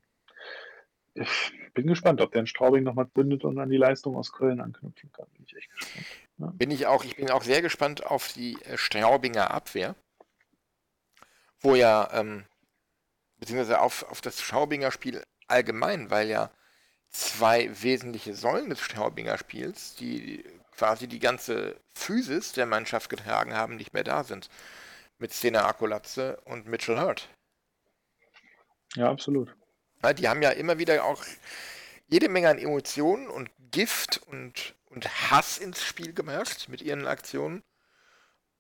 ich 1.14 1.54
bin 1.74 1.88
gespannt, 1.88 2.20
ob 2.22 2.32
der 2.32 2.42
in 2.42 2.48
Straubing 2.48 2.84
nochmal 2.84 3.08
zündet 3.14 3.44
und 3.44 3.60
an 3.60 3.70
die 3.70 3.78
Leistung 3.78 4.18
aus 4.18 4.32
Köln 4.32 4.60
anknüpfen 4.60 5.12
kann. 5.12 5.28
Bin 5.34 5.46
ich 5.46 5.56
echt 5.56 5.72
gespannt. 5.72 6.06
Bin 6.38 6.72
ich 6.72 6.88
auch. 6.88 7.04
Ich 7.04 7.16
bin 7.16 7.32
auch 7.32 7.44
sehr 7.44 7.62
gespannt 7.62 8.06
auf 8.06 8.34
die 8.34 8.58
Straubinger 8.76 9.52
Abwehr, 9.52 9.96
wo 11.62 11.76
ja 11.76 12.10
ähm, 12.14 12.46
beziehungsweise 13.38 13.80
auf, 13.80 14.04
auf 14.10 14.22
das 14.22 14.42
Schaubinger 14.42 14.92
Spiel 14.92 15.24
allgemein, 15.48 16.10
weil 16.10 16.28
ja 16.28 16.52
zwei 17.10 17.70
wesentliche 17.82 18.34
Säulen 18.34 18.70
des 18.70 18.82
Straubinger 18.82 19.38
Spiels, 19.38 19.96
die 19.96 20.44
quasi 20.72 21.08
die 21.08 21.20
ganze 21.20 21.80
Physis 21.94 22.52
der 22.52 22.66
Mannschaft 22.66 23.10
getragen 23.10 23.54
haben, 23.54 23.78
nicht 23.78 23.94
mehr 23.94 24.04
da 24.04 24.24
sind. 24.24 24.50
Mit 25.18 25.34
Stena 25.34 25.66
Akulatze 25.66 26.42
und 26.44 26.68
Mitchell 26.68 27.00
Hurt. 27.00 27.30
Ja, 28.96 29.10
absolut. 29.10 29.56
Die 30.18 30.28
haben 30.28 30.42
ja 30.42 30.50
immer 30.52 30.78
wieder 30.78 31.04
auch 31.06 31.24
jede 32.08 32.30
Menge 32.30 32.50
an 32.50 32.58
Emotionen 32.58 33.30
und 33.30 33.50
Gift 33.72 34.22
und, 34.28 34.76
und 34.86 35.32
Hass 35.32 35.58
ins 35.58 35.84
Spiel 35.84 36.14
gemerkt 36.14 36.70
mit 36.70 36.82
ihren 36.82 37.08
Aktionen. 37.08 37.64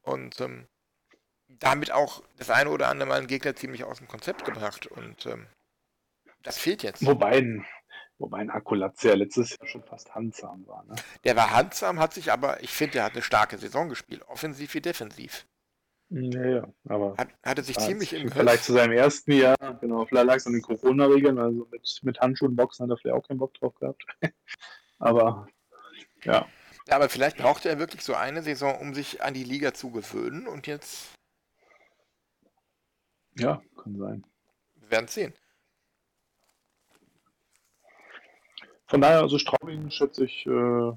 Und 0.02 0.40
ähm, 0.42 0.68
damit 1.48 1.92
auch 1.92 2.24
das 2.38 2.50
eine 2.50 2.70
oder 2.70 2.90
andere 2.90 3.08
Mal 3.08 3.18
einen 3.18 3.28
Gegner 3.28 3.56
ziemlich 3.56 3.84
aus 3.84 4.00
dem 4.00 4.08
Konzept 4.08 4.46
gebracht. 4.46 4.88
Und 4.88 5.26
ähm, 5.26 5.48
das 6.44 6.58
fehlt 6.58 6.84
jetzt. 6.84 7.06
Wobei, 7.06 7.44
wobei 8.18 8.40
ein 8.40 8.50
Akulatze 8.50 9.10
ja 9.10 9.16
letztes 9.16 9.52
Jahr 9.52 9.68
schon 9.68 9.84
fast 9.84 10.14
handsam 10.14 10.66
war. 10.68 10.84
Ne? 10.86 10.96
Der 11.24 11.36
war 11.36 11.52
handsam, 11.52 12.00
hat 12.00 12.14
sich 12.14 12.32
aber, 12.32 12.62
ich 12.62 12.72
finde, 12.72 12.94
der 12.94 13.04
hat 13.04 13.14
eine 13.14 13.22
starke 13.22 13.58
Saison 13.58 13.90
gespielt. 13.90 14.24
Offensiv 14.28 14.74
wie 14.74 14.82
defensiv. 14.82 15.46
Ja, 16.10 16.46
ja, 16.46 16.74
aber. 16.86 17.16
Hat, 17.18 17.30
hatte 17.44 17.64
sich 17.64 17.78
ziemlich 17.78 18.14
im. 18.14 18.30
Vielleicht 18.32 18.64
zu 18.64 18.74
seinem 18.74 18.94
ersten 18.94 19.32
Jahr, 19.32 19.58
genau, 19.82 20.06
vielleicht 20.06 20.28
lag 20.28 20.36
es 20.36 20.48
an 20.48 20.54
den 20.54 20.62
Corona-Regeln, 20.62 21.40
also 21.40 21.68
mit, 21.72 22.00
mit 22.04 22.20
Handschuhen 22.20 22.56
boxen 22.56 22.84
hat 22.84 22.92
er 22.92 22.98
vielleicht 22.98 23.18
auch 23.18 23.28
keinen 23.28 23.40
Bock 23.40 23.54
drauf 23.56 23.76
gehabt. 23.76 24.06
aber, 25.00 25.48
ja. 26.24 26.48
Ja, 26.88 26.96
aber 26.98 27.10
vielleicht 27.10 27.38
brauchte 27.38 27.68
er 27.68 27.80
wirklich 27.80 28.04
so 28.04 28.14
eine 28.14 28.44
Saison, 28.44 28.78
um 28.80 28.94
sich 28.94 29.24
an 29.24 29.34
die 29.34 29.44
Liga 29.44 29.74
zu 29.74 29.90
gewöhnen 29.90 30.48
und 30.48 30.68
jetzt 30.68 31.16
ja, 33.38 33.62
kann 33.82 33.98
sein. 33.98 34.26
Wir 34.76 34.92
werden 34.92 35.08
sehen. 35.08 35.34
Von 38.88 39.02
daher, 39.02 39.22
also 39.22 39.40
Straubing, 39.40 39.90
schätze 39.90 40.26
ich, 40.26 40.46
äh, 40.46 40.94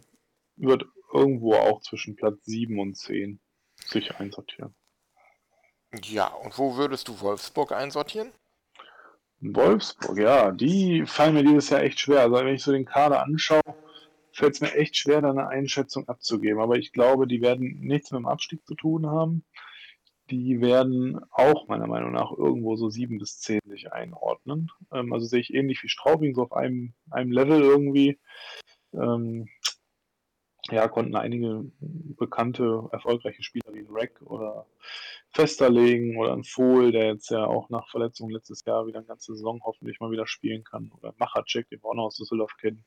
wird 0.57 0.85
irgendwo 1.13 1.55
auch 1.55 1.81
zwischen 1.81 2.17
Platz 2.17 2.45
7 2.45 2.79
und 2.79 2.97
10 2.97 3.41
sich 3.77 4.15
einsortieren. 4.17 4.75
Ja, 6.05 6.26
und 6.28 6.59
wo 6.59 6.76
würdest 6.76 7.09
du 7.09 7.20
Wolfsburg 7.20 7.72
einsortieren? 7.72 8.32
Wolfsburg, 9.41 10.18
ja, 10.18 10.51
die 10.51 11.07
fallen 11.07 11.34
mir 11.34 11.45
dieses 11.45 11.70
Jahr 11.70 11.82
echt 11.82 12.01
schwer. 12.01 12.20
Also 12.22 12.34
wenn 12.36 12.49
ich 12.49 12.62
so 12.62 12.72
den 12.72 12.84
Kader 12.84 13.22
anschaue, 13.22 13.62
fällt 14.32 14.55
es 14.55 14.61
mir 14.61 14.74
echt 14.74 14.97
schwer, 14.97 15.22
da 15.22 15.30
eine 15.30 15.49
Einschätzung 15.49 16.09
abzugeben. 16.09 16.61
Aber 16.61 16.76
ich 16.76 16.93
glaube, 16.93 17.26
die 17.26 17.41
werden 17.41 17.80
nichts 17.80 18.11
mit 18.11 18.18
dem 18.18 18.26
Abstieg 18.26 18.66
zu 18.66 18.74
tun 18.74 19.07
haben 19.07 19.45
die 20.30 20.61
werden 20.61 21.20
auch 21.30 21.68
meiner 21.68 21.86
Meinung 21.86 22.12
nach 22.12 22.32
irgendwo 22.32 22.76
so 22.76 22.91
sieben 22.91 23.18
bis 23.18 23.41
zehn 23.41 23.61
sich 23.66 23.93
einordnen. 23.93 24.70
Ähm, 24.93 25.12
also 25.12 25.26
sehe 25.26 25.41
ich 25.41 25.55
ähnlich 25.55 25.82
wie 25.82 25.89
Straubing, 25.89 26.34
so 26.34 26.43
auf 26.43 26.53
einem, 26.53 26.95
einem 27.11 27.32
Level 27.32 27.61
irgendwie. 27.61 28.18
Ja, 30.71 30.87
konnten 30.87 31.16
einige 31.16 31.64
bekannte, 31.81 32.89
erfolgreiche 32.93 33.43
Spieler 33.43 33.73
wie 33.73 33.87
Rack 33.89 34.21
oder 34.23 34.66
Festerlegen 35.31 36.19
oder 36.19 36.35
ein 36.35 36.45
Fohl, 36.45 36.93
der 36.93 37.07
jetzt 37.07 37.31
ja 37.31 37.47
auch 37.47 37.71
nach 37.71 37.89
Verletzung 37.89 38.29
letztes 38.29 38.64
Jahr 38.66 38.87
wieder 38.87 38.99
eine 38.99 39.07
ganze 39.07 39.35
Saison 39.35 39.62
hoffentlich 39.64 39.99
mal 40.01 40.11
wieder 40.11 40.27
spielen 40.27 40.64
kann, 40.64 40.91
oder 40.99 41.14
Machacek, 41.19 41.71
den 41.71 41.83
wir 41.83 41.89
auch 41.89 41.95
noch 41.95 42.05
aus 42.05 42.16
Düsseldorf 42.16 42.55
kennen, 42.59 42.85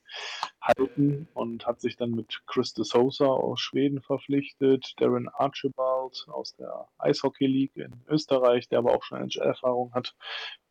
halten 0.61 1.27
und 1.33 1.65
hat 1.65 1.81
sich 1.81 1.97
dann 1.97 2.11
mit 2.11 2.43
Chris 2.45 2.73
de 2.73 2.85
Sousa 2.85 3.25
aus 3.25 3.59
Schweden 3.59 4.01
verpflichtet, 4.01 4.93
Darren 4.97 5.27
Archibald 5.29 6.27
aus 6.27 6.55
der 6.55 6.87
Eishockey 6.99 7.47
League 7.47 7.77
in 7.77 8.03
Österreich, 8.07 8.69
der 8.69 8.79
aber 8.79 8.93
auch 8.93 9.03
schon 9.03 9.21
NHL-Erfahrung 9.21 9.91
hat. 9.93 10.15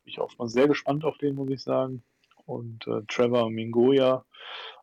Bin 0.05 0.13
ich 0.13 0.21
auch 0.21 0.37
mal 0.39 0.49
sehr 0.49 0.69
gespannt 0.69 1.05
auf 1.05 1.19
den, 1.19 1.35
muss 1.35 1.51
ich 1.51 1.63
sagen. 1.63 2.05
Und 2.51 2.87
äh, 2.89 3.03
Trevor 3.07 3.49
Mingoya 3.49 4.25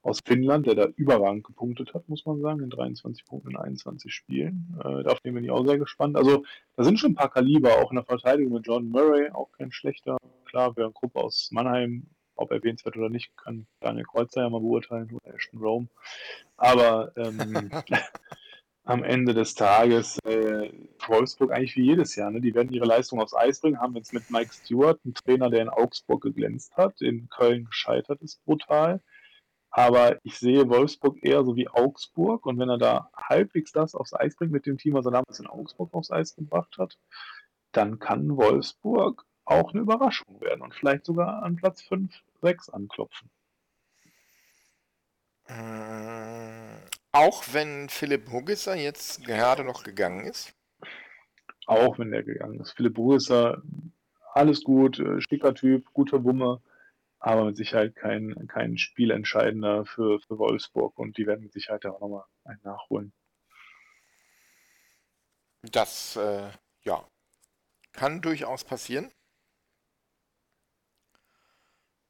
aus 0.01 0.21
Finnland, 0.25 0.67
der 0.67 0.75
da 0.75 0.85
überragend 0.95 1.43
gepunktet 1.43 1.93
hat, 1.93 2.07
muss 2.07 2.25
man 2.25 2.39
sagen, 2.39 2.61
in 2.61 2.69
23 2.69 3.25
Punkten 3.25 3.51
in 3.51 3.57
21 3.57 4.13
Spielen. 4.13 4.79
Äh, 4.81 5.05
auf 5.05 5.19
den 5.19 5.33
bin 5.33 5.43
ich 5.43 5.51
auch 5.51 5.65
sehr 5.65 5.77
gespannt. 5.77 6.15
Also 6.15 6.45
da 6.77 6.83
sind 6.83 6.97
schon 6.97 7.11
ein 7.11 7.15
paar 7.15 7.29
Kaliber, 7.29 7.81
auch 7.81 7.91
in 7.91 7.95
der 7.95 8.05
Verteidigung 8.05 8.53
mit 8.53 8.65
John 8.65 8.87
Murray, 8.87 9.29
auch 9.31 9.51
kein 9.51 9.71
schlechter. 9.71 10.17
Klar, 10.45 10.77
wer 10.77 10.85
eine 10.85 10.93
Gruppe 10.93 11.19
aus 11.19 11.49
Mannheim, 11.51 12.07
ob 12.35 12.51
erwähnenswert 12.51 12.95
oder 12.95 13.09
nicht, 13.09 13.35
kann 13.35 13.67
Daniel 13.81 14.05
Kreuzer 14.05 14.43
ja 14.43 14.49
mal 14.49 14.61
beurteilen 14.61 15.11
oder 15.11 15.35
Ashton 15.35 15.59
Rome. 15.59 15.87
Aber 16.55 17.11
ähm, 17.17 17.69
am 18.87 19.03
Ende 19.03 19.33
des 19.33 19.53
Tages 19.53 20.17
äh, 20.23 20.71
Wolfsburg 21.07 21.51
eigentlich 21.51 21.75
wie 21.75 21.85
jedes 21.85 22.15
Jahr. 22.15 22.31
Ne? 22.31 22.39
Die 22.39 22.55
werden 22.55 22.71
ihre 22.71 22.85
Leistung 22.85 23.19
aufs 23.19 23.35
Eis 23.35 23.59
bringen, 23.59 23.81
haben 23.81 23.95
jetzt 23.95 24.13
mit 24.13 24.31
Mike 24.31 24.53
Stewart 24.53 24.99
einen 25.03 25.13
Trainer, 25.13 25.49
der 25.49 25.61
in 25.61 25.69
Augsburg 25.69 26.23
geglänzt 26.23 26.75
hat, 26.77 27.01
in 27.01 27.27
Köln 27.29 27.65
gescheitert 27.65 28.21
ist, 28.21 28.43
brutal. 28.45 29.01
Aber 29.69 30.17
ich 30.23 30.39
sehe 30.39 30.69
Wolfsburg 30.69 31.21
eher 31.21 31.43
so 31.43 31.57
wie 31.57 31.67
Augsburg 31.67 32.45
und 32.45 32.57
wenn 32.59 32.69
er 32.69 32.77
da 32.77 33.11
halbwegs 33.13 33.73
das 33.73 33.93
aufs 33.93 34.13
Eis 34.13 34.37
bringt 34.37 34.53
mit 34.53 34.65
dem 34.65 34.77
Team, 34.77 34.93
was 34.93 35.05
er 35.05 35.11
damals 35.11 35.39
in 35.39 35.47
Augsburg 35.47 35.93
aufs 35.93 36.09
Eis 36.09 36.33
gebracht 36.35 36.77
hat, 36.77 36.97
dann 37.73 37.99
kann 37.99 38.37
Wolfsburg 38.37 39.25
auch 39.43 39.73
eine 39.73 39.81
Überraschung 39.81 40.39
werden 40.39 40.61
und 40.61 40.73
vielleicht 40.73 41.05
sogar 41.05 41.43
an 41.43 41.57
Platz 41.57 41.81
5, 41.81 42.13
6 42.41 42.69
anklopfen. 42.69 43.29
Äh, 45.49 46.66
auch 47.11 47.43
wenn 47.51 47.89
Philipp 47.89 48.31
Huggisser 48.31 48.75
jetzt 48.75 49.23
gerade 49.25 49.63
noch 49.63 49.83
gegangen 49.83 50.25
ist? 50.25 50.53
Auch 51.65 51.99
wenn 51.99 52.11
der 52.11 52.23
gegangen 52.23 52.59
ist. 52.59 52.71
Philipp 52.71 52.97
Huggisser, 52.97 53.61
alles 54.33 54.63
gut, 54.63 54.99
äh, 54.99 55.19
schicker 55.21 55.53
Typ, 55.53 55.91
guter 55.93 56.23
Wumme, 56.23 56.61
aber 57.19 57.45
mit 57.45 57.57
Sicherheit 57.57 57.95
kein, 57.95 58.47
kein 58.47 58.77
Spielentscheidender 58.77 59.85
für, 59.85 60.19
für 60.21 60.37
Wolfsburg 60.37 60.97
und 60.97 61.17
die 61.17 61.25
werden 61.25 61.43
mit 61.43 61.53
Sicherheit 61.53 61.85
auch 61.85 61.99
nochmal 61.99 62.23
einen 62.43 62.61
nachholen. 62.63 63.13
Das, 65.63 66.15
äh, 66.15 66.49
ja, 66.83 67.03
kann 67.93 68.21
durchaus 68.21 68.63
passieren. 68.63 69.11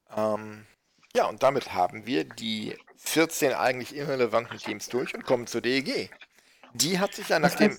Ähm, 0.09 0.65
ja, 1.15 1.27
und 1.27 1.41
damit 1.43 1.73
haben 1.73 2.05
wir 2.05 2.23
die 2.25 2.77
14 2.97 3.53
eigentlich 3.53 3.95
irrelevanten 3.95 4.57
Teams 4.57 4.89
durch 4.89 5.13
und 5.15 5.23
kommen 5.23 5.47
zur 5.47 5.61
DEG. 5.61 6.09
Die 6.73 6.99
hat 6.99 7.13
sich 7.13 7.29
ja 7.29 7.39
nach 7.39 7.55
dem. 7.55 7.77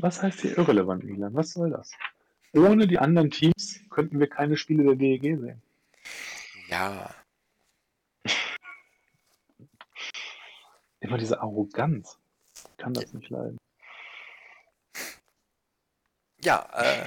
Was 0.00 0.22
heißt 0.22 0.40
hier 0.40 0.58
irrelevant, 0.58 1.04
Milan? 1.04 1.34
Was 1.34 1.52
soll 1.52 1.70
das? 1.70 1.92
Ohne 2.52 2.86
die 2.86 2.98
anderen 2.98 3.30
Teams 3.30 3.80
könnten 3.90 4.18
wir 4.18 4.28
keine 4.28 4.56
Spiele 4.56 4.84
der 4.84 4.94
DEG 4.96 5.38
sehen. 5.38 5.62
Ja. 6.68 7.14
Immer 11.00 11.18
diese 11.18 11.40
Arroganz. 11.40 12.18
Ich 12.54 12.76
kann 12.78 12.92
das 12.94 13.12
nicht 13.12 13.30
leiden. 13.30 13.58
Ja, 16.42 16.68
äh, 16.72 17.06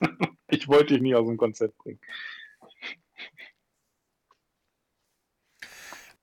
Ich 0.48 0.68
wollte 0.68 0.94
dich 0.94 1.02
nie 1.02 1.14
aus 1.14 1.26
dem 1.26 1.36
Konzept 1.36 1.76
bringen. 1.78 2.00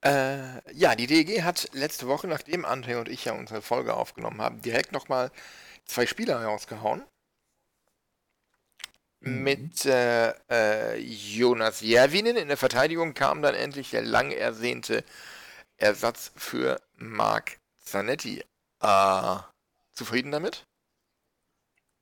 Äh, 0.04 0.60
ja, 0.74 0.94
die 0.94 1.06
DEG 1.06 1.42
hat 1.42 1.70
letzte 1.72 2.06
Woche, 2.06 2.28
nachdem 2.28 2.66
André 2.66 2.98
und 2.98 3.08
ich 3.08 3.24
ja 3.24 3.32
unsere 3.32 3.62
Folge 3.62 3.94
aufgenommen 3.94 4.42
haben, 4.42 4.60
direkt 4.60 4.92
nochmal 4.92 5.30
zwei 5.86 6.06
Spieler 6.06 6.44
rausgehauen. 6.44 7.02
Mit 9.20 9.86
äh, 9.86 10.34
äh, 10.50 10.98
Jonas 10.98 11.80
Järvinen 11.80 12.36
in 12.36 12.48
der 12.48 12.58
Verteidigung 12.58 13.14
kam 13.14 13.40
dann 13.40 13.54
endlich 13.54 13.90
der 13.90 14.02
lang 14.02 14.30
ersehnte 14.30 15.02
Ersatz 15.78 16.32
für 16.36 16.82
Marc 16.96 17.58
Zanetti. 17.78 18.44
Äh, 18.82 19.36
zufrieden 19.94 20.30
damit? 20.30 20.66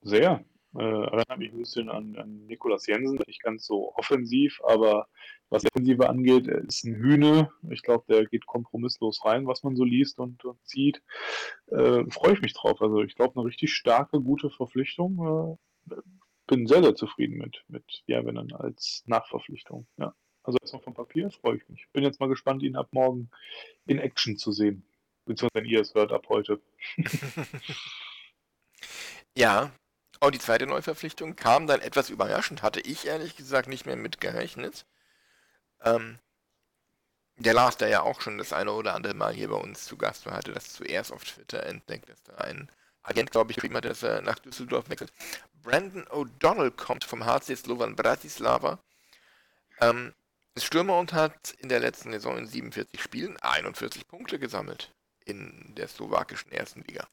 Sehr. 0.01 0.45
Äh, 0.75 0.83
erinnert 0.83 1.39
mich 1.39 1.53
ein 1.53 1.59
bisschen 1.59 1.91
an, 1.91 2.17
an 2.17 2.47
Nikolas 2.47 2.87
Jensen, 2.87 3.21
nicht 3.27 3.43
ganz 3.43 3.67
so 3.67 3.95
offensiv, 3.95 4.61
aber 4.65 5.07
was 5.51 5.63
die 5.63 5.69
Offensive 5.71 6.09
angeht, 6.09 6.47
er 6.47 6.65
ist 6.65 6.85
ein 6.85 6.95
Hühne. 6.95 7.51
Ich 7.71 7.83
glaube, 7.83 8.05
der 8.09 8.25
geht 8.25 8.47
kompromisslos 8.47 9.23
rein, 9.25 9.47
was 9.47 9.63
man 9.63 9.77
so 9.77 9.85
liest 9.85 10.19
und, 10.19 10.43
und 10.47 10.59
sieht. 10.67 11.03
Äh, 11.67 12.05
Freue 12.11 12.33
ich 12.33 12.41
mich 12.41 12.55
drauf. 12.55 12.81
Also 12.81 13.03
ich 13.03 13.15
glaube, 13.15 13.39
eine 13.39 13.47
richtig 13.47 13.75
starke, 13.75 14.21
gute 14.21 14.49
Verpflichtung. 14.49 15.59
Äh, 15.91 15.97
bin 16.47 16.67
sehr, 16.67 16.83
sehr 16.83 16.95
zufrieden 16.95 17.37
mit, 17.37 17.65
mit 17.69 18.03
Järvinen 18.07 18.53
als 18.55 19.03
Nachverpflichtung. 19.07 19.87
Ja. 19.99 20.15
Also 20.43 20.59
erstmal 20.61 20.83
vom 20.83 20.95
Papier 20.95 21.31
freue 21.31 21.59
ich 21.59 21.69
mich. 21.69 21.87
Bin 21.93 22.03
jetzt 22.03 22.19
mal 22.19 22.29
gespannt, 22.29 22.63
ihn 22.63 22.77
ab 22.77 22.89
morgen 22.93 23.31
in 23.87 23.99
Action 23.99 24.39
zu 24.39 24.53
sehen. 24.53 24.85
Beziehungsweise 25.27 25.65
wenn 25.65 25.71
ihr 25.71 25.83
es 25.83 25.95
hört, 25.95 26.13
ab 26.13 26.27
heute. 26.31 26.63
Ja, 29.35 29.73
und 30.27 30.35
die 30.37 30.39
zweite 30.39 30.67
Neuverpflichtung 30.67 31.35
kam 31.35 31.67
dann 31.67 31.81
etwas 31.81 32.09
überraschend, 32.09 32.63
hatte 32.63 32.81
ich 32.81 33.07
ehrlich 33.07 33.37
gesagt 33.37 33.69
nicht 33.69 33.87
mehr 33.87 33.97
mit 33.97 34.21
gerechnet. 34.21 34.87
Ähm, 35.83 36.19
der 37.37 37.55
Lars, 37.55 37.77
der 37.77 37.89
ja 37.89 38.03
auch 38.03 38.21
schon 38.21 38.39
das 38.39 38.53
eine 38.53 38.73
oder 38.73 38.95
andere 38.95 39.15
Mal 39.15 39.33
hier 39.35 39.49
bei 39.49 39.57
uns 39.57 39.85
zu 39.85 39.97
Gast 39.97 40.27
war, 40.27 40.35
hatte 40.35 40.53
das 40.53 40.73
zuerst 40.73 41.13
auf 41.13 41.25
Twitter 41.25 41.65
entdeckt, 41.67 42.09
dass 42.09 42.23
da 42.23 42.37
ein 42.37 42.71
Agent, 43.03 43.33
glaube 43.33 43.51
ich, 43.51 43.57
geschrieben 43.57 43.81
dass 43.81 44.05
er 44.05 44.23
nach 44.23 44.39
Düsseldorf 44.39 44.89
wechselt. 44.89 45.13
Brandon 45.63 46.07
O'Donnell 46.07 46.71
kommt 46.71 47.03
vom 47.03 47.25
HC 47.25 47.57
Slovan 47.57 47.97
Bratislava. 47.97 48.79
Ähm, 49.81 50.15
ist 50.55 50.67
Stürmer 50.67 50.99
und 50.99 51.13
hat 51.13 51.53
in 51.59 51.69
der 51.69 51.81
letzten 51.81 52.13
Saison 52.13 52.39
in 52.39 52.47
47 52.47 53.03
Spielen 53.03 53.37
41 53.39 54.07
Punkte 54.07 54.39
gesammelt 54.39 54.93
in 55.25 55.75
der 55.75 55.89
slowakischen 55.89 56.53
ersten 56.53 56.83
Liga. 56.83 57.09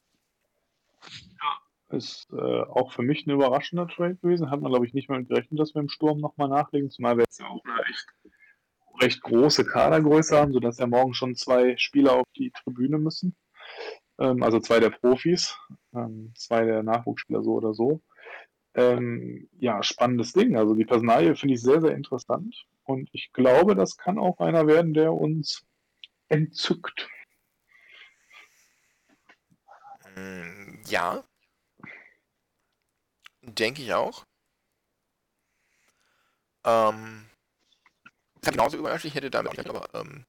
Ist 1.90 2.28
äh, 2.32 2.36
auch 2.62 2.92
für 2.92 3.02
mich 3.02 3.26
ein 3.26 3.30
überraschender 3.30 3.88
Trade 3.88 4.16
gewesen. 4.16 4.50
Hat 4.50 4.60
man, 4.60 4.70
glaube 4.70 4.86
ich, 4.86 4.94
nicht 4.94 5.08
mit 5.08 5.28
gerechnet, 5.28 5.58
dass 5.58 5.74
wir 5.74 5.80
im 5.80 5.88
Sturm 5.88 6.20
nochmal 6.20 6.48
nachlegen. 6.48 6.90
Zumal 6.90 7.16
wir 7.16 7.24
jetzt 7.24 7.40
ja 7.40 7.46
auch 7.46 7.62
eine 7.64 7.82
echt, 7.88 8.06
recht 9.00 9.20
große 9.22 9.64
Kadergröße 9.64 10.38
haben, 10.38 10.52
sodass 10.52 10.78
ja 10.78 10.86
morgen 10.86 11.14
schon 11.14 11.34
zwei 11.34 11.76
Spieler 11.76 12.14
auf 12.14 12.26
die 12.36 12.52
Tribüne 12.52 12.98
müssen. 12.98 13.34
Ähm, 14.18 14.42
also 14.42 14.60
zwei 14.60 14.78
der 14.80 14.90
Profis, 14.90 15.56
ähm, 15.94 16.32
zwei 16.36 16.64
der 16.64 16.82
Nachwuchsspieler 16.82 17.42
so 17.42 17.54
oder 17.54 17.74
so. 17.74 18.02
Ähm, 18.74 19.48
ja, 19.58 19.82
spannendes 19.82 20.32
Ding. 20.32 20.56
Also 20.56 20.74
die 20.74 20.84
Personalie 20.84 21.34
finde 21.34 21.54
ich 21.54 21.62
sehr, 21.62 21.80
sehr 21.80 21.94
interessant. 21.94 22.54
Und 22.84 23.08
ich 23.12 23.32
glaube, 23.32 23.74
das 23.74 23.96
kann 23.96 24.18
auch 24.18 24.38
einer 24.38 24.66
werden, 24.66 24.94
der 24.94 25.12
uns 25.12 25.64
entzückt. 26.28 27.08
Mm, 30.16 30.82
Ja. 30.86 31.24
Denke 33.54 33.82
ich 33.82 33.92
auch. 33.94 34.26
Ähm, 36.64 37.26
das 38.40 38.48
hat 38.48 38.54
genauso 38.54 38.76
überrascht, 38.76 39.04
ich 39.04 39.14
hätte 39.14 39.30
damit 39.30 39.56
nicht, 39.56 39.68
aber 39.68 39.88
ähm, 39.94 40.24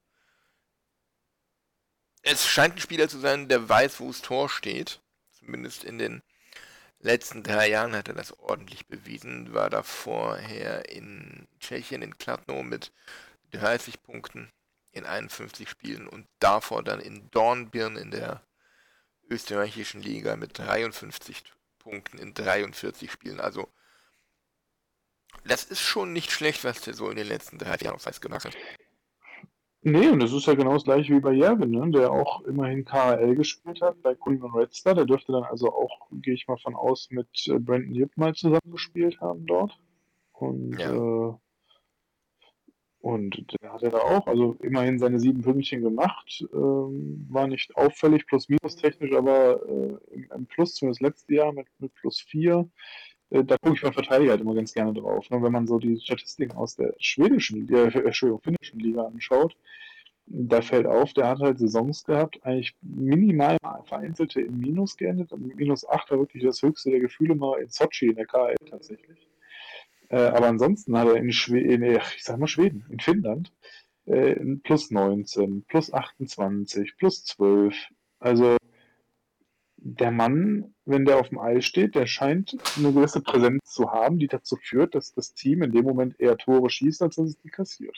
es 2.22 2.46
scheint 2.46 2.76
ein 2.76 2.80
Spieler 2.80 3.08
zu 3.08 3.18
sein, 3.18 3.48
der 3.48 3.68
weiß, 3.68 4.00
wo 4.00 4.08
das 4.08 4.22
Tor 4.22 4.48
steht. 4.48 5.00
Zumindest 5.32 5.84
in 5.84 5.98
den 5.98 6.22
letzten 7.00 7.42
drei 7.42 7.68
Jahren 7.68 7.96
hat 7.96 8.08
er 8.08 8.14
das 8.14 8.38
ordentlich 8.38 8.86
bewiesen. 8.86 9.52
War 9.54 9.70
da 9.70 9.82
vorher 9.82 10.88
in 10.88 11.48
Tschechien, 11.58 12.02
in 12.02 12.16
Kladno 12.18 12.62
mit 12.62 12.92
30 13.50 14.02
Punkten 14.02 14.50
in 14.92 15.04
51 15.04 15.68
Spielen 15.68 16.06
und 16.06 16.26
davor 16.38 16.82
dann 16.82 17.00
in 17.00 17.30
Dornbirn 17.30 17.96
in 17.96 18.10
der 18.10 18.42
österreichischen 19.28 20.02
Liga 20.02 20.36
mit 20.36 20.58
53 20.58 21.42
Punkten 21.82 22.18
in 22.18 22.34
43 22.34 23.10
Spielen. 23.10 23.40
Also, 23.40 23.68
das 25.44 25.64
ist 25.64 25.80
schon 25.80 26.12
nicht 26.12 26.30
schlecht, 26.30 26.64
was 26.64 26.80
der 26.82 26.94
so 26.94 27.10
in 27.10 27.16
den 27.16 27.26
letzten 27.26 27.58
drei 27.58 27.76
Jahren 27.76 27.96
auf 27.96 28.06
Eis 28.06 28.20
gemacht 28.20 28.44
hat. 28.44 28.56
Nee, 29.84 30.08
und 30.10 30.20
das 30.20 30.32
ist 30.32 30.46
ja 30.46 30.54
genau 30.54 30.74
das 30.74 30.84
gleiche 30.84 31.12
wie 31.12 31.20
bei 31.20 31.32
Jervin, 31.32 31.72
ne? 31.72 31.90
der 31.90 32.12
auch 32.12 32.42
immerhin 32.42 32.84
KHL 32.84 33.34
gespielt 33.34 33.80
hat 33.80 34.00
bei 34.00 34.14
und 34.14 34.40
Red 34.54 34.72
Star. 34.72 34.94
Der 34.94 35.06
dürfte 35.06 35.32
dann 35.32 35.42
also 35.42 35.72
auch, 35.72 36.06
gehe 36.12 36.34
ich 36.34 36.46
mal 36.46 36.56
von 36.58 36.76
aus, 36.76 37.08
mit 37.10 37.26
äh, 37.48 37.58
Brandon 37.58 37.92
Yip 37.92 38.16
mal 38.16 38.32
zusammengespielt 38.32 39.20
haben 39.20 39.44
dort. 39.46 39.76
Und, 40.32 40.78
Ja. 40.78 40.92
äh, 40.94 41.34
und 43.02 43.52
der 43.60 43.72
hat 43.72 43.82
er 43.82 43.90
da 43.90 43.98
auch, 43.98 44.28
also 44.28 44.56
immerhin 44.60 45.00
seine 45.00 45.18
sieben 45.18 45.42
Pünktchen 45.42 45.82
gemacht. 45.82 46.46
Ähm, 46.54 47.26
war 47.28 47.48
nicht 47.48 47.76
auffällig, 47.76 48.28
plus-minus 48.28 48.76
technisch, 48.76 49.12
aber 49.12 49.60
äh, 49.68 49.98
im, 50.36 50.46
Plus, 50.46 50.74
zumindest 50.76 51.02
letztes 51.02 51.28
Jahr 51.28 51.52
mit, 51.52 51.66
mit 51.80 51.92
plus 51.94 52.20
vier. 52.20 52.70
Äh, 53.30 53.42
da 53.42 53.56
gucke 53.58 53.74
ich 53.74 53.82
beim 53.82 53.92
Verteidiger 53.92 54.30
halt 54.30 54.40
immer 54.40 54.54
ganz 54.54 54.72
gerne 54.72 54.92
drauf. 54.92 55.28
Ne? 55.30 55.42
Wenn 55.42 55.50
man 55.50 55.66
so 55.66 55.80
die 55.80 55.98
Statistiken 55.98 56.56
aus 56.56 56.76
der 56.76 56.94
schwedischen, 56.98 57.68
äh, 57.74 57.90
Entschuldigung, 57.90 58.40
finnischen 58.40 58.78
Liga 58.78 59.02
anschaut, 59.02 59.56
da 60.26 60.62
fällt 60.62 60.86
auf, 60.86 61.12
der 61.12 61.26
hat 61.26 61.40
halt 61.40 61.58
Saisons 61.58 62.04
gehabt, 62.04 62.38
eigentlich 62.44 62.76
minimal 62.82 63.56
vereinzelte 63.84 64.42
im 64.42 64.60
Minus 64.60 64.96
geendet. 64.96 65.32
Minus 65.36 65.84
8 65.88 66.12
war 66.12 66.18
wirklich 66.20 66.44
das 66.44 66.62
höchste 66.62 66.90
der 66.90 67.00
Gefühle 67.00 67.34
mal 67.34 67.60
in 67.60 67.68
Sochi 67.68 68.06
in 68.06 68.14
der 68.14 68.26
KL 68.26 68.54
tatsächlich. 68.70 69.31
Äh, 70.12 70.26
aber 70.28 70.48
ansonsten 70.48 70.96
hat 70.98 71.08
er 71.08 71.16
in, 71.16 71.32
Schweden, 71.32 71.82
ich 71.82 72.22
sag 72.22 72.38
mal 72.38 72.46
Schweden, 72.46 72.84
in 72.90 73.00
Finnland, 73.00 73.50
äh, 74.04 74.34
plus 74.62 74.90
19, 74.90 75.64
plus 75.64 75.90
28, 75.90 76.96
plus 76.98 77.24
12. 77.24 77.74
Also 78.18 78.58
der 79.78 80.10
Mann, 80.10 80.74
wenn 80.84 81.06
der 81.06 81.18
auf 81.18 81.30
dem 81.30 81.38
Eis 81.38 81.64
steht, 81.64 81.94
der 81.94 82.06
scheint 82.06 82.54
eine 82.76 82.92
gewisse 82.92 83.22
Präsenz 83.22 83.64
zu 83.64 83.90
haben, 83.90 84.18
die 84.18 84.28
dazu 84.28 84.56
führt, 84.56 84.94
dass 84.94 85.14
das 85.14 85.32
Team 85.32 85.62
in 85.62 85.72
dem 85.72 85.84
Moment 85.84 86.20
eher 86.20 86.36
Tore 86.36 86.68
schießt, 86.68 87.00
als 87.00 87.16
dass 87.16 87.30
es 87.30 87.38
die 87.38 87.48
kassiert. 87.48 87.96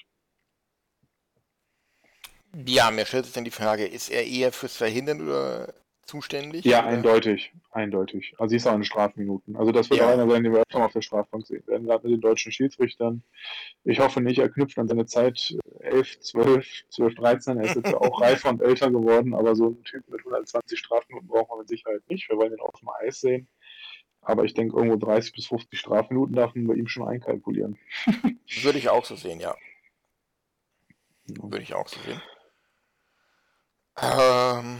Ja, 2.64 2.92
mir 2.92 3.06
stellt 3.06 3.24
sich 3.24 3.34
dann 3.34 3.44
die 3.44 3.50
Frage, 3.50 3.86
ist 3.86 4.08
er 4.08 4.24
eher 4.24 4.52
fürs 4.52 4.76
Verhindern 4.76 5.20
oder 5.20 5.74
zuständig? 6.06 6.64
Ja, 6.64 6.80
oder? 6.80 6.88
eindeutig, 6.88 7.52
eindeutig. 7.70 8.34
Also 8.38 8.50
siehst 8.50 8.66
du 8.66 8.70
auch 8.70 8.74
in 8.74 8.80
den 8.80 8.84
Strafminuten. 8.84 9.56
Also 9.56 9.72
das 9.72 9.90
wird 9.90 10.00
Ja. 10.00 10.08
einer 10.08 10.28
sein, 10.28 10.44
den 10.44 10.52
wir 10.52 10.60
öfter 10.60 10.78
mal 10.78 10.86
auf 10.86 10.92
der 10.92 11.02
Strafbank 11.02 11.46
sehen 11.46 11.66
werden, 11.66 11.86
gerade 11.86 12.06
mit 12.06 12.16
den 12.16 12.20
deutschen 12.20 12.52
Schiedsrichtern. 12.52 13.22
Ich 13.84 14.00
hoffe 14.00 14.20
nicht, 14.20 14.38
er 14.38 14.48
knüpft 14.48 14.78
an 14.78 14.88
seine 14.88 15.06
Zeit 15.06 15.56
11, 15.80 16.20
12, 16.20 16.66
12, 16.90 17.14
13. 17.16 17.58
Er 17.58 17.64
ist 17.64 17.76
jetzt 17.76 17.90
ja 17.90 17.98
auch 17.98 18.20
reifer 18.20 18.50
und 18.50 18.62
älter 18.62 18.90
geworden, 18.90 19.34
aber 19.34 19.54
so 19.56 19.66
einen 19.66 19.84
Typ 19.84 20.08
mit 20.08 20.20
120 20.20 20.78
Strafminuten 20.78 21.28
brauchen 21.28 21.50
wir 21.52 21.58
mit 21.58 21.68
Sicherheit 21.68 22.02
nicht. 22.08 22.28
Wir 22.28 22.36
wollen 22.36 22.52
ihn 22.52 22.60
auf 22.60 22.78
dem 22.80 22.88
Eis 23.00 23.20
sehen. 23.20 23.48
Aber 24.20 24.44
ich 24.44 24.54
denke, 24.54 24.76
irgendwo 24.76 24.96
30 24.96 25.32
bis 25.34 25.46
50 25.48 25.78
Strafminuten 25.78 26.34
darf 26.34 26.54
man 26.54 26.66
bei 26.66 26.74
ihm 26.74 26.88
schon 26.88 27.06
einkalkulieren. 27.06 27.76
Würde 28.62 28.78
ich 28.78 28.88
auch 28.88 29.04
so 29.04 29.16
sehen, 29.16 29.38
ja. 29.38 29.54
Würde 31.26 31.62
ich 31.62 31.74
auch 31.74 31.88
so 31.88 32.00
sehen. 32.00 32.22
Ähm, 34.00 34.78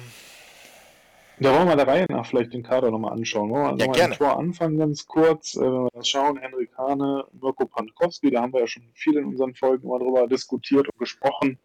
Da 1.39 1.53
wollen 1.53 1.67
wir 1.67 1.77
der 1.77 1.87
Reihe 1.87 2.07
nach 2.09 2.27
vielleicht 2.27 2.53
den 2.53 2.63
Kader 2.63 2.91
nochmal 2.91 3.13
anschauen. 3.13 3.51
Wollen 3.51 3.79
wir 3.79 3.87
Ja, 3.87 3.93
gerne. 3.93 4.17
Tor 4.17 4.39
anfangen 4.39 4.79
ganz 4.79 5.05
kurz. 5.07 5.57
Äh, 5.57 5.61
wenn 5.63 5.85
wir 5.85 5.91
das 5.93 6.09
schauen, 6.09 6.39
Henrik 6.39 6.77
Hane, 6.79 7.25
Mirko 7.33 7.67
Pankowski, 7.67 8.31
da 8.31 8.43
haben 8.43 8.53
wir 8.53 8.61
ja 8.61 8.67
schon 8.67 8.85
viel 8.95 9.17
in 9.17 9.25
unseren 9.25 9.55
Folgen 9.55 9.89
immer 9.89 9.99
drüber 9.99 10.29
diskutiert 10.29 10.89
und 10.89 10.99
gesprochen. 10.99 11.59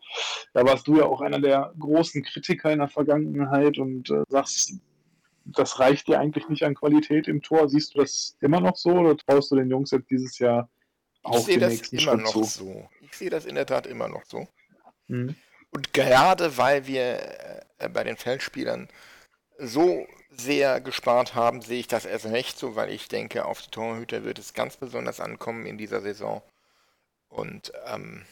Da 0.53 0.65
warst 0.65 0.88
du 0.88 0.97
ja 0.97 1.05
auch 1.05 1.22
einer 1.22 1.39
der 1.39 1.74
großen 1.78 2.24
Kritiker 2.24 2.72
in 2.72 2.80
der 2.80 2.88
Vergangenheit 2.88 3.78
und 3.78 4.09
äh, 4.09 4.24
sagst, 4.30 4.74
das 5.45 5.80
reicht 5.80 6.07
dir 6.07 6.20
eigentlich 6.20 6.47
nicht 6.49 6.63
an 6.63 6.76
Qualität 6.76 7.28
im 7.28 7.41
Tor. 7.41 7.70
Siehst 7.70 7.93
du 7.93 7.99
das 7.99 8.36
immer 8.41 8.59
noch 8.59 8.76
so 8.76 8.91
oder 8.91 9.17
traust 9.17 9.51
du 9.51 9.55
den 9.55 9.70
Jungs 9.70 9.91
jetzt 9.91 10.09
dieses 10.09 10.39
Jahr 10.39 10.70
ich 11.22 11.30
auch 11.30 11.39
sehe 11.39 11.55
den 11.55 11.61
das 11.61 11.72
nächsten 11.74 11.97
immer 11.97 12.11
Schritt 12.13 12.22
noch 12.24 12.32
zu? 12.32 12.43
so. 12.43 12.89
Ich 13.01 13.15
sehe 13.15 13.30
das 13.30 13.45
in 13.45 13.55
der 13.55 13.65
Tat 13.65 13.88
immer 13.88 14.07
noch 14.07 14.26
so. 14.26 14.47
Mhm. 15.07 15.36
Und 15.72 15.93
gerade 15.93 16.57
weil 16.57 16.88
wir 16.88 17.20
äh, 17.78 17.89
bei 17.89 18.03
den 18.03 18.17
Feldspielern 18.17 18.88
so 19.60 20.07
sehr 20.30 20.80
gespart 20.82 21.36
haben, 21.36 21.62
sehe 21.62 21.80
ich 21.80 21.88
das 21.88 22.05
erst 22.05 22.26
recht 22.26 22.57
so, 22.57 22.76
weil 22.76 22.89
ich 22.89 23.07
denke, 23.07 23.45
auf 23.45 23.62
die 23.62 23.72
Torhüter 23.72 24.24
wird 24.24 24.39
es 24.39 24.53
ganz 24.53 24.78
besonders 24.78 25.20
ankommen 25.20 25.66
in 25.66 25.78
dieser 25.78 26.01
Saison. 26.01 26.41
Und 27.30 27.72
ähm, 27.86 28.26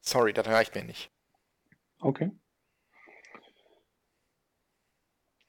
sorry, 0.00 0.32
das 0.32 0.46
reicht 0.46 0.74
mir 0.74 0.84
nicht. 0.84 1.10
Okay. 2.00 2.30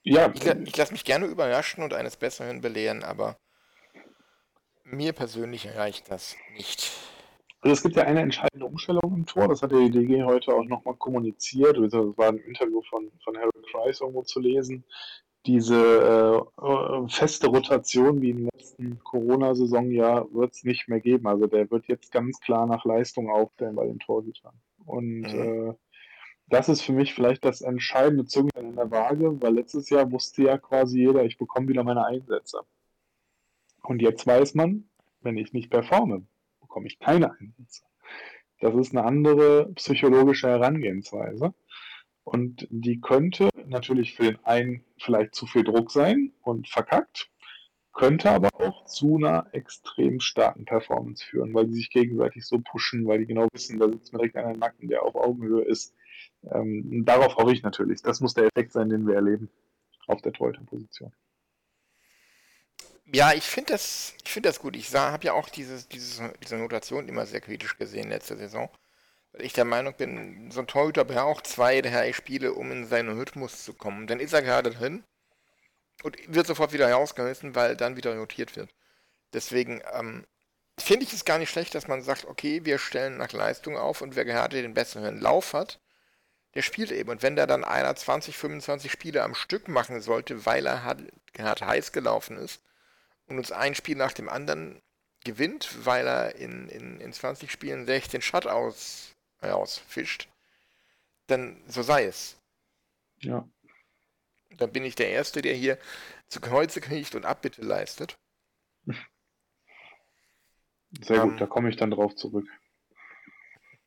Ja, 0.04 0.32
Ich, 0.34 0.46
ich 0.46 0.78
lasse 0.78 0.92
mich 0.92 1.06
gerne 1.06 1.26
überraschen 1.26 1.84
und 1.84 1.94
eines 1.94 2.18
Besseren 2.18 2.62
belehren, 2.62 3.04
aber 3.04 3.38
mir 4.84 5.14
persönlich 5.14 5.76
reicht 5.76 6.12
das 6.12 6.36
nicht. 6.54 6.92
Also 7.64 7.76
es 7.76 7.82
gibt 7.82 7.96
ja 7.96 8.04
eine 8.04 8.20
entscheidende 8.20 8.66
Umstellung 8.66 9.16
im 9.16 9.26
Tor, 9.26 9.48
das 9.48 9.62
hat 9.62 9.72
die 9.72 9.90
DG 9.90 10.24
heute 10.24 10.54
auch 10.54 10.66
nochmal 10.66 10.96
kommuniziert, 10.96 11.78
es 11.78 11.94
war 11.94 12.28
ein 12.28 12.40
Interview 12.40 12.82
von, 12.90 13.10
von 13.24 13.38
Harold 13.38 13.66
Price 13.72 14.02
irgendwo 14.02 14.24
zu 14.24 14.42
lesen. 14.42 14.84
Diese 15.46 16.46
äh, 16.62 16.66
äh, 16.66 17.08
feste 17.08 17.48
Rotation 17.48 18.22
wie 18.22 18.32
im 18.32 18.50
letzten 18.54 19.00
Corona-Saisonjahr 19.06 20.28
wird 20.34 20.52
es 20.54 20.66
nicht 20.66 20.90
mehr 20.90 21.00
geben. 21.00 21.26
Also 21.26 21.48
der 21.48 21.72
wird 21.72 21.88
jetzt 21.88 22.12
ganz 22.12 22.40
klar 22.42 22.66
nach 22.68 22.84
Leistung 22.84 23.30
aufstellen 23.30 23.76
bei 23.76 23.86
den 23.86 24.00
Torhütern. 24.00 24.54
Und 24.86 25.22
Mhm. 25.34 25.70
äh, 25.70 25.74
das 26.48 26.68
ist 26.68 26.82
für 26.82 26.92
mich 26.94 27.14
vielleicht 27.14 27.46
das 27.46 27.62
entscheidende 27.62 28.26
Zünglein 28.26 28.72
in 28.72 28.76
der 28.76 28.92
Waage, 28.92 29.42
weil 29.42 29.54
letztes 29.56 29.90
Jahr 29.90 30.12
wusste 30.12 30.44
ja 30.44 30.58
quasi 30.58 31.00
jeder, 31.00 31.24
ich 31.24 31.38
bekomme 31.38 31.70
wieder 31.70 31.86
meine 31.86 32.06
Einsätze. 32.06 32.60
Und 33.84 34.02
jetzt 34.02 34.28
weiß 34.28 34.54
man, 34.56 34.90
wenn 35.22 35.38
ich 35.38 35.54
nicht 35.54 35.70
performe, 35.70 36.26
bekomme 36.74 36.88
ich 36.88 36.98
keine 36.98 37.32
Einsätze. 37.32 37.84
Das 38.60 38.74
ist 38.74 38.96
eine 38.96 39.06
andere 39.06 39.72
psychologische 39.76 40.48
Herangehensweise. 40.48 41.54
Und 42.24 42.68
die 42.72 43.00
könnte 43.00 43.50
natürlich 43.68 44.16
für 44.16 44.24
den 44.24 44.44
einen 44.44 44.84
vielleicht 44.98 45.36
zu 45.36 45.46
viel 45.46 45.64
Druck 45.64 45.92
sein 45.92 46.34
und 46.42 46.68
verkackt, 46.68 47.30
könnte 47.92 48.32
aber 48.32 48.50
auch 48.54 48.86
zu 48.86 49.18
einer 49.18 49.46
extrem 49.52 50.20
starken 50.20 50.66
Performance 50.66 51.24
führen, 51.24 51.54
weil 51.54 51.68
sie 51.68 51.76
sich 51.76 51.92
gegenseitig 51.92 52.44
so 52.48 52.60
pushen, 52.60 53.06
weil 53.06 53.20
die 53.20 53.28
genau 53.28 53.48
wissen, 53.54 53.78
da 53.78 53.88
sitzt 53.88 54.12
mir 54.12 54.20
direkt 54.20 54.38
einer 54.38 54.54
im 54.54 54.60
Nacken, 54.60 54.88
der 54.88 55.04
auf 55.04 55.14
Augenhöhe 55.14 55.62
ist. 55.62 55.94
Ähm, 56.50 57.06
darauf 57.06 57.36
hoffe 57.36 57.54
ich 57.54 57.62
natürlich. 57.62 58.02
Das 58.02 58.20
muss 58.20 58.34
der 58.34 58.46
Effekt 58.46 58.72
sein, 58.72 58.90
den 58.90 59.06
wir 59.06 59.14
erleben 59.14 59.50
auf 60.08 60.24
der 60.24 60.34
Torhüterposition. 60.34 61.14
Ja, 63.16 63.32
ich 63.34 63.44
finde 63.44 63.74
das, 63.74 64.16
ich 64.24 64.32
finde 64.32 64.50
das 64.50 64.60
gut. 64.60 64.76
Ich 64.76 64.94
habe 64.96 65.24
ja 65.26 65.34
auch 65.34 65.48
dieses, 65.50 65.88
dieses, 65.88 66.20
diese 66.42 66.58
Notation 66.58 67.08
immer 67.08 67.28
sehr 67.28 67.42
kritisch 67.42 67.78
gesehen 67.78 68.10
letzte 68.10 68.36
Saison. 68.38 68.70
Weil 69.34 69.46
ich 69.46 69.54
der 69.54 69.66
Meinung 69.66 69.96
bin, 69.96 70.50
so 70.52 70.62
ein 70.62 70.68
Torhüter 70.68 71.06
braucht 71.06 71.46
zwei, 71.48 71.82
drei 71.82 72.12
Spiele, 72.14 72.54
um 72.54 72.72
in 72.72 72.88
seinen 72.88 73.18
Rhythmus 73.18 73.64
zu 73.64 73.74
kommen. 73.74 74.08
Dann 74.08 74.20
ist 74.20 74.34
er 74.34 74.42
gerade 74.42 74.72
drin 74.72 75.04
und 76.04 76.18
wird 76.28 76.48
sofort 76.48 76.74
wieder 76.74 76.92
rausgerissen, 76.92 77.56
weil 77.56 77.78
dann 77.78 77.98
wieder 77.98 78.18
rotiert 78.18 78.56
wird. 78.56 78.74
Deswegen 79.34 79.82
ähm, 79.94 80.26
finde 80.80 81.06
ich 81.06 81.14
es 81.14 81.26
gar 81.26 81.40
nicht 81.40 81.52
schlecht, 81.52 81.76
dass 81.76 81.88
man 81.88 82.02
sagt, 82.04 82.26
okay, 82.26 82.66
wir 82.66 82.80
stellen 82.80 83.18
nach 83.18 83.32
Leistung 83.32 83.78
auf 83.78 84.02
und 84.02 84.16
wer 84.16 84.26
gerade 84.26 84.62
den 84.62 84.74
besseren 84.74 85.20
Lauf 85.20 85.54
hat, 85.54 85.80
der 86.56 86.64
spielt 86.64 86.92
eben. 86.92 87.12
Und 87.12 87.24
wenn 87.24 87.36
da 87.36 87.48
dann 87.48 87.64
einer 87.64 87.96
20, 87.96 88.38
25 88.38 88.92
Spiele 88.92 89.24
am 89.24 89.36
Stück 89.36 89.68
machen 89.68 90.02
sollte, 90.02 90.46
weil 90.48 90.66
er 90.66 90.84
halt, 90.84 91.12
halt 91.40 91.62
heiß 91.62 91.92
gelaufen 91.92 92.38
ist 92.38 92.62
und 93.28 93.38
uns 93.38 93.52
ein 93.52 93.76
Spiel 93.76 93.96
nach 93.96 94.14
dem 94.14 94.30
anderen 94.30 94.82
gewinnt, 95.24 95.86
weil 95.86 96.06
er 96.08 96.36
in, 96.36 96.68
in, 96.70 97.00
in 97.00 97.14
20 97.14 97.52
Spielen 97.52 97.86
16 97.86 98.22
Shutouts 98.22 99.14
rausfischt, 99.42 100.30
dann 101.28 101.62
so 101.68 101.82
sei 101.82 102.06
es. 102.06 102.38
Ja. 103.20 103.48
Dann 104.58 104.72
bin 104.72 104.84
ich 104.84 104.96
der 104.96 105.10
Erste, 105.10 105.42
der 105.42 105.56
hier 105.56 105.78
zu 106.28 106.42
Kreuze 106.42 106.82
kriegt 106.82 107.16
und 107.16 107.26
Abbitte 107.26 107.62
leistet. 107.62 108.16
Sehr 111.02 111.22
Ähm. 111.22 111.32
gut, 111.32 111.42
da 111.42 111.48
komme 111.48 111.70
ich 111.70 111.76
dann 111.78 111.92
drauf 111.92 112.16
zurück. 112.16 112.48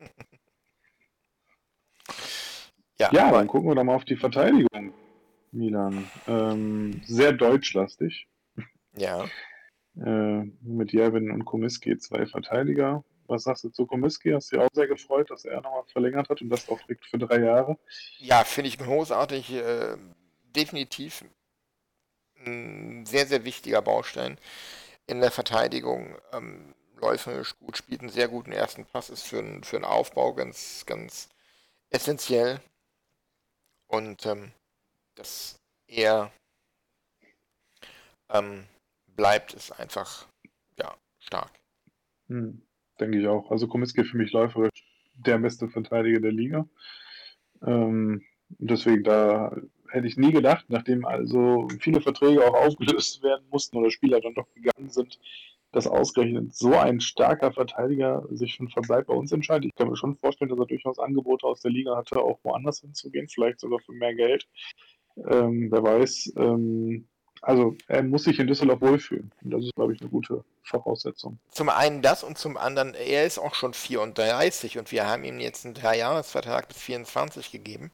Ja, 2.99 3.11
Ja, 3.13 3.31
dann 3.31 3.47
gucken 3.47 3.69
wir 3.69 3.75
doch 3.75 3.85
mal 3.85 3.95
auf 3.95 4.07
die 4.07 4.17
Verteidigung, 4.17 4.95
Milan. 5.53 6.11
Ähm, 6.27 7.03
sehr 7.05 7.35
deutschlastig. 7.35 8.27
Ja. 8.97 9.25
Äh, 9.97 10.45
mit 10.61 10.93
Jervin 10.93 11.31
und 11.31 11.45
Komiski 11.45 11.97
zwei 11.99 12.27
Verteidiger. 12.27 13.05
Was 13.29 13.45
sagst 13.45 13.65
du 13.65 13.71
zu 13.71 13.87
Komiski? 13.87 14.31
Hast 14.31 14.53
du 14.53 14.57
dich 14.57 14.65
auch 14.65 14.71
sehr 14.73 14.87
gefreut, 14.87 15.31
dass 15.31 15.45
er 15.45 15.61
nochmal 15.61 15.85
verlängert 15.87 16.29
hat 16.29 16.43
und 16.43 16.51
das 16.51 16.69
auch 16.69 16.81
direkt 16.83 17.07
für 17.07 17.19
drei 17.19 17.41
Jahre? 17.41 17.79
Ja, 18.19 18.45
finde 18.45 18.69
ich 18.69 18.79
großartig. 18.79 19.53
Äh, 19.53 19.97
definitiv 20.55 21.25
ein 22.45 23.05
sehr, 23.07 23.27
sehr 23.27 23.45
wichtiger 23.45 23.83
Baustein 23.83 24.39
in 25.07 25.21
der 25.21 25.31
Verteidigung. 25.31 26.17
Ähm, 26.33 26.75
läuferisch 27.01 27.59
gut, 27.59 27.77
spielt 27.77 28.01
einen 28.01 28.11
sehr 28.11 28.29
guten 28.29 28.53
ersten 28.53 28.85
Pass, 28.85 29.11
ist 29.11 29.23
für, 29.27 29.39
einen- 29.39 29.65
für 29.65 29.77
einen 29.77 29.85
Aufbau 29.85 30.35
ganz, 30.35 30.85
ganz 30.87 31.29
essentiell. 31.91 32.61
Und 33.89 34.25
ähm, 34.27 34.53
dass 35.15 35.59
er 35.89 36.31
ähm, 38.29 38.67
bleibt, 39.17 39.55
ist 39.55 39.79
einfach 39.81 40.27
ja, 40.79 40.95
stark. 41.19 41.51
Hm, 42.29 42.63
denke 43.01 43.19
ich 43.21 43.27
auch. 43.27 43.51
Also 43.51 43.69
Komiski 43.69 44.05
für 44.05 44.17
mich 44.17 44.33
läuferisch 44.33 44.85
der 45.15 45.39
beste 45.39 45.69
Verteidiger 45.69 46.21
der 46.21 46.33
Liga. 46.33 46.69
Ähm, 47.65 48.23
deswegen, 48.49 49.05
da 49.05 49.57
hätte 49.89 50.07
ich 50.07 50.17
nie 50.17 50.33
gedacht, 50.33 50.67
nachdem 50.69 51.05
also 51.05 51.69
viele 51.81 52.01
Verträge 52.01 52.45
auch 52.45 52.55
aufgelöst 52.55 53.23
werden 53.23 53.47
mussten 53.51 53.77
oder 53.77 53.91
Spieler 53.91 54.21
dann 54.21 54.35
doch 54.35 54.53
gegangen 54.55 54.91
sind, 54.91 55.19
dass 55.73 55.87
ausgerechnet 55.87 56.55
so 56.55 56.75
ein 56.75 57.01
starker 57.01 57.53
Verteidiger 57.53 58.27
sich 58.31 58.57
für 58.57 58.61
einen 58.61 58.71
Verbleib 58.71 59.07
bei 59.07 59.15
uns 59.15 59.33
entscheidet. 59.33 59.67
Ich 59.67 59.75
kann 59.75 59.89
mir 59.89 59.97
schon 59.97 60.17
vorstellen, 60.17 60.49
dass 60.49 60.59
er 60.59 60.67
durchaus 60.67 60.99
Angebote 60.99 61.47
aus 61.47 61.61
der 61.61 61.71
Liga 61.71 61.97
hatte, 61.97 62.21
auch 62.21 62.39
woanders 62.43 62.81
hinzugehen, 62.81 63.29
vielleicht 63.29 63.61
sogar 63.61 63.81
für 63.81 63.93
mehr 63.93 64.15
Geld. 64.15 64.49
Ähm, 65.17 65.71
wer 65.71 65.83
weiß. 65.83 66.33
Ähm, 66.37 67.09
also 67.47 67.77
er 67.87 68.03
muss 68.03 68.25
sich 68.25 68.41
in 68.41 68.49
Düsseldorf 68.49 68.81
wohlfühlen. 68.81 69.31
Und 69.45 69.51
das 69.53 69.65
ist, 69.65 69.75
glaube 69.77 69.95
ich, 69.95 70.01
eine 70.01 70.11
gute 70.11 70.45
Voraussetzung. 70.65 71.39
Zum 71.51 71.69
einen 71.69 72.03
das 72.03 72.25
und 72.25 72.37
zum 72.37 72.57
anderen, 72.57 72.95
er 72.95 73.25
ist 73.25 73.39
auch 73.39 73.55
schon 73.55 73.73
34 73.73 74.79
und 74.79 74.91
wir 74.91 75.07
haben 75.07 75.23
ihm 75.23 75.39
jetzt 75.39 75.65
einen 75.65 75.75
Dreijahresvertrag 75.75 76.67
bis 76.67 76.79
24 76.79 77.53
gegeben. 77.53 77.93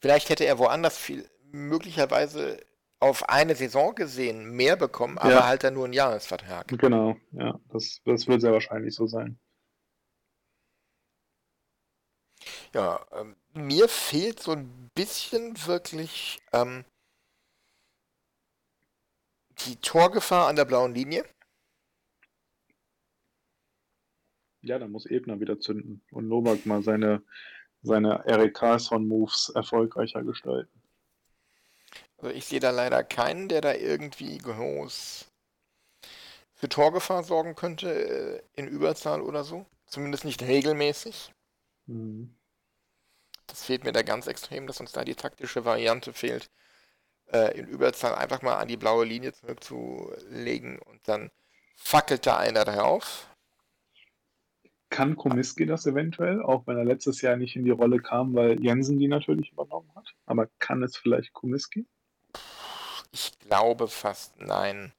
Vielleicht 0.00 0.28
hätte 0.28 0.44
er 0.44 0.58
woanders 0.58 0.96
viel, 0.96 1.28
möglicherweise 1.50 2.60
auf 3.00 3.28
eine 3.28 3.56
Saison 3.56 3.96
gesehen, 3.96 4.52
mehr 4.52 4.76
bekommen, 4.76 5.18
aber 5.18 5.30
Ja. 5.32 5.46
halt 5.46 5.64
dann 5.64 5.74
nur 5.74 5.84
einen 5.84 5.92
Jahresvertrag. 5.92 6.68
Genau, 6.68 7.16
ja, 7.32 7.58
das, 7.72 8.00
das 8.04 8.28
wird 8.28 8.42
sehr 8.42 8.52
wahrscheinlich 8.52 8.94
so 8.94 9.08
sein. 9.08 9.38
Ja, 12.72 13.04
ähm, 13.12 13.34
mir 13.54 13.88
fehlt 13.88 14.40
so 14.40 14.52
ein 14.52 14.90
bisschen 14.94 15.54
wirklich 15.66 16.40
ähm, 16.52 16.84
die 19.60 19.76
Torgefahr 19.76 20.48
an 20.48 20.56
der 20.56 20.64
blauen 20.64 20.94
Linie. 20.94 21.24
Ja, 24.62 24.78
da 24.78 24.88
muss 24.88 25.06
Ebner 25.06 25.40
wieder 25.40 25.60
zünden 25.60 26.02
und 26.10 26.28
Novak 26.28 26.64
mal 26.64 26.82
seine, 26.82 27.22
seine 27.82 28.24
Eric 28.24 28.54
Carlson-Moves 28.54 29.50
erfolgreicher 29.54 30.22
gestalten. 30.22 30.82
Also 32.16 32.34
ich 32.34 32.46
sehe 32.46 32.60
da 32.60 32.70
leider 32.70 33.04
keinen, 33.04 33.48
der 33.48 33.60
da 33.60 33.74
irgendwie 33.74 34.38
groß 34.38 35.26
für 36.54 36.68
Torgefahr 36.70 37.22
sorgen 37.24 37.54
könnte, 37.54 37.92
äh, 37.92 38.42
in 38.54 38.66
Überzahl 38.66 39.20
oder 39.20 39.44
so. 39.44 39.66
Zumindest 39.86 40.24
nicht 40.24 40.42
regelmäßig. 40.42 41.32
Mhm. 41.86 42.34
Das 43.46 43.64
fehlt 43.64 43.84
mir 43.84 43.92
da 43.92 44.02
ganz 44.02 44.26
extrem, 44.26 44.66
dass 44.66 44.80
uns 44.80 44.92
da 44.92 45.04
die 45.04 45.14
taktische 45.14 45.66
Variante 45.66 46.14
fehlt, 46.14 46.50
äh, 47.32 47.58
in 47.58 47.66
Überzahl 47.66 48.14
einfach 48.14 48.42
mal 48.42 48.56
an 48.56 48.68
die 48.68 48.76
blaue 48.76 49.04
Linie 49.04 49.32
zurückzulegen 49.32 50.78
und 50.78 51.00
dann 51.08 51.30
fackelt 51.76 52.26
da 52.26 52.38
einer 52.38 52.64
drauf. 52.64 53.28
Kann 54.90 55.16
Komiski 55.16 55.66
das 55.66 55.86
eventuell, 55.86 56.40
auch 56.42 56.66
wenn 56.66 56.76
er 56.76 56.84
letztes 56.84 57.20
Jahr 57.20 57.36
nicht 57.36 57.56
in 57.56 57.64
die 57.64 57.70
Rolle 57.70 57.98
kam, 57.98 58.34
weil 58.34 58.62
Jensen 58.62 58.98
die 58.98 59.08
natürlich 59.08 59.50
übernommen 59.50 59.90
hat? 59.96 60.14
Aber 60.26 60.48
kann 60.58 60.82
es 60.82 60.96
vielleicht 60.96 61.32
Komiski? 61.32 61.86
Ich 63.10 63.36
glaube 63.40 63.88
fast 63.88 64.38
nein. 64.40 64.92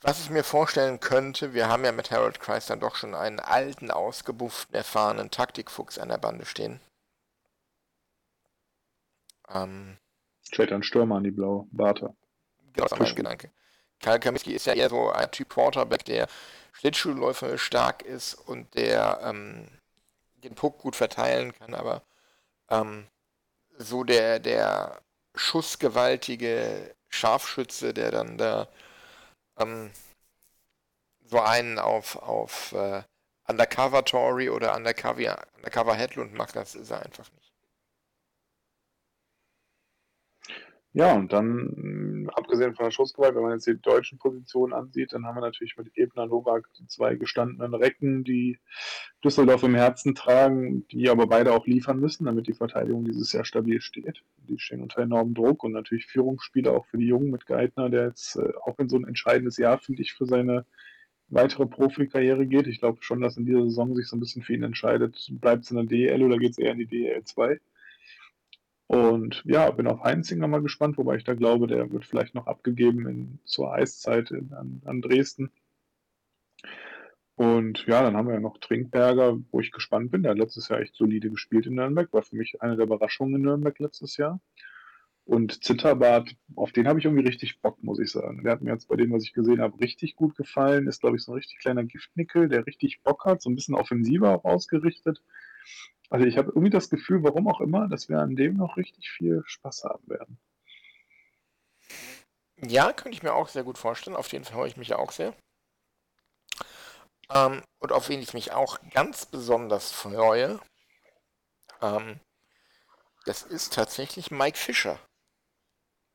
Was 0.00 0.20
ich 0.20 0.30
mir 0.30 0.44
vorstellen 0.44 1.00
könnte, 1.00 1.54
wir 1.54 1.68
haben 1.68 1.84
ja 1.84 1.92
mit 1.92 2.10
Harold 2.10 2.40
Christ 2.40 2.70
dann 2.70 2.80
doch 2.80 2.96
schon 2.96 3.14
einen 3.14 3.40
alten, 3.40 3.90
ausgebufften, 3.90 4.74
erfahrenen 4.74 5.30
Taktikfuchs 5.30 5.98
an 5.98 6.08
der 6.08 6.18
Bande 6.18 6.44
stehen. 6.44 6.80
Ähm, 9.48 9.98
Einen 10.58 10.82
Stürmer 10.82 11.16
an 11.16 11.24
die 11.24 11.30
blaue 11.30 11.66
Barter. 11.70 12.14
genau, 12.72 12.88
das 12.88 12.98
war. 12.98 13.14
Gedanke. 13.14 13.50
Kyle 14.00 14.20
Kaminski 14.20 14.52
ist 14.52 14.66
ja 14.66 14.74
eher 14.74 14.90
so 14.90 15.10
ein 15.10 15.30
Typ 15.30 15.48
Quarterback, 15.48 16.04
der 16.04 16.28
Schlittschuhläufer 16.72 17.56
stark 17.56 18.02
ist 18.02 18.34
und 18.34 18.74
der 18.74 19.20
ähm, 19.22 19.68
den 20.44 20.54
Puck 20.54 20.78
gut 20.78 20.96
verteilen 20.96 21.52
kann, 21.54 21.74
aber 21.74 22.02
ähm, 22.68 23.06
so 23.78 24.04
der, 24.04 24.38
der 24.38 25.00
schussgewaltige 25.34 26.94
Scharfschütze, 27.08 27.94
der 27.94 28.10
dann 28.10 28.38
da 28.38 28.68
ähm, 29.58 29.90
so 31.24 31.40
einen 31.40 31.78
auf, 31.78 32.16
auf 32.16 32.72
äh, 32.72 33.02
Undercover 33.48 34.04
Tory 34.04 34.50
oder 34.50 34.74
Undercover, 34.74 35.38
Undercover 35.56 35.94
Headlund 35.94 36.34
macht, 36.34 36.56
das 36.56 36.74
ist 36.74 36.90
er 36.90 37.02
einfach 37.02 37.30
nicht. 37.32 37.45
Ja, 40.96 41.12
und 41.12 41.30
dann, 41.30 42.26
abgesehen 42.36 42.74
von 42.74 42.86
der 42.86 42.90
Schussgewalt, 42.90 43.34
wenn 43.34 43.42
man 43.42 43.52
jetzt 43.52 43.66
die 43.66 43.78
deutschen 43.78 44.16
Positionen 44.16 44.72
ansieht, 44.72 45.12
dann 45.12 45.26
haben 45.26 45.36
wir 45.36 45.42
natürlich 45.42 45.76
mit 45.76 45.94
Ebner 45.94 46.24
Novak 46.24 46.70
die 46.78 46.86
zwei 46.86 47.16
gestandenen 47.16 47.74
Recken, 47.74 48.24
die 48.24 48.58
Düsseldorf 49.22 49.62
im 49.62 49.74
Herzen 49.74 50.14
tragen, 50.14 50.88
die 50.88 51.10
aber 51.10 51.26
beide 51.26 51.52
auch 51.52 51.66
liefern 51.66 52.00
müssen, 52.00 52.24
damit 52.24 52.46
die 52.46 52.54
Verteidigung 52.54 53.04
dieses 53.04 53.30
Jahr 53.34 53.44
stabil 53.44 53.82
steht. 53.82 54.22
Die 54.48 54.58
stehen 54.58 54.80
unter 54.80 55.02
enormem 55.02 55.34
Druck 55.34 55.64
und 55.64 55.72
natürlich 55.72 56.06
Führungsspieler 56.06 56.72
auch 56.72 56.86
für 56.86 56.96
die 56.96 57.08
Jungen 57.08 57.30
mit 57.30 57.44
Geithner, 57.44 57.90
der 57.90 58.06
jetzt 58.06 58.36
äh, 58.36 58.54
auch 58.64 58.78
in 58.78 58.88
so 58.88 58.96
ein 58.96 59.06
entscheidendes 59.06 59.58
Jahr, 59.58 59.76
finde 59.78 60.00
ich, 60.00 60.14
für 60.14 60.24
seine 60.24 60.64
weitere 61.28 61.66
Profikarriere 61.66 62.46
geht. 62.46 62.68
Ich 62.68 62.80
glaube 62.80 63.02
schon, 63.02 63.20
dass 63.20 63.36
in 63.36 63.44
dieser 63.44 63.64
Saison 63.64 63.94
sich 63.94 64.06
so 64.06 64.16
ein 64.16 64.20
bisschen 64.20 64.40
für 64.40 64.54
ihn 64.54 64.62
entscheidet, 64.62 65.28
bleibt 65.42 65.64
es 65.64 65.70
in 65.70 65.76
der 65.76 65.84
DL 65.84 66.22
oder 66.22 66.38
geht 66.38 66.52
es 66.52 66.58
eher 66.58 66.72
in 66.72 66.78
die 66.78 66.86
DL 66.86 67.22
2. 67.22 67.60
Und 68.88 69.42
ja, 69.44 69.70
bin 69.70 69.88
auf 69.88 70.02
Heinzinger 70.02 70.46
mal 70.46 70.62
gespannt, 70.62 70.96
wobei 70.96 71.16
ich 71.16 71.24
da 71.24 71.34
glaube, 71.34 71.66
der 71.66 71.90
wird 71.90 72.04
vielleicht 72.04 72.34
noch 72.34 72.46
abgegeben 72.46 73.06
in, 73.08 73.38
zur 73.44 73.72
Eiszeit 73.72 74.30
in, 74.30 74.52
an, 74.52 74.80
an 74.84 75.02
Dresden. 75.02 75.50
Und 77.34 77.84
ja, 77.86 78.02
dann 78.02 78.16
haben 78.16 78.28
wir 78.28 78.34
ja 78.34 78.40
noch 78.40 78.58
Trinkberger, 78.58 79.38
wo 79.50 79.60
ich 79.60 79.72
gespannt 79.72 80.10
bin. 80.10 80.22
Der 80.22 80.30
hat 80.30 80.38
letztes 80.38 80.68
Jahr 80.68 80.80
echt 80.80 80.94
solide 80.94 81.30
gespielt 81.30 81.66
in 81.66 81.74
Nürnberg, 81.74 82.10
war 82.12 82.22
für 82.22 82.36
mich 82.36 82.62
eine 82.62 82.76
der 82.76 82.86
Überraschungen 82.86 83.34
in 83.34 83.42
Nürnberg 83.42 83.78
letztes 83.78 84.16
Jahr. 84.16 84.40
Und 85.26 85.64
Zitterbart, 85.64 86.36
auf 86.54 86.70
den 86.70 86.86
habe 86.86 87.00
ich 87.00 87.04
irgendwie 87.04 87.26
richtig 87.26 87.60
Bock, 87.60 87.82
muss 87.82 87.98
ich 87.98 88.12
sagen. 88.12 88.44
Der 88.44 88.52
hat 88.52 88.62
mir 88.62 88.70
jetzt 88.70 88.86
bei 88.88 88.94
dem, 88.94 89.12
was 89.12 89.24
ich 89.24 89.32
gesehen 89.32 89.60
habe, 89.60 89.80
richtig 89.80 90.14
gut 90.14 90.36
gefallen. 90.36 90.86
Ist, 90.86 91.00
glaube 91.00 91.16
ich, 91.16 91.24
so 91.24 91.32
ein 91.32 91.34
richtig 91.34 91.58
kleiner 91.58 91.82
Giftnickel, 91.82 92.48
der 92.48 92.64
richtig 92.64 93.02
Bock 93.02 93.24
hat, 93.24 93.42
so 93.42 93.50
ein 93.50 93.56
bisschen 93.56 93.74
offensiver 93.74 94.30
auch 94.30 94.44
ausgerichtet. 94.44 95.20
Also 96.10 96.26
ich 96.26 96.38
habe 96.38 96.48
irgendwie 96.48 96.70
das 96.70 96.88
Gefühl, 96.88 97.22
warum 97.22 97.48
auch 97.48 97.60
immer, 97.60 97.88
dass 97.88 98.08
wir 98.08 98.18
an 98.20 98.36
dem 98.36 98.54
noch 98.56 98.76
richtig 98.76 99.10
viel 99.10 99.42
Spaß 99.46 99.84
haben 99.84 100.08
werden. 100.08 100.38
Ja, 102.58 102.92
könnte 102.92 103.16
ich 103.16 103.22
mir 103.22 103.34
auch 103.34 103.48
sehr 103.48 103.64
gut 103.64 103.78
vorstellen. 103.78 104.16
Auf 104.16 104.28
den 104.28 104.44
freue 104.44 104.68
ich 104.68 104.76
mich 104.76 104.94
auch 104.94 105.12
sehr. 105.12 105.34
Ähm, 107.30 107.62
und 107.78 107.92
auf 107.92 108.08
wen 108.08 108.20
ich 108.20 108.34
mich 108.34 108.52
auch 108.52 108.78
ganz 108.90 109.26
besonders 109.26 109.92
freue, 109.92 110.60
ähm, 111.82 112.20
das 113.24 113.42
ist 113.42 113.74
tatsächlich 113.74 114.30
Mike 114.30 114.56
Fischer. 114.56 114.98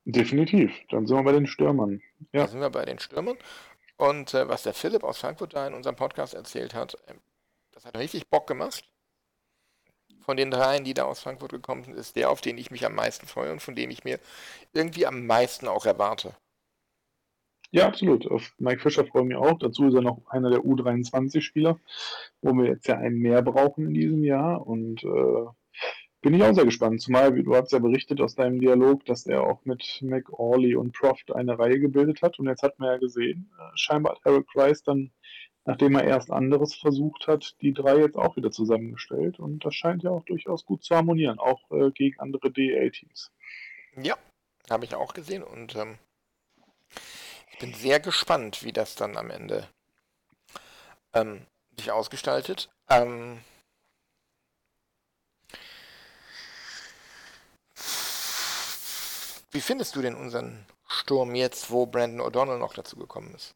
Definitiv. 0.05 0.71
Dann 0.89 1.05
sind 1.05 1.17
wir 1.17 1.23
bei 1.23 1.33
den 1.33 1.45
Stürmern. 1.45 2.01
Ja. 2.31 2.45
Da 2.45 2.47
sind 2.47 2.61
wir 2.61 2.69
bei 2.69 2.85
den 2.85 2.97
Stürmern. 2.97 3.37
Und 3.97 4.33
äh, 4.33 4.47
was 4.47 4.63
der 4.63 4.73
Philipp 4.73 5.03
aus 5.03 5.19
Frankfurt 5.19 5.53
da 5.53 5.67
in 5.67 5.73
unserem 5.73 5.95
Podcast 5.95 6.33
erzählt 6.33 6.73
hat, 6.73 6.95
äh, 7.07 7.13
das 7.71 7.85
hat 7.85 7.97
richtig 7.97 8.29
Bock 8.29 8.47
gemacht. 8.47 8.90
Von 10.31 10.37
den 10.37 10.49
dreien, 10.49 10.85
die 10.85 10.93
da 10.93 11.03
aus 11.03 11.19
Frankfurt 11.19 11.51
gekommen 11.51 11.83
sind, 11.83 11.97
ist 11.97 12.15
der, 12.15 12.29
auf 12.29 12.39
den 12.39 12.57
ich 12.57 12.71
mich 12.71 12.85
am 12.85 12.95
meisten 12.95 13.27
freue 13.27 13.51
und 13.51 13.61
von 13.61 13.75
dem 13.75 13.89
ich 13.89 14.05
mir 14.05 14.17
irgendwie 14.71 15.05
am 15.05 15.27
meisten 15.27 15.67
auch 15.67 15.85
erwarte. 15.85 16.33
Ja, 17.71 17.85
absolut. 17.85 18.31
Auf 18.31 18.53
Mike 18.57 18.79
Fischer 18.79 19.05
freue 19.05 19.23
ich 19.23 19.27
mich 19.27 19.35
auch. 19.35 19.59
Dazu 19.59 19.89
ist 19.89 19.93
er 19.93 20.01
noch 20.01 20.25
einer 20.29 20.49
der 20.49 20.61
U23-Spieler, 20.61 21.77
wo 22.41 22.53
wir 22.53 22.67
jetzt 22.67 22.87
ja 22.87 22.97
einen 22.97 23.17
mehr 23.17 23.41
brauchen 23.41 23.87
in 23.87 23.93
diesem 23.93 24.23
Jahr. 24.23 24.65
Und 24.65 25.03
äh, 25.03 25.47
bin 26.21 26.33
ich 26.33 26.43
auch 26.43 26.53
sehr 26.53 26.63
gespannt. 26.63 27.01
Zumal, 27.01 27.33
du 27.43 27.53
hast 27.53 27.73
ja 27.73 27.79
berichtet 27.79 28.21
aus 28.21 28.35
deinem 28.35 28.61
Dialog, 28.61 29.03
dass 29.03 29.25
er 29.25 29.43
auch 29.43 29.65
mit 29.65 29.99
McAuley 30.01 30.77
und 30.77 30.93
Proft 30.93 31.35
eine 31.35 31.59
Reihe 31.59 31.81
gebildet 31.81 32.21
hat. 32.21 32.39
Und 32.39 32.47
jetzt 32.47 32.63
hat 32.63 32.79
man 32.79 32.87
ja 32.87 32.97
gesehen, 32.99 33.51
äh, 33.59 33.71
scheinbar 33.75 34.13
hat 34.13 34.21
Eric 34.23 34.47
Rice 34.55 34.83
dann, 34.83 35.11
nachdem 35.65 35.95
er 35.95 36.03
erst 36.03 36.31
anderes 36.31 36.75
versucht 36.75 37.27
hat, 37.27 37.55
die 37.61 37.73
drei 37.73 37.97
jetzt 37.97 38.17
auch 38.17 38.35
wieder 38.35 38.51
zusammengestellt. 38.51 39.39
Und 39.39 39.63
das 39.65 39.75
scheint 39.75 40.03
ja 40.03 40.11
auch 40.11 40.23
durchaus 40.23 40.65
gut 40.65 40.83
zu 40.83 40.95
harmonieren, 40.95 41.39
auch 41.39 41.69
äh, 41.71 41.91
gegen 41.91 42.19
andere 42.19 42.51
DL-Teams. 42.51 43.31
Ja, 44.01 44.17
habe 44.69 44.85
ich 44.85 44.95
auch 44.95 45.13
gesehen. 45.13 45.43
Und 45.43 45.75
ähm, 45.75 45.97
ich 47.51 47.59
bin 47.59 47.73
sehr 47.73 47.99
gespannt, 47.99 48.63
wie 48.63 48.73
das 48.73 48.95
dann 48.95 49.17
am 49.17 49.29
Ende 49.29 49.67
ähm, 51.13 51.41
sich 51.77 51.91
ausgestaltet. 51.91 52.69
Ähm, 52.89 53.39
Wie 59.51 59.59
findest 59.59 59.97
du 59.97 60.01
denn 60.01 60.15
unseren 60.15 60.65
Sturm 60.87 61.35
jetzt, 61.35 61.71
wo 61.71 61.85
Brandon 61.85 62.25
O'Donnell 62.25 62.57
noch 62.57 62.73
dazu 62.73 62.95
gekommen 62.95 63.35
ist? 63.35 63.53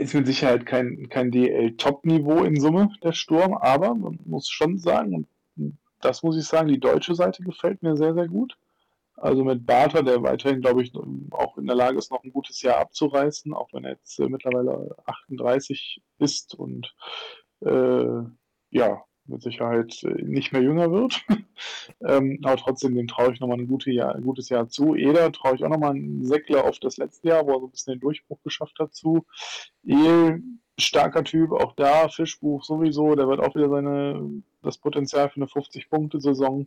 Ist 0.00 0.14
mit 0.14 0.26
Sicherheit 0.26 0.64
kein, 0.64 1.10
kein 1.10 1.30
DL-Top-Niveau 1.30 2.42
in 2.44 2.58
Summe, 2.58 2.90
der 3.02 3.12
Sturm, 3.12 3.52
aber 3.52 3.94
man 3.94 4.18
muss 4.24 4.48
schon 4.48 4.78
sagen, 4.78 5.26
das 6.00 6.22
muss 6.22 6.38
ich 6.38 6.46
sagen, 6.46 6.68
die 6.68 6.80
deutsche 6.80 7.14
Seite 7.14 7.42
gefällt 7.42 7.82
mir 7.82 7.96
sehr, 7.98 8.14
sehr 8.14 8.26
gut. 8.26 8.56
Also 9.16 9.44
mit 9.44 9.66
Barter, 9.66 10.02
der 10.02 10.22
weiterhin, 10.22 10.62
glaube 10.62 10.82
ich, 10.82 10.94
auch 11.32 11.58
in 11.58 11.66
der 11.66 11.76
Lage 11.76 11.98
ist, 11.98 12.10
noch 12.10 12.24
ein 12.24 12.32
gutes 12.32 12.62
Jahr 12.62 12.78
abzureißen, 12.78 13.52
auch 13.52 13.68
wenn 13.74 13.84
er 13.84 13.90
jetzt 13.90 14.18
äh, 14.18 14.28
mittlerweile 14.30 14.96
38 15.04 16.00
ist 16.18 16.54
und 16.54 16.94
äh, 17.60 18.22
ja, 18.70 19.04
mit 19.30 19.42
Sicherheit 19.42 20.02
äh, 20.04 20.22
nicht 20.22 20.52
mehr 20.52 20.62
jünger 20.62 20.90
wird. 20.90 21.24
ähm, 22.06 22.38
aber 22.42 22.56
trotzdem, 22.56 22.94
dem 22.94 23.08
traue 23.08 23.32
ich 23.32 23.40
nochmal 23.40 23.58
ein, 23.58 23.68
gute 23.68 23.90
ein 23.90 24.22
gutes 24.22 24.48
Jahr 24.48 24.68
zu. 24.68 24.94
Eder 24.94 25.32
traue 25.32 25.54
ich 25.56 25.64
auch 25.64 25.68
nochmal 25.68 25.92
einen 25.92 26.24
Säckler 26.24 26.64
auf 26.64 26.78
das 26.78 26.96
letzte 26.96 27.28
Jahr, 27.28 27.46
wo 27.46 27.52
er 27.52 27.60
so 27.60 27.66
ein 27.66 27.70
bisschen 27.70 27.94
den 27.94 28.00
Durchbruch 28.00 28.42
geschafft 28.42 28.78
hat, 28.78 28.94
zu. 28.94 29.24
Ehl, 29.84 30.42
starker 30.78 31.24
Typ, 31.24 31.52
auch 31.52 31.74
da, 31.74 32.08
Fischbuch 32.08 32.64
sowieso, 32.64 33.14
der 33.14 33.28
wird 33.28 33.40
auch 33.40 33.54
wieder 33.54 33.68
seine, 33.68 34.42
das 34.62 34.78
Potenzial 34.78 35.28
für 35.28 35.36
eine 35.36 35.46
50-Punkte-Saison. 35.46 36.66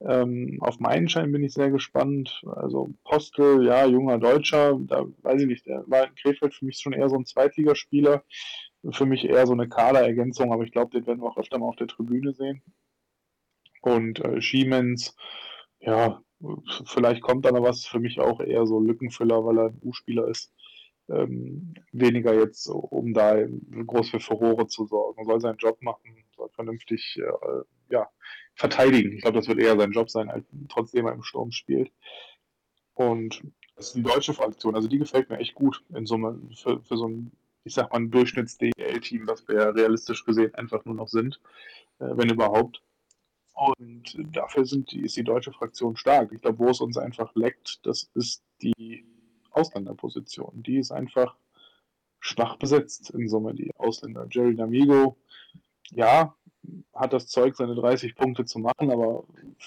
Ähm, 0.00 0.58
auf 0.60 0.80
meinen 0.80 1.08
Schein 1.08 1.32
bin 1.32 1.44
ich 1.44 1.54
sehr 1.54 1.70
gespannt. 1.70 2.42
Also 2.56 2.90
Postel, 3.04 3.64
ja, 3.64 3.86
junger 3.86 4.18
Deutscher, 4.18 4.78
da 4.80 5.04
weiß 5.22 5.42
ich 5.42 5.46
nicht, 5.46 5.66
der 5.66 5.84
war 5.86 6.06
in 6.06 6.14
Krefeld 6.14 6.54
für 6.54 6.64
mich 6.64 6.78
schon 6.78 6.92
eher 6.92 7.08
so 7.08 7.16
ein 7.16 7.26
Zweitligaspieler 7.26 8.22
für 8.90 9.06
mich 9.06 9.24
eher 9.24 9.46
so 9.46 9.52
eine 9.52 9.68
Kaderergänzung, 9.68 10.52
aber 10.52 10.64
ich 10.64 10.72
glaube, 10.72 10.90
den 10.90 11.06
werden 11.06 11.20
wir 11.20 11.28
auch 11.28 11.36
öfter 11.36 11.58
mal 11.58 11.68
auf 11.68 11.76
der 11.76 11.86
Tribüne 11.86 12.32
sehen. 12.32 12.62
Und 13.82 14.20
äh, 14.24 14.40
Schiemens, 14.40 15.16
ja, 15.80 16.22
vielleicht 16.86 17.22
kommt 17.22 17.44
da 17.44 17.52
noch 17.52 17.62
was, 17.62 17.86
für 17.86 18.00
mich 18.00 18.20
auch 18.20 18.40
eher 18.40 18.66
so 18.66 18.80
Lückenfüller, 18.80 19.44
weil 19.44 19.58
er 19.58 19.66
ein 19.66 19.80
U-Spieler 19.82 20.28
ist. 20.28 20.52
Ähm, 21.08 21.74
weniger 21.92 22.34
jetzt, 22.34 22.66
um 22.66 23.12
da 23.12 23.36
groß 23.86 24.08
für 24.10 24.20
Furore 24.20 24.66
zu 24.66 24.86
sorgen. 24.86 25.24
Soll 25.26 25.40
seinen 25.40 25.58
Job 25.58 25.82
machen, 25.82 26.24
soll 26.34 26.48
vernünftig 26.50 27.18
äh, 27.18 27.62
ja, 27.90 28.08
verteidigen. 28.54 29.12
Ich 29.12 29.22
glaube, 29.22 29.36
das 29.36 29.48
wird 29.48 29.60
eher 29.60 29.78
sein 29.78 29.92
Job 29.92 30.08
sein, 30.08 30.30
als, 30.30 30.46
trotzdem 30.70 31.06
er 31.06 31.12
im 31.12 31.22
Sturm 31.22 31.52
spielt. 31.52 31.92
Und 32.94 33.42
das 33.76 33.88
ist 33.88 33.96
die 33.96 34.02
deutsche 34.02 34.32
Fraktion, 34.32 34.74
also 34.76 34.88
die 34.88 34.98
gefällt 34.98 35.28
mir 35.28 35.38
echt 35.38 35.54
gut 35.54 35.84
in 35.94 36.06
Summe 36.06 36.40
für, 36.54 36.80
für 36.82 36.96
so 36.96 37.08
ein 37.08 37.32
ich 37.64 37.74
sag 37.74 37.90
mal, 37.90 37.98
ein 37.98 38.10
Durchschnitts-DL-Team, 38.10 39.26
was 39.26 39.46
wir 39.48 39.74
realistisch 39.74 40.24
gesehen 40.24 40.54
einfach 40.54 40.84
nur 40.84 40.94
noch 40.94 41.08
sind, 41.08 41.40
äh, 41.98 42.08
wenn 42.12 42.30
überhaupt. 42.30 42.82
Und 43.54 44.16
dafür 44.32 44.66
sind 44.66 44.90
die, 44.90 45.00
ist 45.00 45.16
die 45.16 45.24
deutsche 45.24 45.52
Fraktion 45.52 45.96
stark. 45.96 46.32
Ich 46.32 46.42
glaube, 46.42 46.58
wo 46.58 46.68
es 46.70 46.80
uns 46.80 46.98
einfach 46.98 47.34
leckt, 47.34 47.86
das 47.86 48.10
ist 48.14 48.42
die 48.62 49.04
Ausländerposition. 49.50 50.62
Die 50.62 50.78
ist 50.78 50.90
einfach 50.90 51.36
schwach 52.18 52.56
besetzt 52.56 53.10
in 53.10 53.28
Summe, 53.28 53.54
die 53.54 53.70
Ausländer. 53.76 54.26
Jerry 54.30 54.54
D'Amigo, 54.54 55.16
ja, 55.90 56.34
hat 56.94 57.12
das 57.12 57.28
Zeug, 57.28 57.54
seine 57.56 57.74
30 57.74 58.14
Punkte 58.16 58.44
zu 58.44 58.58
machen, 58.58 58.90
aber 58.90 59.24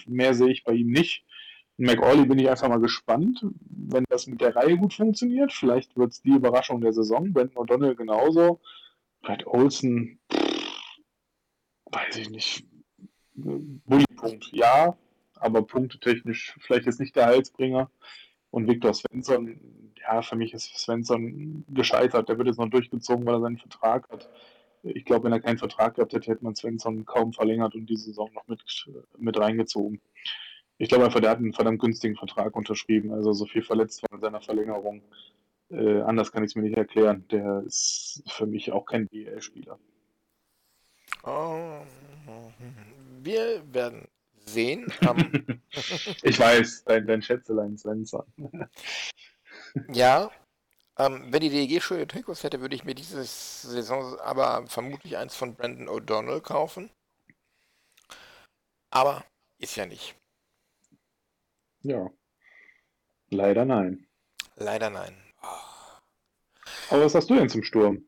mehr 0.08 0.34
sehe 0.34 0.50
ich 0.50 0.64
bei 0.64 0.74
ihm 0.74 0.91
nicht. 0.91 1.24
McAuley 1.78 2.25
bin 2.25 2.39
ich 2.39 2.49
einfach 2.49 2.69
mal 2.69 2.80
gespannt, 2.80 3.45
wenn 3.69 4.03
das 4.09 4.25
mit 4.28 4.41
der 4.41 4.55
Reihe 4.55 4.78
gut 4.78 4.95
funktioniert. 4.95 5.53
Vielleicht 5.53 5.95
wird 5.95 6.11
es 6.11 6.21
die 6.21 6.32
Überraschung 6.32 6.82
der 6.82 6.93
Saison. 6.93 7.32
Brandon 7.32 7.67
O'Donnell 7.67 7.95
genauso. 7.95 8.59
Brad 9.21 9.45
Olsen, 9.45 10.19
weiß 11.91 12.17
ich 12.17 12.30
nicht. 12.30 12.65
Bully-Punkt, 13.36 14.49
ja, 14.51 14.97
aber 15.36 15.61
punktetechnisch 15.61 16.55
vielleicht 16.59 16.88
ist 16.88 16.99
nicht 16.99 17.15
der 17.15 17.28
Heilsbringer. 17.28 17.91
Und 18.49 18.67
Viktor 18.67 18.93
Svensson, 18.93 19.59
ja, 20.01 20.21
für 20.21 20.36
mich 20.36 20.53
ist 20.53 20.75
Svensson 20.78 21.63
gescheitert. 21.69 22.30
Der 22.30 22.38
wird 22.38 22.47
jetzt 22.47 22.57
noch 22.57 22.69
durchgezogen, 22.69 23.25
weil 23.25 23.36
er 23.36 23.41
seinen 23.41 23.57
Vertrag 23.57 24.09
hat. 24.09 24.30
Ich 24.84 25.05
glaube, 25.05 25.25
wenn 25.25 25.34
er 25.34 25.41
keinen 25.41 25.57
Vertrag 25.57 25.95
gehabt 25.95 26.13
hätte, 26.13 26.32
hätte 26.32 26.43
man 26.43 26.55
Svensson 26.55 27.05
kaum 27.05 27.34
verlängert 27.34 27.75
und 27.75 27.88
die 27.88 27.97
Saison 27.97 28.32
noch 28.34 28.47
mit, 28.47 28.63
mit 29.17 29.38
reingezogen. 29.38 30.01
Ich 30.80 30.89
glaube 30.89 31.05
einfach, 31.05 31.19
der 31.19 31.32
hat 31.32 31.39
einen 31.39 31.53
verdammt 31.53 31.80
günstigen 31.80 32.15
Vertrag 32.15 32.55
unterschrieben. 32.55 33.11
Also 33.11 33.34
so 33.34 33.45
viel 33.45 33.63
verletzt 33.63 34.03
war 34.03 34.15
in 34.15 34.21
seiner 34.21 34.41
Verlängerung. 34.41 35.01
Äh, 35.69 36.01
anders 36.01 36.32
kann 36.32 36.43
ich 36.43 36.51
es 36.51 36.55
mir 36.55 36.61
nicht 36.61 36.78
erklären. 36.78 37.28
Der 37.30 37.63
ist 37.65 38.23
für 38.28 38.45
mich 38.45 38.71
auch 38.71 38.86
kein 38.86 39.07
BL-Spieler. 39.07 39.80
wir 43.21 43.73
werden 43.73 44.07
sehen. 44.45 44.91
Ähm, 45.01 45.61
ich 46.23 46.39
weiß, 46.39 46.84
dein, 46.86 47.07
dein 47.07 47.21
Schätzelein 47.21 47.78
Svensson. 47.78 48.25
ja, 49.91 50.32
ähm, 50.97 51.32
wenn 51.32 51.41
die 51.41 51.49
DEG 51.49 51.82
schöne 51.82 52.07
Trikots 52.07 52.43
hätte, 52.43 52.61
würde 52.61 52.75
ich 52.75 52.84
mir 52.84 52.95
diese 52.95 53.23
Saison 53.23 54.17
aber 54.19 54.65
vermutlich 54.67 55.17
eins 55.17 55.36
von 55.36 55.55
Brandon 55.55 55.89
O'Donnell 55.89 56.41
kaufen. 56.41 56.89
Aber 58.89 59.25
ist 59.59 59.75
ja 59.75 59.86
nicht. 59.86 60.15
Ja. 61.82 62.09
Leider 63.30 63.65
nein. 63.65 64.07
Leider 64.55 64.89
nein. 64.89 65.15
Aber 66.89 67.05
was 67.05 67.15
hast 67.15 67.30
du 67.30 67.36
denn 67.36 67.49
zum 67.49 67.63
Sturm? 67.63 68.05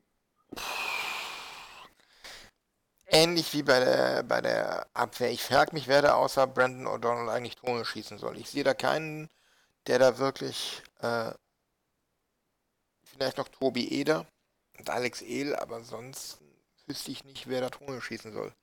Ähnlich 3.07 3.53
wie 3.53 3.63
bei 3.63 3.79
der, 3.79 4.23
bei 4.23 4.39
der 4.39 4.87
Abwehr. 4.93 5.31
Ich 5.31 5.43
frage 5.43 5.73
mich, 5.73 5.87
wer 5.87 6.01
da 6.01 6.13
außer 6.13 6.47
Brandon 6.47 6.87
O'Donnell 6.87 7.29
eigentlich 7.29 7.55
Tore 7.55 7.83
schießen 7.83 8.19
soll. 8.19 8.37
Ich 8.37 8.49
sehe 8.49 8.63
da 8.63 8.73
keinen, 8.73 9.29
der 9.87 9.99
da 9.99 10.17
wirklich 10.19 10.83
äh, 11.01 11.31
vielleicht 13.03 13.37
noch 13.37 13.47
Tobi 13.47 13.87
Eder 13.87 14.25
und 14.77 14.89
Alex 14.89 15.21
Ehl, 15.21 15.55
aber 15.55 15.83
sonst 15.83 16.39
wüsste 16.85 17.11
ich 17.11 17.25
nicht, 17.25 17.49
wer 17.49 17.61
da 17.61 17.69
Tore 17.69 18.01
schießen 18.01 18.31
soll. 18.31 18.53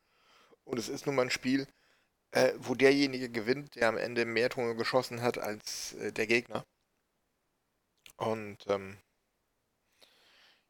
Und 0.64 0.78
es 0.78 0.88
ist 0.88 1.06
nun 1.06 1.16
mal 1.16 1.22
ein 1.22 1.30
Spiel, 1.30 1.66
äh, 2.32 2.52
wo 2.58 2.74
derjenige 2.74 3.30
gewinnt, 3.30 3.76
der 3.76 3.88
am 3.88 3.96
Ende 3.96 4.24
mehr 4.24 4.50
Tore 4.50 4.74
geschossen 4.76 5.22
hat 5.22 5.38
als 5.38 5.94
äh, 5.94 6.12
der 6.12 6.26
Gegner. 6.26 6.64
Und 8.16 8.58
ähm, 8.68 8.98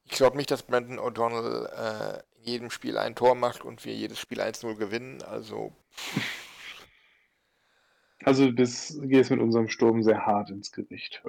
ich 0.05 0.13
glaube 0.13 0.37
nicht, 0.37 0.51
dass 0.51 0.63
Brandon 0.63 0.99
O'Donnell 0.99 1.67
äh, 1.67 2.23
in 2.39 2.45
jedem 2.45 2.71
Spiel 2.71 2.97
ein 2.99 3.17
Tor 3.17 3.35
macht 3.35 3.65
und 3.65 3.85
wir 3.85 3.95
jedes 3.95 4.19
Spiel 4.19 4.41
1-0 4.41 4.77
gewinnen. 4.77 5.23
Also. 5.23 5.73
Also 8.25 8.51
du 8.51 8.55
gehst 8.55 9.31
mit 9.31 9.41
unserem 9.41 9.69
Sturm 9.69 10.03
sehr 10.03 10.25
hart 10.25 10.51
ins 10.51 10.73
Gericht. 10.73 11.23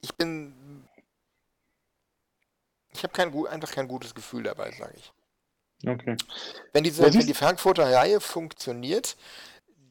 Ich 0.00 0.14
bin. 0.16 0.88
Ich 2.92 3.02
habe 3.02 3.12
kein, 3.12 3.46
einfach 3.46 3.72
kein 3.72 3.88
gutes 3.88 4.14
Gefühl 4.14 4.44
dabei, 4.44 4.70
sage 4.72 4.94
ich. 4.96 5.12
Okay. 5.86 6.16
Wenn, 6.72 6.84
diese, 6.84 7.02
wenn 7.02 7.26
die 7.26 7.34
Frankfurter 7.34 7.92
Reihe 7.92 8.20
funktioniert, 8.20 9.16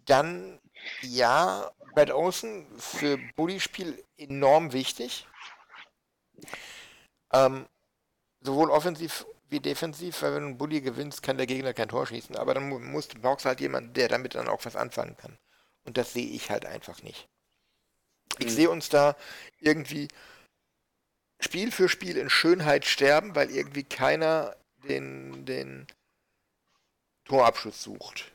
dann 0.06 0.60
ja, 1.02 1.72
Brad 1.94 2.12
Olsen 2.12 2.66
für 2.78 3.18
Bully-Spiel 3.36 4.04
enorm 4.18 4.74
wichtig. 4.74 5.28
Ähm, 7.32 7.68
sowohl 8.42 8.70
offensiv 8.70 9.26
wie 9.50 9.60
defensiv, 9.60 10.22
weil 10.22 10.34
wenn 10.34 10.42
du 10.42 10.48
einen 10.50 10.58
Bully 10.58 10.82
gewinnst, 10.82 11.22
kann 11.22 11.38
der 11.38 11.46
Gegner 11.46 11.74
kein 11.74 11.90
Tor 11.90 12.08
schießen, 12.08 12.36
aber 12.36 12.54
dann 12.54 12.70
brauchst 13.22 13.46
du 13.46 13.50
halt 13.50 13.62
jemanden, 13.62 13.94
der 13.94 14.10
damit 14.10 14.36
dann 14.36 14.50
auch 14.50 14.66
was 14.66 14.76
anfangen 14.76 15.16
kann. 15.16 15.38
Und 15.86 15.98
das 15.98 16.14
sehe 16.14 16.28
ich 16.28 16.50
halt 16.50 16.66
einfach 16.66 17.02
nicht. 17.04 17.30
Ich 18.40 18.48
mhm. 18.48 18.52
sehe 18.52 18.70
uns 18.70 18.90
da 18.90 19.16
irgendwie 19.60 20.08
Spiel 21.40 21.72
für 21.72 21.90
Spiel 21.90 22.18
in 22.18 22.30
Schönheit 22.30 22.86
sterben, 22.86 23.36
weil 23.36 23.52
irgendwie 23.52 23.84
keiner 23.84 24.56
den, 24.88 25.46
den 25.46 25.88
Torabschluss 27.26 27.82
sucht. 27.82 28.32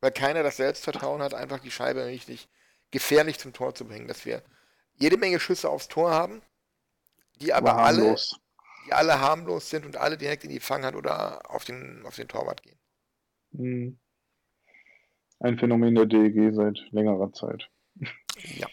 Weil 0.00 0.12
keiner 0.12 0.42
das 0.42 0.56
Selbstvertrauen 0.56 1.22
hat, 1.22 1.34
einfach 1.34 1.60
die 1.60 1.70
Scheibe 1.70 2.06
richtig 2.06 2.48
gefährlich 2.90 3.38
zum 3.38 3.52
Tor 3.52 3.74
zu 3.74 3.86
bringen. 3.86 4.08
Dass 4.08 4.24
wir 4.24 4.42
jede 4.94 5.16
Menge 5.16 5.40
Schüsse 5.40 5.68
aufs 5.68 5.88
Tor 5.88 6.10
haben, 6.10 6.42
die 7.40 7.52
aber 7.52 7.76
alle, 7.76 8.16
die 8.86 8.92
alle 8.92 9.20
harmlos 9.20 9.70
sind 9.70 9.84
und 9.84 9.96
alle 9.96 10.16
direkt 10.16 10.44
in 10.44 10.50
die 10.50 10.60
Fanghand 10.60 10.96
oder 10.96 11.50
auf 11.50 11.64
den, 11.64 12.04
auf 12.06 12.16
den 12.16 12.28
Torwart 12.28 12.62
gehen. 12.62 12.78
Hm. 13.52 13.98
Ein 15.40 15.58
Phänomen 15.58 15.94
der 15.94 16.06
DEG 16.06 16.54
seit 16.54 16.78
längerer 16.90 17.32
Zeit. 17.32 17.70
Ja. 18.56 18.68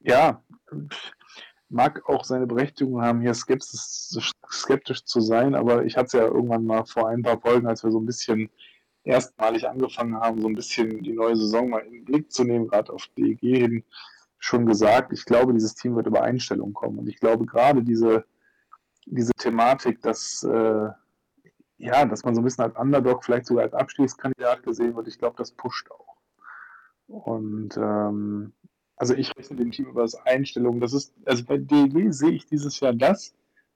Ja, 0.00 0.44
mag 1.72 2.08
auch 2.08 2.24
seine 2.24 2.46
Berechtigung 2.46 3.02
haben, 3.02 3.20
hier 3.20 3.34
skeptisch, 3.34 4.32
skeptisch 4.50 5.04
zu 5.04 5.20
sein, 5.20 5.54
aber 5.54 5.84
ich 5.84 5.96
hatte 5.96 6.06
es 6.06 6.12
ja 6.12 6.24
irgendwann 6.24 6.66
mal 6.66 6.84
vor 6.84 7.08
ein 7.08 7.22
paar 7.22 7.40
Folgen, 7.40 7.66
als 7.66 7.82
wir 7.82 7.90
so 7.90 7.98
ein 7.98 8.06
bisschen 8.06 8.50
erstmalig 9.04 9.68
angefangen 9.68 10.16
haben, 10.16 10.40
so 10.40 10.48
ein 10.48 10.54
bisschen 10.54 11.02
die 11.02 11.12
neue 11.12 11.36
Saison 11.36 11.70
mal 11.70 11.80
in 11.80 11.92
den 11.92 12.04
Blick 12.04 12.30
zu 12.30 12.44
nehmen, 12.44 12.68
gerade 12.68 12.92
auf 12.92 13.08
DEG 13.18 13.40
hin, 13.40 13.84
schon 14.38 14.66
gesagt, 14.66 15.12
ich 15.12 15.24
glaube, 15.24 15.52
dieses 15.52 15.74
Team 15.74 15.96
wird 15.96 16.06
über 16.06 16.22
Einstellung 16.22 16.72
kommen. 16.72 16.98
Und 16.98 17.08
ich 17.08 17.18
glaube, 17.18 17.46
gerade 17.46 17.82
diese, 17.82 18.24
diese 19.06 19.32
Thematik, 19.32 20.02
dass, 20.02 20.42
äh, 20.42 20.88
ja, 21.78 22.04
dass 22.04 22.24
man 22.24 22.34
so 22.34 22.40
ein 22.40 22.44
bisschen 22.44 22.64
als 22.64 22.76
Underdog, 22.76 23.24
vielleicht 23.24 23.46
sogar 23.46 23.64
als 23.64 23.74
Abstiegskandidat 23.74 24.62
gesehen 24.62 24.94
wird, 24.94 25.08
ich 25.08 25.18
glaube, 25.18 25.36
das 25.36 25.52
pusht 25.52 25.90
auch. 25.90 26.16
Und 27.06 27.76
ähm, 27.76 28.52
also 28.96 29.14
ich 29.14 29.36
rechne 29.36 29.56
dem 29.56 29.70
Team 29.72 29.86
über 29.86 30.02
das 30.02 30.14
Einstellung. 30.14 30.80
Das 30.80 30.92
ist, 30.92 31.14
also 31.24 31.44
bei 31.44 31.58
DEG 31.58 32.12
sehe 32.12 32.32
ich 32.32 32.46
dieses 32.46 32.80
Jahr 32.80 32.92
das, 32.92 33.34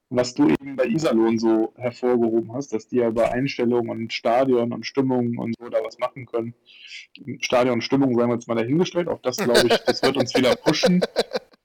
was 0.08 0.34
du 0.34 0.48
eben 0.48 0.76
bei 0.76 0.86
Iserlohn 0.86 1.38
so 1.38 1.72
hervorgehoben 1.76 2.52
hast, 2.52 2.72
dass 2.72 2.86
die 2.88 2.96
ja 2.96 3.10
bei 3.10 3.30
Einstellungen 3.30 3.90
und 3.90 4.12
Stadion 4.12 4.72
und 4.72 4.86
Stimmung 4.86 5.36
und 5.38 5.54
so 5.58 5.68
da 5.68 5.78
was 5.84 5.98
machen 5.98 6.26
können. 6.26 6.54
Stadion 7.40 7.74
und 7.74 7.82
Stimmung 7.82 8.16
seien 8.16 8.28
wir 8.28 8.34
jetzt 8.34 8.46
mal 8.46 8.54
dahingestellt, 8.54 9.08
auch 9.08 9.20
das 9.20 9.36
glaube 9.36 9.66
ich, 9.66 9.76
das 9.84 10.02
wird 10.02 10.16
uns 10.16 10.34
wieder 10.34 10.54
pushen. 10.56 11.02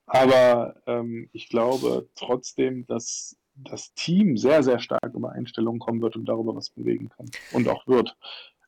Aber 0.08 0.76
ähm, 0.88 1.30
ich 1.32 1.50
glaube 1.50 2.10
trotzdem, 2.16 2.86
dass 2.88 3.38
das 3.56 3.94
Team 3.94 4.38
sehr, 4.38 4.64
sehr 4.64 4.80
stark 4.80 5.14
über 5.14 5.32
Einstellungen 5.32 5.80
kommen 5.80 6.02
wird 6.02 6.16
und 6.16 6.26
darüber 6.26 6.56
was 6.56 6.70
bewegen 6.70 7.10
kann. 7.10 7.28
Und 7.54 7.68
auch 7.68 7.86
wird. 7.88 8.18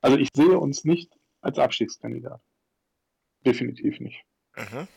Also 0.01 0.17
ich 0.17 0.29
sehe 0.35 0.59
uns 0.59 0.83
nicht 0.83 1.11
als 1.41 1.57
Abstiegskandidat. 1.57 2.41
Definitiv 3.45 3.99
nicht. 3.99 4.23
Mhm. 4.55 4.87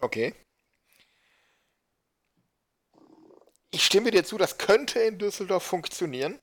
Okay. 0.00 0.34
Ich 3.70 3.84
stimme 3.84 4.10
dir 4.10 4.24
zu, 4.24 4.38
das 4.38 4.58
könnte 4.58 5.00
in 5.00 5.18
Düsseldorf 5.18 5.62
funktionieren. 5.62 6.38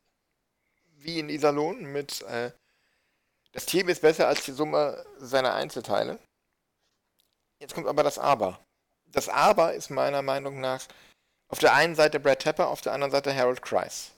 Wie 0.98 1.20
in 1.20 1.30
Iserlohn 1.30 1.84
mit 1.91 2.22
äh, 2.24 2.52
das 3.54 3.68
Team 3.68 3.88
ist 3.88 4.02
besser 4.02 4.28
als 4.28 4.44
die 4.46 4.52
Summe 4.52 5.06
seiner 5.18 5.54
Einzelteile. 5.54 6.20
Jetzt 7.60 7.76
kommt 7.76 7.88
aber 7.88 8.04
das 8.04 8.18
Aber. 8.18 8.60
Das 9.06 9.30
Aber 9.30 9.74
ist 9.76 9.89
meiner 9.89 10.24
Meinung 10.24 10.60
nach 10.60 10.86
auf 11.50 11.60
der 11.60 11.74
einen 11.74 11.96
Seite 11.96 12.20
Brad 12.20 12.39
Tepper, 12.39 12.68
auf 12.68 12.82
der 12.82 12.94
anderen 12.94 13.12
Seite 13.12 13.36
Harold 13.36 13.62
Kreis. 13.62 14.12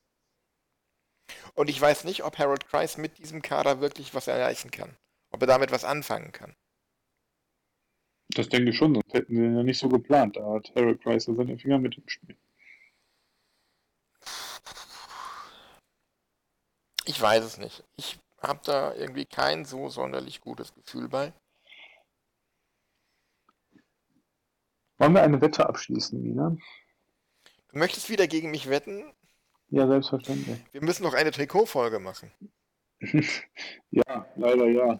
Und 1.53 1.69
ich 1.69 1.80
weiß 1.80 2.05
nicht, 2.05 2.23
ob 2.23 2.37
Harold 2.37 2.67
Kreis 2.67 2.95
mit 2.95 3.17
diesem 3.17 3.41
Kader 3.41 3.82
wirklich 3.82 4.13
was 4.13 4.28
erreichen 4.28 4.71
kann. 4.71 4.95
Ob 5.32 5.41
er 5.41 5.47
damit 5.47 5.71
was 5.71 5.83
anfangen 5.83 6.32
kann. 6.32 6.55
Das 8.36 8.49
denke 8.49 8.71
ich 8.71 8.78
schon, 8.78 8.93
sonst 8.93 9.13
hätten 9.13 9.36
sie 9.36 9.43
ja 9.43 9.63
nicht 9.63 9.79
so 9.79 9.87
geplant. 9.87 10.36
Da 10.36 10.53
hat 10.53 10.71
Harold 10.75 11.01
Kreis 11.01 11.24
seine 11.24 11.57
Finger 11.57 11.79
mit 11.79 11.97
im 11.97 12.07
Spiel. 12.07 12.36
Ich 17.05 17.21
weiß 17.21 17.45
es 17.45 17.57
nicht. 17.57 17.83
Ich 17.95 18.20
habe 18.41 18.59
da 18.66 18.93
irgendwie 18.93 19.25
kein 19.25 19.63
so 19.63 19.87
sonderlich 19.87 20.41
gutes 20.41 20.74
Gefühl 20.74 21.07
bei. 21.07 21.32
Wollen 24.97 25.13
wir 25.13 25.24
eine 25.24 25.39
Wette 25.39 25.67
abschließen, 25.67 26.21
Mina? 26.21 26.57
Du 27.70 27.78
möchtest 27.78 28.09
wieder 28.09 28.28
gegen 28.28 28.51
mich 28.51 28.70
wetten? 28.70 29.13
Ja, 29.70 29.87
selbstverständlich. 29.87 30.59
Wir 30.74 30.83
müssen 30.83 31.03
noch 31.03 31.13
eine 31.13 31.32
Trikotfolge 31.32 31.99
machen. 31.99 32.32
ja, 33.91 34.25
leider 34.36 34.67
ja. 34.67 34.99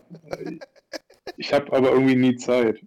Ich 1.38 1.54
habe 1.54 1.72
aber 1.74 1.92
irgendwie 1.92 2.16
nie 2.16 2.36
Zeit. 2.38 2.80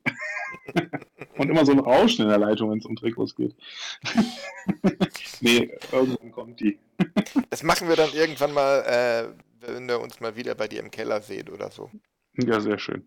Und 1.38 1.50
immer 1.50 1.64
so 1.64 1.72
ein 1.72 1.78
Rauschen 1.78 2.22
in 2.22 2.28
der 2.28 2.38
Leitung, 2.38 2.70
wenn 2.70 2.78
es 2.78 2.84
um 2.84 2.96
Trikots 2.96 3.34
geht. 3.34 3.54
nee, 5.40 5.70
irgendwann 5.92 6.32
kommt 6.32 6.60
die. 6.60 6.78
Das 7.50 7.62
machen 7.62 7.88
wir 7.88 7.96
dann 7.96 8.12
irgendwann 8.12 8.52
mal, 8.52 8.80
äh, 8.80 9.66
wenn 9.66 9.88
wir 9.88 10.00
uns 10.00 10.20
mal 10.20 10.36
wieder 10.36 10.54
bei 10.54 10.68
dir 10.68 10.80
im 10.80 10.90
Keller 10.90 11.20
sehen 11.20 11.48
oder 11.48 11.70
so. 11.70 11.90
Ja, 12.36 12.60
sehr 12.60 12.78
schön. 12.78 13.06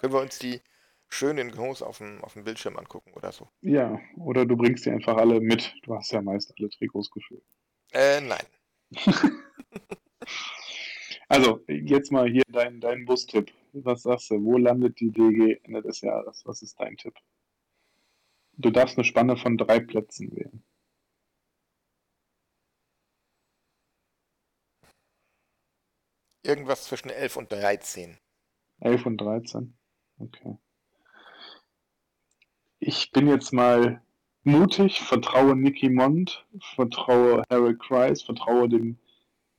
Können 0.00 0.12
wir 0.12 0.20
uns 0.20 0.38
die 0.38 0.60
schön 1.08 1.38
in 1.38 1.50
groß 1.50 1.82
auf 1.82 1.98
dem, 1.98 2.22
auf 2.22 2.34
dem 2.34 2.44
Bildschirm 2.44 2.76
angucken 2.76 3.12
oder 3.14 3.32
so. 3.32 3.48
Ja, 3.60 4.00
oder 4.16 4.44
du 4.46 4.56
bringst 4.56 4.86
die 4.86 4.90
einfach 4.90 5.16
alle 5.16 5.40
mit. 5.40 5.74
Du 5.82 5.94
hast 5.94 6.12
ja 6.12 6.22
meist 6.22 6.52
alle 6.58 6.68
Trikots 6.70 7.10
gefühlt. 7.10 7.44
Äh, 7.92 8.20
nein. 8.20 8.44
also, 11.28 11.60
jetzt 11.68 12.12
mal 12.12 12.28
hier 12.28 12.42
dein, 12.48 12.80
dein 12.80 13.04
Bustipp. 13.04 13.52
Was 13.72 14.02
sagst 14.02 14.30
du? 14.30 14.42
Wo 14.42 14.58
landet 14.58 15.00
die 15.00 15.10
DG 15.10 15.58
Ende 15.64 15.82
des 15.82 16.02
Jahres? 16.02 16.44
Was 16.44 16.62
ist 16.62 16.78
dein 16.78 16.96
Tipp? 16.96 17.14
Du 18.52 18.70
darfst 18.70 18.98
eine 18.98 19.04
Spanne 19.04 19.36
von 19.36 19.56
drei 19.56 19.80
Plätzen 19.80 20.30
wählen. 20.36 20.62
Irgendwas 26.44 26.84
zwischen 26.84 27.08
11 27.08 27.36
und 27.36 27.52
13. 27.52 28.18
11 28.80 29.06
und 29.06 29.18
13? 29.18 29.74
Okay. 30.18 30.58
Ich 32.78 33.10
bin 33.12 33.28
jetzt 33.28 33.52
mal 33.52 34.02
mutig, 34.42 35.00
vertraue 35.00 35.56
Nicky 35.56 35.88
Mond, 35.88 36.46
vertraue 36.74 37.44
Harold 37.48 37.80
Kreis, 37.80 38.22
vertraue 38.22 38.68
dem 38.68 38.98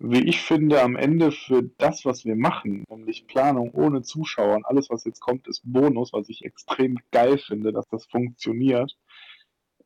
wie 0.05 0.27
ich 0.27 0.41
finde, 0.41 0.81
am 0.81 0.97
Ende 0.97 1.31
für 1.31 1.63
das, 1.77 2.03
was 2.03 2.25
wir 2.25 2.35
machen, 2.35 2.83
nämlich 2.89 3.25
Planung 3.25 3.71
ohne 3.71 4.01
Zuschauer 4.01 4.57
und 4.57 4.65
alles, 4.65 4.89
was 4.89 5.05
jetzt 5.05 5.21
kommt, 5.21 5.47
ist 5.47 5.61
Bonus, 5.63 6.11
was 6.11 6.27
ich 6.27 6.43
extrem 6.43 6.99
geil 7.11 7.37
finde, 7.37 7.71
dass 7.71 7.87
das 7.87 8.05
funktioniert, 8.07 8.97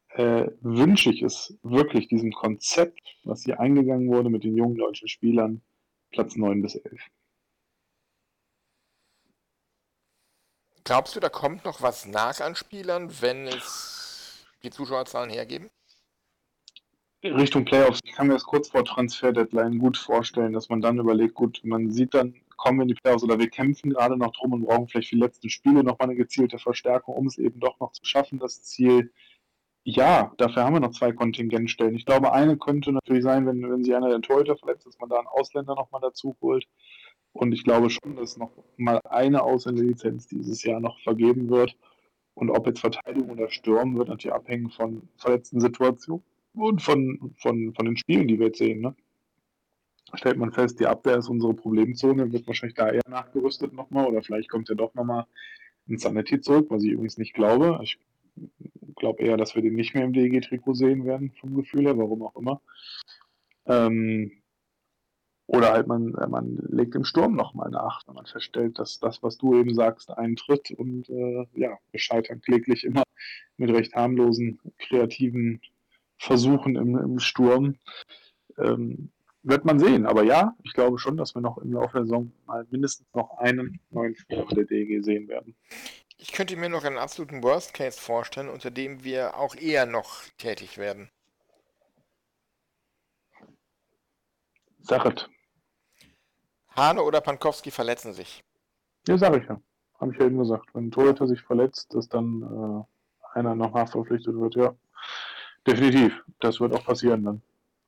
äh, 0.09 0.47
wünsche 0.61 1.11
ich 1.11 1.21
es 1.21 1.59
wirklich 1.61 2.07
diesem 2.07 2.31
Konzept, 2.31 2.99
was 3.25 3.43
hier 3.43 3.59
eingegangen 3.59 4.09
wurde 4.09 4.31
mit 4.31 4.43
den 4.43 4.57
jungen 4.57 4.77
deutschen 4.77 5.07
Spielern, 5.07 5.61
Platz 6.11 6.35
9 6.35 6.63
bis 6.63 6.75
11. 6.75 6.99
Glaubst 10.83 11.15
du, 11.15 11.19
da 11.19 11.29
kommt 11.29 11.63
noch 11.63 11.83
was 11.83 12.07
nach 12.07 12.41
an 12.41 12.55
Spielern, 12.55 13.21
wenn 13.21 13.45
es 13.45 14.47
die 14.63 14.71
Zuschauerzahlen 14.71 15.29
hergeben? 15.29 15.69
Richtung 17.23 17.65
Playoffs, 17.65 17.99
ich 18.03 18.13
kann 18.13 18.27
mir 18.27 18.33
das 18.33 18.43
kurz 18.43 18.69
vor 18.69 18.85
Transfer-Deadline 18.85 19.79
gut 19.79 19.97
vorstellen, 19.97 20.53
dass 20.53 20.69
man 20.69 20.81
dann 20.81 20.99
überlegt, 20.99 21.33
gut, 21.33 21.59
man 21.63 21.89
sieht 21.89 22.13
dann, 22.13 22.35
kommen 22.57 22.77
wir 22.77 22.83
in 22.83 22.89
die 22.89 22.93
Playoffs 22.93 23.23
oder 23.23 23.39
wir 23.39 23.49
kämpfen 23.49 23.89
gerade 23.89 24.17
noch 24.17 24.31
drum 24.33 24.53
und 24.53 24.65
brauchen 24.65 24.87
vielleicht 24.87 25.09
für 25.09 25.15
die 25.15 25.21
letzten 25.21 25.49
Spiele 25.49 25.83
nochmal 25.83 26.09
eine 26.09 26.15
gezielte 26.15 26.59
Verstärkung, 26.59 27.15
um 27.15 27.25
es 27.27 27.37
eben 27.37 27.59
doch 27.59 27.79
noch 27.79 27.91
zu 27.91 28.05
schaffen, 28.05 28.37
das 28.39 28.63
Ziel. 28.63 29.11
Ja, 29.83 30.33
dafür 30.37 30.63
haben 30.63 30.75
wir 30.75 30.79
noch 30.79 30.91
zwei 30.91 31.11
Kontingentstellen. 31.11 31.95
Ich 31.95 32.05
glaube, 32.05 32.33
eine 32.33 32.57
könnte 32.57 32.91
natürlich 32.91 33.23
sein, 33.23 33.47
wenn, 33.47 33.67
wenn 33.67 33.83
sich 33.83 33.95
einer 33.95 34.09
der 34.09 34.21
Torhüter 34.21 34.57
verletzt, 34.57 34.85
dass 34.85 34.99
man 34.99 35.09
da 35.09 35.17
einen 35.17 35.27
Ausländer 35.27 35.75
nochmal 35.75 36.01
dazu 36.01 36.35
holt. 36.41 36.67
Und 37.33 37.51
ich 37.51 37.63
glaube 37.63 37.89
schon, 37.89 38.15
dass 38.15 38.37
noch 38.37 38.51
mal 38.75 38.99
eine 39.09 39.43
Ausländerlizenz 39.43 40.27
dieses 40.27 40.63
Jahr 40.63 40.79
noch 40.79 40.99
vergeben 40.99 41.49
wird. 41.49 41.75
Und 42.35 42.51
ob 42.51 42.67
jetzt 42.67 42.81
Verteidigung 42.81 43.31
oder 43.31 43.49
Sturm, 43.49 43.97
wird 43.97 44.09
natürlich 44.09 44.35
abhängen 44.35 44.69
von 44.69 45.07
verletzten 45.17 45.61
Situationen 45.61 46.23
und 46.53 46.81
von, 46.81 47.35
von, 47.37 47.73
von 47.73 47.85
den 47.85 47.97
Spielen, 47.97 48.27
die 48.27 48.39
wir 48.39 48.47
jetzt 48.47 48.59
sehen. 48.59 48.81
Ne? 48.81 48.95
Stellt 50.13 50.37
man 50.37 50.51
fest, 50.51 50.79
die 50.79 50.87
Abwehr 50.87 51.17
ist 51.17 51.29
unsere 51.29 51.53
Problemzone, 51.53 52.31
wird 52.31 52.47
wahrscheinlich 52.47 52.75
da 52.75 52.89
eher 52.89 53.07
nachgerüstet 53.09 53.73
nochmal 53.73 54.07
oder 54.07 54.21
vielleicht 54.21 54.49
kommt 54.49 54.69
ja 54.69 54.75
doch 54.75 54.93
nochmal 54.93 55.25
ein 55.89 55.97
Sanity 55.97 56.41
zurück, 56.41 56.67
was 56.69 56.83
ich 56.83 56.91
übrigens 56.91 57.17
nicht 57.17 57.33
glaube. 57.33 57.79
Ich 57.83 57.99
glaube 58.95 59.23
eher, 59.23 59.37
dass 59.37 59.55
wir 59.55 59.61
den 59.61 59.75
nicht 59.75 59.93
mehr 59.93 60.03
im 60.03 60.13
DEG-Trikot 60.13 60.73
sehen 60.75 61.05
werden, 61.05 61.31
vom 61.39 61.55
Gefühl 61.55 61.85
her, 61.85 61.97
warum 61.97 62.23
auch 62.23 62.35
immer. 62.35 62.61
Ähm, 63.65 64.31
oder 65.47 65.71
halt 65.71 65.87
man, 65.87 66.11
man 66.29 66.57
legt 66.69 66.95
im 66.95 67.05
Sturm 67.05 67.35
nochmal 67.35 67.69
nach, 67.69 68.05
wenn 68.05 68.15
man 68.15 68.25
feststellt, 68.25 68.79
dass 68.79 68.99
das, 68.99 69.23
was 69.23 69.37
du 69.37 69.57
eben 69.57 69.73
sagst, 69.73 70.09
eintritt 70.11 70.71
und 70.71 71.09
äh, 71.09 71.45
ja, 71.53 71.77
wir 71.91 71.99
scheitern 71.99 72.41
kläglich 72.41 72.83
immer 72.83 73.03
mit 73.55 73.69
recht 73.69 73.95
harmlosen, 73.95 74.59
kreativen 74.77 75.61
Versuchen 76.17 76.75
im, 76.75 76.97
im 76.97 77.19
Sturm. 77.19 77.77
Ähm, 78.57 79.11
wird 79.47 79.65
man 79.65 79.79
sehen. 79.79 80.05
Aber 80.05 80.23
ja, 80.23 80.55
ich 80.63 80.73
glaube 80.73 80.99
schon, 80.99 81.17
dass 81.17 81.35
wir 81.35 81.41
noch 81.41 81.57
im 81.57 81.73
Laufe 81.73 81.93
der 81.93 82.03
Saison 82.03 82.31
mal 82.45 82.65
mindestens 82.69 83.07
noch 83.13 83.37
einen 83.37 83.79
neuen 83.89 84.15
Spieler 84.15 84.45
der 84.47 84.65
DEG 84.65 85.03
sehen 85.03 85.27
werden. 85.27 85.55
Ich 86.17 86.31
könnte 86.31 86.55
mir 86.57 86.69
noch 86.69 86.83
einen 86.83 86.97
absoluten 86.97 87.43
Worst 87.43 87.73
Case 87.73 87.99
vorstellen, 87.99 88.49
unter 88.49 88.71
dem 88.71 89.03
wir 89.03 89.37
auch 89.37 89.55
eher 89.55 89.85
noch 89.85 90.23
tätig 90.37 90.77
werden. 90.77 91.09
Sachet. 94.79 95.29
Hane 96.75 97.03
oder 97.03 97.21
Pankowski 97.21 97.71
verletzen 97.71 98.13
sich. 98.13 98.43
Ja, 99.07 99.17
sag 99.17 99.35
ich 99.37 99.47
ja. 99.47 99.61
Habe 99.99 100.11
ich 100.11 100.19
ja 100.19 100.25
eben 100.25 100.37
gesagt. 100.37 100.73
Wenn 100.73 100.87
ein 100.87 100.91
Torhüter 100.91 101.27
sich 101.27 101.41
verletzt, 101.41 101.93
dass 101.93 102.07
dann 102.07 102.41
äh, 102.41 103.37
einer 103.37 103.55
noch 103.55 103.73
nachverpflichtet 103.73 104.35
wird, 104.35 104.55
ja. 104.55 104.75
Definitiv. 105.67 106.23
Das 106.39 106.59
wird 106.59 106.73
auch 106.73 106.85
passieren 106.85 107.23
dann. 107.23 107.41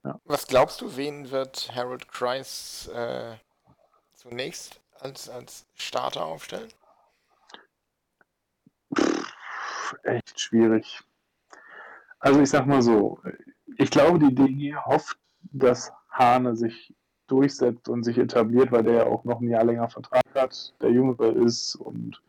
Ja. 0.04 0.20
Was 0.26 0.48
glaubst 0.48 0.82
du, 0.82 0.98
wen 0.98 1.32
wird 1.32 1.72
Harold 1.74 2.08
Kreis 2.10 2.90
äh, 2.94 3.36
zunächst 4.14 4.82
als, 5.00 5.30
als 5.30 5.66
Starter 5.76 6.26
aufstellen? 6.26 6.70
Pff, 8.96 9.96
echt 10.04 10.40
schwierig. 10.40 11.02
Also 12.20 12.42
ich 12.42 12.50
sag 12.50 12.66
mal 12.66 12.82
so, 12.82 13.20
ich 13.78 13.90
glaube, 13.92 14.20
die 14.20 14.36
DG 14.36 14.76
hofft, 14.76 15.18
dass 15.42 15.92
Hane 16.10 16.56
sich 16.56 16.94
durchsetzt 17.28 17.88
und 17.88 18.04
sich 18.04 18.18
etabliert, 18.18 18.72
weil 18.72 18.84
der 18.84 18.94
ja 18.94 19.06
auch 19.06 19.24
noch 19.24 19.40
ein 19.40 19.50
Jahr 19.50 19.64
länger 19.64 19.90
Vertrag 19.90 20.24
hat, 20.36 20.74
der 20.82 20.92
Jüngere 20.92 21.32
ist 21.36 21.76
und 21.76 22.22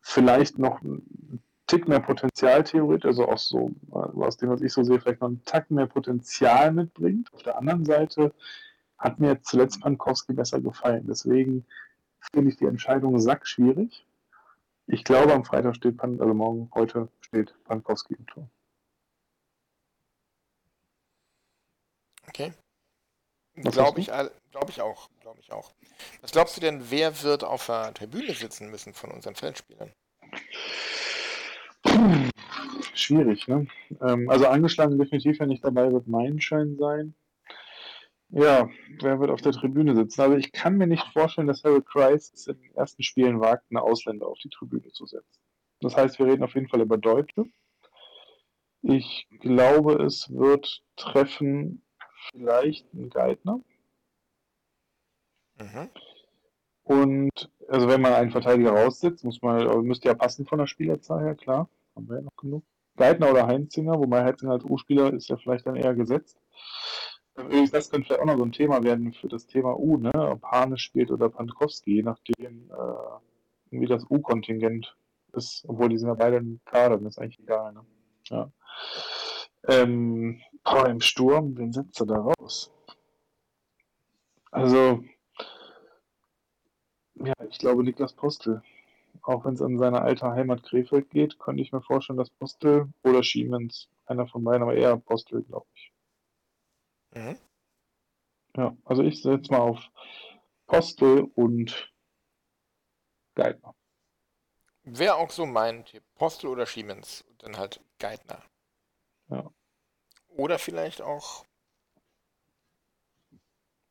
vielleicht 0.00 0.58
noch 0.58 0.80
ein 0.80 1.42
Tick 1.68 1.86
mehr 1.86 2.00
Potenzial 2.00 2.64
theoretisch, 2.64 3.04
also 3.06 3.28
auch 3.28 3.38
so, 3.38 3.70
aus 3.90 4.38
dem, 4.38 4.48
was 4.48 4.62
ich 4.62 4.72
so 4.72 4.82
sehe, 4.82 4.98
vielleicht 4.98 5.20
noch 5.20 5.28
einen 5.28 5.44
Tack 5.44 5.70
mehr 5.70 5.86
Potenzial 5.86 6.72
mitbringt. 6.72 7.32
Auf 7.32 7.42
der 7.42 7.58
anderen 7.58 7.84
Seite 7.84 8.34
hat 8.96 9.20
mir 9.20 9.40
zuletzt 9.42 9.80
Pankowski 9.80 10.32
besser 10.32 10.60
gefallen. 10.60 11.06
Deswegen 11.06 11.66
finde 12.32 12.50
ich 12.50 12.56
die 12.56 12.64
Entscheidung 12.64 13.20
sackschwierig. 13.20 14.06
Ich 14.86 15.04
glaube, 15.04 15.34
am 15.34 15.44
Freitag 15.44 15.76
steht 15.76 15.98
Pan, 15.98 16.18
also 16.18 16.32
morgen, 16.32 16.70
heute 16.74 17.08
steht 17.20 17.54
Pankowski 17.64 18.14
im 18.14 18.26
Tor. 18.26 18.48
Okay. 22.28 22.52
Glaube 23.56 24.00
ich, 24.00 24.06
glaub 24.50 24.68
ich 24.70 24.80
auch. 24.80 25.10
Glaube 25.20 25.40
ich 25.40 25.52
auch. 25.52 25.72
Was 26.22 26.32
glaubst 26.32 26.56
du 26.56 26.60
denn, 26.60 26.90
wer 26.90 27.22
wird 27.22 27.44
auf 27.44 27.66
der 27.66 27.92
Tribüne 27.92 28.32
sitzen 28.32 28.70
müssen 28.70 28.94
von 28.94 29.10
unseren 29.10 29.34
Feldspielern? 29.34 29.92
Schwierig, 32.94 33.48
ne? 33.48 33.66
Ähm, 34.00 34.28
also 34.28 34.46
angeschlagen 34.46 34.98
definitiv, 34.98 35.40
wenn 35.40 35.50
ich 35.50 35.60
dabei 35.60 35.92
wird 35.92 36.06
Meilenschein 36.06 36.76
sein. 36.76 37.14
Ja, 38.30 38.68
wer 39.00 39.20
wird 39.20 39.30
auf 39.30 39.40
der 39.40 39.52
Tribüne 39.52 39.94
sitzen? 39.94 40.20
Also 40.20 40.36
ich 40.36 40.52
kann 40.52 40.76
mir 40.76 40.86
nicht 40.86 41.04
vorstellen, 41.12 41.46
dass 41.46 41.64
Harry 41.64 41.82
Kreis 41.82 42.30
es 42.34 42.46
in 42.46 42.60
den 42.60 42.74
ersten 42.74 43.02
Spielen 43.02 43.40
wagt, 43.40 43.64
eine 43.70 43.80
Ausländer 43.80 44.26
auf 44.26 44.38
die 44.38 44.50
Tribüne 44.50 44.90
zu 44.92 45.06
setzen. 45.06 45.40
Das 45.80 45.96
heißt, 45.96 46.18
wir 46.18 46.26
reden 46.26 46.42
auf 46.42 46.54
jeden 46.54 46.68
Fall 46.68 46.82
über 46.82 46.98
Deutsche. 46.98 47.46
Ich 48.82 49.26
glaube, 49.40 50.04
es 50.04 50.28
wird 50.30 50.82
treffen 50.96 51.82
vielleicht 52.30 52.92
ein 52.92 53.08
Geithner. 53.08 53.60
Mhm. 55.58 55.90
Und 56.88 57.50
also 57.68 57.86
wenn 57.86 58.00
man 58.00 58.14
einen 58.14 58.30
Verteidiger 58.30 58.72
raussitzt, 58.72 59.22
muss 59.22 59.42
man, 59.42 59.82
müsste 59.82 60.08
ja 60.08 60.14
passen 60.14 60.46
von 60.46 60.58
der 60.58 60.66
Spielerzahl 60.66 61.22
her, 61.22 61.34
klar. 61.34 61.68
Haben 61.94 62.08
wir 62.08 62.16
ja 62.16 62.22
noch 62.22 62.36
genug. 62.36 62.64
Geithner 62.96 63.30
oder 63.30 63.46
Heinzinger, 63.46 63.98
wobei 63.98 64.24
Heinzinger 64.24 64.52
als 64.52 64.64
U-Spieler 64.64 65.12
ist 65.12 65.28
ja 65.28 65.36
vielleicht 65.36 65.66
dann 65.66 65.76
eher 65.76 65.94
gesetzt. 65.94 66.40
Übrigens, 67.36 67.70
das 67.72 67.90
könnte 67.90 68.06
vielleicht 68.06 68.22
auch 68.22 68.26
noch 68.26 68.38
so 68.38 68.44
ein 68.44 68.52
Thema 68.52 68.82
werden 68.82 69.12
für 69.12 69.28
das 69.28 69.46
Thema 69.46 69.78
U, 69.78 69.98
ne? 69.98 70.12
Ob 70.14 70.42
Hane 70.44 70.78
spielt 70.78 71.10
oder 71.10 71.28
Pankowski, 71.28 71.96
je 71.96 72.02
nachdem, 72.02 72.70
äh, 72.70 73.78
wie 73.78 73.86
das 73.86 74.04
U-Kontingent 74.08 74.96
ist, 75.34 75.64
obwohl 75.68 75.90
die 75.90 75.98
sind 75.98 76.08
ja 76.08 76.14
beide 76.14 76.38
im 76.38 76.58
Kader, 76.64 76.96
das 76.96 77.16
ist 77.16 77.18
eigentlich 77.18 77.38
egal, 77.40 77.74
ne? 77.74 77.84
Ja. 78.30 78.50
Ähm, 79.68 80.40
boah, 80.64 80.88
im 80.88 81.02
Sturm, 81.02 81.54
wen 81.58 81.72
setzt 81.72 82.00
er 82.00 82.06
da 82.06 82.16
raus? 82.16 82.72
Also, 84.50 85.04
ja, 87.24 87.34
ich 87.48 87.58
glaube 87.58 87.84
Niklas 87.84 88.12
Postel. 88.12 88.62
Auch 89.22 89.44
wenn 89.44 89.54
es 89.54 89.62
an 89.62 89.78
seine 89.78 90.00
alte 90.00 90.30
Heimat 90.30 90.62
Krefeld 90.62 91.10
geht, 91.10 91.38
könnte 91.38 91.62
ich 91.62 91.72
mir 91.72 91.82
vorstellen, 91.82 92.18
dass 92.18 92.30
Postel 92.30 92.92
oder 93.02 93.22
Schiemens, 93.22 93.88
einer 94.06 94.26
von 94.26 94.44
beiden, 94.44 94.62
aber 94.62 94.74
eher 94.74 94.96
Postel, 94.96 95.42
glaube 95.42 95.66
ich. 95.74 95.92
Mhm. 97.14 97.38
Ja, 98.56 98.76
also 98.84 99.02
ich 99.02 99.22
setze 99.22 99.50
mal 99.52 99.60
auf 99.60 99.80
Postel 100.66 101.30
und 101.34 101.92
Geithner. 103.34 103.74
Wäre 104.82 105.16
auch 105.16 105.30
so 105.30 105.46
mein 105.46 105.84
Tipp. 105.84 106.02
Postel 106.14 106.48
oder 106.48 106.66
Schiemens 106.66 107.22
und 107.28 107.42
dann 107.42 107.56
halt 107.56 107.80
Geithner. 107.98 108.42
Ja. 109.28 109.50
Oder 110.28 110.58
vielleicht 110.58 111.02
auch 111.02 111.44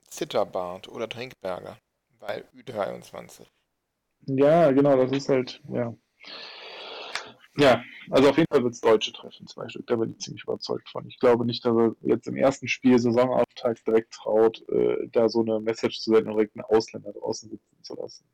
Zitterbart 0.09 0.87
oder 0.87 1.07
Trinkberger, 1.07 1.77
weil 2.19 2.45
Ü23. 2.56 3.48
Ja, 4.27 4.72
genau, 4.72 4.98
das 4.98 5.11
ist 5.11 5.30
halt, 5.30 5.61
ja. 5.69 5.95
Ja, 7.60 7.84
also 8.11 8.30
auf 8.30 8.38
jeden 8.38 8.48
Fall 8.52 8.64
wird 8.64 8.73
es 8.76 8.81
Deutsche 8.81 9.11
treffen, 9.11 9.48
zwei 9.48 9.68
Stück, 9.68 9.88
da 9.88 9.95
bin 9.95 10.11
ich 10.11 10.19
ziemlich 10.19 10.44
überzeugt 10.44 10.89
von. 10.89 11.07
Ich 11.07 11.19
glaube 11.19 11.44
nicht, 11.44 11.65
dass 11.65 11.76
er 11.76 11.95
jetzt 12.02 12.27
im 12.27 12.35
ersten 12.35 12.68
Spiel 12.68 12.99
Saisonauftakt 12.99 13.88
direkt 13.88 14.14
traut, 14.14 14.64
äh, 14.69 15.07
da 15.10 15.27
so 15.27 15.41
eine 15.41 15.60
Message 15.60 15.99
zu 15.99 16.11
senden 16.11 16.30
und 16.30 16.35
direkt 16.38 16.56
einen 16.56 16.65
Ausländer 16.65 17.14
draußen 17.14 17.49
sitzen 17.49 17.84
zu 17.84 17.95
lassen. 17.95 18.30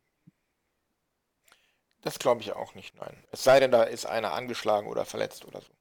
Das 2.01 2.19
glaube 2.19 2.41
ich 2.41 2.51
auch 2.51 2.75
nicht, 2.75 2.95
nein. 2.95 3.15
Es 3.31 3.45
sei 3.45 3.61
denn, 3.61 3.71
da 3.71 3.83
ist 3.83 4.05
einer 4.05 4.33
angeschlagen 4.33 4.87
oder 4.87 5.05
verletzt 5.05 5.45
oder 5.45 5.61
so. 5.61 5.71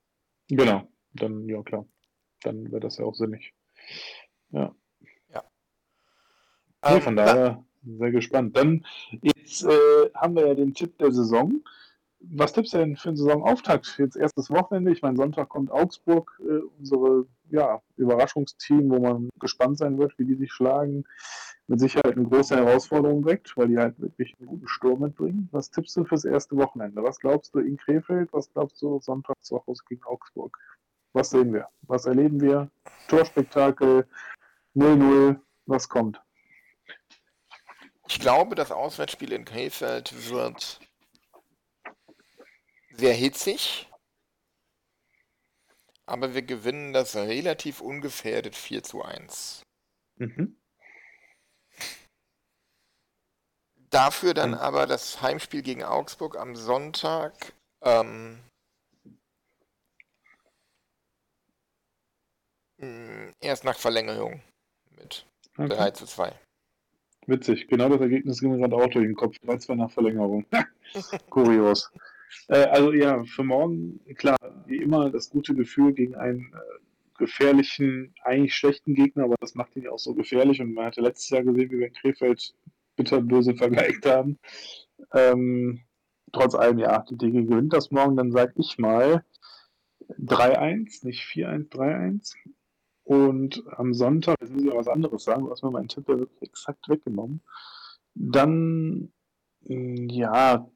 Genau, 0.48 0.86
dann, 1.14 1.48
ja 1.48 1.62
klar. 1.62 1.84
Dann 2.42 2.70
wäre 2.70 2.80
das 2.80 2.98
ja 2.98 3.04
auch 3.04 3.14
sinnig. 3.14 3.52
Ja. 4.50 4.72
Ja. 5.34 5.42
Nee, 6.88 7.00
von 7.00 7.14
ähm, 7.14 7.16
daher 7.16 7.64
sehr 7.84 8.10
gespannt. 8.10 8.56
Dann, 8.56 8.84
jetzt 9.22 9.64
äh, 9.64 10.10
haben 10.14 10.36
wir 10.36 10.46
ja 10.46 10.54
den 10.54 10.74
Tipp 10.74 10.98
der 10.98 11.12
Saison. 11.12 11.62
was 12.20 12.52
tippst 12.52 12.74
du 12.74 12.78
denn 12.78 12.96
für 12.96 13.08
einen 13.08 13.16
Saisonauftakt? 13.16 13.96
Jetzt 13.98 14.16
erstes 14.16 14.50
Wochenende. 14.50 14.92
Ich 14.92 15.02
meine, 15.02 15.16
Sonntag 15.16 15.48
kommt 15.48 15.70
Augsburg, 15.70 16.40
äh, 16.40 16.60
unsere 16.78 17.26
ja, 17.50 17.82
Überraschungsteam, 17.96 18.90
wo 18.90 18.98
man 19.00 19.28
gespannt 19.38 19.78
sein 19.78 19.98
wird, 19.98 20.18
wie 20.18 20.24
die 20.24 20.36
sich 20.36 20.52
schlagen. 20.52 21.04
Mit 21.68 21.80
Sicherheit 21.80 22.16
eine 22.16 22.28
große 22.28 22.56
Herausforderung 22.56 23.22
direkt, 23.22 23.56
weil 23.56 23.68
die 23.68 23.78
halt 23.78 24.00
wirklich 24.00 24.34
einen 24.38 24.48
guten 24.48 24.68
Sturm 24.68 25.00
mitbringen. 25.00 25.48
Was 25.52 25.70
tippst 25.70 25.96
du 25.96 26.04
fürs 26.04 26.24
erste 26.24 26.56
Wochenende? 26.56 27.02
Was 27.02 27.18
glaubst 27.18 27.54
du 27.54 27.60
in 27.60 27.76
Krefeld? 27.76 28.32
Was 28.32 28.52
glaubst 28.52 28.80
du 28.82 29.00
Sonntag 29.00 29.36
zu 29.42 29.64
Hause 29.66 29.82
gegen 29.88 30.02
Augsburg? 30.04 30.58
Was 31.12 31.30
sehen 31.30 31.52
wir? 31.52 31.68
Was 31.82 32.06
erleben 32.06 32.40
wir? 32.40 32.70
Torspektakel 33.08 34.06
0-0. 34.74 35.38
Was 35.66 35.88
kommt? 35.88 36.20
Ich 38.12 38.20
glaube, 38.20 38.54
das 38.56 38.70
Auswärtsspiel 38.70 39.32
in 39.32 39.46
Krefeld 39.46 40.28
wird 40.28 40.80
sehr 42.90 43.14
hitzig, 43.14 43.90
aber 46.04 46.34
wir 46.34 46.42
gewinnen 46.42 46.92
das 46.92 47.16
relativ 47.16 47.80
ungefährdet 47.80 48.54
4 48.54 48.82
zu 48.82 49.02
1. 49.02 49.62
Mhm. 50.16 50.60
Dafür 53.88 54.34
dann 54.34 54.52
aber 54.52 54.86
das 54.86 55.22
Heimspiel 55.22 55.62
gegen 55.62 55.82
Augsburg 55.82 56.36
am 56.36 56.54
Sonntag 56.54 57.54
ähm, 57.80 58.44
erst 63.40 63.64
nach 63.64 63.78
Verlängerung 63.78 64.42
mit 64.90 65.26
okay. 65.56 65.68
3 65.68 65.90
zu 65.92 66.04
2. 66.04 66.41
Witzig, 67.32 67.66
genau 67.66 67.88
das 67.88 68.02
Ergebnis 68.02 68.40
ging 68.40 68.50
mir 68.50 68.58
gerade 68.58 68.76
auch 68.76 68.88
durch 68.88 69.06
den 69.06 69.14
Kopf. 69.14 69.36
3-2 69.46 69.74
nach 69.76 69.90
Verlängerung. 69.90 70.44
Kurios. 71.30 71.90
Äh, 72.48 72.64
also 72.64 72.94
ja, 72.94 73.22
für 73.24 73.44
morgen, 73.44 74.00
klar, 74.14 74.38
wie 74.64 74.78
immer 74.78 75.10
das 75.10 75.28
gute 75.28 75.54
Gefühl 75.54 75.92
gegen 75.92 76.14
einen 76.14 76.40
äh, 76.40 77.18
gefährlichen, 77.18 78.14
eigentlich 78.24 78.54
schlechten 78.54 78.94
Gegner, 78.94 79.24
aber 79.24 79.34
das 79.38 79.54
macht 79.54 79.76
ihn 79.76 79.82
ja 79.82 79.90
auch 79.90 79.98
so 79.98 80.14
gefährlich 80.14 80.58
und 80.62 80.72
man 80.72 80.86
hatte 80.86 81.02
letztes 81.02 81.28
Jahr 81.28 81.42
gesehen, 81.42 81.70
wie 81.70 81.80
wir 81.80 81.88
in 81.88 81.92
Krefeld 81.92 82.54
bitterböse 82.96 83.54
vergeigt 83.54 84.06
haben. 84.06 84.38
Ähm, 85.12 85.82
trotz 86.32 86.54
allem, 86.54 86.78
ja, 86.78 87.04
die 87.10 87.18
DG 87.18 87.42
gewinnt 87.42 87.74
das 87.74 87.90
morgen, 87.90 88.16
dann 88.16 88.32
sage 88.32 88.54
ich 88.56 88.78
mal 88.78 89.22
3-1, 90.18 91.04
nicht 91.04 91.24
4-1, 91.24 91.68
3-1. 91.68 92.34
Und 93.04 93.62
am 93.76 93.94
Sonntag, 93.94 94.36
jetzt 94.40 94.52
muss 94.52 94.62
ich 94.62 94.70
auch 94.70 94.78
was 94.78 94.88
anderes 94.88 95.24
sagen, 95.24 95.48
was 95.48 95.62
mir 95.62 95.70
mein 95.70 95.88
Tipp 95.88 96.08
ja 96.08 96.18
wirklich 96.18 96.42
exakt 96.42 96.88
weggenommen. 96.88 97.42
Dann, 98.14 99.12
ja, 99.60 100.68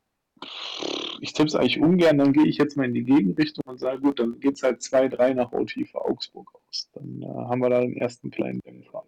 ich 1.20 1.32
tippe 1.32 1.48
es 1.48 1.54
eigentlich 1.54 1.80
ungern, 1.80 2.18
dann 2.18 2.32
gehe 2.32 2.46
ich 2.46 2.58
jetzt 2.58 2.76
mal 2.76 2.86
in 2.86 2.94
die 2.94 3.04
Gegenrichtung 3.04 3.64
und 3.66 3.78
sage, 3.78 4.00
gut, 4.00 4.18
dann 4.18 4.40
geht 4.40 4.56
es 4.56 4.62
halt 4.62 4.80
2-3 4.80 5.34
nach 5.34 5.52
OT 5.52 5.72
für 5.90 6.04
Augsburg 6.04 6.52
aus. 6.54 6.90
Dann 6.92 7.22
äh, 7.22 7.26
haben 7.26 7.60
wir 7.60 7.70
da 7.70 7.80
den 7.80 7.96
ersten 7.96 8.30
kleinen 8.30 8.60
Dämpfer. 8.60 9.04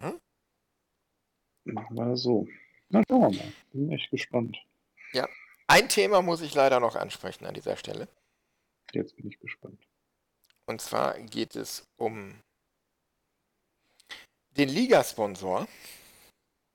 Mhm. 0.00 0.20
Machen 1.64 1.96
wir 1.96 2.16
so. 2.16 2.46
Na, 2.88 3.02
schauen 3.08 3.32
wir 3.32 3.38
mal. 3.38 3.52
Bin 3.72 3.90
echt 3.90 4.10
gespannt. 4.10 4.56
Ja, 5.12 5.28
ein 5.66 5.88
Thema 5.88 6.22
muss 6.22 6.42
ich 6.42 6.54
leider 6.54 6.80
noch 6.80 6.96
ansprechen 6.96 7.44
an 7.44 7.54
dieser 7.54 7.76
Stelle. 7.76 8.08
Jetzt 8.92 9.16
bin 9.16 9.28
ich 9.28 9.38
gespannt. 9.40 9.80
Und 10.66 10.80
zwar 10.80 11.18
geht 11.20 11.54
es 11.54 11.86
um 11.96 12.34
den 14.50 14.68
Ligasponsor. 14.68 15.68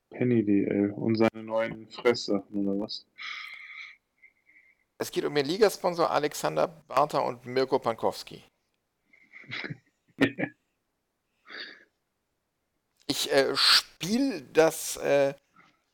Penny 0.09 0.43
DL 0.43 0.91
und 0.91 1.15
seine 1.15 1.43
neuen 1.43 1.89
Fresssachen 1.89 2.67
oder 2.67 2.79
was? 2.79 3.05
Es 4.97 5.11
geht 5.11 5.25
um 5.25 5.35
den 5.35 5.45
Ligasponsor 5.45 6.09
Alexander 6.11 6.67
Barta 6.67 7.19
und 7.19 7.45
Mirko 7.45 7.79
Pankowski. 7.79 8.43
ich 13.07 13.31
äh, 13.31 13.55
spiele 13.55 14.43
das 14.43 14.97
äh, 14.97 15.33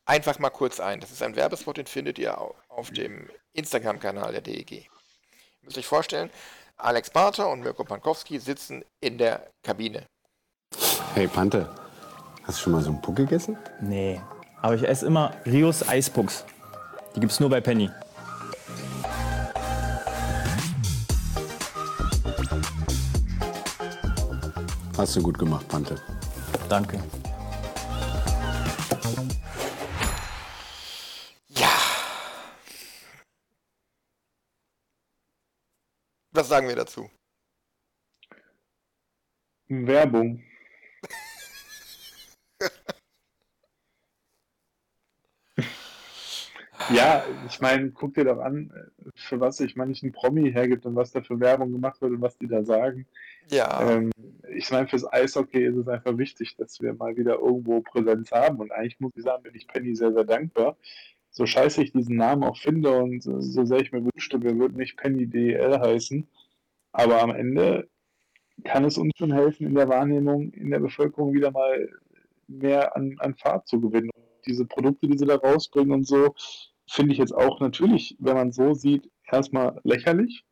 einfach 0.06 0.40
mal 0.40 0.49
kurz 0.49 0.80
ein. 0.80 0.99
Das 0.99 1.11
ist 1.11 1.24
ein 1.24 1.36
Werbespot, 1.36 1.78
den 1.78 1.88
findet 1.88 2.19
ihr 2.19 2.38
auf 2.69 2.91
dem 2.91 3.30
Instagram-Kanal 3.53 4.34
der 4.34 4.41
DEG. 4.41 4.72
Ihr 4.72 4.90
müsst 5.61 5.78
euch 5.78 5.88
vorstellen, 5.88 6.30
Alex 6.79 7.09
Barta 7.09 7.45
und 7.45 7.61
Mirko 7.61 7.83
Pankowski 7.83 8.39
sitzen 8.39 8.83
in 9.01 9.17
der 9.17 9.49
Kabine. 9.63 10.05
Hey 11.15 11.27
Pante, 11.27 11.67
hast 12.43 12.59
du 12.59 12.63
schon 12.63 12.73
mal 12.73 12.83
so 12.83 12.91
einen 12.91 13.01
Puck 13.01 13.15
gegessen? 13.15 13.57
Nee, 13.81 14.21
aber 14.61 14.75
ich 14.75 14.87
esse 14.87 15.07
immer 15.07 15.31
Rios 15.47 15.87
Eispucks. 15.87 16.45
Die 17.15 17.19
gibt's 17.19 17.39
nur 17.39 17.49
bei 17.49 17.61
Penny. 17.61 17.89
Hast 24.95 25.15
du 25.15 25.23
gut 25.23 25.39
gemacht, 25.39 25.67
Pante. 25.67 25.95
Danke. 26.69 27.01
Was 36.48 36.52
sagen 36.52 36.69
wir 36.69 36.78
dazu? 36.78 37.10
Werbung. 39.68 40.41
Ja, 46.90 47.26
ich 47.45 47.60
meine, 47.60 47.91
guck 47.91 48.14
dir 48.14 48.24
doch 48.24 48.40
an, 48.40 48.72
für 49.14 49.41
was 49.41 49.57
sich 49.57 49.76
manchen 49.76 50.14
Promi 50.14 50.53
hergibt 50.53 50.86
und 50.86 50.95
was 50.95 51.11
da 51.11 51.22
für 51.22 51.38
Werbung 51.38 51.74
gemacht 51.74 51.99
wird 51.99 52.14
und 52.14 52.22
was 52.22 52.38
die 52.38 52.48
da 52.48 52.64
sagen. 52.64 53.06
Ja. 53.49 53.82
Ähm, 53.82 54.10
ich 54.56 54.72
meine, 54.72 54.88
fürs 54.88 55.11
Eishockey 55.11 55.65
ist 55.65 55.76
es 55.76 55.90
einfach 55.90 56.18
wichtig, 56.18 56.56
dass 56.56 56.80
wir 56.80 56.94
mal 56.94 57.18
wieder 57.18 57.40
irgendwo 57.40 57.82
Präsenz 57.82 58.32
haben. 58.32 58.60
Und 58.60 58.72
eigentlich 58.72 59.02
muss 59.02 59.11
ich 59.18 59.24
sagen, 59.24 59.44
bin 59.44 59.56
ich 59.56 59.68
Penny 59.68 59.98
sehr, 59.98 60.14
sehr 60.14 60.24
dankbar. 60.24 60.78
So 61.30 61.45
scheiße 61.45 61.84
ich 61.84 61.91
diesen 61.91 62.15
Namen 62.15 62.44
auch 62.44 62.57
finde 62.57 62.98
und 62.98 63.22
so 63.22 63.65
sehr 63.65 63.80
ich 63.80 63.91
mir 63.91 64.06
wünschte, 64.06 64.41
wir 64.41 64.57
würden 64.57 64.78
nicht 64.78 64.95
Penny 64.95 65.28
DL 65.28 65.80
heißen. 65.80 66.26
Aber 66.98 67.22
am 67.22 67.30
Ende 67.30 67.88
kann 68.64 68.84
es 68.84 68.98
uns 68.98 69.14
schon 69.18 69.32
helfen, 69.32 69.68
in 69.68 69.76
der 69.76 69.88
Wahrnehmung 69.88 70.52
in 70.53 70.72
der 70.72 70.80
Bevölkerung 70.80 71.32
wieder 71.32 71.52
mal 71.52 71.88
mehr 72.48 72.95
an, 72.95 73.15
an 73.19 73.36
Fahrt 73.36 73.68
zu 73.68 73.80
gewinnen. 73.80 74.10
diese 74.48 74.65
Produkte, 74.65 75.07
die 75.07 75.18
sie 75.18 75.28
da 75.28 75.36
rausbringen 75.36 75.91
und 75.91 76.07
so, 76.07 76.34
finde 76.90 77.14
ich 77.14 77.19
jetzt 77.19 77.36
auch 77.36 77.60
natürlich, 77.60 78.15
wenn 78.19 78.34
man 78.36 78.52
so 78.52 78.74
sieht, 78.74 79.11
erstmal 79.32 79.80
lächerlich. 79.84 80.44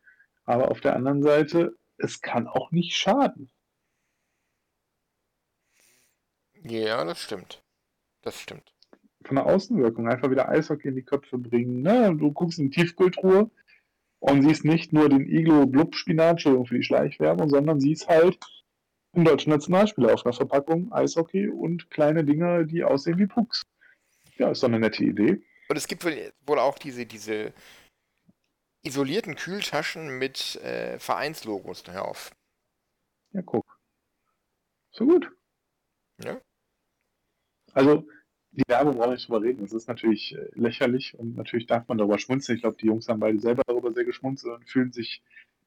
Aber 0.43 0.69
auf 0.69 0.81
der 0.81 0.95
anderen 0.95 1.23
Seite, 1.23 1.75
es 1.97 2.21
kann 2.21 2.47
auch 2.47 2.69
nicht 2.69 2.95
schaden. 2.95 3.49
Ja, 6.61 7.03
das 7.05 7.21
stimmt. 7.21 7.63
Das 8.21 8.39
stimmt. 8.39 8.71
Von 9.23 9.37
der 9.37 9.47
Außenwirkung 9.47 10.07
einfach 10.07 10.29
wieder 10.29 10.47
Eishockey 10.47 10.89
in 10.89 10.95
die 10.95 11.01
Köpfe 11.01 11.39
bringen. 11.39 11.81
Ne? 11.81 12.15
Du 12.15 12.31
guckst 12.31 12.59
in 12.59 12.69
die 12.69 12.81
Tiefkultur 12.81 13.49
und 14.27 14.41
siehst 14.41 14.65
nicht 14.65 14.91
nur 14.91 15.07
den 15.07 15.29
Iglo 15.29 15.67
Blub 15.67 15.95
Spinat, 15.95 16.41
für 16.41 16.65
die 16.71 16.83
Schleichwerbung, 16.83 17.47
sondern 17.47 17.79
siehst 17.79 18.07
halt 18.07 18.39
einen 19.13 19.25
deutschen 19.25 19.51
Nationalspieler 19.51 20.13
auf 20.13 20.25
einer 20.25 20.33
Verpackung, 20.33 20.91
Eishockey 20.91 21.47
und 21.47 21.91
kleine 21.91 22.23
Dinge, 22.23 22.65
die 22.65 22.83
aussehen 22.83 23.19
wie 23.19 23.27
Pucks. 23.27 23.61
Ja, 24.37 24.49
ist 24.49 24.63
doch 24.63 24.67
eine 24.67 24.79
nette 24.79 25.03
Idee. 25.03 25.41
Und 25.69 25.77
es 25.77 25.87
gibt 25.87 26.03
wohl 26.03 26.59
auch 26.59 26.79
diese, 26.79 27.05
diese 27.05 27.53
isolierten 28.83 29.35
Kühltaschen 29.35 30.17
mit 30.17 30.55
äh, 30.55 30.97
Vereinslogos 30.97 31.83
drauf. 31.83 32.31
Ja, 33.31 33.43
guck. 33.43 33.79
So 34.91 35.05
gut. 35.05 35.31
Ja. 36.23 36.41
Also, 37.73 38.07
die 38.55 38.63
Werbung 38.67 38.95
brauche 38.95 39.09
ich 39.09 39.19
nicht 39.19 39.29
drüber 39.29 39.41
reden. 39.41 39.61
Das 39.61 39.73
ist 39.73 39.87
natürlich 39.87 40.35
äh, 40.35 40.47
lächerlich 40.53 41.17
und 41.17 41.35
natürlich 41.35 41.67
darf 41.67 41.87
man 41.87 41.97
darüber 41.97 42.19
schmunzeln. 42.19 42.55
Ich 42.55 42.61
glaube, 42.61 42.77
die 42.77 42.87
Jungs 42.87 43.07
haben 43.07 43.19
beide 43.19 43.39
selber 43.39 43.63
darüber 43.67 43.91
sehr 43.91 44.05
geschmunzelt 44.05 44.55
und 44.55 44.69
fühlen 44.69 44.91
sich 44.91 45.21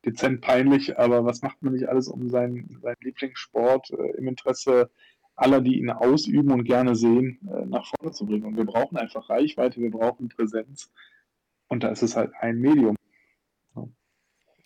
dezent 0.04 0.40
peinlich. 0.40 0.98
Aber 0.98 1.24
was 1.24 1.42
macht 1.42 1.62
man 1.62 1.74
nicht 1.74 1.88
alles, 1.88 2.08
um 2.08 2.28
seinen, 2.30 2.78
seinen 2.80 2.96
Lieblingssport 3.00 3.90
äh, 3.90 4.16
im 4.16 4.28
Interesse 4.28 4.90
aller, 5.36 5.60
die 5.60 5.78
ihn 5.78 5.90
ausüben 5.90 6.50
und 6.50 6.64
gerne 6.64 6.96
sehen, 6.96 7.38
äh, 7.48 7.64
nach 7.66 7.86
vorne 7.86 8.12
zu 8.12 8.26
bringen. 8.26 8.44
Und 8.44 8.56
wir 8.56 8.64
brauchen 8.64 8.96
einfach 8.96 9.28
Reichweite, 9.30 9.80
wir 9.80 9.90
brauchen 9.90 10.28
Präsenz. 10.28 10.90
Und 11.68 11.84
da 11.84 11.90
ist 11.90 12.02
es 12.02 12.16
halt 12.16 12.32
ein 12.40 12.58
Medium. 12.58 12.96
Ja. 13.76 13.86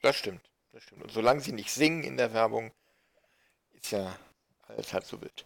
Das 0.02 0.16
stimmt. 0.16 0.40
Das 0.72 0.84
stimmt. 0.84 1.02
Und 1.02 1.10
solange 1.10 1.40
sie 1.40 1.52
nicht 1.52 1.70
singen 1.70 2.04
in 2.04 2.16
der 2.16 2.32
Werbung, 2.32 2.70
ist 3.72 3.90
ja 3.90 4.16
alles 4.68 4.94
halb 4.94 5.04
so 5.04 5.20
wild. 5.20 5.44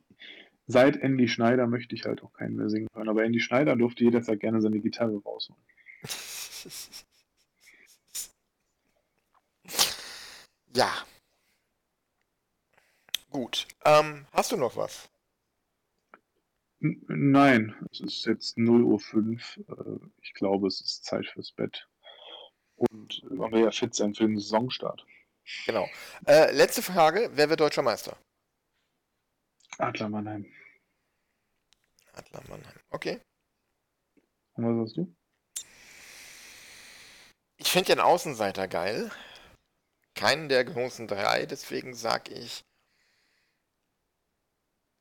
Seit 0.67 0.97
Andy 0.97 1.29
Schneider 1.29 1.69
möchte 1.69 1.95
ich 1.95 2.05
halt 2.05 2.23
auch 2.23 2.33
keinen 2.33 2.57
mehr 2.57 2.69
singen 2.69 2.89
hören. 2.93 3.09
Aber 3.09 3.25
Andy 3.25 3.41
Schneider 3.41 3.77
durfte 3.77 4.05
jederzeit 4.05 4.41
gerne 4.41 4.61
seine 4.61 4.81
Gitarre 4.81 5.23
rausholen. 5.23 5.63
ja. 10.75 10.93
Gut. 13.31 13.69
Ähm, 13.85 14.27
hast 14.33 14.51
du 14.51 14.57
noch 14.57 14.75
was? 14.77 15.09
N 16.81 17.01
nein, 17.09 17.75
es 17.91 18.01
ist 18.01 18.27
jetzt 18.27 18.59
0:05 18.59 19.59
Uhr. 19.69 19.79
Äh, 19.79 20.01
ich 20.23 20.35
glaube, 20.35 20.67
es 20.67 20.81
ist 20.81 21.05
Zeit 21.05 21.27
fürs 21.27 21.53
Bett. 21.53 21.87
Und 22.75 23.23
man 23.31 23.53
will 23.53 23.63
ja 23.63 23.71
fit 23.71 23.95
sein 23.95 24.15
für 24.15 24.27
den 24.27 24.39
Saisonstart. 24.39 25.07
Genau. 25.65 25.89
Äh, 26.27 26.53
letzte 26.53 26.83
Frage: 26.83 27.31
Wer 27.35 27.49
wird 27.49 27.61
deutscher 27.61 27.83
Meister? 27.83 28.17
Adler 29.79 30.09
Mannheim. 30.09 30.47
Adler 32.13 32.43
Mannheim. 32.49 32.81
Okay. 32.91 33.21
Und 34.55 34.65
was 34.65 34.89
sagst 34.89 34.97
du? 34.97 35.17
Ich 37.59 37.71
finde 37.71 37.93
einen 37.93 38.01
Außenseiter 38.01 38.69
geil. 38.69 39.11
Keinen 40.15 40.49
der 40.49 40.65
großen 40.65 41.07
drei, 41.07 41.47
deswegen 41.47 41.95
sag 41.95 42.31
ich. 42.31 42.65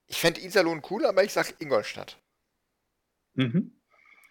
Ich 0.07 0.19
fände 0.19 0.41
Iserlohn 0.41 0.81
cool, 0.89 1.05
aber 1.05 1.23
ich 1.23 1.33
sag 1.33 1.59
Ingolstadt. 1.61 2.21
Mhm. 3.33 3.81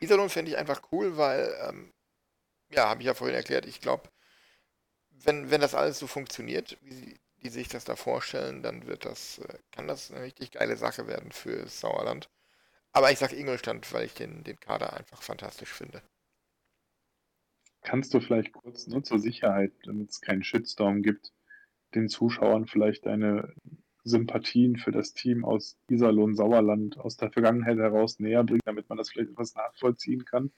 Iserlohn 0.00 0.30
fände 0.30 0.50
ich 0.50 0.56
einfach 0.56 0.82
cool, 0.92 1.16
weil, 1.16 1.54
ähm, 1.68 1.90
ja, 2.70 2.88
habe 2.88 3.00
ich 3.00 3.06
ja 3.06 3.14
vorhin 3.14 3.36
erklärt, 3.36 3.66
ich 3.66 3.80
glaube, 3.80 4.10
wenn, 5.10 5.50
wenn 5.50 5.60
das 5.60 5.74
alles 5.74 5.98
so 5.98 6.06
funktioniert, 6.06 6.78
wie 6.82 6.92
sie, 6.92 7.20
die 7.44 7.50
sich 7.50 7.68
das 7.68 7.84
da 7.84 7.94
vorstellen, 7.94 8.62
dann 8.62 8.86
wird 8.86 9.04
das, 9.04 9.38
äh, 9.38 9.58
kann 9.70 9.86
das 9.86 10.10
eine 10.10 10.22
richtig 10.22 10.52
geile 10.52 10.76
Sache 10.76 11.06
werden 11.06 11.30
für 11.30 11.68
Sauerland. 11.68 12.30
Aber 12.92 13.10
ich 13.12 13.18
sage 13.18 13.36
Ingolstadt, 13.36 13.92
weil 13.92 14.06
ich 14.06 14.14
den, 14.14 14.44
den 14.44 14.58
Kader 14.58 14.94
einfach 14.94 15.22
fantastisch 15.22 15.72
finde. 15.72 16.02
Kannst 17.82 18.14
du 18.14 18.20
vielleicht 18.20 18.52
kurz 18.52 18.86
nur 18.86 19.02
zur 19.02 19.18
Sicherheit, 19.18 19.72
damit 19.82 20.10
es 20.10 20.20
keinen 20.20 20.42
Shitstorm 20.42 21.02
gibt, 21.02 21.32
den 21.94 22.08
Zuschauern 22.08 22.66
vielleicht 22.66 23.04
deine 23.04 23.52
Sympathien 24.04 24.76
für 24.76 24.90
das 24.90 25.12
Team 25.12 25.44
aus 25.44 25.76
Iserlohn 25.88 26.34
Sauerland 26.34 26.98
aus 26.98 27.16
der 27.16 27.30
Vergangenheit 27.30 27.78
heraus 27.78 28.18
näher 28.20 28.44
bringen, 28.44 28.60
damit 28.64 28.88
man 28.88 28.98
das 28.98 29.10
vielleicht 29.10 29.30
etwas 29.30 29.54
nachvollziehen 29.54 30.24
kann? 30.24 30.52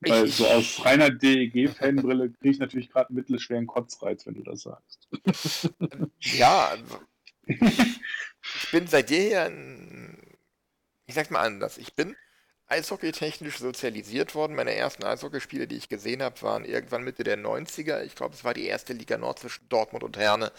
Weil 0.00 0.26
so 0.28 0.46
aus 0.46 0.84
reiner 0.84 1.10
DEG-Fanbrille 1.10 2.30
kriege 2.30 2.50
ich 2.50 2.58
natürlich 2.58 2.90
gerade 2.90 3.10
einen 3.10 3.16
mittelschweren 3.16 3.66
Kotzreiz, 3.66 4.26
wenn 4.26 4.34
du 4.34 4.42
das 4.42 4.62
sagst. 4.62 5.08
Ja, 6.20 6.68
also, 6.68 7.00
ich 7.46 8.70
bin 8.72 8.86
seit 8.86 9.10
jeher 9.10 9.46
ein, 9.46 10.18
ich 11.06 11.14
sag's 11.14 11.30
mal 11.30 11.42
anders, 11.42 11.76
ich 11.76 11.94
bin 11.94 12.16
eishockeytechnisch 12.66 13.58
sozialisiert 13.58 14.34
worden. 14.34 14.54
Meine 14.54 14.74
ersten 14.74 15.04
Eishockeyspiele, 15.04 15.66
die 15.66 15.76
ich 15.76 15.88
gesehen 15.88 16.22
habe, 16.22 16.40
waren 16.42 16.64
irgendwann 16.64 17.02
Mitte 17.02 17.24
der 17.24 17.36
90er. 17.36 18.02
Ich 18.04 18.14
glaube, 18.14 18.34
es 18.34 18.44
war 18.44 18.54
die 18.54 18.66
erste 18.66 18.92
Liga 18.92 19.18
Nord 19.18 19.40
zwischen 19.40 19.68
Dortmund 19.68 20.04
und 20.04 20.16
Herne. 20.16 20.52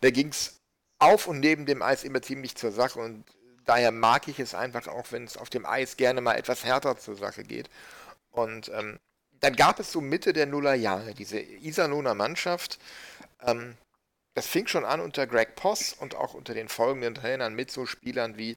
Da 0.00 0.10
ging's 0.10 0.60
auf 0.98 1.26
und 1.26 1.40
neben 1.40 1.64
dem 1.64 1.80
Eis 1.80 2.04
immer 2.04 2.22
ziemlich 2.22 2.56
zur 2.56 2.72
Sache 2.72 2.98
und 2.98 3.24
daher 3.64 3.92
mag 3.92 4.28
ich 4.28 4.40
es 4.40 4.54
einfach 4.54 4.88
auch, 4.88 5.10
wenn 5.12 5.24
es 5.24 5.36
auf 5.36 5.48
dem 5.48 5.64
Eis 5.64 5.96
gerne 5.96 6.20
mal 6.20 6.34
etwas 6.34 6.64
härter 6.64 6.98
zur 6.98 7.16
Sache 7.16 7.44
geht. 7.44 7.70
Und 8.34 8.68
ähm, 8.74 8.98
dann 9.40 9.54
gab 9.54 9.78
es 9.78 9.92
so 9.92 10.00
Mitte 10.00 10.32
der 10.32 10.46
Nullerjahre 10.46 11.14
diese 11.14 11.40
Iserlohner 11.40 12.14
Mannschaft. 12.14 12.78
Ähm, 13.42 13.76
das 14.34 14.46
fing 14.48 14.66
schon 14.66 14.84
an 14.84 15.00
unter 15.00 15.26
Greg 15.28 15.54
Poss 15.54 15.92
und 15.92 16.16
auch 16.16 16.34
unter 16.34 16.52
den 16.52 16.68
folgenden 16.68 17.14
Trainern 17.14 17.54
mit 17.54 17.70
so 17.70 17.86
Spielern 17.86 18.36
wie, 18.36 18.56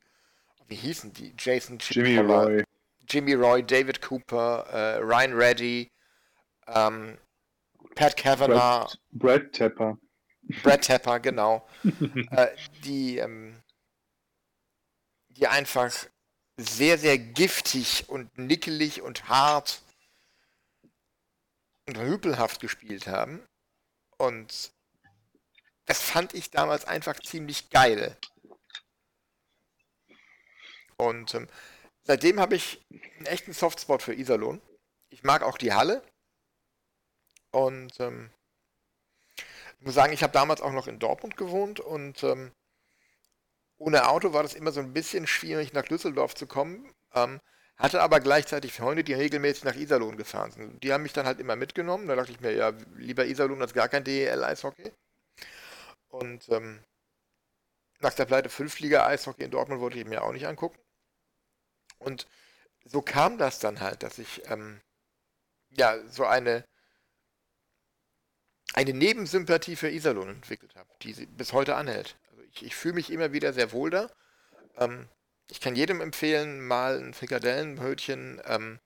wie 0.67 0.75
hießen 0.75 1.13
die? 1.13 1.33
Jason 1.37 1.77
Jimmy 1.79 2.15
Chipola, 2.15 2.43
Roy, 2.43 2.63
Jimmy 3.07 3.33
Roy, 3.35 3.63
David 3.63 4.01
Cooper, 4.01 4.65
äh, 4.71 4.97
Ryan 4.97 5.33
Reddy, 5.33 5.91
ähm, 6.67 7.17
Pat 7.93 8.17
Kavanagh, 8.17 8.57
Brad, 8.57 8.99
Brad 9.11 9.51
Tepper. 9.51 9.97
Brad 10.63 10.81
Tepper, 10.81 11.19
genau. 11.19 11.67
äh, 12.31 12.47
die, 12.83 13.17
ähm, 13.17 13.61
die 15.29 15.45
einfach 15.47 15.93
sehr, 16.57 16.97
sehr 16.97 17.17
giftig 17.17 18.09
und 18.09 18.35
nickelig 18.37 19.01
und 19.01 19.29
hart 19.29 19.81
und 21.87 21.97
rüpelhaft 21.97 22.59
gespielt 22.59 23.07
haben. 23.07 23.47
Und 24.17 24.71
das 25.85 26.01
fand 26.01 26.33
ich 26.33 26.49
damals 26.49 26.85
einfach 26.85 27.19
ziemlich 27.19 27.69
geil. 27.69 28.17
Und 30.97 31.35
ähm, 31.35 31.47
seitdem 32.03 32.39
habe 32.39 32.55
ich 32.55 32.83
einen 32.89 33.27
echten 33.27 33.53
Softspot 33.53 34.01
für 34.01 34.15
Iserlohn. 34.15 34.61
Ich 35.09 35.23
mag 35.23 35.43
auch 35.43 35.57
die 35.57 35.73
Halle. 35.73 36.03
Und 37.51 37.99
ähm, 37.99 38.31
ich 39.79 39.85
muss 39.85 39.93
sagen, 39.93 40.11
ich 40.11 40.23
habe 40.23 40.33
damals 40.33 40.61
auch 40.61 40.73
noch 40.73 40.87
in 40.87 40.99
Dortmund 40.99 41.37
gewohnt 41.37 41.79
und 41.79 42.23
ähm, 42.23 42.51
ohne 43.77 44.07
Auto 44.09 44.33
war 44.33 44.43
das 44.43 44.53
immer 44.53 44.71
so 44.71 44.79
ein 44.79 44.93
bisschen 44.93 45.27
schwierig, 45.27 45.73
nach 45.73 45.83
Düsseldorf 45.83 46.35
zu 46.35 46.47
kommen. 46.47 46.93
Ähm, 47.13 47.39
hatte 47.77 48.01
aber 48.01 48.19
gleichzeitig 48.19 48.73
Freunde, 48.73 49.03
die 49.03 49.13
regelmäßig 49.13 49.63
nach 49.63 49.75
Iserlohn 49.75 50.17
gefahren 50.17 50.51
sind. 50.51 50.83
Die 50.83 50.91
haben 50.91 51.03
mich 51.03 51.13
dann 51.13 51.27
halt 51.27 51.39
immer 51.39 51.55
mitgenommen. 51.55 52.07
Da 52.07 52.15
dachte 52.15 52.31
ich 52.31 52.39
mir, 52.39 52.53
ja, 52.53 52.73
lieber 52.95 53.25
Iserlohn 53.25 53.61
als 53.61 53.73
gar 53.73 53.87
kein 53.87 54.03
DEL-Eishockey. 54.03 54.91
Und 56.09 56.49
ähm, 56.49 56.83
nach 57.99 58.13
der 58.13 58.25
Pleite 58.25 58.49
Fünftliga-Eishockey 58.49 59.43
in 59.43 59.51
Dortmund 59.51 59.81
wollte 59.81 59.99
ich 59.99 60.05
mir 60.05 60.23
auch 60.23 60.33
nicht 60.33 60.47
angucken. 60.47 60.79
Und 61.99 62.27
so 62.85 63.01
kam 63.01 63.37
das 63.37 63.59
dann 63.59 63.79
halt, 63.79 64.01
dass 64.01 64.17
ich 64.17 64.49
ähm, 64.49 64.81
ja 65.69 65.99
so 66.07 66.25
eine 66.25 66.65
eine 68.73 68.93
Nebensympathie 68.93 69.75
für 69.75 69.89
Iserlohn 69.89 70.29
entwickelt 70.29 70.75
habe, 70.75 70.89
die 71.01 71.13
bis 71.25 71.53
heute 71.53 71.75
anhält. 71.75 72.17
Ich, 72.57 72.65
ich 72.65 72.75
fühle 72.75 72.95
mich 72.95 73.11
immer 73.11 73.33
wieder 73.33 73.53
sehr 73.53 73.71
wohl 73.71 73.89
da. 73.89 74.09
Ähm, 74.77 75.07
ich 75.49 75.61
kann 75.61 75.75
jedem 75.75 76.01
empfehlen, 76.01 76.65
mal 76.65 76.99
ein 76.99 77.13
Frikadellenbrötchen 77.13 78.41
ähm, 78.45 78.79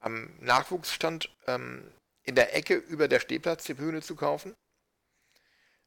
am 0.00 0.30
Nachwuchsstand 0.40 1.34
ähm, 1.46 1.90
in 2.24 2.34
der 2.34 2.54
Ecke 2.54 2.74
über 2.74 3.08
der 3.08 3.20
Stehplatztribüne 3.20 4.02
zu 4.02 4.16
kaufen. 4.16 4.54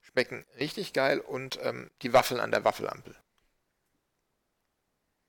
Schmecken 0.02 0.45
richtig 0.60 0.94
geil 0.94 1.20
und 1.20 1.60
ähm, 1.62 1.90
die 2.02 2.14
Waffeln 2.14 2.40
an 2.40 2.52
der 2.52 2.64
Waffelampel. 2.64 3.16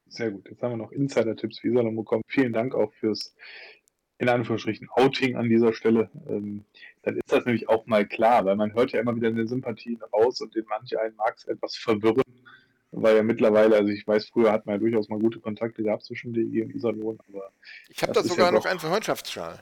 Sehr 0.07 0.31
gut. 0.31 0.49
Jetzt 0.49 0.63
haben 0.63 0.73
wir 0.73 0.77
noch 0.77 0.93
Insider-Tipps 0.93 1.59
für 1.59 1.69
Iserlohn 1.69 1.97
bekommen. 1.97 2.23
Vielen 2.29 2.53
Dank 2.53 2.75
auch 2.75 2.93
fürs, 2.95 3.35
in 4.19 4.29
Anführungsstrichen, 4.29 4.89
Outing 4.91 5.37
an 5.37 5.49
dieser 5.49 5.73
Stelle. 5.73 6.11
Ähm, 6.29 6.65
dann 7.03 7.17
ist 7.17 7.31
das 7.33 7.45
nämlich 7.45 7.69
auch 7.69 7.87
mal 7.87 8.07
klar, 8.07 8.45
weil 8.45 8.57
man 8.57 8.73
hört 8.75 8.93
ja 8.93 9.01
immer 9.01 9.15
wieder 9.15 9.29
eine 9.29 9.47
Sympathie 9.47 9.99
raus 10.13 10.41
und 10.41 10.57
in 10.57 10.65
manch 10.69 10.99
einen 10.99 11.15
mag 11.17 11.35
es 11.37 11.45
etwas 11.45 11.77
verwirren, 11.77 12.23
weil 12.93 13.17
ja 13.17 13.23
mittlerweile, 13.23 13.77
also 13.77 13.91
ich 13.93 14.07
weiß, 14.07 14.29
früher 14.31 14.53
hat 14.53 14.67
man 14.67 14.77
ja 14.77 14.79
durchaus 14.79 15.09
mal 15.09 15.19
gute 15.19 15.39
Kontakte 15.41 15.83
gehabt 15.83 16.05
zwischen 16.05 16.33
DG 16.33 16.63
und 16.63 16.75
Iserlohn, 16.75 17.19
aber 17.29 17.51
Ich 17.89 18.03
habe 18.03 18.13
da 18.13 18.23
sogar 18.23 18.47
ja 18.47 18.53
noch 18.53 18.63
doch- 18.63 18.71
einen 18.71 18.81
Freundschaftsschal. 18.81 19.59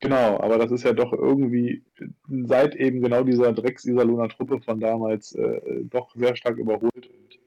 Genau, 0.00 0.38
aber 0.40 0.58
das 0.58 0.70
ist 0.72 0.82
ja 0.84 0.92
doch 0.92 1.12
irgendwie 1.12 1.82
seit 2.28 2.74
eben 2.74 3.00
genau 3.00 3.22
dieser 3.22 3.52
Drecks-Iserlohner 3.52 4.28
Truppe 4.28 4.60
von 4.60 4.80
damals 4.80 5.32
äh, 5.34 5.60
doch 5.84 6.14
sehr 6.14 6.36
stark 6.36 6.58
überholt. 6.58 7.06
Und 7.06 7.38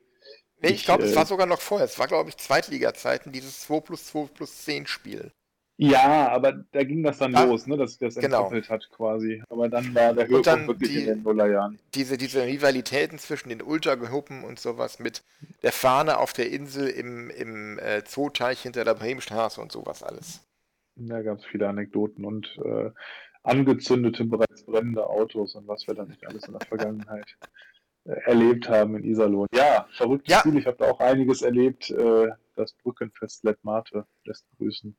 Nee, 0.59 0.69
ich 0.69 0.75
Ich, 0.75 0.85
glaube, 0.85 1.03
es 1.03 1.11
äh, 1.11 1.15
war 1.15 1.25
sogar 1.27 1.45
noch 1.45 1.61
vorher. 1.61 1.85
Es 1.85 1.99
war, 1.99 2.07
glaube 2.07 2.29
ich, 2.29 2.37
Zweitliga-Zeiten, 2.37 3.31
dieses 3.31 3.61
2 3.61 3.79
plus 3.81 4.05
2 4.07 4.27
plus 4.33 4.63
10 4.63 4.87
Spiel. 4.87 5.31
Ja, 5.79 6.29
aber 6.29 6.53
da 6.71 6.83
ging 6.83 7.03
das 7.03 7.19
dann 7.19 7.35
Ah, 7.35 7.43
los, 7.43 7.67
ne, 7.67 7.77
dass 7.77 7.91
sich 7.91 7.99
das 7.99 8.15
genau. 8.15 8.37
entkoppelt 8.37 8.69
hat 8.69 8.89
quasi. 8.89 9.43
Aber 9.49 9.69
dann 9.69 9.93
war 9.93 10.13
der 10.13 10.25
dann 10.27 10.29
Höhepunkt 10.29 10.67
wirklich 10.67 10.91
die- 10.91 10.99
in 11.01 11.05
den 11.05 11.23
Nullerjahren. 11.23 11.77
diese, 11.93 12.17
diese 12.17 12.43
Rivalitäten 12.45 13.19
zwischen 13.19 13.49
den 13.49 13.61
Ultragruppen 13.61 14.43
und 14.43 14.59
sowas 14.59 14.97
mit 14.97 15.23
der 15.61 15.71
Fahne 15.71 16.17
auf 16.17 16.33
der 16.33 16.49
Insel 16.51 16.87
im, 16.87 17.29
im 17.29 17.77
äh, 17.77 18.03
Zooteich 18.03 18.61
hinter 18.63 18.85
der 18.85 18.95
Bremenstraße 18.95 19.61
und 19.61 19.71
sowas 19.71 20.01
alles. 20.01 20.41
Da 20.95 21.21
gab 21.21 21.37
es 21.37 21.45
viele 21.45 21.69
Anekdoten 21.69 22.25
und 22.25 22.57
äh, 22.65 22.89
angezündete, 23.43 24.25
bereits 24.25 24.63
brennende 24.65 25.05
Autos 25.07 25.53
und 25.55 25.67
was 25.67 25.85
wir 25.87 25.93
da 25.93 26.05
nicht 26.05 26.25
alles 26.27 26.43
in 26.45 26.53
der 26.53 26.67
Vergangenheit 26.67 27.37
äh, 28.05 28.13
erlebt 28.25 28.67
haben 28.67 28.95
in 28.97 29.03
Iserlohn. 29.03 29.47
Ja, 29.53 29.87
verrücktes 29.91 30.31
Ja. 30.33 30.39
Spiel. 30.39 30.57
Ich 30.57 30.65
habe 30.65 30.77
da 30.77 30.85
auch 30.89 30.99
einiges 30.99 31.43
erlebt. 31.43 31.91
Äh, 31.91 32.29
das 32.55 32.73
Brückenfest 32.73 33.43
Lettmate 33.43 34.07
lässt 34.25 34.45
grüßen. 34.57 34.97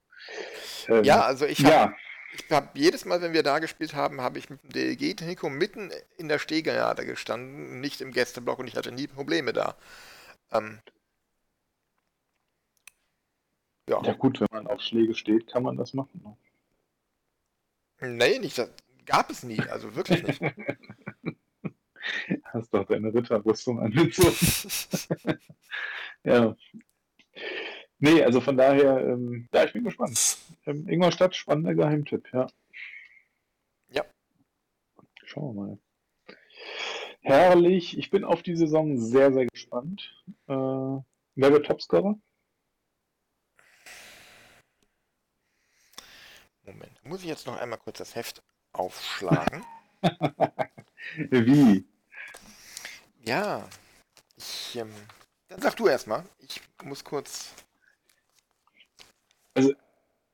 Ähm, 0.89 1.05
Ja, 1.05 1.23
also 1.23 1.47
ich 1.47 1.65
habe 1.65 1.71
ja, 1.71 1.95
ich 2.35 2.51
hab 2.51 2.77
jedes 2.77 3.05
Mal, 3.05 3.21
wenn 3.21 3.33
wir 3.33 3.43
da 3.43 3.59
gespielt 3.59 3.95
haben, 3.95 4.21
habe 4.21 4.39
ich 4.39 4.51
mit 4.51 4.63
dem 4.63 4.71
DLG-Trikot 4.71 5.51
mitten 5.51 5.91
in 6.17 6.29
der 6.29 6.39
Stehgerade 6.39 7.05
gestanden, 7.05 7.81
nicht 7.81 8.01
im 8.01 8.13
Gästeblock 8.13 8.59
und 8.59 8.69
ich 8.69 8.77
hatte 8.77 8.93
nie 8.93 9.07
Probleme 9.07 9.53
da. 9.53 9.77
Ähm, 10.53 10.81
ja, 13.89 14.03
ja 14.03 14.13
gut, 14.13 14.41
wenn 14.41 14.49
man 14.51 14.67
auf 14.67 14.81
Schläge 14.81 15.15
steht, 15.15 15.47
kann 15.47 15.63
man 15.63 15.77
das 15.77 15.95
machen. 15.95 16.37
Ne? 18.01 18.09
nee, 18.09 18.39
nicht, 18.39 18.59
das 18.59 18.71
gab 19.07 19.31
es 19.31 19.43
nie, 19.43 19.61
also 19.61 19.95
wirklich 19.97 20.23
nicht. 20.23 20.41
Hast 22.45 22.73
doch 22.73 22.87
deine 22.87 23.13
Ritterrüstung 23.13 23.81
angezogen. 23.81 24.35
ja. 26.25 26.57
Nee, 28.01 28.23
also 28.23 28.41
von 28.41 28.57
daher, 28.57 29.01
ähm, 29.01 29.49
ja, 29.53 29.65
ich 29.65 29.73
bin 29.73 29.85
gespannt. 29.85 30.39
Ähm, 30.67 30.89
Ingolstadt, 30.89 31.35
spannender 31.35 31.75
Geheimtipp, 31.75 32.33
ja. 32.33 32.47
Ja. 33.91 34.05
Schauen 35.25 35.57
wir 35.57 35.63
mal. 35.63 35.79
Herrlich. 37.23 37.99
Ich 37.99 38.11
bin 38.11 38.25
auf 38.25 38.43
die 38.43 38.57
Saison 38.57 38.99
sehr, 38.99 39.33
sehr 39.33 39.47
gespannt. 39.47 40.25
Äh, 40.47 40.53
wer 40.55 41.05
wird 41.37 41.67
Topscorer? 41.67 42.19
Moment, 46.63 47.05
muss 47.05 47.23
ich 47.23 47.29
jetzt 47.29 47.47
noch 47.47 47.57
einmal 47.57 47.79
kurz 47.79 47.99
das 47.99 48.15
Heft 48.15 48.43
aufschlagen? 48.73 49.65
Wie? 51.31 51.85
Ja, 53.25 53.69
ich, 54.37 54.77
ähm, 54.77 54.93
dann 55.49 55.61
sag 55.61 55.77
du 55.77 55.89
erstmal. 55.89 56.25
Ich 56.39 56.61
muss 56.85 57.03
kurz 57.03 57.55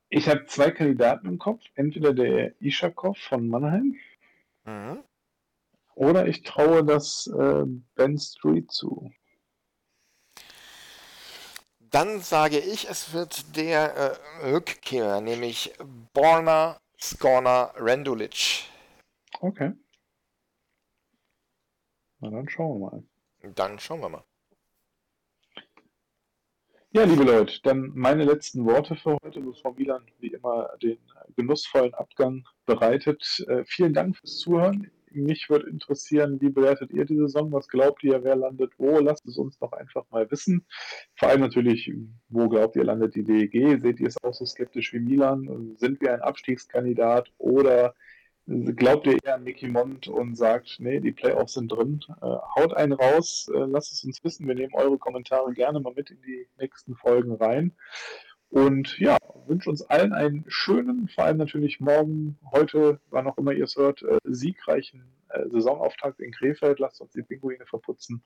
ich 0.09 0.29
habe 0.29 0.47
zwei 0.47 0.71
Kandidaten 0.71 1.27
im 1.27 1.39
Kopf. 1.39 1.63
Entweder 1.75 2.13
der 2.13 2.61
Ishakov 2.61 3.19
von 3.19 3.49
Mannheim 3.49 3.97
Mhm. 4.67 5.03
oder 5.95 6.27
ich 6.27 6.43
traue 6.43 6.85
das 6.85 7.27
äh, 7.27 7.65
Ben 7.95 8.19
Street 8.19 8.71
zu. 8.73 9.13
Dann 11.81 12.21
sage 12.21 12.59
ich, 12.59 12.89
es 12.89 13.13
wird 13.13 13.57
der 13.57 13.95
äh, 14.43 14.51
Rückkehrer, 14.51 15.21
nämlich 15.21 15.75
Borna 16.13 16.81
Skorna 17.01 17.73
Rendulic. 17.77 18.65
Okay. 19.41 19.73
Na 22.21 22.31
dann 22.31 22.49
schauen 22.49 22.81
wir 22.81 22.91
mal. 22.91 23.05
Dann 23.55 23.79
schauen 23.79 24.01
wir 24.01 24.09
mal. 24.09 24.25
Ja, 26.97 27.03
liebe 27.03 27.25
Leute, 27.25 27.59
dann 27.65 27.91
meine 27.97 28.23
letzten 28.23 28.65
Worte 28.67 28.95
für 28.95 29.19
heute, 29.25 29.41
bevor 29.41 29.75
Milan 29.75 30.05
wie 30.21 30.29
immer 30.29 30.71
den 30.81 30.99
genussvollen 31.37 31.93
Abgang 31.93 32.47
bereitet. 32.67 33.45
Äh, 33.49 33.65
vielen 33.65 33.93
Dank 33.93 34.17
fürs 34.17 34.39
Zuhören. 34.39 34.93
Mich 35.11 35.51
würde 35.51 35.69
interessieren, 35.69 36.41
wie 36.41 36.51
bewertet 36.51 36.93
ihr 36.93 37.05
die 37.05 37.17
Saison? 37.17 37.51
Was 37.51 37.67
glaubt 37.67 38.05
ihr, 38.05 38.23
wer 38.23 38.37
landet 38.37 38.75
wo? 38.79 39.01
Lasst 39.01 39.27
es 39.27 39.39
uns 39.39 39.59
doch 39.59 39.73
einfach 39.73 40.09
mal 40.11 40.31
wissen. 40.31 40.67
Vor 41.17 41.31
allem 41.31 41.41
natürlich, 41.41 41.93
wo 42.29 42.49
glaubt 42.49 42.77
ihr, 42.77 42.85
landet 42.85 43.17
die 43.17 43.25
DEG? 43.25 43.81
Seht 43.81 43.99
ihr 43.99 44.07
es 44.07 44.23
auch 44.23 44.33
so 44.33 44.47
skeptisch 44.47 44.93
wie 44.93 45.01
Milan? 45.01 45.75
Sind 45.77 46.01
wir 46.01 46.15
ein 46.15 46.23
Abstiegskandidat 46.23 47.33
oder 47.39 47.97
glaubt 48.47 49.07
ihr 49.07 49.19
eher 49.23 49.37
an 49.37 49.45
Mickey 49.45 49.69
Mond 49.69 50.09
und 50.09 50.37
sagt, 50.37 50.77
nee, 50.79 51.01
die 51.01 51.13
Playoffs 51.13 51.55
sind 51.55 51.73
drin? 51.73 52.01
Äh, 52.21 52.37
haut 52.57 52.75
einen 52.75 52.93
raus, 52.93 53.51
äh, 53.55 53.59
lasst 53.59 53.93
es 53.93 54.05
uns 54.05 54.23
wissen. 54.23 54.47
Wir 54.47 54.55
nehmen 54.55 54.75
eure 54.75 54.99
Kommentare 54.99 55.53
gerne 55.55 55.81
mal 55.81 55.95
mit 55.95 56.11
in 56.11 56.21
die 56.23 56.47
nächsten 56.59 56.95
Folgen 56.95 57.33
rein. 57.37 57.73
Und 58.55 59.01
ja, 59.01 59.19
wünsche 59.49 59.69
uns 59.69 59.83
allen 59.83 60.13
einen 60.13 60.45
schönen, 60.47 61.09
vor 61.09 61.25
allem 61.25 61.39
natürlich 61.39 61.81
morgen, 61.81 62.39
heute, 62.53 63.01
wann 63.11 63.27
auch 63.27 63.37
immer 63.37 63.51
ihr 63.51 63.65
es 63.65 63.75
hört, 63.75 64.03
äh, 64.03 64.19
siegreichen 64.23 65.03
äh, 65.31 65.49
Saisonauftakt 65.49 66.21
in 66.21 66.31
Krefeld. 66.31 66.79
Lasst 66.79 67.01
uns 67.01 67.11
die 67.11 67.25
Pinguine 67.25 67.67
verputzen 67.67 68.23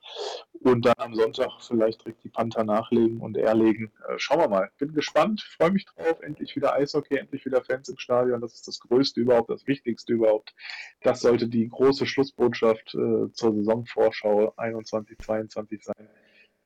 und 0.59 0.85
dann 0.85 0.93
am 0.99 1.15
Sonntag 1.15 1.49
vielleicht 1.61 2.05
direkt 2.05 2.23
die 2.23 2.29
Panther 2.29 2.63
nachlegen 2.63 3.21
und 3.21 3.37
erlegen. 3.37 3.91
Äh, 4.07 4.19
schauen 4.19 4.41
wir 4.41 4.49
mal. 4.49 4.69
Bin 4.77 4.93
gespannt, 4.93 5.41
freue 5.41 5.71
mich 5.71 5.87
drauf. 5.87 6.21
Endlich 6.21 6.55
wieder 6.55 6.75
Eishockey, 6.75 7.17
endlich 7.17 7.43
wieder 7.47 7.63
Fans 7.63 7.89
im 7.89 7.97
Stadion. 7.97 8.39
Das 8.39 8.53
ist 8.53 8.67
das 8.67 8.79
Größte 8.81 9.19
überhaupt, 9.21 9.49
das 9.49 9.65
Wichtigste 9.65 10.13
überhaupt. 10.13 10.53
Das 11.01 11.21
sollte 11.21 11.47
die 11.47 11.67
große 11.67 12.05
Schlussbotschaft 12.05 12.93
äh, 12.93 13.31
zur 13.31 13.55
Saisonvorschau 13.55 14.53
21-22 14.57 15.85
sein. 15.85 16.07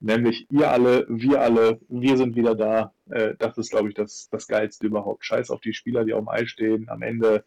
Nämlich 0.03 0.51
ihr 0.51 0.69
alle, 0.69 1.05
wir 1.07 1.39
alle, 1.39 1.79
wir 1.87 2.17
sind 2.17 2.35
wieder 2.35 2.55
da. 2.55 2.93
Äh, 3.09 3.35
das 3.39 3.57
ist, 3.57 3.69
glaube 3.71 3.87
ich, 3.87 3.95
das, 3.95 4.27
das 4.29 4.47
Geilste 4.47 4.85
überhaupt. 4.85 5.23
Scheiß 5.23 5.49
auf 5.49 5.61
die 5.61 5.73
Spieler, 5.73 6.03
die 6.03 6.13
auf 6.13 6.19
dem 6.19 6.27
Eis 6.27 6.49
stehen. 6.49 6.89
Am 6.89 7.01
Ende, 7.01 7.45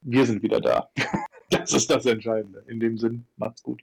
wir 0.00 0.26
sind 0.26 0.42
wieder 0.42 0.60
da. 0.60 0.90
das 1.50 1.72
ist 1.72 1.88
das 1.90 2.04
Entscheidende. 2.06 2.64
In 2.66 2.80
dem 2.80 2.98
Sinn, 2.98 3.28
macht's 3.36 3.62
gut. 3.62 3.82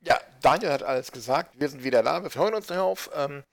Ja, 0.00 0.18
Daniel 0.40 0.72
hat 0.72 0.82
alles 0.82 1.12
gesagt. 1.12 1.60
Wir 1.60 1.68
sind 1.68 1.84
wieder 1.84 2.02
da. 2.02 2.24
Wir 2.24 2.30
freuen 2.30 2.54
uns 2.54 2.66
darauf. 2.66 3.10
Ähm, 3.14 3.44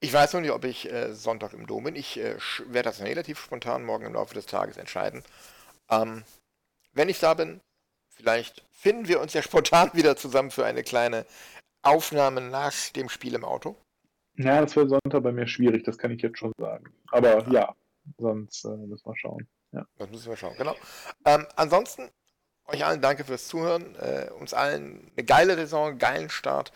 ich 0.00 0.12
weiß 0.12 0.32
noch 0.32 0.40
nicht, 0.40 0.50
ob 0.50 0.64
ich 0.64 0.90
äh, 0.90 1.14
Sonntag 1.14 1.52
im 1.52 1.68
Dom 1.68 1.84
bin. 1.84 1.94
Ich 1.94 2.18
äh, 2.18 2.36
werde 2.66 2.88
das 2.88 3.00
relativ 3.00 3.38
spontan 3.38 3.84
morgen 3.84 4.06
im 4.06 4.14
Laufe 4.14 4.34
des 4.34 4.46
Tages 4.46 4.76
entscheiden. 4.76 5.22
Ähm, 5.88 6.24
wenn 6.94 7.08
ich 7.08 7.20
da 7.20 7.34
bin, 7.34 7.60
vielleicht 8.08 8.64
finden 8.72 9.06
wir 9.06 9.20
uns 9.20 9.34
ja 9.34 9.42
spontan 9.44 9.90
wieder 9.94 10.16
zusammen 10.16 10.50
für 10.50 10.66
eine 10.66 10.82
kleine 10.82 11.24
Aufnahme 11.82 12.40
nach 12.40 12.72
dem 12.94 13.08
Spiel 13.08 13.34
im 13.34 13.44
Auto. 13.44 13.76
Ja, 14.36 14.60
das 14.60 14.76
wird 14.76 14.90
Sonntag 14.90 15.22
bei 15.22 15.32
mir 15.32 15.46
schwierig, 15.46 15.84
das 15.84 15.98
kann 15.98 16.12
ich 16.12 16.22
jetzt 16.22 16.38
schon 16.38 16.52
sagen. 16.58 16.92
Aber 17.10 17.48
ja, 17.50 17.74
sonst 18.18 18.64
äh, 18.64 18.68
müssen 18.68 19.06
wir 19.06 19.16
schauen. 19.16 19.48
Ja. 19.72 19.84
Das 19.98 20.10
müssen 20.10 20.28
wir 20.28 20.36
schauen, 20.36 20.56
genau. 20.56 20.74
Ähm, 21.24 21.46
ansonsten, 21.56 22.08
euch 22.66 22.84
allen 22.84 23.00
danke 23.00 23.24
fürs 23.24 23.48
Zuhören. 23.48 23.96
Äh, 23.96 24.30
uns 24.38 24.54
allen 24.54 25.10
eine 25.16 25.24
geile 25.24 25.56
Saison, 25.56 25.88
einen 25.88 25.98
geilen 25.98 26.30
Start 26.30 26.72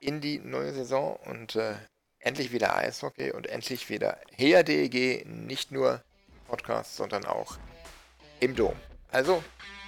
in 0.00 0.20
die 0.20 0.38
neue 0.38 0.72
Saison 0.72 1.16
und 1.24 1.56
äh, 1.56 1.74
endlich 2.18 2.52
wieder 2.52 2.76
Eishockey 2.76 3.32
und 3.32 3.46
endlich 3.46 3.88
wieder 3.88 4.18
her 4.32 4.62
DEG, 4.62 5.26
nicht 5.26 5.70
nur 5.70 6.02
Podcast, 6.48 6.96
sondern 6.96 7.24
auch 7.24 7.56
im 8.40 8.54
Dom. 8.54 8.74
Also, 9.10 9.42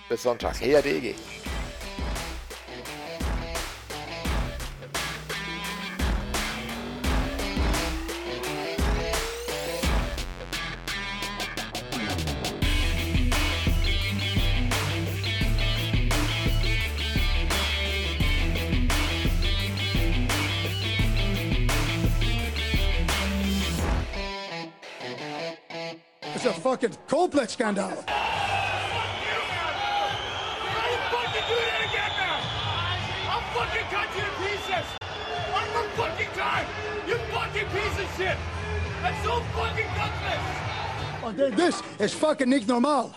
bis 0.08 0.22
Sonntag, 0.22 0.60
her 0.60 0.82
fucking 39.54 39.86
gutless. 39.96 40.54
Oh, 41.24 41.50
This 41.56 41.82
is 41.98 42.14
fucking 42.14 42.48
nicht 42.48 42.68
normal. 42.68 43.14